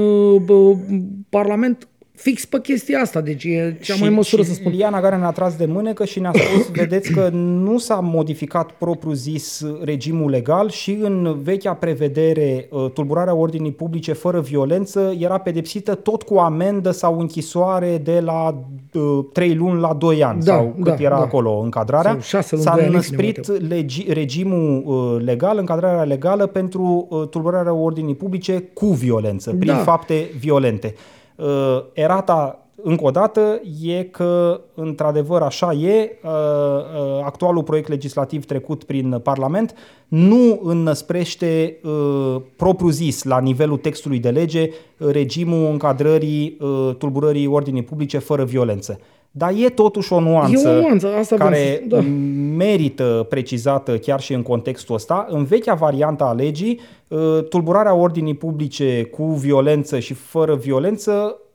Parlament 1.29 1.87
fix 2.21 2.45
pe 2.45 2.59
chestia 2.61 2.99
asta, 2.99 3.21
deci 3.21 3.43
e 3.43 3.77
cea 3.81 3.95
mai 3.99 4.09
măsură 4.09 4.41
și 4.41 4.47
să 4.47 4.53
spun. 4.53 4.71
Liana 4.71 5.01
Gare 5.01 5.17
ne-a 5.17 5.31
tras 5.31 5.55
de 5.55 5.65
mânecă 5.65 6.05
și 6.05 6.19
ne-a 6.19 6.31
spus, 6.33 6.69
vedeți 6.81 7.11
că 7.11 7.29
nu 7.33 7.77
s-a 7.77 7.99
modificat 7.99 8.71
propriu 8.71 9.11
zis 9.11 9.65
regimul 9.83 10.29
legal 10.29 10.69
și 10.69 10.97
în 11.01 11.37
vechea 11.43 11.73
prevedere 11.73 12.67
uh, 12.69 12.91
tulburarea 12.93 13.35
ordinii 13.35 13.71
publice 13.71 14.13
fără 14.13 14.39
violență 14.39 15.15
era 15.19 15.37
pedepsită 15.37 15.95
tot 15.95 16.23
cu 16.23 16.37
amendă 16.37 16.91
sau 16.91 17.19
închisoare 17.19 18.01
de 18.03 18.19
la 18.19 18.63
uh, 18.93 19.25
3 19.33 19.55
luni 19.55 19.79
la 19.79 19.93
2 19.93 20.23
ani 20.23 20.43
da, 20.43 20.53
sau 20.53 20.75
cât 20.75 20.95
da, 20.95 21.03
era 21.03 21.15
da. 21.15 21.21
acolo 21.21 21.59
încadrarea. 21.63 22.17
S-a 22.41 22.75
năsprit 22.89 23.67
legi, 23.67 24.05
regimul 24.09 24.83
uh, 24.85 25.23
legal, 25.25 25.57
încadrarea 25.57 26.03
legală 26.03 26.45
pentru 26.45 27.07
uh, 27.09 27.27
tulburarea 27.27 27.73
ordinii 27.73 28.15
publice 28.15 28.69
cu 28.73 28.85
violență, 28.85 29.55
prin 29.59 29.73
da. 29.73 29.77
fapte 29.77 30.29
violente. 30.39 30.95
Uh, 31.41 31.83
erata 31.93 32.65
încă 32.83 33.05
o 33.05 33.11
dată 33.11 33.61
e 33.81 34.03
că, 34.03 34.61
într-adevăr, 34.73 35.41
așa 35.41 35.73
e, 35.73 36.19
uh, 36.23 36.29
uh, 36.29 37.23
actualul 37.23 37.63
proiect 37.63 37.87
legislativ 37.87 38.45
trecut 38.45 38.83
prin 38.83 39.19
Parlament 39.23 39.75
nu 40.07 40.59
înăsprește 40.63 41.79
propriu-zis, 42.55 43.23
la 43.23 43.39
nivelul 43.39 43.77
textului 43.77 44.19
de 44.19 44.29
lege, 44.29 44.69
regimul 44.97 45.71
încadrării 45.71 46.57
tulburării 46.97 47.47
ordinii 47.47 47.83
publice 47.83 48.17
fără 48.17 48.43
violență. 48.43 48.99
Dar 49.31 49.53
e 49.55 49.69
totuși 49.69 50.13
o 50.13 50.19
nuanță, 50.19 50.69
e 50.69 50.77
o 50.77 50.81
nuanță 50.81 51.07
asta 51.07 51.35
care 51.35 51.83
da. 51.87 51.99
merită 52.55 53.25
precizată 53.29 53.97
chiar 53.97 54.21
și 54.21 54.33
în 54.33 54.41
contextul 54.41 54.95
ăsta. 54.95 55.27
În 55.29 55.43
vechea 55.43 55.73
variantă 55.73 56.23
a 56.23 56.31
legii, 56.31 56.79
uh, 57.07 57.43
tulburarea 57.49 57.93
ordinii 57.93 58.35
publice 58.35 59.03
cu 59.03 59.23
violență 59.23 59.99
și 59.99 60.13
fără 60.13 60.55
violență 60.55 61.11
uh, 61.11 61.29
uh, 61.31 61.50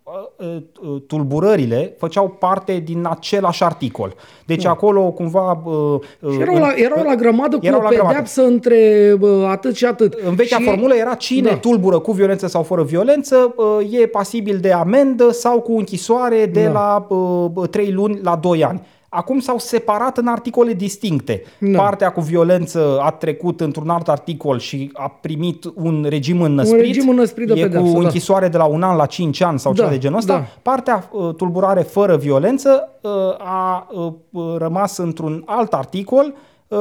tulburările 1.06 1.94
făceau 1.98 2.28
parte 2.28 2.82
din 2.84 3.06
același 3.10 3.64
articol. 3.64 4.14
Deci 4.46 4.62
da. 4.62 4.70
acolo 4.70 5.10
cumva... 5.10 5.62
Uh, 5.64 6.32
și 6.32 6.40
erau 6.40 6.56
la, 6.58 6.72
erau 6.76 7.04
la 7.04 7.14
grămadă 7.14 7.58
cu 7.58 7.66
o 7.66 7.70
la 7.70 7.78
pedeapsă 7.78 8.40
grămadă. 8.40 8.54
între 8.54 9.12
uh, 9.20 9.46
atât 9.48 9.76
și 9.76 9.84
atât. 9.84 10.12
În 10.12 10.34
vechea 10.34 10.56
și 10.56 10.64
formulă 10.64 10.94
era 10.94 11.14
cine 11.14 11.48
da. 11.48 11.56
tulbură 11.56 11.98
cu 11.98 12.12
violență 12.12 12.46
sau 12.46 12.62
fără 12.62 12.82
violență 12.82 13.54
uh, 13.56 14.00
e 14.00 14.06
pasibil 14.06 14.58
de 14.58 14.72
amendă 14.72 15.30
sau 15.30 15.60
cu 15.60 15.72
închisoare 15.76 16.46
de 16.46 16.64
da. 16.64 16.70
la 16.70 17.06
uh, 17.54 17.68
3 17.68 17.92
luni 17.92 18.20
la 18.22 18.36
2 18.36 18.64
ani. 18.64 18.82
Acum 19.16 19.38
s-au 19.40 19.58
separat 19.58 20.18
în 20.18 20.26
articole 20.26 20.72
distincte. 20.72 21.42
Da. 21.58 21.78
Partea 21.78 22.12
cu 22.12 22.20
violență 22.20 22.98
a 23.02 23.10
trecut 23.10 23.60
într-un 23.60 23.88
alt 23.88 24.08
articol 24.08 24.58
și 24.58 24.90
a 24.94 25.08
primit 25.08 25.64
un 25.74 26.06
regim 26.08 26.40
înăsprit. 26.42 26.80
regim 26.80 27.08
înăsprit 27.08 27.46
de 27.46 27.60
e 27.60 27.62
pedeapsă, 27.62 27.90
cu 27.92 27.98
da. 27.98 28.04
închisoare 28.06 28.48
de 28.48 28.56
la 28.56 28.64
un 28.64 28.82
an 28.82 28.96
la 28.96 29.06
5 29.06 29.40
ani 29.40 29.58
sau 29.58 29.72
Da, 29.72 29.78
ceva 29.78 29.90
de 29.90 29.98
genul 29.98 30.18
ăsta. 30.18 30.32
da. 30.32 30.44
Partea 30.62 31.08
uh, 31.12 31.34
tulburare 31.34 31.80
fără 31.82 32.16
violență 32.16 32.88
uh, 33.00 33.10
a 33.38 33.88
uh, 33.92 34.42
rămas 34.58 34.96
într-un 34.96 35.42
alt 35.46 35.72
articol 35.72 36.34
uh, 36.68 36.78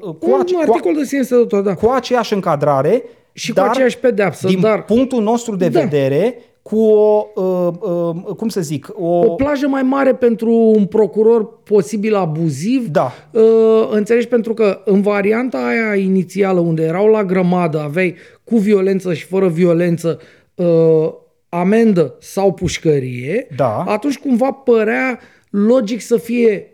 cu, 0.00 0.16
Un 0.20 0.40
ace- 0.40 0.54
cu, 0.54 0.60
articol 0.66 0.94
de 0.94 1.04
sine 1.04 1.22
stătător, 1.22 1.60
da. 1.62 1.74
cu 1.74 1.88
aceeași 1.90 2.34
încadrare 2.34 3.02
Și 3.32 3.52
cu 3.52 3.60
aceeași 3.60 3.98
pedeapsă, 3.98 4.46
din 4.46 4.60
dar- 4.60 4.84
punctul 4.84 5.22
nostru 5.22 5.56
de 5.56 5.68
Da. 5.68 5.80
vedere 5.80 6.34
cu 6.68 6.80
o, 6.80 7.26
uh, 7.34 7.74
uh, 7.80 8.34
cum 8.36 8.48
să 8.48 8.60
zic, 8.60 8.88
o, 8.94 9.06
O 9.06 9.34
plajă 9.34 9.68
mai 9.68 9.82
mare 9.82 10.14
pentru 10.14 10.52
un 10.52 10.86
procuror 10.86 11.62
posibil 11.62 12.14
abuziv. 12.14 12.88
Da. 12.88 13.12
Uh, 13.32 13.88
înțelegi? 13.90 14.28
Pentru 14.28 14.54
că 14.54 14.82
în 14.84 15.00
varianta 15.00 15.58
aia 15.58 15.94
inițială, 15.94 16.60
unde 16.60 16.82
erau 16.82 17.06
la 17.06 17.24
grămadă, 17.24 17.80
aveai 17.80 18.14
cu 18.44 18.56
violență 18.56 19.14
și 19.14 19.24
fără 19.24 19.48
violență 19.48 20.20
uh, 20.54 21.12
amendă 21.48 22.16
sau 22.20 22.52
pușcărie, 22.52 23.46
Da. 23.56 23.84
atunci 23.86 24.18
cumva 24.18 24.50
părea 24.50 25.18
logic 25.50 26.00
să 26.00 26.16
fie 26.16 26.72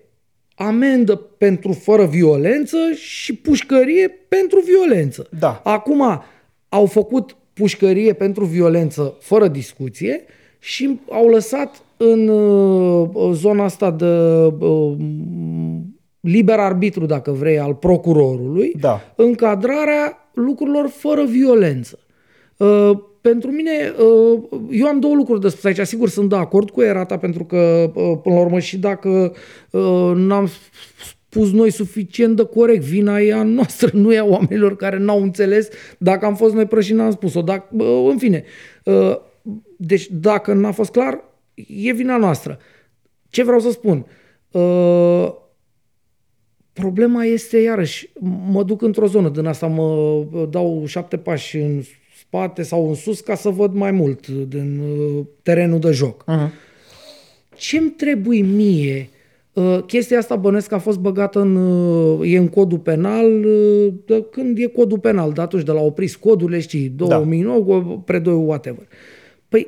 amendă 0.54 1.16
pentru 1.16 1.72
fără 1.72 2.04
violență 2.04 2.76
și 2.94 3.34
pușcărie 3.36 4.08
pentru 4.28 4.62
violență. 4.64 5.26
Da. 5.38 5.60
Acum 5.64 6.22
au 6.68 6.86
făcut 6.86 7.36
pușcărie 7.54 8.12
pentru 8.12 8.44
violență 8.44 9.16
fără 9.20 9.48
discuție 9.48 10.24
și 10.58 11.00
au 11.10 11.28
lăsat 11.28 11.82
în 11.96 12.28
uh, 12.28 13.30
zona 13.32 13.64
asta 13.64 13.90
de 13.90 14.06
uh, 14.58 14.96
liber 16.20 16.58
arbitru, 16.58 17.06
dacă 17.06 17.30
vrei, 17.30 17.58
al 17.58 17.74
procurorului, 17.74 18.74
Da. 18.80 19.00
încadrarea 19.16 20.30
lucrurilor 20.32 20.88
fără 20.88 21.24
violență. 21.24 21.98
Uh, 22.56 22.90
pentru 23.20 23.50
mine, 23.50 23.70
uh, 23.98 24.42
eu 24.70 24.86
am 24.86 25.00
două 25.00 25.14
lucruri 25.14 25.40
de 25.40 25.48
spus 25.48 25.64
aici. 25.64 25.86
Sigur, 25.86 26.08
sunt 26.08 26.28
de 26.28 26.36
acord 26.36 26.70
cu 26.70 26.82
erata, 26.82 27.18
pentru 27.18 27.44
că, 27.44 27.90
uh, 27.94 28.18
până 28.22 28.34
la 28.34 28.40
urmă, 28.40 28.58
și 28.58 28.78
dacă 28.78 29.34
uh, 29.70 30.12
n-am 30.14 30.48
spus 31.34 31.52
noi 31.52 31.70
suficient 31.70 32.36
de 32.36 32.44
corect, 32.44 32.82
vina 32.82 33.20
e 33.20 33.34
a 33.34 33.42
noastră, 33.42 33.90
nu 33.92 34.12
e 34.12 34.18
a 34.18 34.24
oamenilor 34.24 34.76
care 34.76 34.98
n-au 34.98 35.22
înțeles. 35.22 35.68
Dacă 35.98 36.26
am 36.26 36.34
fost 36.34 36.54
noi 36.54 36.66
prăși 36.66 36.92
n-am 36.92 37.10
spus-o. 37.10 37.42
Dacă, 37.42 37.68
uh, 37.70 38.08
în 38.10 38.18
fine, 38.18 38.44
uh, 38.84 39.16
deci 39.76 40.08
dacă 40.10 40.52
n-a 40.52 40.72
fost 40.72 40.90
clar, 40.90 41.24
e 41.68 41.92
vina 41.92 42.16
noastră. 42.16 42.58
Ce 43.28 43.42
vreau 43.42 43.60
să 43.60 43.70
spun? 43.70 44.06
Uh, 44.50 45.32
Problema 46.72 47.24
este, 47.24 47.58
iarăși, 47.58 48.10
mă 48.50 48.62
duc 48.62 48.82
într-o 48.82 49.06
zonă 49.06 49.28
din 49.28 49.46
asta, 49.46 49.66
mă 49.66 50.46
dau 50.50 50.84
șapte 50.86 51.16
pași 51.16 51.56
în 51.56 51.82
spate 52.18 52.62
sau 52.62 52.88
în 52.88 52.94
sus 52.94 53.20
ca 53.20 53.34
să 53.34 53.48
văd 53.48 53.74
mai 53.74 53.90
mult 53.90 54.26
din 54.26 54.80
uh, 54.80 55.24
terenul 55.42 55.78
de 55.78 55.90
joc. 55.90 56.24
uh-huh. 56.24 56.50
Ce-mi 57.56 57.90
trebuie 57.90 58.42
mie? 58.42 59.08
Uh, 59.54 59.78
Chestia 59.86 60.18
asta 60.18 60.36
bănesc 60.36 60.68
că 60.68 60.74
a 60.74 60.78
fost 60.78 60.98
băgată 60.98 61.40
în, 61.40 61.56
uh, 61.56 62.32
e 62.32 62.36
în 62.38 62.48
codul 62.48 62.78
penal, 62.78 63.44
uh, 63.44 63.92
de 64.06 64.26
când 64.30 64.58
e 64.58 64.66
codul 64.66 64.98
penal, 64.98 65.32
de 65.32 65.40
atunci, 65.40 65.62
de 65.62 65.72
la 65.72 65.80
opris 65.80 66.16
codurile, 66.16 66.60
știi, 66.60 66.88
2009, 66.88 68.02
pre 68.04 68.18
2 68.18 68.34
whatever. 68.34 68.86
Păi, 69.48 69.66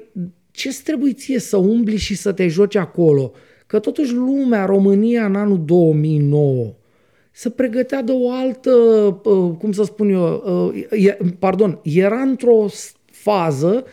ce-ți 0.50 0.82
trebuie 0.82 1.12
ție 1.12 1.38
să 1.38 1.56
umbli 1.56 1.96
și 1.96 2.14
să 2.16 2.32
te 2.32 2.48
joci 2.48 2.74
acolo? 2.76 3.32
Că 3.66 3.78
totuși 3.78 4.14
lumea, 4.14 4.64
România 4.64 5.24
în 5.24 5.34
anul 5.34 5.62
2009, 5.64 6.72
se 7.32 7.50
pregătea 7.50 8.02
de 8.02 8.12
o 8.12 8.30
altă, 8.30 8.70
uh, 9.24 9.50
cum 9.58 9.72
să 9.72 9.82
spun 9.84 10.08
eu, 10.10 10.42
uh, 10.74 11.04
e- 11.06 11.18
pardon, 11.38 11.78
era 11.82 12.20
într-o 12.20 12.66
s- 12.68 12.92
fază 13.10 13.84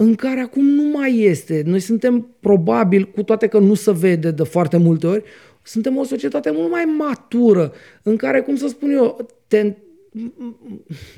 în 0.00 0.14
care 0.14 0.40
acum 0.40 0.64
nu 0.64 0.82
mai 0.82 1.18
este. 1.18 1.62
Noi 1.66 1.80
suntem 1.80 2.36
probabil, 2.40 3.04
cu 3.04 3.22
toate 3.22 3.46
că 3.46 3.58
nu 3.58 3.74
se 3.74 3.92
vede 3.92 4.30
de 4.30 4.42
foarte 4.42 4.76
multe 4.76 5.06
ori, 5.06 5.22
suntem 5.62 5.96
o 5.96 6.04
societate 6.04 6.50
mult 6.50 6.70
mai 6.70 6.84
matură, 6.84 7.72
în 8.02 8.16
care, 8.16 8.40
cum 8.40 8.56
să 8.56 8.68
spun 8.68 8.90
eu, 8.90 9.26
ten, 9.46 9.76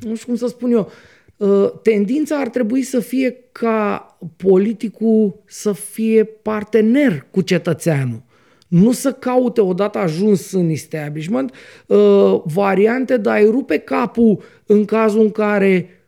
nu 0.00 0.14
știu 0.14 0.26
cum 0.26 0.36
să 0.36 0.46
spun 0.46 0.72
eu, 0.72 0.90
uh, 1.36 1.72
tendința 1.82 2.36
ar 2.36 2.48
trebui 2.48 2.82
să 2.82 3.00
fie 3.00 3.44
ca 3.52 4.06
politicul 4.36 5.42
să 5.46 5.72
fie 5.72 6.24
partener 6.24 7.26
cu 7.30 7.40
cetățeanul. 7.40 8.22
Nu 8.68 8.92
să 8.92 9.12
caute 9.12 9.60
odată 9.60 9.98
ajuns 9.98 10.52
în 10.52 10.68
establishment 10.68 11.54
uh, 11.86 12.42
variante 12.44 13.16
de 13.16 13.30
a-i 13.30 13.44
rupe 13.44 13.78
capul 13.78 14.42
în 14.66 14.84
cazul 14.84 15.20
în 15.20 15.30
care 15.30 15.99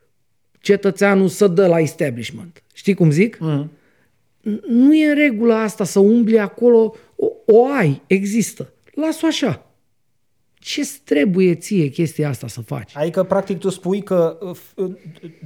cetățeanul 0.63 1.29
să 1.29 1.47
dă 1.47 1.67
la 1.67 1.79
establishment. 1.79 2.63
Știi 2.75 2.95
cum 2.95 3.11
zic? 3.11 3.39
Mm. 3.41 3.71
Nu 4.69 4.95
e 4.95 5.09
în 5.09 5.15
regulă 5.15 5.55
asta 5.55 5.85
să 5.85 5.99
umbli 5.99 6.39
acolo, 6.39 6.95
o, 7.17 7.27
o 7.47 7.67
ai, 7.67 8.03
există. 8.07 8.73
Las-o 8.95 9.27
așa. 9.27 9.67
Ce 10.55 10.83
trebuie 11.05 11.55
ție 11.55 11.87
chestia 11.87 12.29
asta 12.29 12.49
să 12.49 12.61
faci? 12.61 12.97
Adică, 12.97 13.23
practic, 13.23 13.59
tu 13.59 13.69
spui 13.69 14.03
că 14.03 14.39
uh, 14.41 14.57
f- 14.57 14.91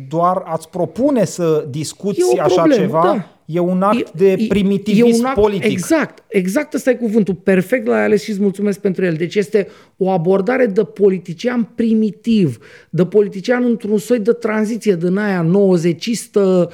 doar 0.08 0.42
ați 0.44 0.68
propune 0.68 1.24
să 1.24 1.66
discuți 1.70 2.20
E 2.20 2.24
o 2.24 2.40
așa 2.40 2.54
problemă, 2.54 2.82
ceva, 2.82 3.02
da. 3.02 3.35
E 3.46 3.58
un 3.58 3.82
act 3.82 3.98
E- 3.98 4.10
de 4.14 4.30
e- 4.30 4.46
primitivism 4.48 5.06
e 5.06 5.18
un 5.18 5.24
act- 5.24 5.34
politic. 5.34 5.70
Exact, 5.70 6.24
exact 6.28 6.74
ăsta 6.74 6.90
e 6.90 6.94
cuvântul. 6.94 7.34
Perfect 7.34 7.86
l-ai 7.86 8.04
ales 8.04 8.22
și 8.22 8.30
îți 8.30 8.40
mulțumesc 8.40 8.78
pentru 8.78 9.04
el. 9.04 9.14
Deci 9.14 9.34
este 9.34 9.68
o 9.96 10.10
abordare 10.10 10.66
de 10.66 10.84
politician 10.84 11.68
primitiv, 11.74 12.58
de 12.90 13.04
politician 13.04 13.64
într-un 13.64 13.98
soi 13.98 14.18
de 14.18 14.32
tranziție 14.32 14.94
din 14.94 15.16
aia 15.16 15.46
90-istă, 15.46 16.70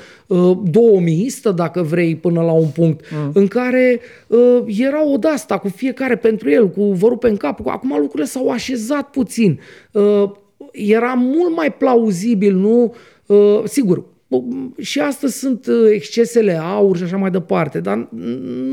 2000-istă, 0.71 1.55
dacă 1.55 1.83
vrei, 1.83 2.17
până 2.17 2.41
la 2.41 2.53
un 2.53 2.69
punct, 2.69 3.05
mm. 3.11 3.31
în 3.35 3.49
care 3.49 4.01
uh, 4.27 4.63
era 4.79 5.07
o 5.07 5.19
asta 5.33 5.59
cu 5.59 5.69
fiecare 5.69 6.17
pentru 6.17 6.51
el, 6.51 6.71
cu 6.71 6.85
vărul 6.85 7.17
pe 7.17 7.29
în 7.29 7.37
cap. 7.37 7.67
Acum 7.67 7.91
lucrurile 7.91 8.25
s-au 8.25 8.49
așezat 8.49 9.11
puțin. 9.11 9.61
Uh, 9.93 10.31
era 10.73 11.15
mult 11.17 11.57
mai 11.57 11.73
plauzibil, 11.73 12.55
nu? 12.55 12.95
Uh, 13.27 13.63
sigur, 13.65 14.05
și 14.79 15.01
astăzi 15.01 15.39
sunt 15.39 15.67
uh, 15.67 15.91
excesele 15.93 16.59
aur 16.63 16.97
și 16.97 17.03
așa 17.03 17.17
mai 17.17 17.31
departe, 17.31 17.81
dar 17.81 18.09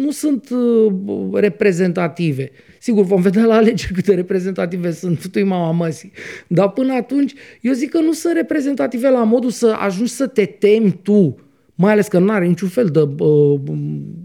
nu 0.02 0.12
sunt 0.12 0.50
uh, 0.50 0.94
reprezentative. 1.34 2.52
Sigur, 2.80 3.06
vom 3.06 3.22
vedea 3.22 3.46
la 3.46 3.56
alegeri 3.56 3.94
câte 3.94 4.14
reprezentative 4.14 4.92
sunt, 4.92 5.28
tu 5.28 5.46
mama 5.46 5.72
măsii. 5.72 6.12
Dar 6.48 6.70
până 6.70 6.94
atunci, 6.94 7.34
eu 7.62 7.74
zic 7.74 7.90
că 7.90 8.00
nu 8.00 8.14
sunt 8.14 8.34
reprezentative 8.34 9.10
la 9.10 9.24
modul 9.24 9.50
să 9.50 9.76
ajungi 9.80 10.12
să 10.12 10.28
te 10.28 10.46
temi 10.46 11.00
tu, 11.02 11.40
mai 11.76 11.92
ales 11.92 12.08
că 12.08 12.20
nu 12.20 12.32
are 12.32 12.46
niciun 12.46 12.68
fel 12.68 12.86
de 12.86 13.24
uh, 13.24 13.60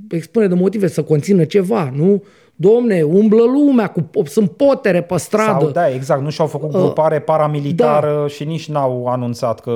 expune 0.09 0.47
de 0.47 0.55
motive 0.55 0.87
să 0.87 1.03
conțină 1.03 1.45
ceva, 1.45 1.93
nu? 1.97 2.25
Domne, 2.57 3.03
umblă 3.03 3.43
lumea, 3.43 3.87
cu, 3.87 4.11
sunt 4.25 4.51
potere 4.51 5.03
pe 5.03 5.17
stradă. 5.17 5.65
Sau, 5.65 5.71
da, 5.71 5.95
exact, 5.95 6.23
nu 6.23 6.31
și-au 6.31 6.47
făcut 6.47 6.71
grupare 6.71 7.21
paramilitară 7.21 8.19
da. 8.21 8.27
și 8.27 8.45
nici 8.45 8.69
n-au 8.69 9.07
anunțat 9.07 9.61
că 9.61 9.71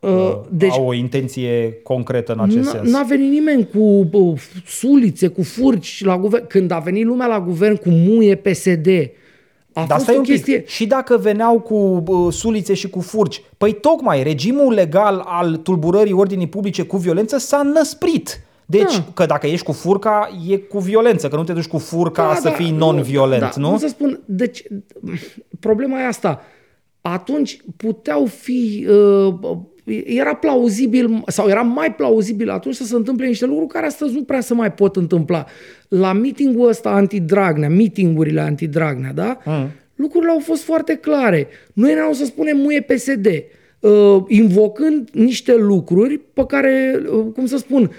uh, 0.00 0.36
deci- 0.48 0.70
au 0.72 0.86
o 0.86 0.94
intenție 0.94 1.72
concretă 1.82 2.32
în 2.32 2.40
acest 2.40 2.68
N- 2.68 2.70
sens. 2.72 2.90
N-a 2.90 3.02
venit 3.02 3.30
nimeni 3.30 3.68
cu 3.68 4.04
bă, 4.10 4.34
sulițe, 4.66 5.26
cu 5.28 5.42
furci 5.42 6.04
la 6.04 6.18
guvern. 6.18 6.46
Când 6.46 6.70
a 6.70 6.78
venit 6.78 7.04
lumea 7.04 7.26
la 7.26 7.40
guvern 7.40 7.76
cu 7.76 7.88
muie 7.88 8.34
PSD, 8.34 8.86
a 9.72 9.84
Dar 9.86 9.86
fost 9.88 10.02
stai 10.02 10.14
o 10.14 10.18
un 10.18 10.24
pic, 10.24 10.32
chestie... 10.32 10.64
și 10.66 10.86
dacă 10.86 11.16
veneau 11.16 11.60
cu 11.60 12.02
uh, 12.06 12.32
sulițe 12.32 12.74
și 12.74 12.88
cu 12.90 13.00
furci, 13.00 13.42
păi 13.58 13.72
tocmai 13.72 14.22
regimul 14.22 14.72
legal 14.72 15.22
al 15.26 15.56
tulburării 15.56 16.12
ordinii 16.12 16.46
publice 16.48 16.82
cu 16.82 16.96
violență 16.96 17.38
s-a 17.38 17.62
năsprit. 17.62 18.40
Deci, 18.70 18.96
Da. 18.96 19.04
că 19.14 19.26
dacă 19.26 19.46
ești 19.46 19.64
cu 19.64 19.72
furca, 19.72 20.40
e 20.48 20.56
cu 20.56 20.78
violență, 20.78 21.28
că 21.28 21.36
nu 21.36 21.44
te 21.44 21.52
duci 21.52 21.66
cu 21.66 21.78
furca 21.78 22.28
Da, 22.28 22.34
să 22.34 22.48
da, 22.48 22.50
fii 22.50 22.70
non-violent, 22.70 23.40
da, 23.40 23.52
nu? 23.56 23.68
Cum 23.68 23.78
să 23.78 23.88
spun, 23.88 24.20
deci, 24.24 24.62
problema 25.60 26.00
e 26.00 26.06
asta. 26.06 26.42
Atunci 27.00 27.60
puteau 27.76 28.24
fi... 28.26 28.86
Uh, 28.88 29.58
era 30.04 30.34
plauzibil, 30.34 31.22
sau 31.26 31.48
era 31.48 31.60
mai 31.60 31.94
plauzibil 31.94 32.50
atunci 32.50 32.74
să 32.74 32.84
se 32.84 32.94
întâmple 32.94 33.26
niște 33.26 33.46
lucruri 33.46 33.68
care 33.68 33.86
astăzi 33.86 34.14
nu 34.14 34.22
prea 34.22 34.40
se 34.40 34.54
mai 34.54 34.72
pot 34.72 34.96
întâmpla. 34.96 35.44
La 35.88 36.12
meetingul 36.12 36.68
ăsta 36.68 36.90
anti-Dragnea, 36.90 37.68
meetingurile 37.68 38.40
anti-Dragnea, 38.40 39.12
da? 39.12 39.38
Mm. 39.44 39.68
Lucrurile 39.94 40.30
au 40.30 40.38
fost 40.38 40.62
foarte 40.62 40.94
clare. 40.94 41.48
Nu 41.72 41.90
erau 41.90 42.12
să 42.12 42.24
spunem 42.24 42.56
muie 42.56 42.80
PSD, 42.80 43.26
uh, 43.80 44.22
invocând 44.28 45.08
niște 45.12 45.56
lucruri 45.56 46.18
pe 46.18 46.44
care, 46.46 47.02
uh, 47.12 47.24
cum 47.34 47.46
să 47.46 47.56
spun, 47.56 47.90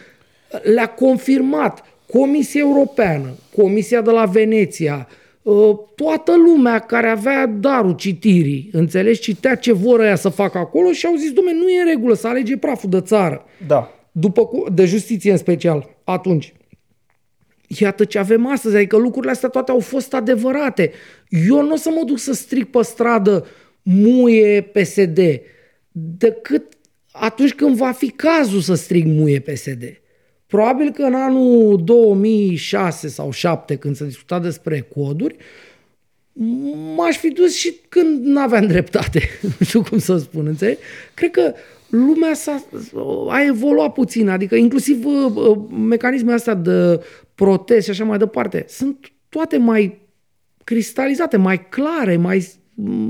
le-a 0.63 0.87
confirmat 0.87 1.83
Comisia 2.11 2.59
Europeană, 2.59 3.33
Comisia 3.57 4.01
de 4.01 4.11
la 4.11 4.25
Veneția, 4.25 5.07
uh, 5.41 5.77
toată 5.95 6.31
lumea 6.35 6.79
care 6.79 7.07
avea 7.07 7.45
darul 7.45 7.95
citirii, 7.95 8.69
înțelegi, 8.71 9.19
citea 9.19 9.55
ce 9.55 9.73
vor 9.73 9.99
ăia 9.99 10.15
să 10.15 10.29
facă 10.29 10.57
acolo 10.57 10.91
și 10.91 11.05
au 11.05 11.15
zis, 11.15 11.31
domne, 11.31 11.53
nu 11.53 11.69
e 11.69 11.81
în 11.81 11.87
regulă 11.87 12.13
să 12.13 12.27
alege 12.27 12.57
praful 12.57 12.89
de 12.89 13.01
țară, 13.01 13.45
Da. 13.67 13.91
după 14.11 14.45
cu, 14.45 14.65
de 14.73 14.85
justiție 14.85 15.31
în 15.31 15.37
special, 15.37 15.89
atunci. 16.03 16.53
iată 17.79 18.05
ce 18.05 18.17
avem 18.19 18.47
astăzi, 18.47 18.75
adică 18.75 18.97
lucrurile 18.97 19.31
astea 19.31 19.49
toate 19.49 19.71
au 19.71 19.79
fost 19.79 20.13
adevărate. 20.13 20.91
Eu 21.47 21.61
nu 21.61 21.71
o 21.71 21.75
să 21.75 21.89
mă 21.89 22.03
duc 22.05 22.19
să 22.19 22.33
stric 22.33 22.65
pe 22.69 22.81
stradă 22.83 23.45
muie 23.83 24.61
PSD, 24.61 25.19
decât 25.91 26.73
atunci 27.11 27.53
când 27.53 27.75
va 27.75 27.91
fi 27.91 28.09
cazul 28.09 28.59
să 28.59 28.73
strig 28.73 29.05
muie 29.05 29.39
PSD. 29.39 30.00
Probabil 30.51 30.91
că 30.91 31.01
în 31.01 31.13
anul 31.13 31.81
2006 31.83 33.07
sau 33.07 33.23
2007, 33.23 33.75
când 33.75 33.95
se 33.95 34.05
discuta 34.05 34.39
despre 34.39 34.87
coduri, 34.95 35.35
m-aș 36.95 37.17
fi 37.17 37.29
dus 37.29 37.55
și 37.55 37.75
când 37.89 38.25
nu 38.25 38.39
aveam 38.39 38.67
dreptate, 38.67 39.21
nu 39.59 39.65
știu 39.65 39.83
cum 39.83 39.97
să 39.97 40.17
spun, 40.17 40.45
înțeleg? 40.45 40.77
Cred 41.13 41.31
că 41.31 41.53
lumea 41.89 42.33
s-a, 42.33 42.63
a 43.29 43.43
evoluat 43.45 43.93
puțin, 43.93 44.29
adică 44.29 44.55
inclusiv 44.55 45.05
uh, 45.05 45.57
mecanismele 45.89 46.35
astea 46.35 46.53
de 46.53 47.03
protest 47.35 47.85
și 47.85 47.89
așa 47.89 48.03
mai 48.03 48.17
departe, 48.17 48.65
sunt 48.67 49.11
toate 49.29 49.57
mai 49.57 50.01
cristalizate, 50.63 51.37
mai 51.37 51.67
clare, 51.69 52.17
mai 52.17 52.47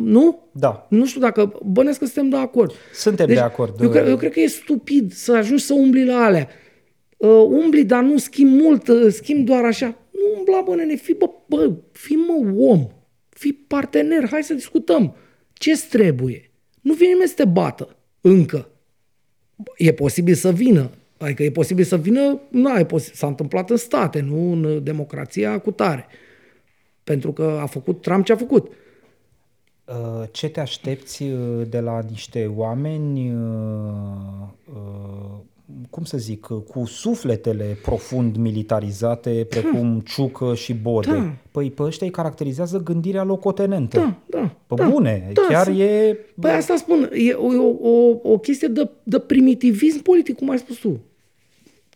nu? 0.04 0.40
Da. 0.52 0.86
Nu 0.90 1.06
știu 1.06 1.22
dacă 1.22 1.60
bănesc 1.66 2.00
că 2.00 2.06
suntem 2.06 2.30
de 2.30 2.38
acord. 2.38 2.72
Suntem 2.94 3.26
deci, 3.26 3.36
de 3.36 3.42
acord. 3.42 3.82
Eu, 3.82 3.90
cred, 3.90 4.08
eu 4.08 4.18
cred 4.18 4.32
că 4.32 4.40
e 4.40 4.48
stupid 4.48 5.12
să 5.14 5.34
ajungi 5.34 5.64
să 5.64 5.74
umbli 5.74 6.06
la 6.06 6.24
alea. 6.24 6.50
Uh, 7.22 7.48
umbli, 7.50 7.84
dar 7.84 8.04
nu 8.04 8.18
schimbi 8.18 8.62
mult, 8.62 8.88
uh, 8.88 9.12
schimbi 9.12 9.44
doar 9.44 9.66
așa. 9.66 9.96
Nu 10.12 10.38
umbla, 10.38 10.62
bă, 10.62 10.76
nene, 10.76 10.96
fi, 10.96 11.14
bă, 11.14 11.30
bă, 11.46 11.74
fi, 11.92 12.12
mă, 12.14 12.54
om. 12.58 12.88
Fii 13.30 13.54
partener, 13.54 14.28
hai 14.30 14.44
să 14.44 14.54
discutăm. 14.54 15.16
Ce-ți 15.54 15.90
trebuie? 15.90 16.52
Nu 16.82 16.94
vine 16.94 17.10
nimeni 17.10 17.30
să 17.30 17.36
te 17.36 17.46
bată, 17.46 17.96
încă. 18.22 18.70
E 19.78 19.94
posibil 19.94 20.34
să 20.34 20.52
vină. 20.52 20.90
Adică 21.18 21.44
e 21.44 21.52
posibil 21.52 21.84
să 21.84 21.98
vină, 21.98 22.40
nu, 22.50 22.80
e 22.80 22.86
posibil. 22.86 23.16
s-a 23.16 23.28
întâmplat 23.28 23.70
în 23.70 23.78
state, 23.78 24.20
nu 24.20 24.52
în 24.52 24.84
democrația 24.84 25.60
cu 25.60 25.72
tare. 25.72 26.06
Pentru 27.04 27.34
că 27.34 27.58
a 27.62 27.66
făcut 27.66 28.02
Trump 28.02 28.26
ce 28.26 28.32
a 28.32 28.36
făcut. 28.36 28.72
Uh, 29.86 30.28
ce 30.32 30.50
te 30.50 30.60
aștepți 30.60 31.24
uh, 31.24 31.68
de 31.70 31.80
la 31.80 32.02
niște 32.10 32.52
oameni, 32.56 33.34
uh, 33.34 34.52
cum 35.90 36.04
să 36.04 36.18
zic, 36.18 36.40
cu 36.42 36.86
sufletele 36.86 37.78
profund 37.82 38.36
militarizate, 38.36 39.46
precum 39.50 39.98
da. 39.98 40.04
Ciucă 40.06 40.56
și 40.56 40.74
Bode? 40.74 41.12
Da. 41.12 41.34
Păi 41.52 41.72
pe 41.72 41.84
ăștia 41.84 42.06
îi 42.08 42.14
caracterizează 42.14 42.78
gândirea 42.78 43.24
locotenentă. 43.24 43.98
Da, 43.98 44.40
da. 44.40 44.56
Pe 44.68 44.76
da, 44.76 44.90
bune, 44.90 45.30
da, 45.34 45.42
chiar 45.48 45.64
sunt... 45.64 45.80
e... 45.80 46.18
Păi 46.40 46.52
asta 46.52 46.76
spun, 46.76 47.10
e 47.14 47.34
o, 47.34 47.48
o, 47.82 48.20
o 48.24 48.38
chestie 48.38 48.68
de, 48.68 48.90
de 49.04 49.20
primitivism 49.20 50.02
politic, 50.02 50.36
cum 50.36 50.50
ai 50.50 50.58
spus 50.58 50.78
tu. 50.78 51.00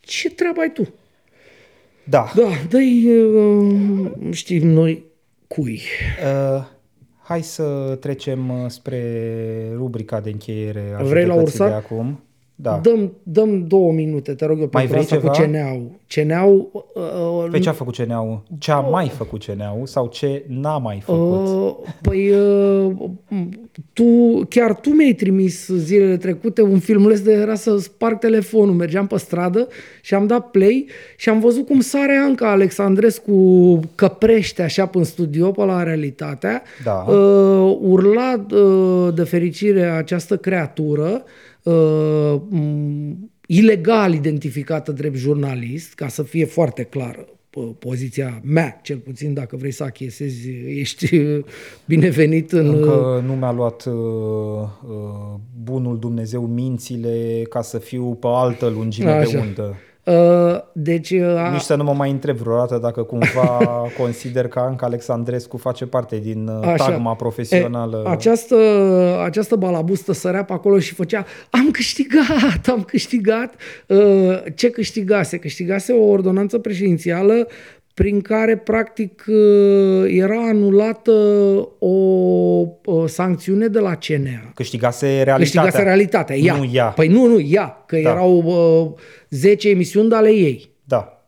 Ce 0.02 0.30
treabă 0.30 0.60
ai 0.60 0.72
tu? 0.72 0.94
Da. 2.04 2.32
Da, 2.36 2.48
dă 2.70 2.78
uh, 2.78 4.12
știm 4.32 4.68
noi 4.68 5.04
cui. 5.48 5.82
Uh, 6.56 6.74
Hai 7.28 7.42
să 7.42 7.98
trecem 8.00 8.50
uh, 8.50 8.70
spre 8.70 9.72
rubrica 9.76 10.20
de 10.20 10.30
încheiere 10.30 10.96
a 10.98 11.04
Vrei 11.04 11.26
la 11.26 11.34
Ursa? 11.34 11.68
de 11.68 11.74
acum. 11.74 12.24
Da. 12.58 12.80
Dăm, 12.84 13.14
dăm 13.24 13.68
două 13.68 13.92
minute, 13.92 14.34
te 14.34 14.46
rog 14.46 14.60
eu, 14.60 14.70
Mai 14.72 14.82
pentru 14.82 15.00
asta 15.00 15.18
vrei 15.18 15.30
cu 15.30 15.52
CNA-ul. 15.52 15.92
CNA-ul... 16.08 16.86
Uh, 16.94 17.50
pe 17.52 17.60
ce 17.60 17.70
a 17.70 17.72
făcut 17.72 17.96
CNA-ul? 17.96 18.44
Ce 18.58 18.72
a 18.72 18.80
mai 18.80 19.08
făcut 19.08 19.44
CNA-ul 19.46 19.86
sau 19.86 20.08
ce 20.08 20.44
n-a 20.48 20.78
mai 20.78 21.02
făcut? 21.06 21.48
Uh, 21.48 21.76
păi, 22.02 22.32
uh, 22.32 22.92
tu, 23.94 24.06
chiar 24.50 24.76
tu 24.76 24.90
mi-ai 24.90 25.14
trimis 25.14 25.68
zilele 25.68 26.18
trecute 26.18 26.62
un 26.62 26.80
filmuleț 26.80 27.20
de 27.20 27.32
era 27.32 27.56
să 27.56 27.78
sparg 27.78 28.20
telefonul. 28.20 28.76
Mergeam 28.76 29.08
pe 29.08 29.18
stradă 29.18 29.68
și 30.02 30.14
am 30.14 30.28
dat 30.28 30.50
play 30.50 30.88
și 31.18 31.30
am 31.30 31.40
văzut 31.40 31.66
cum 31.66 31.80
sare 31.80 32.16
Anca 32.16 32.52
Alexandrescu 32.52 33.80
căprește 33.96 34.62
așa 34.62 34.90
în 34.94 35.04
studio 35.04 35.52
pe 35.52 35.64
la 35.64 35.84
realitatea. 35.84 36.62
Da. 36.84 37.06
Uh, 37.08 37.78
urla 37.82 38.46
uh, 38.52 39.14
de 39.14 39.24
fericire 39.24 39.86
această 39.86 40.38
creatură 40.38 41.24
uh, 41.66 42.42
ilegal 43.48 44.14
identificată 44.14 44.92
drept 44.92 45.16
jurnalist, 45.16 45.94
ca 45.94 46.08
să 46.08 46.24
fie 46.24 46.46
foarte 46.46 46.84
clară 46.84 47.26
poziția 47.80 48.42
mea, 48.44 48.80
cel 48.84 48.98
puțin 48.98 49.34
dacă 49.34 49.56
vrei 49.56 49.72
să 49.72 49.84
achiesezi, 49.84 50.50
ești 50.68 51.22
binevenit 51.86 52.52
în... 52.52 52.68
Încă 52.68 53.24
nu 53.26 53.34
mi-a 53.34 53.52
luat 53.52 53.86
uh, 53.86 53.94
uh, 53.94 55.40
bunul 55.64 56.00
Dumnezeu 56.00 56.46
mințile 56.46 57.42
ca 57.50 57.62
să 57.62 57.78
fiu 57.78 58.14
pe 58.14 58.28
altă 58.30 58.68
lungime 58.68 59.10
Așa. 59.10 59.32
de 59.32 59.38
undă. 59.38 59.76
Uh, 60.06 60.62
deci, 60.72 61.10
uh, 61.10 61.50
Nici 61.52 61.62
să 61.62 61.76
nu 61.76 61.84
mă 61.84 61.94
mai 61.94 62.12
întreb 62.12 62.36
vreodată 62.36 62.78
dacă 62.78 63.04
cumva 63.04 63.62
consider 64.02 64.48
că 64.48 64.60
Anca 64.60 64.86
Alexandrescu 64.86 65.58
face 65.58 65.86
parte 65.86 66.18
din 66.18 66.48
uh, 66.48 66.68
Așa. 66.68 66.86
tagma 66.86 67.16
profesională. 67.16 68.04
E, 68.06 68.10
această, 68.10 68.56
această 69.24 69.56
balabustă 69.56 70.14
sărea 70.14 70.44
pe 70.44 70.54
acolo 70.54 70.80
și 70.80 70.94
făcea 70.94 71.26
am 71.50 71.72
câștigat, 71.72 72.68
am 72.68 72.84
câștigat. 72.84 73.54
Uh, 73.88 73.98
ce 74.56 74.70
câștigase? 74.70 75.38
Câștigase 75.38 75.94
o 75.94 76.04
ordonanță 76.04 76.58
președințială 76.58 77.48
prin 77.96 78.22
care 78.22 78.58
practic 78.58 79.24
uh, 79.28 80.06
era 80.08 80.48
anulată 80.48 81.12
o, 81.80 81.96
o 82.86 83.08
sancțiune 83.08 83.68
de 83.68 83.80
la 83.80 83.96
CNA. 83.96 84.52
Câștigase 84.56 85.06
realitatea. 85.06 85.38
Câștigase 85.38 85.84
realitatea, 85.84 86.36
ea. 86.36 86.56
Nu 86.56 86.70
ea. 86.74 86.86
Păi 86.86 87.08
nu, 87.08 87.26
nu, 87.26 87.40
ea, 87.40 87.84
că 87.88 87.96
da. 87.96 88.10
erau 88.10 88.44
uh, 88.90 89.00
10 89.30 89.70
emisiuni 89.70 90.10
de 90.10 90.16
ale 90.16 90.30
ei. 90.30 90.70
Da. 90.84 91.28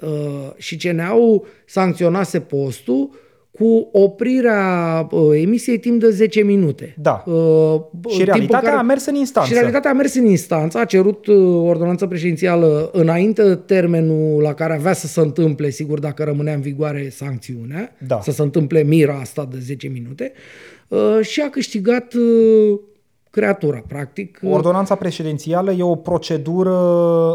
Uh, 0.00 0.50
și 0.56 0.76
CNA-ul 0.76 1.46
sancționase 1.66 2.40
postul 2.40 3.10
cu 3.58 3.88
oprirea 3.92 5.06
uh, 5.10 5.40
emisiei 5.40 5.78
timp 5.78 6.00
de 6.00 6.10
10 6.10 6.42
minute. 6.42 6.94
Da. 6.98 7.24
Uh, 7.26 7.80
și 8.08 8.24
realitatea 8.24 8.68
care, 8.68 8.80
a 8.80 8.82
mers 8.82 9.06
în 9.06 9.14
instanță. 9.14 9.48
Și 9.48 9.54
realitatea 9.54 9.90
a 9.90 9.94
mers 9.94 10.14
în 10.14 10.26
instanță, 10.26 10.78
a 10.78 10.84
cerut 10.84 11.26
uh, 11.26 11.36
ordonanță 11.68 12.06
președințială 12.06 12.90
înainte 12.92 13.54
termenul 13.54 14.42
la 14.42 14.54
care 14.54 14.74
avea 14.74 14.92
să 14.92 15.06
se 15.06 15.20
întâmple, 15.20 15.70
sigur, 15.70 15.98
dacă 15.98 16.24
rămânea 16.24 16.54
în 16.54 16.60
vigoare 16.60 17.08
sancțiunea, 17.08 17.96
da. 18.06 18.20
să 18.22 18.30
se 18.30 18.42
întâmple 18.42 18.82
mira 18.82 19.18
asta 19.20 19.48
de 19.50 19.58
10 19.60 19.88
minute, 19.88 20.32
uh, 20.88 21.18
și 21.20 21.40
a 21.40 21.50
câștigat 21.50 22.14
uh, 22.14 22.78
creatura, 23.34 23.82
practic. 23.86 24.40
Ordonanța 24.50 24.94
președințială 24.94 25.72
e 25.72 25.82
o 25.82 25.94
procedură 25.94 26.70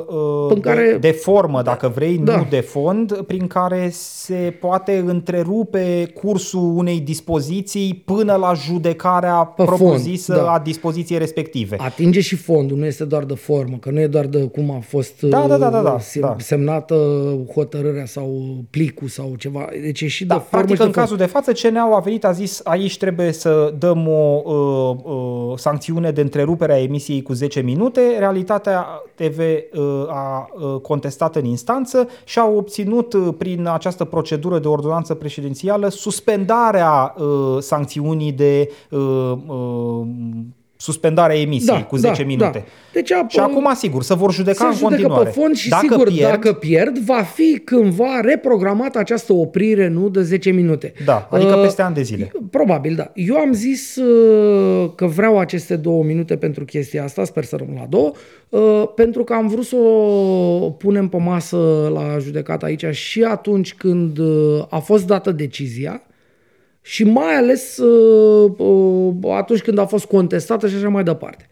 uh, 0.07 0.53
în 0.53 0.59
care, 0.59 0.87
de, 0.91 0.97
de 0.97 1.11
formă, 1.11 1.61
dacă 1.61 1.91
vrei, 1.95 2.17
da. 2.17 2.35
nu 2.35 2.45
de 2.49 2.59
fond, 2.59 3.21
prin 3.27 3.47
care 3.47 3.89
se 3.91 4.57
poate 4.59 5.03
întrerupe 5.05 6.11
cursul 6.21 6.73
unei 6.75 6.99
dispoziții 6.99 8.01
până 8.05 8.35
la 8.35 8.53
judecarea 8.53 9.33
Pe 9.33 9.63
propusă 9.63 10.33
da. 10.33 10.51
a 10.51 10.59
dispoziției 10.59 11.19
respective. 11.19 11.75
Atinge 11.79 12.19
și 12.19 12.35
fondul, 12.35 12.77
nu 12.77 12.85
este 12.85 13.05
doar 13.05 13.23
de 13.23 13.35
formă, 13.35 13.77
că 13.79 13.89
nu 13.89 13.99
e 13.99 14.07
doar 14.07 14.25
de 14.25 14.39
cum 14.39 14.71
a 14.71 14.79
fost 14.79 15.21
da, 15.21 15.45
da, 15.47 15.57
da, 15.57 15.69
da, 15.69 15.81
da, 15.81 15.97
da. 16.19 16.35
semnată 16.37 16.95
hotărârea 17.53 18.05
sau 18.05 18.57
plicul 18.69 19.07
sau 19.07 19.33
ceva. 19.37 19.67
Deci 19.81 20.01
e 20.01 20.07
și 20.07 20.25
da, 20.25 20.35
de 20.35 20.41
formă 20.49 20.65
practic, 20.65 20.75
și 20.75 20.81
de 20.81 20.85
în 20.87 20.91
cazul 20.91 21.17
de 21.17 21.25
față, 21.25 21.51
CNA-ul 21.51 21.93
a 21.93 21.99
venit, 21.99 22.25
a 22.25 22.31
zis, 22.31 22.61
aici 22.63 22.97
trebuie 22.97 23.31
să 23.31 23.73
dăm 23.77 24.07
o 24.07 24.41
uh, 24.45 24.97
uh, 25.03 25.57
sancțiune 25.57 25.87
sancțiune 25.89 26.11
de 26.11 26.21
întrerupere 26.21 26.73
a 26.73 26.81
emisiei 26.81 27.21
cu 27.21 27.33
10 27.33 27.61
minute, 27.61 28.15
realitatea 28.17 28.85
TV 29.15 29.39
uh, 29.39 30.07
a 30.07 30.49
uh, 30.53 30.81
contestat 30.81 31.35
în 31.35 31.45
instanță 31.45 32.07
și 32.23 32.39
a 32.39 32.45
obținut 32.45 33.13
uh, 33.13 33.33
prin 33.37 33.67
această 33.67 34.05
procedură 34.05 34.59
de 34.59 34.67
ordonanță 34.67 35.13
președințială 35.13 35.89
suspendarea 35.89 37.15
sancțiunii 37.59 38.31
de 38.31 38.69
suspendarea 40.81 41.39
emisiei 41.39 41.77
da, 41.77 41.83
cu 41.83 41.95
10 41.95 42.21
da, 42.21 42.27
minute. 42.27 42.51
Da. 42.51 42.63
Deci, 42.93 43.11
a, 43.11 43.25
și 43.27 43.39
acum, 43.39 43.71
sigur, 43.75 44.03
să 44.03 44.13
vor 44.13 44.33
judeca 44.33 44.67
în 44.67 44.77
continuare. 44.77 45.23
pe 45.23 45.29
fond 45.29 45.55
și 45.55 45.69
dacă 45.69 45.87
sigur, 45.89 46.07
pierd, 46.07 46.29
dacă 46.29 46.53
pierd, 46.53 46.97
va 46.97 47.21
fi 47.21 47.61
cândva 47.63 48.19
reprogramată 48.21 48.99
această 48.99 49.33
oprire, 49.33 49.87
nu, 49.87 50.09
de 50.09 50.21
10 50.21 50.49
minute. 50.49 50.93
Da, 51.05 51.27
adică 51.31 51.55
uh, 51.55 51.61
peste 51.61 51.81
ani 51.81 51.95
de 51.95 52.01
zile. 52.01 52.31
Probabil, 52.51 52.95
da. 52.95 53.11
Eu 53.13 53.35
am 53.35 53.53
zis 53.53 53.95
uh, 53.95 54.91
că 54.95 55.05
vreau 55.05 55.39
aceste 55.39 55.75
două 55.75 56.03
minute 56.03 56.37
pentru 56.37 56.65
chestia 56.65 57.03
asta, 57.03 57.23
sper 57.23 57.43
să 57.43 57.55
rămân 57.55 57.75
la 57.75 57.85
două, 57.89 58.11
uh, 58.49 58.89
pentru 58.95 59.23
că 59.23 59.33
am 59.33 59.47
vrut 59.47 59.65
să 59.65 59.75
o 59.75 60.69
punem 60.69 61.07
pe 61.07 61.17
masă 61.17 61.91
la 61.93 62.17
judecat 62.19 62.63
aici 62.63 62.85
și 62.85 63.23
atunci 63.23 63.73
când 63.73 64.17
uh, 64.17 64.65
a 64.69 64.77
fost 64.77 65.07
dată 65.07 65.31
decizia, 65.31 66.01
și 66.81 67.03
mai 67.03 67.35
ales 67.35 67.77
uh, 67.77 68.51
uh, 68.57 69.13
atunci 69.35 69.61
când 69.61 69.77
a 69.77 69.85
fost 69.85 70.05
contestată 70.05 70.67
și 70.67 70.75
așa 70.75 70.89
mai 70.89 71.03
departe. 71.03 71.47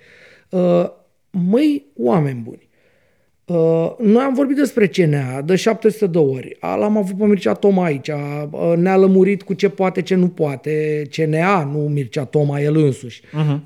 Uh, 0.50 0.86
măi, 1.30 1.86
oameni 1.96 2.42
buni, 2.44 2.70
noi 4.00 4.24
am 4.24 4.34
vorbit 4.34 4.56
despre 4.56 4.88
CNA 4.88 5.42
de 5.42 5.56
700 5.56 6.08
de 6.08 6.18
ori. 6.18 6.58
L-am 6.60 6.98
avut 6.98 7.18
pe 7.18 7.26
Mircea 7.26 7.54
Toma 7.54 7.84
aici. 7.84 8.12
Ne-a 8.76 8.98
lămurit 8.98 9.44
cu 9.44 9.54
ce 9.54 9.70
poate, 9.70 10.02
ce 10.02 10.16
nu 10.16 10.28
poate. 10.28 11.02
CNA, 11.12 11.64
nu 11.64 11.78
Mircea 11.80 12.24
Toma, 12.24 12.60
el 12.60 12.76
însuși. 12.76 13.22
Uh-huh. 13.22 13.62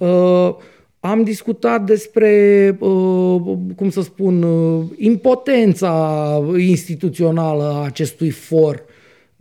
am 0.99 1.23
discutat 1.23 1.83
despre, 1.85 2.77
uh, 2.79 3.41
cum 3.75 3.89
să 3.89 4.01
spun, 4.01 4.43
uh, 4.43 4.83
impotența 4.97 6.43
instituțională 6.57 7.63
a 7.63 7.85
acestui 7.85 8.29
for, 8.29 8.85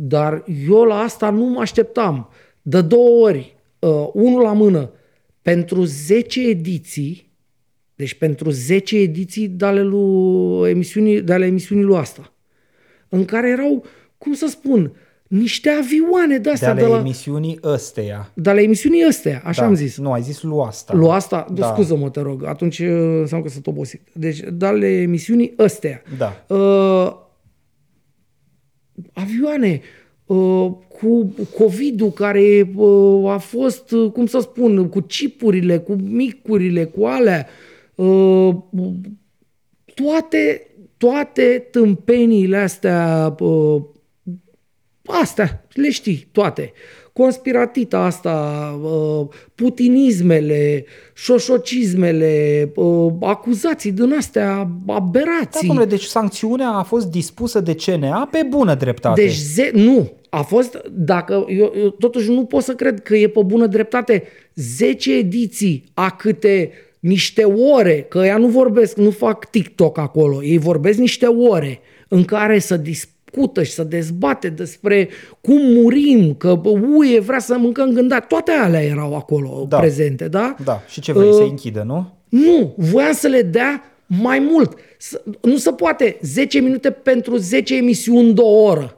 dar 0.03 0.45
eu 0.69 0.83
la 0.83 0.99
asta 0.99 1.31
nu 1.31 1.45
mă 1.45 1.61
așteptam. 1.61 2.29
De 2.63 2.81
două 2.81 3.27
ori, 3.27 3.57
uh, 3.79 4.09
unul 4.13 4.43
la 4.43 4.53
mână, 4.53 4.91
pentru 5.43 5.85
10 5.85 6.49
ediții, 6.49 7.31
deci 7.95 8.15
pentru 8.15 8.51
10 8.51 8.97
ediții 8.99 9.49
de 9.49 9.65
ale, 9.65 9.83
lui 9.83 10.71
emisiunii, 10.71 11.21
de 11.23 11.33
ale 11.33 11.47
emisiunii 11.47 11.85
lui 11.85 11.97
asta, 11.97 12.33
în 13.09 13.25
care 13.25 13.49
erau, 13.49 13.85
cum 14.19 14.33
să 14.33 14.47
spun, 14.49 14.93
niște 15.29 15.69
avioane 15.71 16.35
de 16.35 16.39
De 16.39 16.51
astea 16.51 16.71
ale 16.71 16.81
de 16.81 16.87
la, 16.87 16.99
emisiunii 16.99 17.59
ăsteia. 17.63 18.31
de 18.35 18.53
la 18.53 18.61
emisiunii 18.61 19.03
astea, 19.03 19.43
așa 19.45 19.61
Da. 19.61 19.67
am 19.69 19.75
zis. 19.75 19.99
Nu, 19.99 20.13
ai 20.13 20.23
zis 20.23 20.43
lu 20.43 20.61
asta. 20.61 20.95
Lu 20.95 21.11
asta, 21.11 21.47
da. 21.53 21.61
Da. 21.61 21.67
scuză-mă, 21.73 22.11
te 22.11 22.21
rog, 22.21 22.45
atunci 22.45 22.79
uh, 22.79 22.89
înseamnă 23.21 23.47
că 23.47 23.53
sunt 23.53 23.67
obosit. 23.67 24.01
Deci, 24.13 24.41
de 24.53 24.67
ale 24.67 24.87
emisiunii 24.87 25.53
astea. 25.57 26.03
Da. 26.19 26.45
Uh, 26.55 27.20
avioane 29.21 29.81
uh, 30.27 30.71
cu 31.01 31.35
COVID-ul 31.59 32.11
care 32.11 32.71
uh, 32.75 33.31
a 33.31 33.39
fost, 33.39 33.91
uh, 33.91 34.11
cum 34.13 34.27
să 34.27 34.41
spun, 34.41 34.89
cu 34.89 35.01
chipurile, 35.01 35.79
cu 35.79 35.93
micurile, 35.93 36.85
cu 36.85 37.05
alea, 37.05 37.47
uh, 37.95 38.57
toate, 39.95 40.67
toate 40.97 41.69
tâmpeniile 41.71 42.57
astea, 42.57 43.35
uh, 43.39 43.83
astea, 45.05 45.67
le 45.73 45.91
știi, 45.91 46.29
toate. 46.33 46.73
Conspiratita 47.21 47.99
asta, 47.99 48.35
uh, 48.83 49.27
putinismele, 49.55 50.85
șoșocismele, 51.15 52.73
uh, 52.75 53.13
acuzații 53.21 53.93
din 53.93 54.13
astea, 54.19 54.69
Da, 54.87 54.95
aberații. 54.95 55.67
domnule, 55.67 55.87
deci 55.87 56.03
sancțiunea 56.03 56.69
a 56.69 56.83
fost 56.83 57.07
dispusă 57.07 57.61
de 57.61 57.75
CNA 57.75 58.29
pe 58.31 58.47
bună 58.49 58.75
dreptate. 58.75 59.23
Deci, 59.23 59.35
ze- 59.35 59.71
nu, 59.75 60.13
a 60.29 60.43
fost, 60.43 60.81
dacă, 60.91 61.45
eu, 61.49 61.73
eu 61.77 61.89
totuși 61.89 62.31
nu 62.31 62.45
pot 62.45 62.63
să 62.63 62.73
cred 62.75 63.01
că 63.03 63.17
e 63.17 63.29
pe 63.29 63.43
bună 63.47 63.67
dreptate 63.67 64.23
10 64.55 65.17
ediții 65.17 65.85
a 65.95 66.11
câte 66.11 66.71
niște 67.01 67.43
ore, 67.45 68.07
că 68.09 68.19
ea 68.19 68.37
nu 68.37 68.47
vorbesc, 68.47 68.97
nu 68.97 69.11
fac 69.11 69.51
TikTok 69.51 69.99
acolo, 69.99 70.45
ei 70.45 70.59
vorbesc 70.59 70.99
niște 70.99 71.27
ore 71.27 71.81
în 72.09 72.25
care 72.25 72.59
să 72.59 72.77
discută 73.31 73.63
și 73.63 73.73
să 73.73 73.83
dezbate 73.85 74.49
despre 74.49 75.09
cum 75.41 75.59
murim, 75.61 76.35
că 76.35 76.55
bă, 76.55 76.69
uie 76.97 77.21
vrea 77.21 77.39
să 77.39 77.57
mâncăm 77.59 77.91
gândat, 77.93 78.27
toate 78.27 78.51
alea 78.51 78.83
erau 78.83 79.17
acolo 79.17 79.67
Da. 79.69 79.79
prezente, 79.79 80.29
da? 80.29 80.55
Da, 80.65 80.83
și 80.89 81.01
ce 81.01 81.13
vrei, 81.13 81.29
Uh, 81.29 81.35
să 81.35 81.43
închidă, 81.43 81.83
nu? 81.87 82.15
Nu, 82.29 82.75
voiam 82.77 83.13
să 83.13 83.29
le 83.29 83.43
dea 83.43 83.83
mai 84.07 84.39
mult. 84.51 84.75
Să- 84.99 85.23
Nu 85.43 85.57
se 85.57 85.71
poate 85.71 86.17
10 86.23 86.59
minute 86.61 86.91
pentru 86.91 87.37
10 87.37 87.77
emisiuni 87.77 88.33
de 88.35 88.41
o 88.41 88.63
oră. 88.63 88.95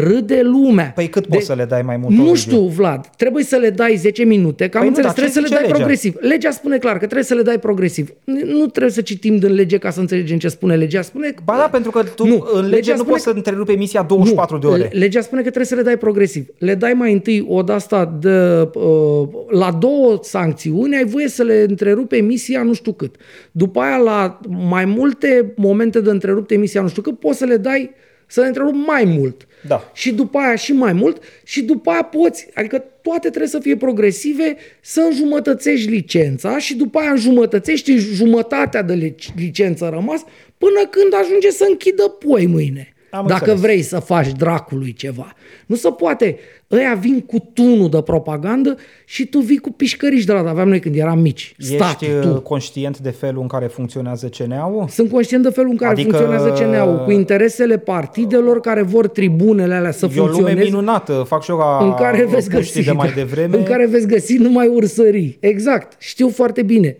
Râde 0.00 0.40
lumea. 0.42 0.92
Păi 0.94 1.08
cât 1.08 1.22
De- 1.26 1.28
poți 1.34 1.46
să 1.46 1.54
le 1.54 1.64
dai 1.64 1.82
mai 1.82 1.96
mult? 1.96 2.14
Nu 2.14 2.20
Ovidiu? 2.20 2.34
știu, 2.40 2.60
Vlad. 2.60 3.06
Trebuie 3.16 3.44
să 3.44 3.56
le 3.56 3.70
dai 3.70 3.96
10 3.96 4.24
minute, 4.24 4.68
că 4.68 4.76
am 4.78 4.82
Păi 4.84 4.90
nu, 4.92 4.96
înțeles. 4.96 5.04
dar 5.14 5.14
ce 5.14 5.30
trebuie 5.30 5.32
să 5.32 5.40
le 5.40 5.46
zice 5.46 5.54
dai 5.58 5.62
legea? 5.66 5.76
progresiv. 5.78 6.14
Legea 6.20 6.50
spune 6.50 6.78
clar 6.78 6.92
că 6.92 6.98
trebuie 6.98 7.24
să 7.24 7.34
le 7.34 7.42
dai 7.42 7.58
progresiv. 7.58 8.10
Nu 8.24 8.66
trebuie 8.66 8.92
să 8.92 9.00
citim 9.00 9.36
din 9.36 9.52
lege 9.52 9.78
ca 9.78 9.90
să 9.90 10.00
înțelegem 10.00 10.38
ce 10.38 10.48
spune 10.48 10.76
legea. 10.76 11.02
Spune 11.02 11.28
că- 11.30 11.42
Ba 11.44 11.56
da, 11.56 11.68
pentru 11.68 11.90
că 11.90 12.02
tu 12.02 12.26
Nu, 12.26 12.46
în 12.52 12.60
legea 12.62 12.74
lege 12.74 12.90
nu 12.90 12.96
spune 12.96 13.10
poți 13.12 13.24
că- 13.24 13.30
să 13.30 13.36
întrerupi 13.36 13.72
emisia 13.72 14.02
24 14.02 14.58
de 14.58 14.66
ore. 14.66 14.78
le- 14.78 14.90
Legea 14.98 15.20
spune 15.20 15.40
că 15.42 15.46
trebuie 15.46 15.66
să 15.66 15.74
le 15.74 15.82
dai 15.82 15.96
progresiv. 15.96 16.46
Le 16.58 16.74
dai 16.74 16.92
mai 16.92 17.12
întâi 17.12 17.44
o 17.48 17.62
de 17.62 17.72
asta 17.72 18.16
de, 18.20 18.68
uh, 18.74 19.28
la 19.50 19.70
două 19.80 20.18
sancțiuni, 20.22 20.96
ai 20.96 21.04
voie 21.04 21.28
să 21.28 21.42
le 21.42 21.64
întrerupi 21.68 22.16
emisia 22.16 22.62
nu 22.62 22.72
știu 22.72 22.92
cât. 22.92 23.14
După 23.52 23.80
aia 23.80 23.96
la 23.96 24.40
mai 24.68 24.84
multe 24.84 25.52
momente 25.56 26.00
de 26.00 26.10
întrerupt 26.10 26.50
emisia 26.50 26.80
nu 26.82 26.88
știu 26.88 27.02
cât, 27.02 27.18
poți 27.18 27.38
să 27.38 27.44
le 27.44 27.56
dai 27.56 27.90
să 28.32 28.40
le 28.40 28.46
întrerupi 28.46 28.76
mai 28.76 29.04
mult. 29.04 29.46
Da. 29.66 29.90
Și 29.94 30.12
după 30.12 30.38
aia 30.38 30.54
și 30.54 30.72
mai 30.72 30.92
mult 30.92 31.22
și 31.44 31.62
după 31.62 31.90
aia 31.90 32.02
poți, 32.02 32.48
adică 32.54 32.84
toate 33.02 33.28
trebuie 33.28 33.48
să 33.48 33.58
fie 33.58 33.76
progresive, 33.76 34.56
să 34.80 35.00
înjumătățești 35.00 35.90
licența 35.90 36.58
și 36.58 36.74
după 36.76 36.98
aia 36.98 37.10
înjumătățești 37.10 37.96
jumătatea 37.96 38.82
de 38.82 38.94
lic- 38.94 39.34
licență 39.36 39.88
rămas 39.92 40.24
până 40.58 40.80
când 40.90 41.14
ajunge 41.14 41.50
să 41.50 41.66
închidă 41.68 42.02
poi 42.08 42.46
mâine. 42.46 42.94
Am 43.14 43.26
dacă 43.26 43.40
înțeles. 43.40 43.60
vrei 43.60 43.82
să 43.82 43.98
faci 43.98 44.32
dracului 44.32 44.92
ceva. 44.92 45.32
Nu 45.66 45.76
se 45.76 45.88
poate. 45.90 46.38
Ăia 46.70 46.94
vin 47.00 47.20
cu 47.20 47.50
tunul 47.52 47.88
de 47.90 48.02
propagandă 48.02 48.76
și 49.04 49.26
tu 49.26 49.38
vii 49.38 49.58
cu 49.58 49.70
pișcăriși 49.70 50.26
de 50.26 50.32
la 50.32 50.38
aveam 50.48 50.68
noi 50.68 50.80
când 50.80 50.96
eram 50.96 51.18
mici. 51.18 51.54
Stati, 51.58 52.04
Ești 52.04 52.16
tu. 52.20 52.28
uh, 52.28 52.40
conștient 52.40 52.98
de 52.98 53.10
felul 53.10 53.42
în 53.42 53.48
care 53.48 53.66
funcționează 53.66 54.28
CNA-ul? 54.28 54.88
Sunt 54.88 55.10
conștient 55.10 55.42
de 55.42 55.48
felul 55.50 55.70
în 55.70 55.76
care 55.76 55.92
Adică- 55.92 56.10
funcționează 56.16 56.48
CNA-ul, 56.62 57.04
cu 57.04 57.10
interesele 57.10 57.78
partidelor 57.78 58.60
care 58.60 58.82
vor 58.82 59.08
tribunele 59.08 59.74
alea 59.74 59.90
să 59.92 60.06
E 60.16 60.20
o 60.20 60.22
lume 60.24 60.32
funcționeze. 60.32 60.64
minunată, 60.68 61.24
fac 61.26 61.42
și 61.42 61.50
eu 61.50 61.56
ca 61.56 61.78
în 61.82 61.94
care 61.94 62.24
veți 62.24 62.50
puștii 62.50 62.74
găsi, 62.74 62.86
de 62.86 62.92
mai 62.92 63.08
da, 63.08 63.14
devreme. 63.14 63.56
în 63.56 63.62
care 63.62 63.86
veți 63.86 64.06
găsi 64.06 64.36
numai 64.36 64.66
ursării. 64.68 65.36
Exact, 65.40 65.92
știu 66.02 66.28
foarte 66.28 66.62
bine. 66.62 66.96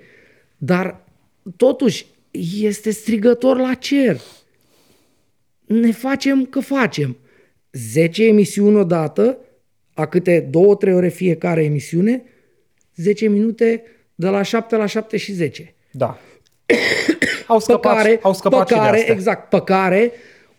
Dar 0.57 1.01
totuși 1.57 2.07
este 2.61 2.91
strigător 2.91 3.57
la 3.59 3.75
cer. 3.75 4.17
Ne 5.81 5.93
facem 5.93 6.45
că 6.45 6.61
facem. 6.61 7.17
10 7.73 8.27
emisiuni 8.27 8.77
odată, 8.77 9.39
a 9.95 10.07
câte 10.07 10.51
2-3 10.51 10.95
ore 10.95 11.09
fiecare 11.09 11.65
emisiune, 11.65 12.23
10 12.97 13.29
minute 13.29 13.83
de 14.15 14.29
la 14.29 14.43
7 14.43 14.77
la 14.77 14.87
7 14.87 15.17
și 15.17 15.33
10 15.33 15.75
Da. 15.91 16.19
au 17.47 17.59
scăpat, 17.59 17.97
pe 17.97 18.03
care, 18.03 18.19
au 18.23 18.33
scăpat 18.33 18.67
pe 18.67 18.75
și 18.75 18.81
care, 18.81 18.91
de 18.93 18.99
astea. 18.99 19.15
exact, 19.15 19.49
pe 19.49 19.61
care, 19.61 20.13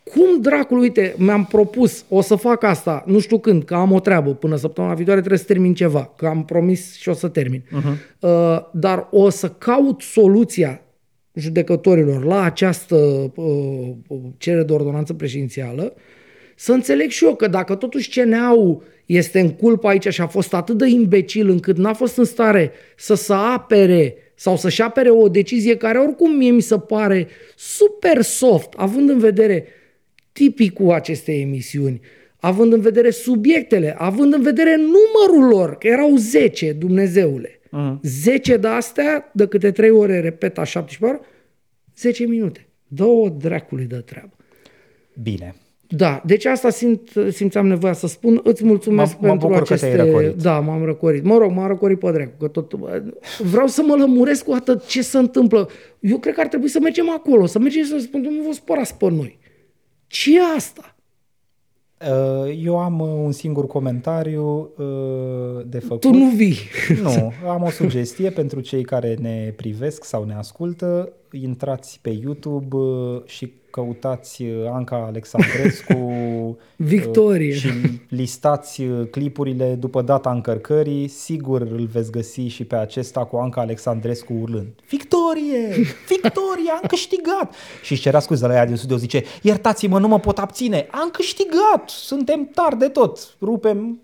cum 0.04 0.40
dracul, 0.40 0.78
uite, 0.78 1.14
mi-am 1.16 1.44
propus, 1.44 2.04
o 2.08 2.20
să 2.20 2.34
fac 2.34 2.62
asta, 2.62 3.02
nu 3.06 3.18
știu 3.18 3.38
când, 3.38 3.64
că 3.64 3.74
am 3.74 3.92
o 3.92 4.00
treabă, 4.00 4.34
până 4.34 4.56
săptămâna 4.56 4.94
viitoare 4.94 5.18
trebuie 5.18 5.40
să 5.40 5.46
termin 5.46 5.74
ceva, 5.74 6.12
că 6.16 6.26
am 6.26 6.44
promis 6.44 6.94
și 6.94 7.08
o 7.08 7.12
să 7.12 7.28
termin. 7.28 7.62
Uh-huh. 7.62 8.18
Uh, 8.18 8.30
dar 8.72 9.08
o 9.10 9.28
să 9.28 9.48
caut 9.48 10.00
soluția 10.00 10.83
judecătorilor 11.34 12.24
la 12.24 12.42
această 12.42 12.96
uh, 13.34 13.90
cerere 14.38 14.62
de 14.62 14.72
ordonanță 14.72 15.14
președințială, 15.14 15.94
să 16.56 16.72
înțeleg 16.72 17.10
și 17.10 17.24
eu 17.24 17.34
că 17.34 17.46
dacă 17.46 17.74
totuși 17.74 18.20
CNA-ul 18.20 18.82
este 19.06 19.40
în 19.40 19.50
culpa 19.50 19.88
aici 19.88 20.08
și 20.08 20.20
a 20.20 20.26
fost 20.26 20.54
atât 20.54 20.78
de 20.78 20.86
imbecil 20.86 21.48
încât 21.48 21.76
n-a 21.76 21.92
fost 21.92 22.16
în 22.16 22.24
stare 22.24 22.72
să 22.96 23.14
se 23.14 23.32
apere 23.32 24.14
sau 24.34 24.56
să-și 24.56 24.82
apere 24.82 25.10
o 25.10 25.28
decizie 25.28 25.76
care 25.76 25.98
oricum 25.98 26.36
mie 26.36 26.50
mi 26.50 26.62
se 26.62 26.78
pare 26.78 27.28
super 27.56 28.22
soft, 28.22 28.72
având 28.76 29.08
în 29.08 29.18
vedere 29.18 29.66
tipicul 30.32 30.92
acestei 30.92 31.40
emisiuni, 31.40 32.00
având 32.36 32.72
în 32.72 32.80
vedere 32.80 33.10
subiectele, 33.10 33.94
având 33.98 34.32
în 34.32 34.42
vedere 34.42 34.76
numărul 34.76 35.48
lor, 35.48 35.76
că 35.78 35.86
erau 35.86 36.16
10, 36.16 36.72
Dumnezeule. 36.72 37.60
Mm. 37.76 38.00
10 38.02 38.56
de 38.56 38.68
astea, 38.68 39.30
de 39.32 39.46
câte 39.46 39.70
3 39.70 39.90
ore, 39.90 40.20
repet, 40.20 40.58
a 40.58 40.64
17 40.64 41.18
ore, 41.18 41.28
10 41.96 42.24
minute. 42.26 42.68
Două 42.88 43.28
dracului 43.28 43.84
de 43.84 43.96
treabă. 43.96 44.36
Bine. 45.22 45.54
Da, 45.88 46.22
deci 46.26 46.44
asta 46.44 46.70
simt, 46.70 47.10
simțeam 47.30 47.66
nevoia 47.66 47.92
să 47.92 48.06
spun. 48.06 48.40
Îți 48.44 48.64
mulțumesc 48.64 49.12
Mă- 49.12 49.18
mă 49.20 49.28
pentru 49.28 49.46
bucur 49.48 49.62
că 49.62 49.72
aceste... 49.72 49.94
te-ai 49.94 50.06
răcorit. 50.06 50.42
Da, 50.42 50.60
m-am 50.60 50.84
răcorit. 50.84 51.24
Mă 51.24 51.36
rog, 51.36 51.50
m-am 51.50 51.66
răcorit 51.66 51.98
pe 51.98 52.10
dracu, 52.10 52.32
că 52.38 52.48
tot... 52.48 52.72
Vreau 53.38 53.66
să 53.66 53.82
mă 53.86 53.94
lămuresc 53.94 54.44
cu 54.44 54.52
atât 54.52 54.86
ce 54.86 55.02
se 55.02 55.18
întâmplă. 55.18 55.68
Eu 56.00 56.18
cred 56.18 56.34
că 56.34 56.40
ar 56.40 56.46
trebui 56.48 56.68
să 56.68 56.80
mergem 56.80 57.10
acolo, 57.10 57.46
să 57.46 57.58
mergem 57.58 57.82
și 57.82 57.88
să 57.88 57.98
spunem, 57.98 58.32
nu 58.32 58.42
vă 58.42 58.52
spărați 58.52 58.96
pe 58.96 59.10
noi. 59.10 59.38
ce 60.06 60.36
e 60.36 60.40
asta? 60.56 60.93
Uh, 62.10 62.62
Eu 62.64 62.78
am 62.78 63.00
uh, 63.00 63.08
un 63.08 63.32
singur 63.32 63.66
comentariu 63.66 64.72
uh, 64.76 65.64
de 65.66 65.78
făcut. 65.78 66.00
Tu 66.00 66.12
nu 66.12 66.30
vii. 66.30 66.56
Nu, 67.02 67.32
am 67.48 67.62
o 67.62 67.70
sugestie 67.70 68.30
pentru 68.30 68.60
cei 68.60 68.82
care 68.82 69.14
ne 69.20 69.52
privesc 69.56 70.04
sau 70.04 70.24
ne 70.24 70.34
ascultă. 70.34 71.12
Intrați 71.32 71.98
pe 72.02 72.10
YouTube 72.10 72.76
uh, 72.76 73.22
și 73.24 73.52
căutați 73.74 74.42
uh, 74.42 74.70
Anca 74.72 75.04
Alexandrescu 75.06 75.96
Victorie. 76.76 77.54
uh, 77.54 77.60
și 77.60 77.68
listați 78.08 78.82
uh, 78.82 79.08
clipurile 79.10 79.74
după 79.74 80.02
data 80.02 80.30
încărcării. 80.30 81.08
Sigur 81.08 81.60
îl 81.60 81.88
veți 81.92 82.10
găsi 82.10 82.40
și 82.40 82.64
pe 82.64 82.76
acesta 82.76 83.24
cu 83.24 83.36
Anca 83.36 83.60
Alexandrescu 83.60 84.32
urlând 84.40 84.68
Victorie! 84.88 85.68
Victorie! 86.08 86.70
Am 86.70 86.86
câștigat! 86.86 87.54
Și 87.82 87.92
își 87.92 88.00
cerea 88.00 88.20
scuze 88.20 88.46
la 88.46 88.54
ea 88.54 88.66
din 88.66 88.76
studio, 88.76 88.96
zice 88.96 89.22
Iertați-mă, 89.42 89.98
nu 89.98 90.08
mă 90.08 90.18
pot 90.20 90.38
abține! 90.38 90.86
Am 90.90 91.08
câștigat! 91.10 91.88
Suntem 91.88 92.48
tari 92.54 92.78
de 92.78 92.88
tot! 92.88 93.36
Rupem 93.40 94.00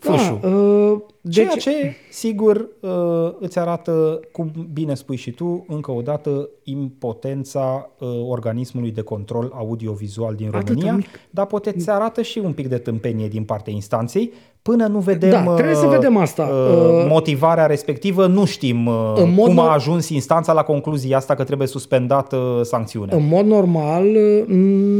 fâșul. 0.00 0.38
Da, 0.42 0.48
uh, 0.48 0.98
Ceea 1.30 1.48
ce, 1.48 1.94
sigur, 2.10 2.68
uh, 2.80 3.32
îți 3.40 3.58
arată, 3.58 4.20
cum 4.32 4.50
bine 4.72 4.94
spui 4.94 5.16
și 5.16 5.30
tu, 5.30 5.64
încă 5.68 5.90
o 5.90 6.00
dată, 6.00 6.48
impotența 6.64 7.90
uh, 7.98 8.08
organismului 8.28 8.90
de 8.90 9.00
control 9.00 9.52
audiovizual 9.54 10.34
din 10.34 10.46
Atâta 10.46 10.64
România, 10.66 10.94
mic. 10.94 11.06
dar 11.30 11.46
poate 11.46 11.70
ți 11.72 11.90
arată 11.90 12.22
și 12.22 12.38
un 12.38 12.52
pic 12.52 12.68
de 12.68 12.78
tâmpenie 12.78 13.28
din 13.28 13.44
partea 13.44 13.72
instanței. 13.72 14.32
Până 14.62 14.86
nu 14.86 14.98
vedem 14.98 15.30
Da, 15.44 15.54
trebuie 15.54 15.74
să 15.76 15.84
uh, 15.86 15.90
vedem 15.92 16.16
asta. 16.16 16.42
Uh, 16.42 17.06
motivarea 17.08 17.66
respectivă, 17.66 18.26
nu 18.26 18.44
știm 18.44 18.86
uh, 18.86 19.12
în 19.16 19.32
mod 19.34 19.46
cum 19.46 19.58
a 19.58 19.68
nor- 19.72 19.74
ajuns 19.74 20.08
instanța 20.08 20.52
la 20.52 20.62
concluzia 20.62 21.16
asta 21.16 21.34
că 21.34 21.44
trebuie 21.44 21.68
suspendată 21.68 22.60
sancțiunea. 22.64 23.16
În 23.16 23.26
mod 23.26 23.46
normal, 23.46 24.04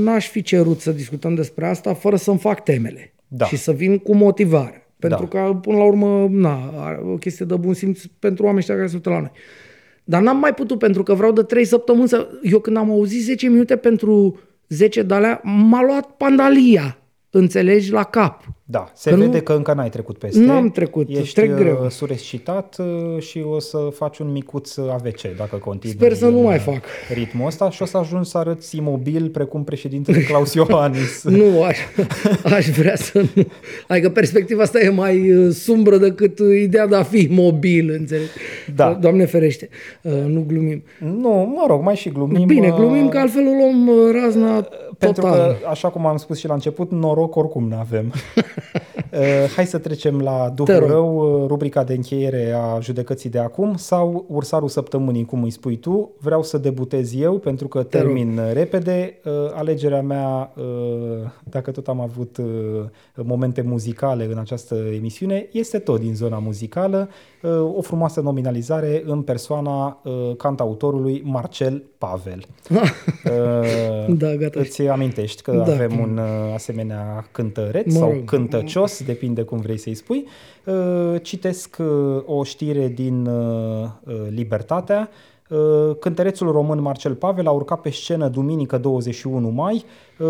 n-aș 0.05 0.29
fi 0.29 0.43
cerut 0.43 0.81
să 0.81 0.91
discutăm 0.91 1.35
despre 1.35 1.67
asta 1.67 1.95
fără 1.95 2.17
să-mi 2.17 2.39
fac 2.39 2.63
temele 2.63 3.15
Da. 3.29 3.47
și 3.47 3.57
să 3.57 3.73
vin 3.73 3.99
cu 3.99 4.15
motivare. 4.15 4.85
Pentru 5.01 5.29
Da. 5.31 5.41
că, 5.43 5.55
până 5.55 5.77
la 5.77 5.85
urmă, 5.85 6.29
na, 6.31 6.73
are 6.77 7.01
o 7.13 7.15
chestie 7.17 7.47
de 7.47 7.57
bun 7.57 7.75
simț 7.75 8.03
pentru 8.19 8.43
oamenii 8.45 8.61
ăștia 8.61 8.75
care 8.75 8.87
se 8.87 8.95
uită 8.95 9.11
la 9.11 9.21
noi. 9.21 9.31
Dar 10.05 10.23
n-am 10.23 10.37
mai 10.39 10.55
putut 10.55 10.79
pentru 10.79 11.03
că 11.03 11.15
vreau 11.15 11.33
de 11.33 11.43
3 11.43 11.65
săptămâni 11.65 12.09
să... 12.09 12.29
Eu 12.43 12.59
când 12.59 12.77
am 12.77 12.91
auzit 12.91 13.23
10 13.23 13.49
minute 13.49 13.77
pentru 13.77 14.41
10 14.69 15.03
de 15.03 15.15
alea, 15.15 15.41
m-a 15.45 15.83
luat 15.83 16.11
pandalia, 16.17 16.99
înțelegi, 17.31 17.93
la 17.93 18.05
cap. 18.05 18.45
Da, 18.71 18.91
se 18.95 19.11
Că 19.11 19.17
nu- 19.17 19.23
vede 19.25 19.41
că 19.41 19.53
încă 19.53 19.73
n-ai 19.73 19.89
trecut 19.89 20.19
peste. 20.19 20.41
N-am 20.41 20.71
trecut, 20.71 21.09
Ești 21.09 21.35
trec 21.35 21.51
uh, 21.51 21.57
greu. 21.57 21.87
surescitat 21.89 22.77
uh, 22.79 23.23
și 23.23 23.45
o 23.51 23.59
să 23.59 23.79
faci 23.95 24.19
un 24.19 24.33
micuț 24.33 24.77
AVC 24.77 25.21
dacă 25.37 25.57
continui. 25.57 25.97
Sper 25.97 26.13
să 26.15 26.27
nu 26.27 26.39
în, 26.39 26.45
mai 26.45 26.55
uh, 26.57 26.61
fac. 26.63 26.83
Ritmul 27.15 27.47
ăsta 27.47 27.71
și 27.71 27.83
o 27.83 27.85
să 27.85 27.97
ajungi 27.97 28.29
să 28.31 28.39
arăți 28.39 28.77
imobil 28.77 29.29
precum 29.29 29.65
președintele 29.65 30.21
Claus 30.29 30.55
Iohannis. 30.55 31.23
Nu, 31.41 31.63
aș, 31.63 31.79
aș 32.53 32.67
vrea 32.69 32.97
să 32.97 33.25
nu. 33.35 33.47
Adică 33.89 34.11
perspectiva 34.11 34.63
asta 34.63 34.81
e 34.81 34.89
mai 34.89 35.33
uh, 35.37 35.53
sumbră 35.53 35.97
decât 35.97 36.39
uh, 36.39 36.61
ideea 36.61 36.87
de 36.87 36.97
a 36.97 37.03
fi 37.03 37.29
mobil, 37.31 37.91
înțelegi? 37.99 38.31
Da. 38.75 38.93
Doamne 39.01 39.25
ferește, 39.25 39.69
uh, 40.03 40.13
nu 40.27 40.45
glumim. 40.47 40.83
Nu, 40.99 41.53
mă 41.57 41.65
rog, 41.69 41.83
mai 41.83 41.97
și 41.97 42.09
glumim. 42.09 42.47
Bine, 42.47 42.69
uh, 42.69 42.75
glumim 42.75 43.09
că 43.09 43.19
altfel 43.19 43.47
o 43.47 43.51
luăm 43.51 43.89
uh, 43.89 43.95
razna 44.23 44.69
Pentru 44.99 45.23
total. 45.23 45.57
că, 45.61 45.69
așa 45.69 45.89
cum 45.89 46.07
am 46.07 46.17
spus 46.17 46.39
și 46.39 46.47
la 46.47 46.55
început, 46.55 46.91
noroc 46.91 47.37
oricum 47.37 47.69
nu 47.69 47.77
avem. 47.77 48.13
Hai 49.57 49.67
să 49.67 49.79
trecem 49.79 50.21
la 50.21 50.49
Te 50.49 50.55
Duhul 50.55 50.79
rog. 50.79 50.89
Rău, 50.91 51.43
uh, 51.43 51.49
rubrica 51.49 51.85
de 51.85 51.95
încheiere 51.95 52.53
a 52.53 52.81
judecății 52.81 53.31
de 53.31 53.39
acum 53.39 53.77
sau 53.77 54.25
Ursarul 54.29 54.69
Săptămânii, 54.69 55.25
cum 55.25 55.43
îi 55.43 55.51
spui 55.51 55.77
tu. 55.77 56.11
Vreau 56.21 56.43
să 56.43 56.59
debutez 56.59 57.15
eu 57.15 57.39
pentru 57.39 57.69
că 57.69 57.83
Te 57.83 57.99
rog. 57.99 58.07
termin 58.07 58.39
uh, 58.39 58.53
repede. 58.53 59.19
Uh, 59.25 59.33
Alegerea 59.55 60.03
mea, 60.03 60.53
uh, 60.57 60.65
dacă 61.45 61.71
tot 61.71 61.89
am 61.89 62.01
avut 62.01 62.37
uh, 62.37 62.45
momente 63.15 63.63
muzicale 63.63 64.25
în 64.33 64.39
această 64.39 64.75
emisiune, 64.75 65.49
este 65.53 65.79
tot 65.79 66.01
din 66.01 66.15
zona 66.15 66.39
muzicală. 66.39 67.09
Uh, 67.43 67.51
O 67.77 67.81
frumoasă 67.81 68.21
nominalizare 68.21 69.03
în 69.07 69.23
persoana 69.23 70.01
uh, 70.05 70.37
cantautorului 70.37 71.23
Marcel 71.25 71.83
Pavel. 72.01 72.45
Uh, 73.25 74.07
Da, 74.17 74.35
gata. 74.35 74.61
Îți 74.61 74.83
amintești 74.83 75.43
că 75.43 75.53
Da. 75.53 75.73
avem 75.73 75.99
un 75.99 76.17
uh, 76.19 76.55
asemenea 76.55 77.29
cântăreț 77.33 77.93
Mă 77.93 77.99
sau 77.99 78.11
rog. 78.11 78.25
cântăcios, 78.25 79.03
depinde 79.05 79.43
cum 79.43 79.59
vrei 79.59 79.77
să-i 79.79 79.95
spui. 79.95 80.27
Uh, 80.65 81.15
Citesc 81.23 81.77
uh, 81.79 81.87
o 82.27 82.45
știre 82.45 82.89
din 82.89 83.27
uh, 83.27 83.89
uh, 84.05 84.15
Libertatea. 84.29 85.09
Uh, 85.51 85.97
Cântărețul 85.99 86.51
român 86.51 86.81
Marcel 86.81 87.15
Pavel 87.15 87.47
a 87.47 87.51
urcat 87.51 87.81
pe 87.81 87.91
scenă 87.91 88.29
duminică 88.29 88.79
21 88.79 89.49
mai 89.49 89.85
uh, 90.19 90.27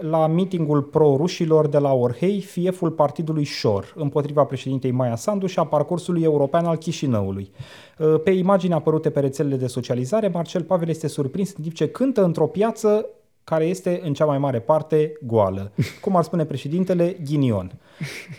la 0.00 0.26
mitingul 0.26 0.82
pro-rușilor 0.82 1.66
de 1.66 1.78
la 1.78 1.92
Orhei, 1.92 2.40
fieful 2.40 2.90
partidului 2.90 3.44
Șor, 3.44 3.92
împotriva 3.96 4.44
președintei 4.44 4.90
Maia 4.90 5.16
Sandu 5.16 5.46
și 5.46 5.58
a 5.58 5.64
parcursului 5.64 6.22
european 6.22 6.64
al 6.64 6.76
Chișinăului. 6.76 7.50
Uh, 7.98 8.20
Pe 8.24 8.30
imagini 8.30 8.72
apărute 8.72 9.10
pe 9.10 9.20
rețelele 9.20 9.56
de 9.56 9.66
socializare, 9.66 10.28
Marcel 10.28 10.62
Pavel 10.62 10.88
este 10.88 11.06
surprins 11.06 11.54
în 11.56 11.62
timp 11.62 11.74
ce 11.74 11.88
cântă 11.88 12.24
într-o 12.24 12.46
piață 12.46 13.06
care 13.44 13.64
este 13.64 14.00
în 14.04 14.14
cea 14.14 14.24
mai 14.24 14.38
mare 14.38 14.60
parte 14.60 15.12
goală. 15.26 15.72
Cum 16.02 16.16
ar 16.16 16.22
spune 16.22 16.44
președintele, 16.44 17.16
ghinion. 17.24 17.72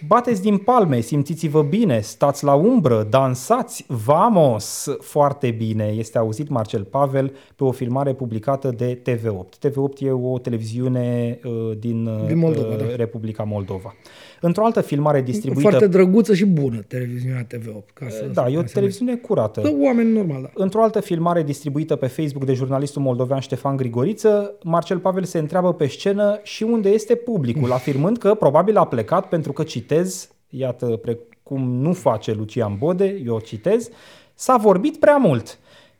Bateți 0.07 0.41
din 0.41 0.57
palme, 0.57 0.99
simțiți-vă 0.99 1.61
bine, 1.61 1.99
stați 1.99 2.43
la 2.43 2.53
umbră, 2.53 3.03
dansați, 3.03 3.85
vamos! 3.87 4.87
Foarte 4.99 5.51
bine, 5.51 5.85
este 5.85 6.17
auzit 6.17 6.49
Marcel 6.49 6.83
Pavel 6.83 7.35
pe 7.55 7.63
o 7.63 7.71
filmare 7.71 8.13
publicată 8.13 8.69
de 8.69 9.01
TV8. 9.01 9.67
TV8 9.67 9.99
e 9.99 10.11
o 10.11 10.37
televiziune 10.37 11.39
uh, 11.43 11.77
din, 11.77 12.05
uh, 12.05 12.25
Din 12.27 12.37
Moldova, 12.37 12.73
uh, 12.73 12.77
da. 12.77 12.95
Republica 12.95 13.43
Moldova. 13.43 13.95
Într-o 14.45 14.65
altă 14.65 14.81
filmare 14.81 15.21
distribuită... 15.21 15.69
Foarte 15.69 15.87
drăguță 15.87 16.33
și 16.33 16.45
bună 16.45 16.83
televiziunea 16.87 17.45
TV8. 17.45 17.93
Ca 17.93 18.09
să 18.09 18.29
da, 18.33 18.49
e 18.49 18.57
o 18.57 18.61
ca 18.61 18.67
să 18.67 18.73
televiziune 18.73 19.15
curată. 19.15 19.59
mai- 19.63 19.71
Da, 19.71 19.77
oameni 19.85 20.11
normal, 20.11 20.41
da. 20.41 20.49
Într-o 20.63 20.83
altă 20.83 20.99
filmare 20.99 21.43
distribuită 21.43 21.95
pe 21.95 22.07
Facebook 22.07 22.45
de 22.45 22.53
jurnalistul 22.53 23.01
moldovean 23.01 23.39
Ștefan 23.39 23.75
Grigoriță, 23.77 24.53
Marcel 24.63 24.97
Pavel 24.99 25.23
se 25.23 25.37
întreabă 25.39 25.73
pe 25.73 25.87
scenă 25.87 26.39
și 26.43 26.63
unde 26.63 26.89
este 26.89 27.15
publicul, 27.15 27.71
afirmând 27.71 28.17
că 28.17 28.33
probabil 28.33 28.77
a 28.77 28.85
plecat 28.85 29.27
pentru 29.27 29.51
că 29.53 29.63
citez, 29.63 30.29
iată 30.49 30.85
precum 30.85 31.69
nu 31.81 31.93
face 31.93 32.33
Lucian 32.33 32.75
Bode, 32.77 33.21
eu 33.25 33.39
citez, 33.39 33.89
s-a 34.33 34.57
vorbit 34.57 34.97
prea 34.99 35.17
mult. 35.17 35.57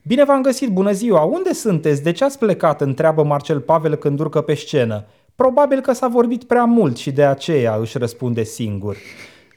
Bine 0.08 0.24
v-am 0.24 0.42
găsit, 0.42 0.70
bună 0.70 0.92
ziua! 0.92 1.22
Unde 1.24 1.54
sunteți? 1.54 2.04
De 2.04 2.12
ce 2.12 2.24
ați 2.24 2.38
plecat? 2.40 2.82
Întreabă 2.82 3.24
Marcel 3.24 3.60
Pavel 3.60 3.96
când 3.96 4.20
urcă 4.20 4.42
pe 4.42 4.54
scenă. 4.54 5.06
Probabil 5.36 5.80
că 5.80 5.94
s-a 5.94 6.08
vorbit 6.08 6.44
prea 6.44 6.66
mult 6.66 6.98
și 6.98 7.12
de 7.12 7.24
aceea 7.24 7.76
își 7.76 7.98
răspunde 7.98 8.44
singur. 8.44 8.98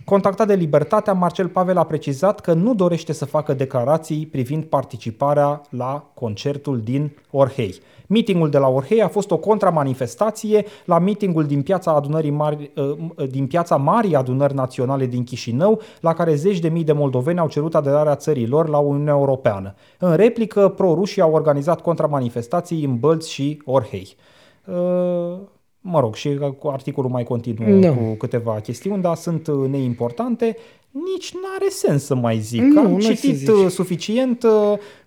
Contactat 0.04 0.46
de 0.46 0.54
Libertatea, 0.54 1.12
Marcel 1.12 1.48
Pavel 1.48 1.76
a 1.76 1.84
precizat 1.84 2.40
că 2.40 2.52
nu 2.52 2.74
dorește 2.74 3.12
să 3.12 3.24
facă 3.24 3.54
declarații 3.54 4.26
privind 4.26 4.64
participarea 4.64 5.62
la 5.70 6.10
concertul 6.14 6.80
din 6.80 7.16
Orhei. 7.30 7.80
Meetingul 8.06 8.50
de 8.50 8.58
la 8.58 8.68
Orhei 8.68 9.02
a 9.02 9.08
fost 9.08 9.30
o 9.30 9.36
contramanifestație 9.36 10.64
la 10.84 10.98
meetingul 10.98 11.44
din 11.44 11.62
piața, 11.62 11.92
adunării 11.92 12.30
mari, 12.30 12.70
uh, 12.76 13.28
din 13.30 13.46
piața 13.46 13.76
Marii 13.76 14.16
Adunări 14.16 14.54
Naționale 14.54 15.06
din 15.06 15.24
Chișinău, 15.24 15.80
la 16.00 16.14
care 16.14 16.34
zeci 16.34 16.58
de 16.58 16.68
mii 16.68 16.84
de 16.84 16.92
moldoveni 16.92 17.38
au 17.38 17.48
cerut 17.48 17.74
aderarea 17.74 18.16
țării 18.16 18.46
lor 18.46 18.68
la 18.68 18.78
Uniunea 18.78 19.14
Europeană. 19.14 19.74
În 19.98 20.14
replică, 20.14 20.68
pro-rușii 20.68 21.22
au 21.22 21.32
organizat 21.32 21.80
contramanifestații 21.80 22.84
în 22.84 22.98
Bălți 22.98 23.32
și 23.32 23.62
Orhei. 23.64 24.16
Uh, 24.64 25.38
Mă 25.88 26.00
rog, 26.00 26.14
și 26.14 26.38
cu 26.58 26.68
articolul 26.68 27.10
mai 27.10 27.24
continuă 27.24 27.80
Da. 27.80 27.92
cu 27.94 28.14
câteva 28.18 28.60
chestiuni, 28.60 29.02
dar 29.02 29.16
sunt 29.16 29.46
uh, 29.46 29.68
neimportante. 29.68 30.56
Nici 31.04 31.32
nu 31.34 31.40
are 31.58 31.66
sens 31.68 32.04
să 32.04 32.14
mai 32.14 32.38
zic. 32.38 32.62
Nu, 32.62 32.80
Am 32.80 32.90
n-ai 32.90 33.00
să 33.00 33.12
citit 33.12 33.36
zici. 33.36 33.48
uh, 33.48 33.66
suficient. 33.68 34.42
uh, 34.42 34.50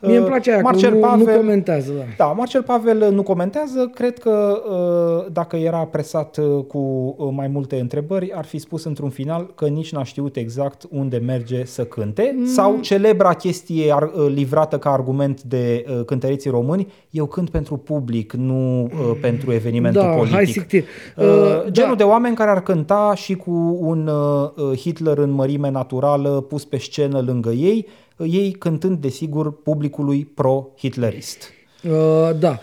Mie 0.01 0.15
îmi 0.15 0.23
uh, 0.23 0.29
place 0.29 0.51
aia, 0.51 0.61
Marcel 0.61 0.89
că 0.89 0.95
nu, 0.95 1.01
Pavel, 1.01 1.25
nu 1.25 1.37
comentează, 1.39 1.91
da. 1.97 2.03
da, 2.17 2.25
Marcel 2.31 2.63
Pavel 2.63 3.01
uh, 3.01 3.09
nu 3.11 3.23
comentează. 3.23 3.91
Cred 3.93 4.17
că 4.19 4.61
uh, 4.69 5.31
dacă 5.31 5.55
era 5.55 5.77
presat 5.77 6.37
uh, 6.37 6.63
cu 6.67 6.77
uh, 7.17 7.27
mai 7.35 7.47
multe 7.47 7.79
întrebări, 7.79 8.31
ar 8.33 8.45
fi 8.45 8.57
spus 8.57 8.83
într-un 8.83 9.09
final 9.09 9.51
că 9.55 9.65
nici 9.67 9.91
n-a 9.91 10.03
știut 10.03 10.35
exact 10.35 10.83
unde 10.89 11.17
merge 11.17 11.65
să 11.65 11.83
cânte. 11.83 12.35
Mm. 12.37 12.45
Sau 12.45 12.77
celebra 12.81 13.33
chestie 13.33 13.91
ar- 13.93 14.11
uh, 14.15 14.31
livrată 14.33 14.77
ca 14.77 14.89
argument 14.91 15.41
de 15.43 15.85
uh, 15.89 16.05
cântăreții 16.05 16.49
români, 16.49 16.87
eu 17.09 17.25
cânt 17.25 17.49
pentru 17.49 17.77
public, 17.77 18.33
nu 18.33 18.81
uh, 18.83 18.89
pentru 19.21 19.51
evenimentul 19.53 20.01
Da, 20.01 20.07
politic. 20.07 20.35
hai 20.35 20.45
sictir. 20.45 20.83
Uh, 21.17 21.25
Uh, 21.29 21.71
genul 21.71 21.89
da. 21.95 21.95
de 21.95 22.03
oameni 22.03 22.35
care 22.35 22.49
ar 22.49 22.61
cânta 22.63 23.11
și 23.15 23.35
cu 23.35 23.77
un 23.81 24.07
uh, 24.07 24.49
uh, 24.71 24.77
Hitler 24.77 25.17
în 25.17 25.31
mărime 25.31 25.69
naturală 25.79 26.29
pus 26.41 26.65
pe 26.65 26.77
scenă 26.77 27.21
lângă 27.21 27.49
ei, 27.49 27.87
uh, 28.17 28.27
ei 28.31 28.51
cântând, 28.51 28.97
desigur, 28.97 29.61
publicului 29.61 30.25
pro-hitlerist. 30.25 31.39
Uh, 31.83 32.29
da. 32.39 32.59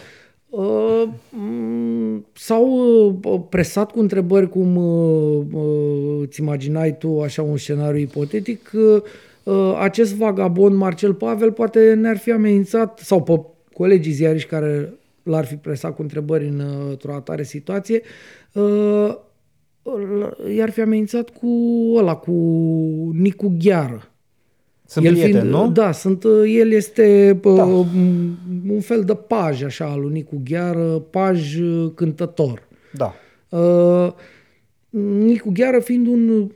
Uh, 0.50 1.02
m, 1.30 2.26
s-au 2.32 2.66
uh, 3.22 3.40
presat 3.48 3.90
cu 3.90 4.00
întrebări 4.00 4.48
cum 4.48 4.76
uh, 4.76 5.44
uh, 5.52 6.20
îți 6.20 6.40
imaginai 6.40 6.98
tu 6.98 7.20
așa 7.22 7.42
un 7.42 7.56
scenariu 7.56 8.00
ipotetic. 8.00 8.70
Uh, 8.74 9.02
uh, 9.42 9.78
acest 9.80 10.14
vagabond 10.14 10.76
Marcel 10.76 11.14
Pavel 11.14 11.52
poate 11.52 11.94
ne-ar 11.94 12.16
fi 12.16 12.30
amenințat, 12.32 12.98
sau 12.98 13.22
pe 13.22 13.40
colegii 13.72 14.12
ziariști 14.12 14.48
care 14.48 14.92
l-ar 15.22 15.44
fi 15.44 15.54
presat 15.54 15.94
cu 15.94 16.02
întrebări 16.02 16.46
în, 16.46 16.58
uh, 16.58 16.86
într-o 16.90 17.14
atare 17.14 17.42
situație, 17.42 18.02
uh, 18.52 18.62
l- 18.62 19.25
i-ar 20.56 20.70
fi 20.70 20.80
amenințat 20.80 21.30
cu 21.30 21.48
ăla, 21.96 22.16
cu 22.16 22.32
Nicu 23.12 23.56
Gheară. 23.58 24.10
Sunt 24.86 25.06
prieteni, 25.06 25.48
nu? 25.48 25.70
Da, 25.70 25.92
sunt, 25.92 26.24
el 26.46 26.70
este 26.70 27.38
Da. 27.42 27.54
da. 27.54 27.64
un 27.64 28.80
fel 28.80 29.04
de 29.04 29.14
paj 29.14 29.62
așa 29.62 29.84
al 29.84 30.00
lui 30.00 30.12
Nicu 30.12 30.40
Gheară, 30.44 30.98
paj 30.98 31.60
uh, 31.60 31.90
cântător. 31.94 32.68
Da. 32.92 33.14
Uh, 33.48 34.12
Nicu 35.00 35.50
Gheară 35.52 35.78
fiind 35.78 36.06
un 36.06 36.50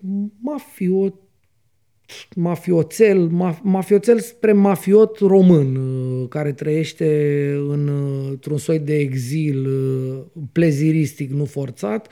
mafioțel, 2.35 3.19
ma, 3.19 3.61
mafioțel 3.63 4.19
spre 4.19 4.53
mafiot 4.53 5.19
român, 5.19 5.77
uh, 5.77 6.29
care 6.29 6.53
trăiește 6.53 7.51
în, 7.69 7.89
uh, 7.89 8.27
într-un 8.29 8.59
soi 8.59 8.79
de 8.79 8.99
exil 8.99 9.67
uh, 9.67 10.19
pleziristic, 10.53 11.31
nu 11.31 11.45
forțat, 11.45 12.09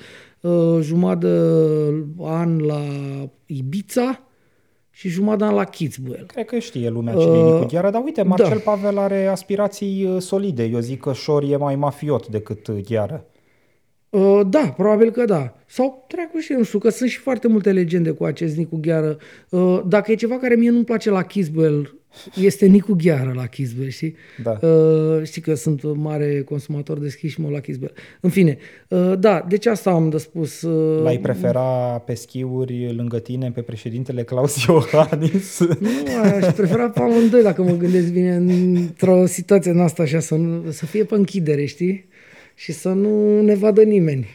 jumătate 0.80 2.06
an 2.18 2.58
la 2.58 2.80
Ibiza 3.46 4.22
și 4.90 5.08
jumătate 5.08 5.44
an 5.44 5.54
la 5.54 5.64
Kitzbühel. 5.64 6.26
Cred 6.26 6.44
că 6.46 6.58
știe 6.58 6.88
lumea 6.88 7.14
cine 7.14 7.30
uh, 7.30 7.38
e 7.38 7.52
Nicu 7.52 7.66
Gheară, 7.66 7.90
dar 7.90 8.02
uite, 8.04 8.22
Marcel 8.22 8.62
da. 8.64 8.70
Pavel 8.70 8.98
are 8.98 9.26
aspirații 9.26 10.20
solide. 10.20 10.64
Eu 10.64 10.78
zic 10.78 11.00
că 11.00 11.12
Șor 11.12 11.42
e 11.42 11.56
mai 11.56 11.76
mafiot 11.76 12.28
decât 12.28 12.70
Gheară. 12.70 13.26
Uh, 14.10 14.40
da, 14.48 14.74
probabil 14.76 15.10
că 15.10 15.24
da. 15.24 15.56
Sau 15.66 16.04
treacu 16.08 16.38
și 16.38 16.52
nu 16.52 16.62
știu, 16.62 16.78
că 16.78 16.88
sunt 16.88 17.10
și 17.10 17.18
foarte 17.18 17.48
multe 17.48 17.72
legende 17.72 18.10
cu 18.10 18.24
acest 18.24 18.56
Nicu 18.56 18.78
Gheară. 18.80 19.18
Uh, 19.48 19.80
dacă 19.86 20.12
e 20.12 20.14
ceva 20.14 20.38
care 20.38 20.54
mie 20.54 20.70
nu-mi 20.70 20.84
place 20.84 21.10
la 21.10 21.22
Kisbel, 21.22 21.98
este 22.34 22.66
Nicu 22.66 22.96
Gheară 23.02 23.32
la 23.34 23.46
Kisbel, 23.46 23.88
știi? 23.88 24.14
Da. 24.42 24.58
Uh, 24.62 25.22
știi 25.22 25.42
că 25.42 25.54
sunt 25.54 25.96
mare 25.96 26.42
consumator 26.42 26.98
de 26.98 27.08
schișmă 27.08 27.48
la 27.50 27.60
Kisbel. 27.60 27.92
În 28.20 28.30
fine, 28.30 28.58
uh, 28.88 29.12
da, 29.18 29.44
deci 29.48 29.66
asta 29.66 29.90
am 29.90 30.08
de 30.08 30.18
spus. 30.18 30.62
Uh, 30.62 31.02
L-ai 31.02 31.18
prefera 31.18 32.02
pe 32.06 32.14
schiuri 32.14 32.94
lângă 32.96 33.18
tine 33.18 33.50
pe 33.50 33.60
președintele 33.60 34.22
Claus 34.22 34.64
Iohannis? 34.64 35.60
Nu, 35.60 35.88
aș 36.22 36.52
prefera 36.54 36.90
pe 36.90 37.00
amândoi 37.00 37.42
dacă 37.42 37.62
mă 37.62 37.76
gândesc 37.76 38.12
bine 38.12 38.34
într-o 38.34 39.26
situație 39.26 39.70
în 39.70 39.80
asta 39.80 40.02
așa, 40.02 40.20
să, 40.20 40.36
să 40.68 40.86
fie 40.86 41.04
pe 41.04 41.14
închidere, 41.14 41.64
știi? 41.64 42.06
Și 42.58 42.72
să 42.72 42.88
nu 42.88 43.40
ne 43.42 43.54
vadă 43.54 43.82
nimeni. 43.82 44.26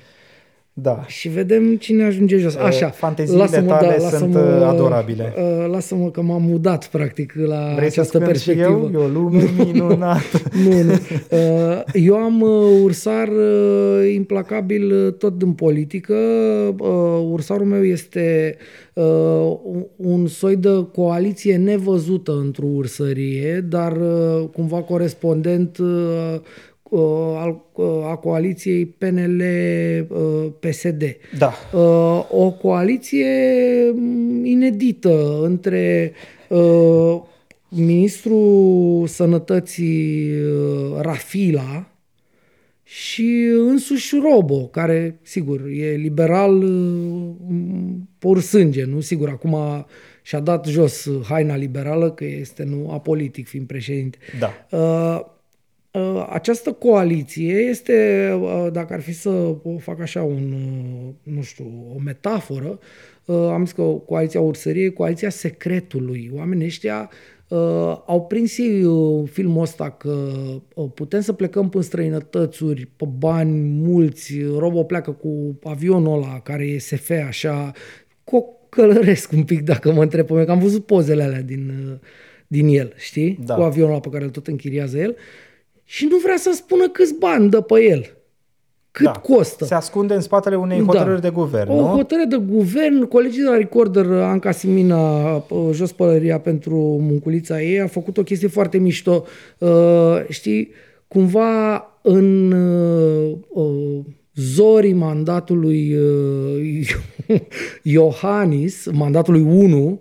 Da. 0.76 1.04
Și 1.08 1.30
vedem 1.30 1.76
cine 1.76 2.04
ajunge 2.04 2.38
jos. 2.38 2.56
Așa. 2.56 2.90
Fanteziile 2.90 3.41
lasă-mă, 3.41 3.68
tale 3.68 3.98
da, 4.02 4.10
sunt 4.10 4.36
uh, 4.36 4.41
adorabile. 4.66 5.34
Uh, 5.38 5.70
lasă-mă 5.70 6.10
că 6.10 6.22
m-am 6.22 6.41
mudat 6.41 6.88
practic 6.88 7.34
la 7.36 7.72
Vrei 7.76 7.88
această 7.88 8.18
să 8.18 8.24
perspectivă. 8.26 8.90
eu? 8.94 9.02
E 9.02 9.04
o 9.04 9.08
lume 9.08 9.44
minunată. 9.58 10.41
nu, 10.64 10.82
nu. 10.82 10.91
Uh, 10.91 11.82
eu 11.94 12.16
am 12.16 12.41
ursar 12.84 13.30
implacabil 14.14 15.12
tot 15.12 15.41
în 15.41 15.52
politică. 15.52 16.16
Ursarul 17.30 17.66
meu 17.66 17.84
este 17.84 18.58
un 19.95 20.28
soi 20.28 20.56
de 20.56 20.88
coaliție 20.91 21.58
nevăzută 21.58 22.32
într-o 22.44 22.66
ursărie, 22.76 23.66
dar 23.70 23.98
cumva 24.52 24.82
corespondent 24.82 25.78
Uh, 26.94 27.56
uh, 27.74 27.86
a 28.06 28.15
coaliției 28.15 28.86
PNL-PSD. 28.86 30.22
Uh, 31.02 31.10
da. 31.38 31.53
O 32.30 32.52
coaliție 32.52 33.28
mm, 33.94 34.45
inedită 34.45 35.40
între 35.41 36.14
ministrul 37.70 39.07
sănătății 39.07 40.32
Rafila 40.99 41.88
și 42.84 43.48
însuși 43.57 44.15
Robo, 44.15 44.68
care, 44.68 45.20
sigur, 45.22 45.61
e 45.65 45.95
liberal 45.95 46.64
pur 48.20 48.41
sânge, 48.41 48.84
nu? 48.84 48.99
Sigur, 48.99 49.30
acum 49.30 49.86
și-a 50.22 50.40
dat 50.40 50.65
jos 50.65 51.10
haina 51.24 51.56
liberală, 51.56 52.11
că 52.11 52.26
este 52.26 52.64
nu 52.64 52.91
apolitic 52.91 53.48
fiind 53.48 53.68
președinte. 53.68 54.18
Da. 54.40 54.68
Uh, 54.78 55.32
această 56.30 56.72
coaliție 56.72 57.53
este, 57.53 58.30
uh, 58.41 58.68
dacă 58.72 58.94
ar 58.94 59.02
fi 59.02 59.14
să 59.14 59.30
o 59.64 59.78
fac 59.78 59.99
așa 59.99 60.24
un, 60.24 60.53
uh, 60.53 61.34
nu 61.34 61.41
știu, 61.41 61.94
o 61.95 61.99
metaforă, 62.03 62.80
am 63.26 63.64
zis 63.64 63.74
că 63.74 63.82
coaliția 63.82 64.40
ursăriei, 64.40 64.94
coaliția 64.94 65.30
secretului. 65.30 66.32
Oamenii 66.36 66.65
ăștia 66.65 67.10
au 68.06 68.26
prins 68.28 68.57
ei 68.57 68.86
filmul 69.26 69.61
ăsta 69.61 69.90
că 69.90 70.30
putem 70.94 71.22
să 71.22 71.34
plecăm 71.34 71.70
în 71.74 71.82
străinătățuri 71.82 72.86
pe 72.95 73.06
bani 73.18 73.60
mulți, 73.61 74.34
Robo 74.57 74.84
pleacă 74.84 75.11
cu 75.11 75.60
avionul 75.64 76.14
ăla 76.14 76.40
care 76.40 76.65
e 76.65 76.78
SF 76.78 77.11
așa, 77.28 77.72
cu 78.24 78.60
călăresc 78.70 79.32
un 79.32 79.44
pic 79.44 79.61
dacă 79.61 79.91
mă 79.91 80.02
întreb 80.02 80.26
pe 80.26 80.34
mine, 80.34 80.45
că 80.45 80.52
am 80.52 80.60
văzut 80.60 80.86
pozele 80.86 81.24
alea 81.24 81.41
din, 81.41 81.72
din 82.48 82.68
el, 82.68 82.94
știi? 82.98 83.40
Da. 83.45 83.56
Cu 83.56 83.61
avionul 83.61 83.91
ăla 83.91 83.99
pe 83.99 84.10
care 84.10 84.24
îl 84.24 84.30
tot 84.30 84.48
închiriază 84.48 84.98
el. 84.98 85.10
Uh, 85.10 85.15
și 85.94 86.06
nu 86.06 86.18
vrea 86.18 86.38
să 86.38 86.52
spună 86.53 86.90
câți 86.90 87.14
bani 87.14 87.49
dă 87.49 87.61
pe 87.61 87.84
el. 87.84 88.18
Cât 88.91 89.06
da. 89.06 89.11
costă. 89.11 89.65
Se 89.65 89.74
ascunde 89.74 90.14
în 90.14 90.22
spatele 90.22 90.56
unei 90.56 90.78
da. 90.78 90.84
hotărâri 90.84 91.22
de 91.22 91.30
guvern, 91.30 91.70
O 91.70 91.76
nu? 91.76 91.82
hotărâre 91.82 92.28
de 92.28 92.36
guvern. 92.36 93.07
Colegii 93.07 93.41
de 93.41 93.49
la 93.49 93.56
Recorder, 93.56 94.06
Anca 94.11 94.52
Simina, 94.52 95.44
jos 95.72 95.91
pălăria 95.91 96.40
pentru 96.40 96.76
munculița 97.02 97.61
ei, 97.61 97.82
a 97.82 97.88
făcut 97.88 98.18
o 98.18 98.24
chestie 98.24 98.48
foarte 98.48 98.78
mișto. 98.78 99.26
Uh, 99.57 99.70
știi, 100.30 100.72
cumva 101.07 101.88
în 102.02 102.52
uh, 102.52 103.38
uh, 103.49 103.99
zorii 104.36 104.94
mandatului 104.94 105.95
uh, 105.95 106.90
Iohannis, 107.82 108.88
mandatului 108.91 109.41
1, 109.41 109.86
Uh, 109.86 109.98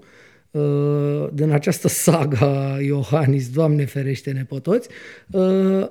din 1.32 1.50
această 1.50 1.88
saga 1.88 2.78
Iohannis, 2.80 3.50
Doamne 3.50 3.84
ferește-ne 3.84 4.44
pe 4.44 4.58
toți, 4.58 4.88
uh, 5.30 5.88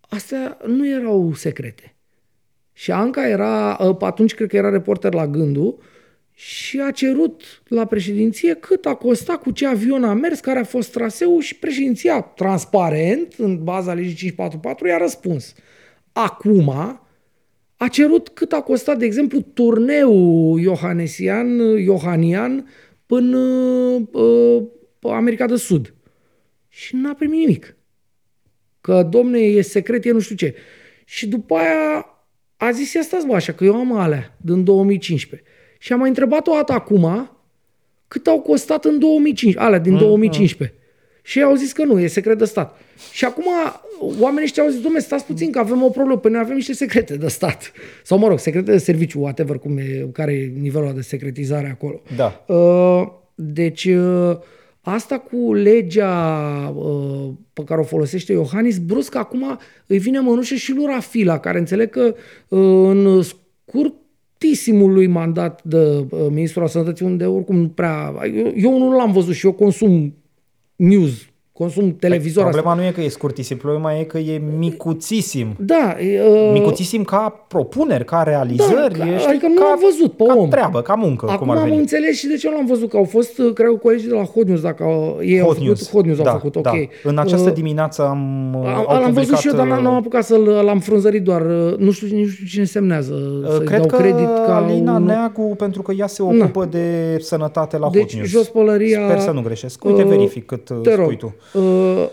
astea 0.00 0.58
nu 0.66 0.88
erau 0.88 1.34
secrete. 1.34 1.94
Și 2.72 2.90
Anca 2.90 3.28
era, 3.28 3.78
uh, 3.80 3.96
atunci 4.00 4.34
cred 4.34 4.48
că 4.48 4.56
era 4.56 4.70
reporter 4.70 5.14
la 5.14 5.26
Gândul, 5.26 5.78
și 6.34 6.80
a 6.80 6.90
cerut 6.90 7.62
la 7.68 7.84
președinție 7.84 8.54
cât 8.54 8.86
a 8.86 8.94
costat, 8.94 9.36
cu 9.36 9.50
ce 9.50 9.66
avion 9.66 10.04
a 10.04 10.12
mers, 10.14 10.40
care 10.40 10.58
a 10.58 10.64
fost 10.64 10.92
traseul 10.92 11.40
și 11.40 11.58
președinția, 11.58 12.20
transparent, 12.20 13.34
în 13.38 13.64
baza 13.64 13.92
legii 13.92 14.14
544, 14.14 14.86
i-a 14.86 14.96
răspuns. 14.96 15.54
Acum 16.12 16.68
a 17.76 17.88
cerut 17.88 18.28
cât 18.28 18.52
a 18.52 18.60
costat, 18.60 18.98
de 18.98 19.04
exemplu, 19.04 19.40
turneul 19.40 20.60
iohanesian, 20.60 21.58
iohanian 21.78 22.66
până 23.12 23.38
uh, 24.12 24.62
America 25.00 25.46
de 25.46 25.56
Sud. 25.56 25.94
Și 26.68 26.96
n-a 26.96 27.14
primit 27.14 27.38
nimic. 27.38 27.76
Că, 28.80 29.06
domne, 29.10 29.38
e 29.38 29.62
secret, 29.62 30.04
e 30.04 30.10
nu 30.10 30.20
știu 30.20 30.36
ce. 30.36 30.54
Și 31.04 31.28
după 31.28 31.54
aia 31.54 32.06
a 32.56 32.70
zis, 32.70 32.92
ia 32.92 33.02
stați 33.02 33.26
bă, 33.26 33.34
așa, 33.34 33.52
că 33.52 33.64
eu 33.64 33.74
am 33.74 33.92
alea 33.92 34.36
din 34.40 34.64
2015. 34.64 35.48
Și 35.78 35.92
am 35.92 35.98
mai 35.98 36.08
întrebat 36.08 36.46
o 36.46 36.52
dată 36.52 36.72
acum 36.72 37.30
cât 38.08 38.26
au 38.26 38.40
costat 38.40 38.84
în 38.84 38.98
2015, 38.98 39.64
alea 39.64 39.78
din 39.78 39.92
mm, 39.92 39.98
2015. 39.98 40.76
Mm. 40.76 40.81
Și 41.22 41.38
ei 41.38 41.44
au 41.44 41.54
zis 41.54 41.72
că 41.72 41.84
nu, 41.84 42.00
e 42.00 42.06
secret 42.06 42.38
de 42.38 42.44
stat. 42.44 42.80
Și 43.12 43.24
acum 43.24 43.44
oamenii 44.20 44.44
ăștia 44.44 44.62
au 44.62 44.68
zis, 44.68 44.80
domnule, 44.80 45.02
stați 45.02 45.24
puțin 45.24 45.50
că 45.50 45.58
avem 45.58 45.82
o 45.82 45.88
problemă, 45.88 46.18
păi 46.18 46.30
noi 46.30 46.40
avem 46.40 46.54
niște 46.54 46.72
secrete 46.72 47.16
de 47.16 47.28
stat. 47.28 47.72
Sau 48.02 48.18
mă 48.18 48.28
rog, 48.28 48.38
secrete 48.38 48.70
de 48.70 48.78
serviciu, 48.78 49.20
whatever, 49.20 49.58
cum 49.58 49.78
e, 49.78 50.08
care 50.12 50.32
e 50.32 50.52
nivelul 50.60 50.92
de 50.94 51.00
secretizare 51.00 51.70
acolo. 51.70 52.00
Da. 52.16 52.44
Uh, 52.54 53.08
deci 53.34 53.84
uh, 53.84 54.38
asta 54.80 55.18
cu 55.18 55.54
legea 55.54 56.74
uh, 56.76 57.28
pe 57.52 57.62
care 57.64 57.80
o 57.80 57.84
folosește 57.84 58.32
Iohannis, 58.32 58.78
brusc 58.78 59.14
acum 59.14 59.58
îi 59.86 59.98
vine 59.98 60.18
mănușă 60.18 60.54
și 60.54 60.72
lui 60.72 60.86
Rafila, 60.86 61.38
care 61.38 61.58
înțeleg 61.58 61.90
că 61.90 62.14
în 62.48 63.22
scurt 63.22 63.94
lui 64.68 65.06
mandat 65.06 65.62
de 65.64 65.76
uh, 65.76 66.26
ministrul 66.30 66.62
al 66.62 66.68
sănătății, 66.68 67.06
unde 67.06 67.24
oricum 67.24 67.56
nu 67.56 67.68
prea... 67.68 68.14
Eu, 68.36 68.52
eu 68.56 68.78
nu 68.78 68.96
l-am 68.96 69.12
văzut 69.12 69.34
și 69.34 69.46
eu 69.46 69.52
consum 69.52 70.14
news 70.82 71.31
consum 71.52 71.96
televizor. 71.96 72.42
Problema 72.42 72.70
asta. 72.70 72.82
nu 72.82 72.88
e 72.88 72.90
că 72.90 73.00
e 73.00 73.08
scurtisim, 73.08 73.56
problema 73.56 73.94
e 73.98 74.02
că 74.02 74.18
e 74.18 74.42
micuțisim. 74.58 75.56
Da. 75.58 75.96
Uh, 76.00 76.50
micuțisim 76.52 77.04
ca 77.04 77.44
propuneri, 77.48 78.04
ca 78.04 78.22
realizări. 78.22 78.98
Da, 78.98 79.04
ca, 79.04 79.28
adică 79.28 79.46
nu 79.46 79.54
ca, 79.54 79.64
am 79.72 79.78
văzut 79.82 80.12
pe 80.16 80.24
ca 80.24 80.34
om. 80.36 80.48
treabă, 80.48 80.82
ca 80.82 80.94
muncă, 80.94 81.26
Acum 81.28 81.46
cum 81.46 81.50
ar 81.50 81.56
am 81.56 81.64
veni. 81.64 81.76
înțeles 81.76 82.16
și 82.16 82.26
de 82.26 82.36
ce 82.36 82.50
l-am 82.50 82.66
văzut, 82.66 82.88
că 82.90 82.96
au 82.96 83.04
fost, 83.04 83.38
uh, 83.38 83.52
cred 83.52 83.68
că 83.68 83.74
colegii 83.74 84.08
de 84.08 84.14
la 84.14 84.22
Hot 84.22 84.46
News, 84.46 84.60
dacă 84.60 84.84
ei 85.20 85.38
Hot 85.38 85.46
au 85.46 85.52
făcut, 85.52 85.66
News. 85.66 85.90
Hot 85.90 86.04
News 86.04 86.18
da, 86.18 86.30
au 86.30 86.36
făcut, 86.36 86.56
ok. 86.56 86.62
Da. 86.62 86.72
În 87.02 87.18
această 87.18 87.48
uh, 87.48 87.54
dimineață 87.54 88.02
am 88.02 88.54
uh, 88.60 88.84
Am, 88.88 89.02
am 89.04 89.12
văzut 89.12 89.36
și 89.36 89.48
eu, 89.48 89.54
dar 89.54 89.66
n-am 89.66 89.94
apucat 89.94 90.24
să 90.24 90.36
l-am 90.64 90.78
frunzărit 90.78 91.22
doar, 91.22 91.42
nu 91.78 91.90
știu, 91.90 92.16
nu 92.18 92.26
știu 92.26 92.46
cine 92.46 92.64
semnează, 92.64 93.14
să 93.50 93.58
Cred 93.58 93.78
dau 93.78 93.86
că 93.86 93.96
credit 93.96 94.26
ca 94.46 94.56
Alina 94.56 94.96
un... 94.96 95.04
Neagu, 95.04 95.54
pentru 95.56 95.82
că 95.82 95.92
ea 95.92 96.06
se 96.06 96.22
ocupă 96.22 96.60
Na. 96.60 96.66
de 96.66 97.16
sănătate 97.20 97.78
la 97.78 97.88
deci, 97.92 98.02
Hot 98.02 98.12
News. 98.12 98.28
jos 98.28 98.48
pălăria... 98.48 99.04
Sper 99.08 99.18
să 99.18 99.30
nu 99.30 99.40
greșesc. 99.40 99.84
Uite, 99.84 100.02
verific 100.02 100.46
cât 100.46 100.64
te 100.64 100.72
spui 100.74 100.94
rog, 100.94 101.16
tu. 101.16 101.34
Uh, 101.54 102.08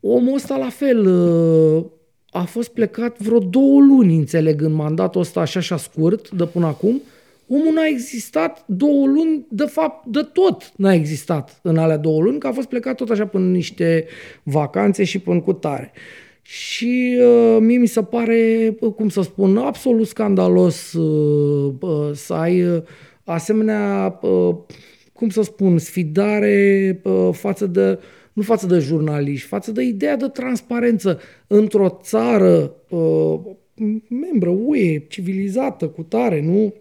Omul 0.00 0.34
ăsta 0.34 0.56
la 0.56 0.68
fel 0.68 1.06
uh, 1.06 1.84
a 2.30 2.42
fost 2.42 2.68
plecat 2.68 3.18
vreo 3.18 3.38
două 3.38 3.80
luni, 3.80 4.16
înțeleg, 4.16 4.62
în 4.62 4.72
mandatul 4.72 5.20
ăsta 5.20 5.40
așa 5.40 5.58
așa 5.58 5.76
scurt 5.76 6.30
de 6.30 6.44
până 6.44 6.66
acum. 6.66 7.02
Omul 7.48 7.72
n-a 7.74 7.86
existat 7.86 8.64
două 8.66 9.06
luni, 9.06 9.46
de 9.48 9.64
fapt, 9.64 10.06
de 10.06 10.20
tot 10.32 10.72
n-a 10.76 10.92
existat 10.92 11.60
în 11.62 11.76
alea 11.76 11.96
două 11.96 12.22
luni, 12.22 12.38
că 12.38 12.46
a 12.46 12.52
fost 12.52 12.68
plecat 12.68 12.96
tot 12.96 13.10
așa 13.10 13.26
până 13.26 13.48
niște 13.48 14.06
vacanțe 14.42 15.04
și 15.04 15.18
până 15.18 15.40
cu 15.40 15.52
tare. 15.52 15.92
Și 16.42 17.18
uh, 17.20 17.56
mie 17.60 17.78
mi 17.78 17.86
se 17.86 18.02
pare, 18.02 18.76
cum 18.96 19.08
să 19.08 19.22
spun, 19.22 19.56
absolut 19.56 20.06
scandalos 20.06 20.92
uh, 20.92 21.72
uh, 21.80 22.10
să 22.12 22.34
ai 22.34 22.62
uh, 22.62 22.82
asemenea 23.24 24.18
uh, 24.22 24.56
cum 25.12 25.28
să 25.28 25.42
spun, 25.42 25.78
sfidare 25.78 27.00
uh, 27.04 27.28
față 27.32 27.66
de, 27.66 27.98
nu 28.38 28.44
față 28.44 28.66
de 28.66 28.78
jurnaliști, 28.78 29.46
față 29.46 29.72
de 29.72 29.82
ideea 29.82 30.16
de 30.16 30.28
transparență 30.28 31.20
într-o 31.46 31.98
țară 32.02 32.74
uh, 32.88 33.40
membră 34.08 34.50
UE, 34.50 34.98
civilizată, 34.98 35.88
cu 35.88 36.02
tare, 36.02 36.40
nu 36.40 36.74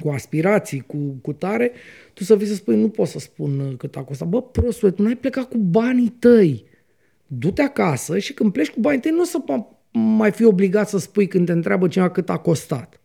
cu 0.00 0.08
aspirații, 0.08 0.84
cu, 0.86 0.96
cu 1.22 1.32
tare, 1.32 1.72
tu 2.14 2.24
să 2.24 2.36
vii 2.36 2.46
să 2.46 2.54
spui, 2.54 2.80
nu 2.80 2.88
pot 2.88 3.06
să 3.06 3.18
spun 3.18 3.58
uh, 3.58 3.76
cât 3.76 3.96
a 3.96 4.02
costat. 4.02 4.28
Bă, 4.28 4.42
prostule, 4.42 4.90
tu 4.90 5.02
n-ai 5.02 5.16
plecat 5.16 5.48
cu 5.48 5.58
banii 5.58 6.14
tăi. 6.18 6.64
Du-te 7.26 7.62
acasă 7.62 8.18
și 8.18 8.32
când 8.32 8.52
pleci 8.52 8.70
cu 8.70 8.80
banii 8.80 9.00
tăi, 9.00 9.10
nu 9.10 9.20
o 9.20 9.24
să 9.24 9.38
mai 9.92 10.30
fi 10.30 10.44
obligat 10.44 10.88
să 10.88 10.98
spui 10.98 11.26
când 11.26 11.46
te 11.46 11.52
întreabă 11.52 11.88
cineva 11.88 12.10
cât 12.10 12.30
a 12.30 12.38
costat. 12.38 13.00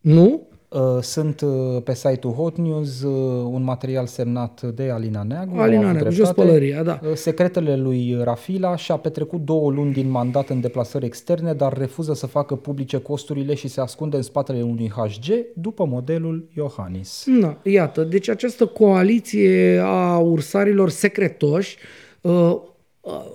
Nu? 0.00 0.48
Uh, 0.76 1.02
sunt 1.02 1.40
uh, 1.40 1.82
pe 1.84 1.94
site-ul 1.94 2.32
Hot 2.32 2.56
News 2.56 3.02
uh, 3.02 3.12
un 3.50 3.62
material 3.62 4.06
semnat 4.06 4.62
de 4.62 4.90
Alina 4.90 5.22
Neagu. 5.22 5.58
Alina 5.58 5.92
Neagu, 5.92 6.10
jos 6.10 6.32
pălăria, 6.32 6.82
da. 6.82 7.00
Secretele 7.14 7.76
lui 7.76 8.16
Rafila 8.22 8.76
și-a 8.76 8.96
petrecut 8.96 9.40
două 9.40 9.70
luni 9.70 9.92
din 9.92 10.10
mandat 10.10 10.48
în 10.48 10.60
deplasări 10.60 11.04
externe, 11.04 11.52
dar 11.52 11.78
refuză 11.78 12.14
să 12.14 12.26
facă 12.26 12.54
publice 12.54 12.98
costurile 12.98 13.54
și 13.54 13.68
se 13.68 13.80
ascunde 13.80 14.16
în 14.16 14.22
spatele 14.22 14.62
unui 14.62 14.92
HG 14.96 15.24
după 15.54 15.84
modelul 15.84 16.48
Iohannis. 16.56 17.24
Da, 17.40 17.58
iată, 17.62 18.02
deci 18.02 18.28
această 18.28 18.66
coaliție 18.66 19.80
a 19.84 20.18
ursarilor 20.18 20.90
secretoși, 20.90 21.76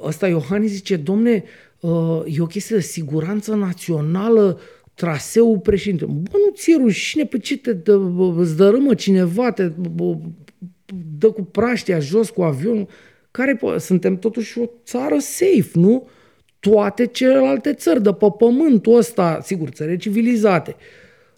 ăsta 0.04 0.28
Iohannis 0.28 0.72
zice, 0.72 0.96
domne, 0.96 1.44
e 2.26 2.42
o 2.42 2.46
chestie 2.46 2.76
de 2.76 2.82
siguranță 2.82 3.56
națională 3.56 4.60
traseul 5.02 5.60
președinte. 5.60 6.06
Bă, 6.06 6.38
nu 6.46 6.52
ți-e 6.54 6.76
rușine 6.76 7.26
pe 7.26 7.38
ce 7.38 7.58
te 7.58 7.74
dă, 7.74 8.00
îți 8.38 8.56
dărâmă 8.56 8.94
cineva, 8.94 9.52
te 9.52 9.64
bă, 9.96 10.18
dă 11.18 11.32
cu 11.32 11.42
praștia 11.42 12.00
jos 12.00 12.30
cu 12.30 12.42
avionul. 12.42 12.88
Care 13.32 13.60
suntem 13.78 14.18
totuși 14.18 14.60
o 14.60 14.66
țară 14.86 15.18
safe, 15.20 15.70
nu? 15.74 16.08
Toate 16.60 17.06
celelalte 17.06 17.74
țări 17.74 18.04
de 18.04 18.14
pe 18.14 18.26
pământul 18.38 18.96
ăsta, 18.98 19.40
sigur, 19.44 19.70
țări 19.70 19.98
civilizate. 19.98 20.76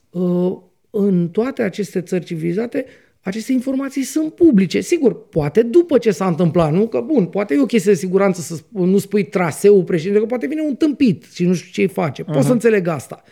Uh, 0.09 0.57
în 0.89 1.29
toate 1.29 1.61
aceste 1.61 2.01
țări 2.01 2.25
civilizate, 2.25 2.85
aceste 3.21 3.51
informații 3.51 4.03
sunt 4.03 4.33
publice. 4.33 4.79
Sigur, 4.79 5.27
poate 5.29 5.61
după 5.61 5.97
ce 5.97 6.11
s-a 6.11 6.27
întâmplat, 6.27 6.73
nu? 6.73 6.87
Că 6.87 7.03
bun, 7.05 7.25
poate 7.25 7.53
e 7.53 7.61
o 7.61 7.65
chestie 7.65 7.91
de 7.91 7.97
siguranță 7.97 8.41
să 8.41 8.61
nu 8.71 8.97
spui 8.97 9.23
traseul 9.23 9.83
președinte, 9.83 10.19
că 10.19 10.25
poate 10.25 10.47
vine 10.47 10.61
un 10.61 10.75
tâmpit 10.75 11.23
și 11.33 11.45
nu 11.45 11.53
știu 11.53 11.71
ce-i 11.71 11.87
face. 11.87 12.23
Pot 12.23 12.35
uh-huh. 12.35 12.45
să 12.45 12.51
înțeleg 12.51 12.87
asta. 12.87 13.23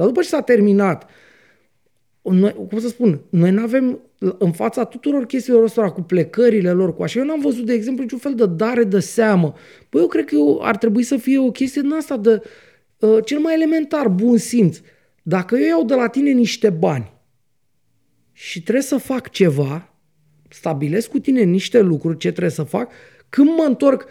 Dar 0.00 0.08
după 0.08 0.20
ce 0.20 0.28
s-a 0.28 0.40
terminat, 0.40 1.10
noi, 2.22 2.54
cum 2.68 2.78
să 2.78 2.88
spun, 2.88 3.20
noi 3.30 3.50
nu 3.50 3.62
avem 3.62 4.00
în 4.38 4.52
fața 4.52 4.84
tuturor 4.84 5.26
chestiilor 5.26 5.64
astea 5.64 5.90
cu 5.90 6.02
plecările 6.02 6.72
lor, 6.72 6.94
cu 6.94 7.02
așa. 7.02 7.18
Eu 7.18 7.24
n-am 7.24 7.40
văzut, 7.40 7.66
de 7.66 7.72
exemplu, 7.72 8.02
niciun 8.02 8.18
fel 8.18 8.34
de 8.34 8.46
dare 8.46 8.84
de 8.84 9.00
seamă. 9.00 9.54
Păi 9.88 10.00
eu 10.00 10.06
cred 10.06 10.24
că 10.24 10.34
eu, 10.34 10.60
ar 10.62 10.76
trebui 10.76 11.02
să 11.02 11.16
fie 11.16 11.38
o 11.38 11.50
chestie 11.50 11.82
din 11.82 11.92
asta 11.92 12.16
de 12.16 12.42
uh, 12.98 13.24
cel 13.24 13.38
mai 13.38 13.54
elementar, 13.54 14.08
bun 14.08 14.36
simț. 14.36 14.80
Dacă 15.22 15.56
eu 15.56 15.66
iau 15.66 15.84
de 15.84 15.94
la 15.94 16.08
tine 16.08 16.30
niște 16.30 16.70
bani 16.70 17.12
și 18.32 18.62
trebuie 18.62 18.84
să 18.84 18.96
fac 18.96 19.30
ceva, 19.30 19.94
stabilesc 20.48 21.10
cu 21.10 21.18
tine 21.18 21.42
niște 21.42 21.80
lucruri, 21.80 22.18
ce 22.18 22.28
trebuie 22.30 22.50
să 22.50 22.62
fac, 22.62 22.90
când 23.28 23.48
mă 23.56 23.64
întorc, 23.66 24.06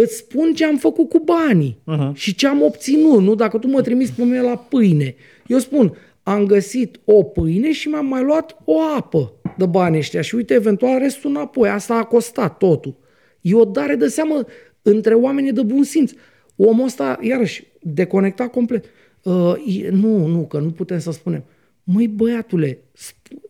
îți 0.00 0.16
spun 0.16 0.52
ce 0.54 0.64
am 0.64 0.76
făcut 0.76 1.08
cu 1.08 1.18
banii 1.18 1.78
uh-huh. 1.92 2.12
și 2.12 2.34
ce 2.34 2.46
am 2.46 2.62
obținut, 2.62 3.22
nu? 3.22 3.34
Dacă 3.34 3.58
tu 3.58 3.68
mă 3.68 3.82
trimiți 3.82 4.12
pe 4.12 4.22
mine 4.22 4.40
la 4.40 4.56
pâine, 4.56 5.14
eu 5.46 5.58
spun, 5.58 5.96
am 6.22 6.46
găsit 6.46 7.00
o 7.04 7.22
pâine 7.22 7.72
și 7.72 7.88
mi-am 7.88 8.06
mai 8.06 8.22
luat 8.22 8.56
o 8.64 8.80
apă 8.96 9.32
de 9.56 9.66
bani 9.66 9.96
ăștia 9.96 10.20
și 10.20 10.34
uite, 10.34 10.54
eventual 10.54 10.98
restul 10.98 11.30
înapoi. 11.30 11.68
Asta 11.68 11.94
a 11.94 12.04
costat 12.04 12.56
totul. 12.56 12.96
E 13.40 13.54
o 13.54 13.64
dare 13.64 13.94
de 13.94 14.08
seamă 14.08 14.44
între 14.82 15.14
oamenii 15.14 15.52
de 15.52 15.62
bun 15.62 15.82
simț. 15.82 16.12
Omul 16.56 16.84
ăsta, 16.84 17.18
iarăși, 17.20 17.66
deconectat 17.80 18.50
complet. 18.50 18.84
Uh, 19.22 19.54
e, 19.66 19.88
nu, 19.90 20.26
nu, 20.26 20.46
că 20.46 20.58
nu 20.58 20.70
putem 20.70 20.98
să 20.98 21.10
spunem. 21.10 21.44
Măi, 21.84 22.08
băiatule, 22.08 22.78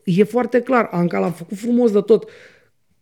e 0.05 0.24
foarte 0.24 0.60
clar, 0.60 0.89
Anca 0.90 1.18
l-a 1.18 1.31
făcut 1.31 1.56
frumos 1.56 1.93
de 1.93 2.01
tot, 2.01 2.31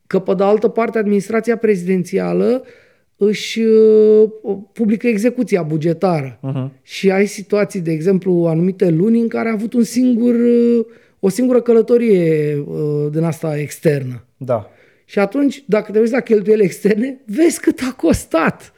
că 0.07 0.19
pe 0.19 0.35
de 0.35 0.43
altă 0.43 0.69
parte 0.69 0.99
administrația 0.99 1.57
prezidențială 1.57 2.63
uh, 2.65 2.69
își 3.17 3.61
uh, 3.61 4.31
publică 4.73 5.07
execuția 5.07 5.63
bugetară. 5.63 6.41
Uh-huh. 6.43 6.83
Și 6.83 7.11
ai 7.11 7.27
situații, 7.27 7.81
de 7.81 7.93
exemplu, 7.93 8.47
anumite 8.47 8.91
luni 8.91 9.21
în 9.21 9.29
care 9.29 9.49
a 9.49 9.53
avut 9.53 9.73
un 9.73 9.83
singur, 9.83 10.35
uh, 10.35 10.85
o 11.21 11.29
singură 11.29 11.61
călătorie 11.61 12.57
uh, 12.67 13.07
din 13.11 13.23
asta 13.23 13.59
externă. 13.59 14.25
Da. 14.37 14.71
Și 15.05 15.19
atunci, 15.19 15.65
dacă 15.67 15.93
te 15.93 15.99
uiți 15.99 16.13
la 16.13 16.21
cheltuielile 16.21 16.67
externe, 16.67 17.21
vezi 17.27 17.61
cât 17.61 17.81
a 17.91 17.95
costat. 17.97 18.73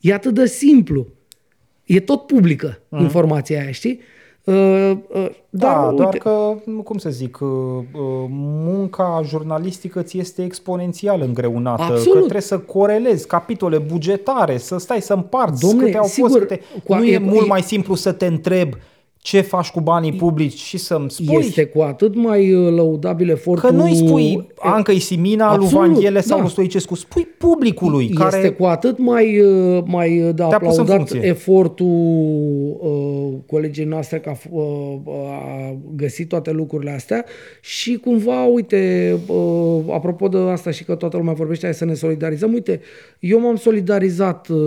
E 0.00 0.12
atât 0.12 0.34
de 0.34 0.46
simplu. 0.46 1.08
E 1.84 2.00
tot 2.00 2.26
publică 2.26 2.78
uh-huh. 2.78 3.00
informația 3.00 3.60
aia, 3.60 3.70
știi? 3.70 4.00
Uh, 4.44 4.92
uh, 5.08 5.30
dar, 5.50 5.72
da, 5.72 5.80
uite, 5.80 6.02
doar 6.02 6.16
că, 6.16 6.54
cum 6.84 6.98
să 6.98 7.10
zic, 7.10 7.38
uh, 7.40 7.48
munca 8.28 9.20
jurnalistică 9.24 10.02
ți 10.02 10.18
este 10.18 10.44
exponențial 10.44 11.20
îngreunată, 11.20 11.82
Absolut. 11.82 12.12
că 12.12 12.18
trebuie 12.18 12.40
să 12.40 12.58
corelezi 12.58 13.26
capitole 13.26 13.78
bugetare, 13.78 14.56
să 14.56 14.78
stai 14.78 15.00
să 15.00 15.12
împarți 15.12 15.60
Domne, 15.60 15.84
câte 15.84 15.96
au 15.96 16.06
sigur, 16.06 16.30
fost, 16.30 16.40
câte... 16.40 16.60
Nu 16.86 17.04
e, 17.04 17.12
e 17.12 17.18
mult 17.18 17.46
mai 17.48 17.62
simplu 17.62 17.94
să 17.94 18.12
te 18.12 18.26
întrebi 18.26 18.76
ce 19.22 19.40
faci 19.40 19.70
cu 19.70 19.80
banii 19.80 20.12
publici 20.12 20.58
și 20.58 20.78
să-mi 20.78 21.10
spui. 21.10 21.36
Este 21.38 21.64
cu 21.64 21.80
atât 21.80 22.14
mai 22.14 22.52
uh, 22.52 22.72
lăudabil 22.74 23.28
efortul... 23.28 23.68
Că 23.68 23.74
nu-i 23.74 23.94
spui 23.94 24.46
Anca 24.58 24.92
Simina, 24.98 25.46
Absolut, 25.46 25.70
lui 25.70 25.80
Vanghele 25.80 26.20
sau 26.20 26.36
da. 26.36 26.42
lui 26.42 26.50
Stoicescu, 26.50 26.94
spui 26.94 27.28
publicului. 27.38 28.04
Este 28.04 28.22
care 28.22 28.36
este 28.36 28.48
cu 28.48 28.64
atât 28.64 28.98
mai, 28.98 29.40
uh, 29.40 29.82
mai 29.86 30.22
uh, 30.22 30.34
de 30.34 30.42
aplaudat 30.42 31.12
efortul 31.20 31.86
uh, 32.80 33.32
colegii 33.46 33.84
noastre 33.84 34.18
că 34.18 34.28
a, 34.28 34.38
uh, 34.50 34.96
a 35.30 35.76
găsit 35.96 36.28
toate 36.28 36.50
lucrurile 36.50 36.90
astea 36.90 37.24
și 37.60 37.96
cumva, 37.96 38.44
uite, 38.44 39.12
uh, 39.26 39.80
apropo 39.90 40.28
de 40.28 40.38
asta 40.38 40.70
și 40.70 40.84
că 40.84 40.94
toată 40.94 41.16
lumea 41.16 41.32
vorbește, 41.32 41.64
hai 41.64 41.74
să 41.74 41.84
ne 41.84 41.94
solidarizăm, 41.94 42.52
uite, 42.52 42.80
eu 43.18 43.40
m-am 43.40 43.56
solidarizat 43.56 44.48
uh, 44.48 44.58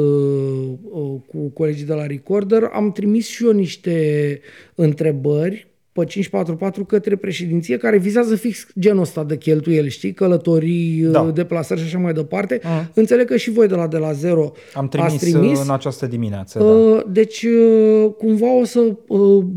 uh, 0.92 1.16
cu 1.28 1.38
colegii 1.54 1.86
de 1.86 1.94
la 1.94 2.06
Recorder, 2.06 2.70
am 2.74 2.92
trimis 2.92 3.28
și 3.28 3.46
eu 3.46 3.52
niște 3.52 4.40
întrebări 4.76 5.76
pe 5.96 6.06
544 6.06 6.86
către 6.86 7.16
președinție 7.16 7.78
care 7.78 7.98
vizează 7.98 8.36
fix 8.36 8.68
genul 8.80 9.02
ăsta 9.02 9.24
de 9.24 9.38
cheltuieli, 9.38 9.90
știi, 9.90 10.14
călătorii, 10.14 11.02
da. 11.02 11.22
Uh, 11.22 11.34
deplasări 11.34 11.80
și 11.80 11.86
așa 11.86 11.98
mai 11.98 12.14
departe. 12.14 12.60
Uh-huh. 12.60 12.94
Înțeleg 12.94 13.28
că 13.28 13.38
și 13.38 13.52
voi 13.52 13.68
de 13.68 13.76
la 13.76 13.88
de 13.88 13.98
la 13.98 14.12
zero 14.12 14.52
Am 14.74 14.88
trimis, 14.88 15.14
ați 15.14 15.30
trimis. 15.30 15.64
în 15.64 15.72
această 15.72 16.06
dimineață. 16.06 16.64
Uh, 16.64 16.96
da. 16.96 17.10
Deci, 17.12 17.44
uh, 17.44 18.12
cumva 18.18 18.60
o 18.60 18.64
să 18.64 18.94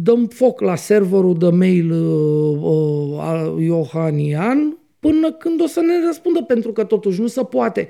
dăm 0.03 0.27
foc 0.27 0.61
la 0.61 0.75
serverul 0.75 1.39
de 1.39 1.49
mail 1.49 1.93
al 3.19 3.61
Iohanian 3.61 4.79
până 5.01 5.33
când 5.33 5.63
o 5.63 5.67
să 5.67 5.81
ne 5.81 6.07
răspundă, 6.07 6.43
pentru 6.43 6.73
că 6.73 6.85
totuși 6.85 7.21
nu 7.21 7.27
se 7.27 7.43
poate. 7.43 7.89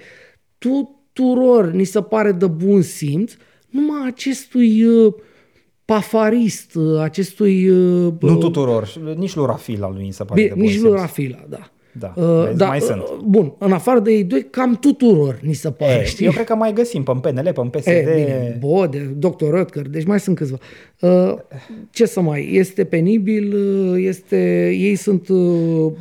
Tuturor 0.59 1.70
ni 1.70 1.85
se 1.85 2.03
pare 2.03 2.33
de 2.33 2.47
bun 2.47 2.83
simț, 2.83 3.33
numai 3.69 4.07
acestui 4.07 4.85
uh, 4.85 5.15
pafarist 5.89 6.74
uh, 6.74 7.01
acestui... 7.01 7.69
Uh, 7.69 8.12
nu 8.20 8.36
tuturor, 8.36 8.93
nici 9.16 9.35
lui 9.35 9.47
Rafila 9.47 9.90
lui 9.90 10.12
se 10.12 10.24
pare 10.24 10.43
bine, 10.43 10.55
de 10.55 10.60
Nici 10.60 10.81
lui 10.81 10.93
Rafila, 10.93 11.44
da. 11.48 11.70
Da, 11.93 12.12
uh, 12.16 12.51
da, 12.56 12.66
mai 12.66 12.81
sunt. 12.81 13.02
Bun, 13.24 13.55
în 13.59 13.73
afară 13.73 14.01
de 14.01 14.12
ei 14.12 14.24
doi, 14.24 14.47
cam 14.51 14.74
tuturor 14.74 15.39
ni 15.43 15.52
se 15.52 15.70
pare, 15.70 16.01
e, 16.01 16.05
știi? 16.05 16.27
Eu 16.27 16.32
cred 16.32 16.44
că 16.44 16.55
mai 16.55 16.73
găsim 16.73 17.02
pe 17.02 17.12
PNL, 17.20 17.52
pe 17.52 17.78
PSD. 17.78 17.86
E, 17.86 18.12
bine, 18.15 18.56
Bode, 18.60 19.16
Dr. 19.16 19.44
Röttger, 19.59 19.86
deci 19.90 20.05
mai 20.05 20.20
sunt 20.20 20.36
câțiva. 20.36 20.59
Uh, 21.01 21.35
ce 21.90 22.06
să 22.06 22.20
mai, 22.20 22.48
este 22.52 22.85
penibil, 22.85 23.55
este, 23.97 24.69
ei 24.69 24.94
sunt 24.94 25.28
uh, 25.28 25.93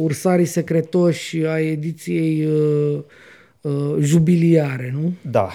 ursarii 0.00 0.44
secretoși 0.44 1.44
a 1.46 1.60
ediției 1.60 2.46
uh, 2.46 2.98
uh, 3.60 3.96
jubiliare, 4.00 4.94
nu? 4.94 5.12
Da. 5.30 5.48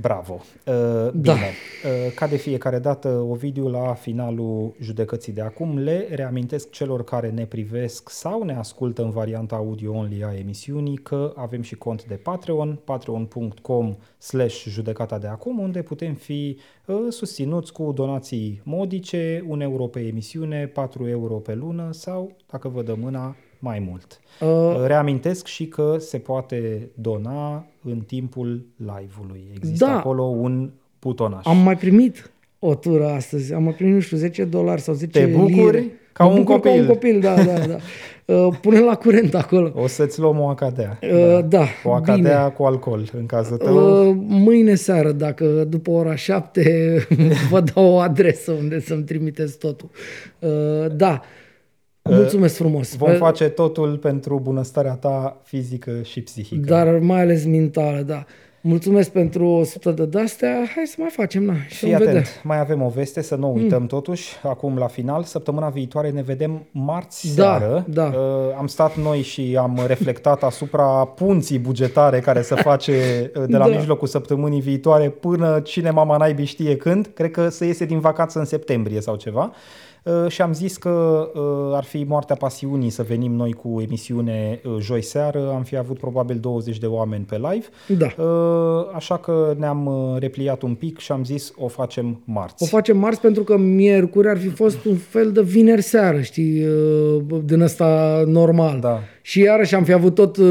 Bravo. 0.00 0.40
Uh, 0.66 1.10
bine. 1.10 1.22
Da. 1.22 1.88
Uh, 1.88 2.12
ca 2.14 2.26
de 2.26 2.36
fiecare 2.36 2.78
dată, 2.78 3.08
Ovidiu, 3.08 3.68
la 3.68 3.94
finalul 3.94 4.74
judecății 4.80 5.32
de 5.32 5.40
acum, 5.40 5.78
le 5.78 6.06
reamintesc 6.10 6.70
celor 6.70 7.04
care 7.04 7.30
ne 7.30 7.44
privesc 7.44 8.10
sau 8.10 8.42
ne 8.42 8.56
ascultă 8.56 9.02
în 9.02 9.10
varianta 9.10 9.56
audio-only 9.56 10.24
a 10.24 10.34
emisiunii 10.38 10.96
că 10.96 11.32
avem 11.36 11.62
și 11.62 11.74
cont 11.74 12.04
de 12.04 12.14
Patreon, 12.14 12.78
patreon.com 12.84 13.96
slash 14.18 14.66
judecata 14.68 15.18
de 15.18 15.26
acum, 15.26 15.58
unde 15.58 15.82
putem 15.82 16.14
fi 16.14 16.58
uh, 16.86 16.96
susținuți 17.08 17.72
cu 17.72 17.92
donații 17.94 18.60
modice, 18.64 19.44
1 19.48 19.62
euro 19.62 19.86
pe 19.86 20.00
emisiune, 20.00 20.66
4 20.66 21.08
euro 21.08 21.34
pe 21.34 21.54
lună 21.54 21.88
sau, 21.92 22.36
dacă 22.50 22.68
vă 22.68 22.82
dă 22.82 22.94
mâna, 22.94 23.36
mai 23.62 23.86
mult. 23.88 24.20
Uh, 24.40 24.84
Reamintesc 24.86 25.46
și 25.46 25.66
că 25.66 25.96
se 25.98 26.18
poate 26.18 26.88
dona 26.94 27.66
în 27.84 27.98
timpul 28.06 28.66
live-ului. 28.76 29.44
Există 29.56 29.84
da, 29.84 29.96
acolo 29.96 30.22
un 30.22 30.70
butonaș. 31.00 31.44
Am 31.46 31.56
mai 31.58 31.76
primit 31.76 32.30
o 32.58 32.74
tură 32.74 33.06
astăzi. 33.08 33.52
Am 33.54 33.62
mai 33.62 33.72
primit, 33.72 33.94
nu 33.94 34.00
știu, 34.00 34.16
10 34.16 34.44
dolari 34.44 34.80
sau 34.80 34.94
10 34.94 35.18
Te 35.18 35.26
bucuri? 35.26 35.52
lire. 35.54 35.84
Ca 36.12 36.24
Mă 36.24 36.30
un 36.30 36.36
bucur 36.36 36.60
Ca 36.60 36.68
copil. 36.68 36.80
un 36.80 36.86
copil, 36.86 37.20
da, 37.20 37.34
da, 37.44 37.58
da. 37.66 37.76
Uh, 38.26 38.56
pune 38.60 38.80
la 38.80 38.94
curent 38.94 39.34
acolo. 39.34 39.72
O 39.74 39.86
să-ți 39.86 40.20
luăm 40.20 40.40
o 40.40 40.46
acadea. 40.48 40.98
Uh, 41.02 41.38
da, 41.48 41.64
O 41.84 41.92
acadea 41.92 42.14
bine. 42.38 42.52
cu 42.56 42.62
alcool 42.62 43.08
în 43.16 43.26
cazul 43.26 43.56
tău. 43.56 44.08
Uh, 44.08 44.16
mâine 44.28 44.74
seară, 44.74 45.12
dacă 45.12 45.44
după 45.68 45.90
ora 45.90 46.14
șapte 46.14 46.96
vă 47.50 47.60
dau 47.60 47.84
o 47.84 47.98
adresă 47.98 48.52
unde 48.52 48.80
să-mi 48.80 49.02
trimiteți 49.02 49.58
totul. 49.58 49.90
Uh, 50.38 50.50
da, 50.96 51.20
mulțumesc 52.10 52.54
frumos. 52.56 52.96
Vom 52.96 53.10
Uh, 53.10 53.16
face 53.16 53.48
totul 53.48 53.96
pentru 53.96 54.40
bunăstarea 54.42 54.92
ta 54.94 55.40
fizică 55.42 55.92
și 56.02 56.20
psihică. 56.20 56.66
Dar 56.66 56.98
mai 56.98 57.20
ales 57.20 57.44
mentală, 57.44 58.00
da. 58.06 58.24
Mulțumesc 58.64 59.10
pentru 59.10 59.46
100 59.46 59.90
de 59.90 60.04
de-astea. 60.04 60.48
Hai 60.74 60.84
să 60.86 60.94
mai 60.98 61.08
facem, 61.12 61.42
na, 61.44 61.54
și 61.68 61.74
Fii 61.76 61.88
vom 61.88 61.98
vedea. 61.98 62.12
atent, 62.12 62.40
mai 62.44 62.58
avem 62.58 62.82
o 62.82 62.88
veste, 62.88 63.22
să 63.22 63.34
nu 63.34 63.52
uităm 63.52 63.80
mm. 63.80 63.86
totuși, 63.86 64.28
acum 64.42 64.76
la 64.78 64.86
final, 64.86 65.22
săptămâna 65.22 65.68
viitoare 65.68 66.10
ne 66.10 66.22
vedem 66.22 66.66
marți 66.70 67.36
Da, 67.36 67.58
seară. 67.58 67.84
da. 67.88 68.04
Uh, 68.04 68.56
am 68.58 68.66
stat 68.66 68.96
noi 68.96 69.20
și 69.22 69.56
am 69.60 69.80
reflectat 69.86 70.42
asupra 70.42 70.84
punții 71.04 71.58
bugetare 71.58 72.20
care 72.20 72.42
se 72.42 72.54
face 72.54 72.92
uh, 73.36 73.42
de 73.46 73.56
la 73.56 73.68
Da. 73.68 73.74
mijlocul 73.76 74.08
săptămânii 74.08 74.60
viitoare 74.60 75.08
până 75.08 75.60
cine 75.64 75.90
mama 75.90 76.16
naibii 76.16 76.44
știe 76.44 76.76
când. 76.76 77.10
Cred 77.14 77.30
că 77.30 77.48
se 77.48 77.66
iese 77.66 77.84
din 77.84 78.00
vacanță 78.00 78.38
în 78.38 78.44
septembrie 78.44 79.00
sau 79.00 79.16
ceva. 79.16 79.52
Uh, 80.02 80.28
și 80.28 80.42
am 80.42 80.52
zis 80.52 80.76
că 80.76 81.30
uh, 81.34 81.76
ar 81.76 81.84
fi 81.84 82.04
moartea 82.08 82.36
pasiunii 82.36 82.90
să 82.90 83.02
venim 83.02 83.32
noi 83.32 83.52
cu 83.52 83.80
emisiune 83.80 84.60
uh, 84.64 84.76
joi 84.80 85.02
seară. 85.02 85.52
Am 85.54 85.62
fi 85.62 85.76
avut 85.76 85.98
probabil 85.98 86.38
20 86.38 86.78
de 86.78 86.86
oameni 86.86 87.24
pe 87.24 87.36
live. 87.36 87.66
Da. 87.98 88.24
Uh, 88.24 88.90
Așa 88.94 89.18
că 89.18 89.54
ne-am 89.58 89.86
uh, 89.86 90.18
repliat 90.18 90.62
un 90.62 90.74
pic 90.74 90.98
și 90.98 91.12
am 91.12 91.24
zis 91.24 91.52
o 91.56 91.68
facem 91.68 92.20
marți. 92.24 92.62
O 92.62 92.66
facem 92.66 92.98
marți 92.98 93.20
pentru 93.20 93.42
că 93.42 93.56
miercuri 93.56 94.28
ar 94.28 94.38
fi 94.38 94.48
fost 94.48 94.84
un 94.84 94.96
fel 94.96 95.32
de 95.32 95.42
vineri 95.42 95.82
seară, 95.82 96.20
știi, 96.20 96.66
uh, 96.66 97.40
din 97.44 97.60
ăsta 97.60 98.22
normal. 98.26 98.80
Da. 98.80 99.00
Și 99.24 99.40
iarăși 99.40 99.74
am 99.74 99.84
fi 99.84 99.92
avut 99.92 100.14
tot... 100.14 100.36
uh, 100.36 100.46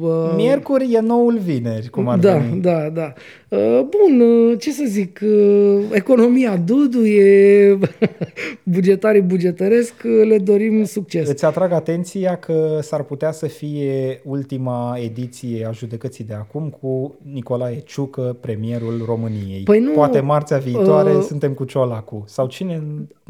uh, 0.00 0.32
Miercuri 0.36 0.92
e 0.92 1.00
noul 1.00 1.38
vineri, 1.38 1.88
cum 1.88 2.08
ar 2.08 2.18
da, 2.18 2.36
veni. 2.36 2.60
da, 2.60 2.88
da. 2.88 3.12
Uh, 3.48 3.80
Bun, 3.80 4.20
uh, 4.20 4.58
ce 4.58 4.72
să 4.72 4.84
zic, 4.86 5.20
uh, 5.22 5.78
economia 5.92 6.56
Dudu 6.56 7.04
e 7.04 7.78
bugetarii 8.62 9.20
bugetăresc, 9.20 9.94
uh, 10.04 10.26
le 10.28 10.38
dorim 10.38 10.84
succes. 10.84 11.28
Îți 11.28 11.44
atrag 11.44 11.72
atenția 11.72 12.36
că 12.36 12.78
s-ar 12.82 13.02
putea 13.02 13.32
să 13.32 13.46
fie 13.46 14.20
ultima 14.24 14.96
ediție 15.02 15.66
a 15.66 15.72
judecății 15.72 16.24
de 16.24 16.34
acum 16.34 16.76
cu 16.80 17.14
Nicolae 17.32 17.78
Ciucă, 17.84 18.36
premierul 18.40 19.02
României. 19.06 19.62
Păi 19.64 19.78
nu, 19.80 19.90
Poate 19.90 20.20
marțea 20.20 20.58
viitoare 20.58 21.14
uh, 21.14 21.22
suntem 21.26 21.52
cu 21.52 21.64
Ciolacu. 21.64 22.24
Sau 22.26 22.46
cine 22.46 22.82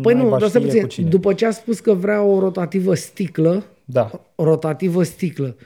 Păi 0.03 0.15
naiba 0.15 0.29
nu, 0.31 0.39
dar 0.39 0.49
să 0.49 0.59
știe 0.59 0.63
puțin, 0.69 0.83
cu 0.83 0.87
cine. 0.89 1.09
după 1.09 1.33
ce 1.33 1.47
a 1.47 1.51
spus 1.51 1.81
că 1.81 1.93
vrea 1.93 2.23
o 2.23 2.39
rotativă 2.39 2.95
sticlă, 2.95 3.63
Da. 3.85 4.11
rotativă 4.35 5.03
sticlă, 5.03 5.57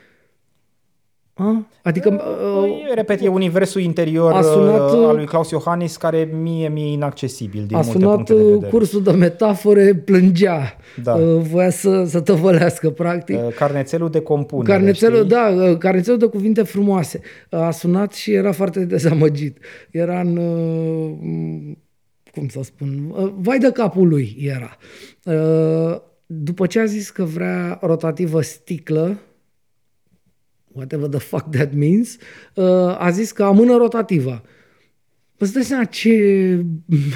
a? 1.39 1.67
Adică... 1.83 2.09
uh, 2.13 2.61
Păi, 2.61 2.87
repet, 2.95 3.21
e 3.21 3.29
universul 3.29 3.81
interior 3.81 4.33
A 4.33 4.43
sunat, 4.43 4.93
uh, 4.93 4.99
uh, 4.99 5.07
al 5.07 5.17
lui 5.17 5.25
Claus 5.27 5.51
Iohannis 5.51 5.97
care 5.97 6.31
mie 6.43 6.69
mi-e 6.69 6.93
inaccesibil 6.93 7.65
din 7.67 7.77
a 7.77 7.81
multe 7.81 7.99
sunat 7.99 8.15
puncte 8.15 8.35
de 8.35 8.43
uh, 8.43 8.49
vedere. 8.53 8.71
cursul 8.71 9.03
de 9.03 9.11
metafore, 9.11 9.95
plângea. 9.95 10.77
Da. 11.03 11.15
Uh, 11.15 11.41
Voia 11.43 11.71
să, 11.71 12.05
să 12.05 12.21
tăvălească, 12.21 12.91
practic. 12.91 13.37
Uh, 13.37 13.55
Carnețelul 13.55 14.11
de 14.11 14.21
compunere, 14.21 14.73
Carnețelul, 14.73 15.17
știi? 15.17 15.29
da, 15.29 15.49
uh, 15.49 15.77
carnețelul 15.79 16.19
de 16.19 16.27
cuvinte 16.27 16.63
frumoase. 16.63 17.21
Uh, 17.51 17.59
A 17.61 17.71
sunat 17.71 18.13
și 18.13 18.33
era 18.33 18.53
foarte 18.53 18.85
dezamăgit. 18.85 19.59
Era 19.91 20.21
în, 20.21 20.37
uh, 20.37 21.17
m, 21.21 21.79
cum 22.35 22.49
să 22.49 22.61
spun, 22.63 23.13
uh, 23.17 23.33
vai 23.39 23.59
de 23.59 23.71
capul 23.73 24.09
lui 24.09 24.37
era. 24.41 24.77
Uh, 26.27 26.37
După 26.43 26.67
ce 26.67 26.81
a 26.81 26.85
zis 26.85 27.11
că 27.11 27.25
vrea 27.25 27.79
rotativă 27.83 28.41
sticlă, 28.41 29.19
whatever 30.73 31.09
the 31.09 31.19
fuck 31.19 31.51
that 31.51 31.75
means, 31.75 32.17
uh, 32.55 32.97
a 32.99 33.11
zis 33.11 33.33
că 33.33 33.45
amână 33.45 33.77
rotativa. 33.77 34.43
Îți 35.39 35.53
dai 35.53 35.63
seama 35.63 35.85
ce 35.85 36.65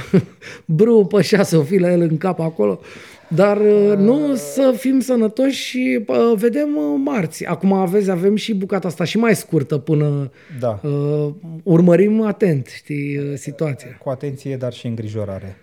brâu 0.64 1.06
pășea 1.06 1.42
să 1.42 1.56
o 1.56 1.62
fi 1.62 1.78
la 1.78 1.92
el 1.92 2.00
în 2.00 2.16
cap 2.16 2.40
acolo? 2.40 2.80
Dar 3.28 3.56
uh, 3.60 3.96
nu 3.96 4.34
să 4.34 4.74
fim 4.76 5.00
sănătoși 5.00 5.62
și 5.64 6.04
uh, 6.06 6.32
vedem 6.36 6.76
uh, 6.76 7.00
marți. 7.04 7.44
Acum 7.44 7.72
aveți, 7.72 8.10
avem 8.10 8.36
și 8.36 8.54
bucata 8.54 8.88
asta 8.88 9.04
și 9.04 9.18
mai 9.18 9.36
scurtă 9.36 9.78
până 9.78 10.30
Da. 10.60 10.80
uh, 10.82 11.34
urmărim 11.62 12.20
atent, 12.20 12.66
știi, 12.66 13.18
uh, 13.18 13.32
situația. 13.36 13.98
Cu 14.02 14.08
atenție, 14.08 14.56
dar 14.56 14.72
și 14.72 14.86
îngrijorare. 14.86 15.56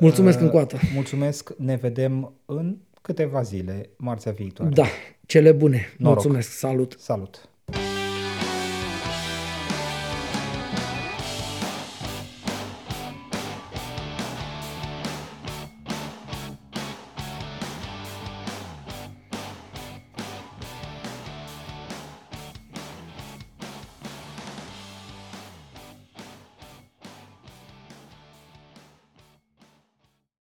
Mulțumesc 0.00 0.36
Uh, 0.36 0.42
încă 0.42 0.56
o 0.56 0.58
dată. 0.58 0.76
Mulțumesc, 0.94 1.52
ne 1.58 1.78
vedem 1.80 2.32
în 2.44 2.76
câteva 3.06 3.42
zile, 3.42 3.90
marțea 3.96 4.32
viitoare. 4.32 4.70
Da, 4.74 4.86
cele 5.26 5.52
bune. 5.52 5.94
Noroc. 5.98 6.14
Mulțumesc, 6.14 6.50
salut! 6.50 6.96
Salut! 6.98 7.48